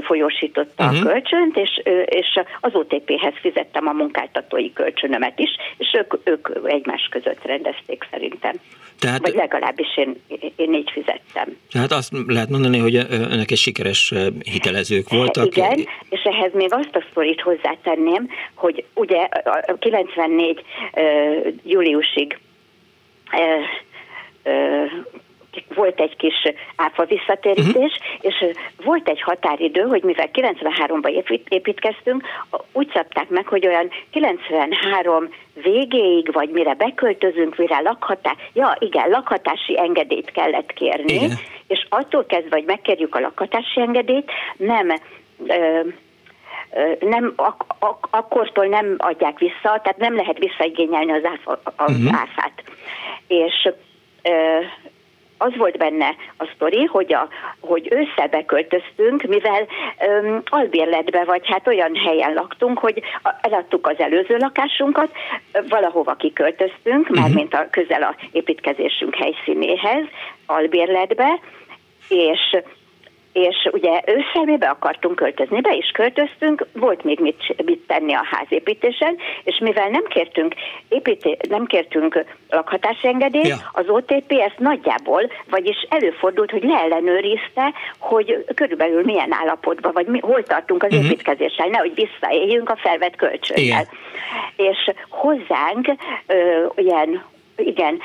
folyósította 0.02 0.85
uh-huh. 0.85 0.98
a 0.98 1.01
mhm. 1.01 1.09
kölcsönt, 1.09 1.56
és, 1.56 1.82
és 2.05 2.40
az 2.60 2.74
OTP-hez 2.74 3.35
fizettem 3.40 3.86
a 3.86 3.93
munkáltatói 3.93 4.73
kölcsönömet 4.73 5.39
is, 5.39 5.51
és 5.77 5.97
ők, 5.98 6.14
ők 6.24 6.48
egymás 6.64 7.09
között 7.10 7.44
rendezték 7.44 8.06
szerintem. 8.10 8.55
Tehát, 9.02 9.20
Vagy 9.20 9.35
legalábbis 9.35 9.97
én, 9.97 10.16
én 10.56 10.74
így 10.74 10.90
fizettem. 10.90 11.56
Tehát 11.70 11.93
azt 11.93 12.12
lehet 12.27 12.48
mondani, 12.48 12.78
hogy 12.78 12.94
önök 13.10 13.51
egy 13.51 13.59
sikeres 13.59 14.14
hitelezők 14.44 15.09
voltak. 15.09 15.47
Igen, 15.47 15.86
és 16.09 16.23
ehhez 16.23 16.52
még 16.52 16.73
azt 16.85 16.97
a 16.97 17.05
sztorit 17.11 17.41
hozzátenném, 17.41 18.29
hogy 18.55 18.85
ugye 18.95 19.29
a 19.67 19.75
94 19.79 20.63
uh, 20.93 21.47
júliusig 21.65 22.39
volt 25.75 26.01
egy 26.01 26.17
kis 26.17 26.35
áfa 26.77 27.05
visszatérítés, 27.05 27.75
uh-huh. 27.75 28.21
és 28.21 28.45
volt 28.85 29.09
egy 29.09 29.23
határidő, 29.23 29.81
hogy 29.81 30.03
mivel 30.03 30.29
93-ban 30.33 31.41
építkeztünk, 31.49 32.23
úgy 32.73 32.91
szabták 32.95 33.29
meg, 33.29 33.47
hogy 33.47 33.67
olyan 33.67 33.91
93 34.11 35.29
végéig, 35.55 36.33
vagy 36.33 36.51
mire 36.51 36.75
beköltözünk, 36.75 37.57
mire 37.57 37.81
lakhatás, 37.81 38.37
ja 38.53 38.77
igen, 38.79 39.09
lakhatási 39.09 39.79
engedélyt 39.79 40.31
kellett 40.31 40.73
kérni, 40.73 41.13
igen. 41.13 41.39
és 41.67 41.87
attól 41.89 42.27
kezdve, 42.27 42.57
hogy 42.57 42.67
megkérjük 42.67 43.15
a 43.15 43.21
lakhatási 43.21 43.81
engedélyt, 43.81 44.31
nem 44.57 44.89
ö, 45.47 45.81
nem, 47.01 47.32
ak- 47.36 47.74
ak- 47.78 48.09
akkortól 48.11 48.66
nem 48.66 48.94
adják 48.99 49.39
vissza, 49.39 49.81
tehát 49.82 49.97
nem 49.97 50.16
lehet 50.16 50.39
visszaigényelni 50.39 51.12
az, 51.12 51.24
áfa, 51.24 51.61
az 51.77 51.97
uh-huh. 51.97 52.20
áfát. 52.20 52.62
És 53.27 53.69
az 55.43 55.57
volt 55.57 55.78
benne 55.78 56.15
a 56.36 56.51
sztori, 56.55 56.85
hogy, 56.85 57.15
a, 57.15 57.28
hogy 57.61 57.89
ősszel 57.90 58.28
beköltöztünk, 58.28 59.23
mivel 59.23 59.66
um, 60.07 60.43
albérletbe, 60.44 61.24
vagy 61.24 61.47
hát 61.47 61.66
olyan 61.66 61.94
helyen 61.94 62.32
laktunk, 62.32 62.78
hogy 62.78 63.03
eladtuk 63.40 63.86
az 63.86 63.99
előző 63.99 64.36
lakásunkat, 64.36 65.11
valahova 65.69 66.15
kiköltöztünk, 66.15 67.01
uh-huh. 67.01 67.19
mármint 67.19 67.55
a 67.55 67.66
közel 67.70 68.03
a 68.03 68.15
építkezésünk 68.32 69.15
helyszínéhez, 69.15 70.05
albérletbe, 70.47 71.40
és 72.09 72.57
és 73.33 73.69
ugye 73.73 74.03
ősszel 74.07 74.57
be 74.57 74.67
akartunk 74.69 75.15
költözni, 75.15 75.61
be 75.61 75.75
is 75.75 75.91
költöztünk, 75.91 76.67
volt 76.73 77.05
még 77.05 77.21
mit, 77.21 77.65
mit 77.65 77.81
tenni 77.87 78.15
a 78.15 78.27
házépítésen, 78.31 79.17
és 79.45 79.59
mivel 79.59 79.89
nem 79.89 80.05
kértünk, 80.05 80.55
építé, 80.89 81.37
nem 81.49 81.67
kértünk 81.67 82.25
lakhatási 82.49 83.07
engedélyt, 83.07 83.47
ja. 83.47 83.57
az 83.73 83.89
OTP 83.89 84.33
ezt 84.33 84.59
nagyjából, 84.59 85.31
vagyis 85.51 85.87
előfordult, 85.89 86.51
hogy 86.51 86.63
leellenőrizte, 86.63 87.73
hogy 87.99 88.45
körülbelül 88.55 89.03
milyen 89.05 89.33
állapotban, 89.33 89.93
vagy 89.93 90.07
mi, 90.07 90.19
hol 90.19 90.43
tartunk 90.43 90.83
az 90.83 90.93
uh-huh. 90.93 91.07
építkezéssel, 91.07 91.69
nehogy 91.69 91.95
visszaéljünk 91.95 92.71
a 92.71 92.77
felvett 92.77 93.17
kölcsönnel. 93.17 93.89
És 94.57 94.91
hozzánk 95.09 95.89
ö, 96.27 96.67
ilyen 96.75 97.25
igen, 97.57 98.01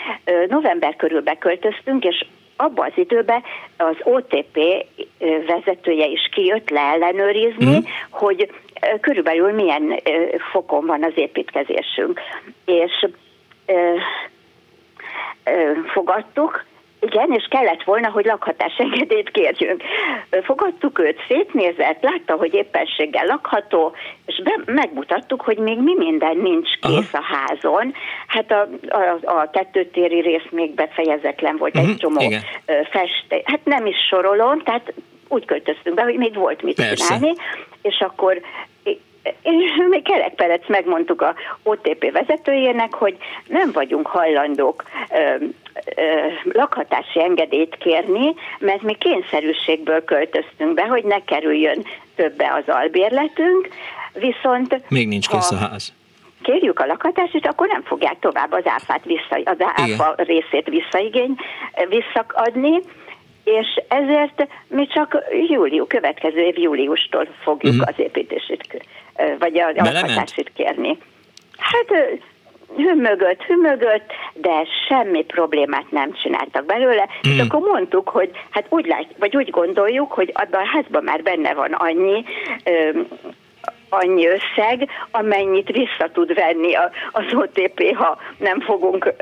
november 0.48 0.95
körül 0.95 1.22
beköltöztünk, 1.22 2.04
és 2.04 2.26
abban 2.57 2.85
az 2.85 2.93
időben 2.95 3.43
az 3.77 3.95
OTP 4.03 4.59
vezetője 5.47 6.05
is 6.05 6.29
kijött 6.31 6.69
leellenőrizni, 6.69 7.77
uh-huh. 7.77 7.85
hogy 8.09 8.51
körülbelül 9.01 9.51
milyen 9.51 10.01
fokon 10.51 10.85
van 10.85 11.03
az 11.03 11.13
építkezésünk. 11.15 12.19
És 12.65 13.07
fogadtuk, 15.93 16.65
Igen, 16.99 17.32
és 17.32 17.48
kellett 17.49 17.84
volna, 17.84 18.10
hogy 18.10 18.26
lakhatásengedélyt 18.26 19.32
kérjünk. 19.32 19.84
Fogadtuk 20.44 20.99
őt, 20.99 21.19
szétnézett, 21.28 22.02
látta, 22.02 22.36
hogy 22.36 22.53
éppenséggel 22.53 23.26
lakható, 23.26 23.95
és 24.26 24.41
be, 24.44 24.74
megmutattuk, 24.74 25.41
hogy 25.41 25.57
még 25.57 25.80
mi 25.80 25.94
minden 25.98 26.38
nincs 26.38 26.69
kész 26.80 27.14
Aha. 27.14 27.18
a 27.18 27.36
házon. 27.36 27.94
Hát 28.28 28.52
a, 28.52 28.69
a, 28.90 29.32
a 29.40 29.49
tetőtéri 29.49 30.19
rész 30.19 30.48
még 30.49 30.74
befejezetlen 30.74 31.57
volt, 31.57 31.76
uh-huh, 31.76 31.90
egy 31.90 32.03
mhm, 32.03 32.14
csomó 32.14 32.34
festé. 32.65 33.41
Hát 33.45 33.60
nem 33.64 33.86
is 33.86 33.98
sorolom, 34.10 34.60
tehát 34.64 34.94
úgy 35.28 35.45
költöztünk 35.45 35.95
be, 35.95 36.02
hogy 36.02 36.18
még 36.18 36.36
volt 36.36 36.61
mit 36.61 36.76
Persze. 36.76 36.95
csinálni, 36.95 37.34
és 37.82 37.99
akkor 37.99 38.41
és 39.41 39.72
még 39.90 40.03
Kerek 40.03 40.34
Perec 40.34 40.68
megmondtuk 40.68 41.22
a 41.22 41.36
OTP 41.64 42.11
vezetőjének, 42.11 42.94
hogy 42.94 43.18
nem 43.48 43.72
vagyunk 43.72 44.07
hajlandók 44.07 44.84
lakhatási 46.44 47.24
engedélyt 47.24 47.78
kérni, 47.78 48.34
mert 48.60 48.82
mi 48.82 48.94
kényszerűségből 48.94 50.04
költöztünk 50.04 50.74
be, 50.74 50.86
hogy 50.86 51.04
ne 51.04 51.24
kerüljön 51.24 51.86
többe 52.16 52.54
az 52.54 52.74
albérletünk, 52.76 53.68
viszont... 54.14 54.82
Még 54.90 55.08
nincs 55.08 55.28
kész 55.28 55.52
a 55.52 55.56
ház 55.56 55.95
kérjük 56.41 56.80
a 56.80 56.86
lakhatást, 56.86 57.34
és 57.34 57.44
akkor 57.44 57.68
nem 57.68 57.84
fogják 57.84 58.20
tovább 58.20 58.52
az 58.52 58.66
áfát 58.66 59.04
vissza, 59.06 59.40
az 59.44 59.58
áfa 59.60 60.14
részét 60.18 60.68
visszaigény, 60.68 61.36
visszakadni, 61.90 62.80
és 63.44 63.68
ezért 63.88 64.48
mi 64.68 64.88
csak 64.88 65.18
július, 65.49 65.88
következő 65.88 66.40
év 66.40 66.58
júliustól 66.58 67.28
fogjuk 67.41 67.74
uh-huh. 67.74 67.88
az 67.88 67.99
építését, 68.04 68.86
vagy 69.40 69.60
a, 69.60 69.68
a 69.68 69.74
lakhatásét 69.76 70.52
kérni. 70.56 70.98
Hát 71.58 72.20
hümmögött, 72.76 73.44
hümmögött, 73.44 74.11
de 74.34 74.68
semmi 74.88 75.23
problémát 75.23 75.91
nem 75.91 76.14
csináltak 76.14 76.65
belőle, 76.65 77.07
mm. 77.27 77.31
és 77.31 77.39
akkor 77.39 77.60
mondtuk, 77.60 78.10
hogy 78.10 78.30
hát 78.49 78.65
úgy 78.69 78.85
lát, 78.85 79.06
vagy 79.19 79.35
úgy 79.35 79.49
gondoljuk, 79.49 80.11
hogy 80.11 80.31
abban 80.34 80.61
a 80.61 80.68
házban 80.73 81.03
már 81.03 81.23
benne 81.23 81.53
van 81.53 81.72
annyi 81.72 82.23
ö, 82.64 82.99
annyi 83.89 84.27
összeg, 84.27 84.89
amennyit 85.11 85.68
vissza 85.68 86.10
tud 86.14 86.34
venni 86.34 86.73
az 87.11 87.26
OTP, 87.31 87.95
ha 87.95 88.18
nem 88.38 88.61
fogunk, 88.61 89.14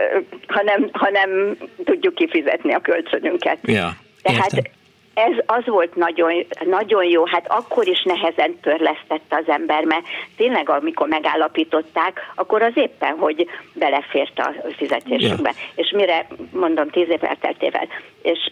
ha 0.47 0.61
nem, 0.63 0.89
ha 0.91 1.09
nem 1.09 1.57
tudjuk 1.83 2.15
kifizetni 2.15 2.73
a 2.73 2.79
kölcsönünket. 2.79 3.57
Ja. 3.61 3.89
Tehát 4.21 4.53
Értem. 4.53 4.71
Ez 5.15 5.33
az 5.45 5.65
volt 5.65 5.95
nagyon, 5.95 6.45
nagyon 6.65 7.03
jó, 7.03 7.25
hát 7.25 7.45
akkor 7.47 7.87
is 7.87 8.03
nehezen 8.03 8.59
törlesztette 8.59 9.35
az 9.35 9.47
ember, 9.47 9.83
mert 9.83 10.05
tényleg 10.37 10.69
amikor 10.69 11.07
megállapították, 11.07 12.31
akkor 12.35 12.61
az 12.61 12.71
éppen, 12.75 13.17
hogy 13.17 13.49
belefért 13.73 14.39
a 14.39 14.53
fizetésünkbe. 14.77 15.53
Ja. 15.55 15.83
És 15.83 15.91
mire, 15.95 16.27
mondom, 16.51 16.89
tíz 16.89 17.09
év 17.09 17.23
elteltével. 17.23 17.87
És 18.21 18.51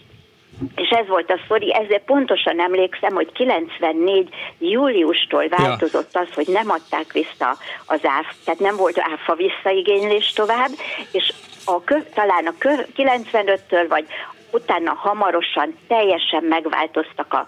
és 0.76 0.90
ez 0.90 1.08
volt 1.08 1.32
a 1.32 1.40
sztori, 1.46 1.74
ezért 1.74 2.04
pontosan 2.04 2.60
emlékszem, 2.60 3.14
hogy 3.14 3.32
94 3.32 4.30
júliustól 4.60 5.48
változott 5.48 6.10
ja. 6.14 6.20
az, 6.20 6.28
hogy 6.34 6.48
nem 6.48 6.70
adták 6.70 7.12
vissza 7.12 7.58
az 7.86 8.00
áf, 8.04 8.36
tehát 8.46 8.60
nem 8.60 8.76
volt 8.76 9.00
áfa 9.00 9.36
visszaigénylés 9.36 10.34
tovább, 10.34 10.70
és 11.12 11.34
a 11.66 11.84
kö, 11.84 11.96
talán 12.14 12.46
a 12.46 12.54
kö, 12.58 12.74
95-től 12.96 13.86
vagy 13.90 14.06
utána 14.54 14.94
hamarosan 14.94 15.78
teljesen 15.88 16.44
megváltoztak 16.44 17.34
a, 17.34 17.46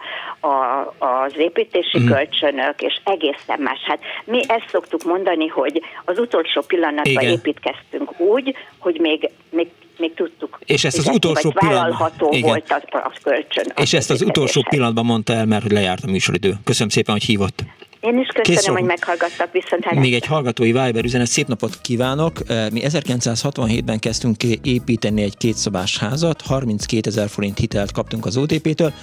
a, 0.47 0.85
az 0.97 1.33
építési 1.37 1.99
mm. 1.99 2.07
kölcsönök, 2.07 2.81
és 2.81 2.99
egészen 3.03 3.59
más. 3.59 3.79
Hát 3.83 3.99
mi 4.25 4.41
ezt 4.47 4.69
szoktuk 4.71 5.03
mondani, 5.03 5.47
hogy 5.47 5.81
az 6.05 6.19
utolsó 6.19 6.61
pillanatban 6.61 7.23
Igen. 7.23 7.31
építkeztünk 7.31 8.19
úgy, 8.19 8.55
hogy 8.77 8.99
még, 8.99 9.29
még 9.49 9.67
még 9.97 10.13
tudtuk. 10.13 10.59
És 10.65 10.83
ezt 10.83 10.97
az 10.97 11.07
utolsó 11.07 11.51
pillanatban 11.51 12.11
volt 12.41 12.71
az, 12.71 12.81
az 12.89 13.17
kölcsön. 13.23 13.65
És 13.75 13.93
ezt 13.93 14.09
az 14.11 14.21
utolsó 14.21 14.65
pillanatban 14.69 15.05
mondta 15.05 15.33
el, 15.33 15.45
mert 15.45 15.61
hogy 15.61 15.71
lejárt 15.71 16.03
a 16.03 16.11
műsoridő. 16.11 16.53
Köszönöm 16.63 16.89
szépen, 16.89 17.13
hogy 17.13 17.23
hívott. 17.23 17.63
Én 18.05 18.19
is 18.19 18.27
köszönöm, 18.27 18.57
Készül. 18.57 18.73
hogy 18.73 18.83
meghallgattak 18.83 19.51
viszont. 19.51 19.91
Még 19.91 20.13
egy 20.13 20.25
hallgatói 20.25 20.71
Viber 20.71 21.03
üzenet, 21.03 21.27
szép 21.27 21.47
napot 21.47 21.77
kívánok! 21.81 22.39
Mi 22.47 22.81
1967-ben 22.83 23.99
kezdtünk 23.99 24.43
építeni 24.61 25.21
egy 25.21 25.37
kétszobás 25.37 25.97
házat, 25.97 26.41
32 26.41 27.09
ezer 27.09 27.29
forint 27.29 27.57
hitelt 27.57 27.91
kaptunk 27.91 28.25
az 28.25 28.37
OTP-től, 28.37 28.93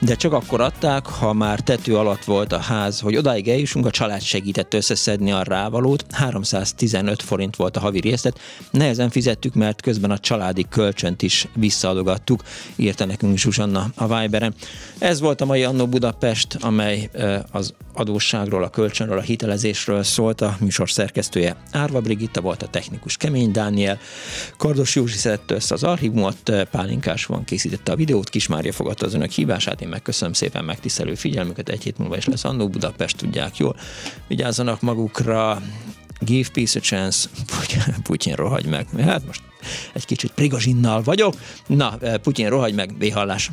de 0.00 0.14
csak 0.14 0.32
akkor 0.32 0.60
adták, 0.60 1.06
ha 1.06 1.32
már 1.32 1.60
tető 1.60 1.96
alatt 1.96 2.24
volt 2.24 2.52
a 2.52 2.58
ház, 2.58 3.00
hogy 3.00 3.16
odáig 3.16 3.48
eljussunk, 3.48 3.86
a 3.86 3.90
család 3.90 4.20
segített 4.20 4.74
összeszedni 4.74 5.32
a 5.32 5.42
rávalót, 5.42 6.04
315 6.10 7.22
forint 7.22 7.56
volt 7.56 7.76
a 7.76 7.80
havi 7.80 8.00
részlet, 8.00 8.40
nehezen 8.70 9.10
fizettük, 9.10 9.54
mert 9.54 9.80
közben 9.80 10.10
a 10.10 10.18
családi 10.18 10.66
kölcsönt 10.70 11.22
is 11.22 11.46
visszaadogattuk, 11.54 12.42
írta 12.76 13.04
nekünk 13.04 13.38
Zsuzsanna 13.38 13.86
a 13.94 14.20
Viberen. 14.20 14.54
Ez 14.98 15.20
volt 15.20 15.40
a 15.40 15.44
mai 15.44 15.64
Annó 15.64 15.86
Budapest, 15.86 16.56
amely 16.60 17.10
az 17.50 17.74
adósságról, 18.00 18.62
a 18.62 18.68
kölcsönről, 18.70 19.18
a 19.18 19.22
hitelezésről 19.22 20.02
szólt. 20.02 20.40
A 20.40 20.56
műsor 20.60 20.90
szerkesztője 20.90 21.56
Árva 21.72 22.00
Brigitta 22.00 22.40
volt, 22.40 22.62
a 22.62 22.66
technikus 22.66 23.16
Kemény 23.16 23.50
Dániel. 23.50 23.98
Kardos 24.56 24.94
Józsi 24.94 25.16
szedte 25.16 25.54
össze 25.54 25.74
az 25.74 25.82
archívumot, 25.82 26.52
Pálinkás 26.70 27.24
van 27.24 27.44
készítette 27.44 27.92
a 27.92 27.96
videót, 27.96 28.28
Kismária 28.28 28.72
fogadta 28.72 29.06
az 29.06 29.14
önök 29.14 29.30
hívását. 29.30 29.80
Én 29.80 29.88
megköszönöm 29.88 30.32
szépen 30.32 30.64
megtisztelő 30.64 31.14
figyelmüket. 31.14 31.68
Egy 31.68 31.82
hét 31.82 31.98
múlva 31.98 32.16
is 32.16 32.26
lesz 32.26 32.44
Annó 32.44 32.68
Budapest, 32.68 33.16
tudják 33.16 33.56
jól. 33.56 33.76
Vigyázzanak 34.28 34.80
magukra, 34.80 35.62
give 36.20 36.48
peace 36.52 36.78
a 36.78 36.82
chance, 36.82 37.28
Putyin 38.02 38.34
rohagy 38.34 38.66
meg. 38.66 38.86
Hát 39.00 39.26
most 39.26 39.42
egy 39.92 40.04
kicsit 40.04 40.30
prigozsinnal 40.30 41.02
vagyok. 41.02 41.34
Na, 41.66 41.98
Putyin 42.22 42.48
rohagy 42.48 42.74
meg, 42.74 42.98
véhallás. 42.98 43.50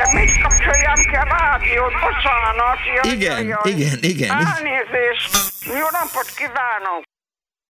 Vagy 0.00 0.12
mit 0.20 0.42
kapcsoljam 0.42 0.94
ki 0.94 1.16
a 1.16 1.24
rádiót? 1.24 1.92
Bocsánat. 1.92 2.78
Jaj, 2.94 3.14
igen, 3.14 3.46
jaj. 3.46 3.60
igen, 3.64 3.98
igen. 4.00 4.30
Elnézést. 4.30 5.30
Jó 5.64 5.86
napot 5.90 6.28
kívánok. 6.36 7.02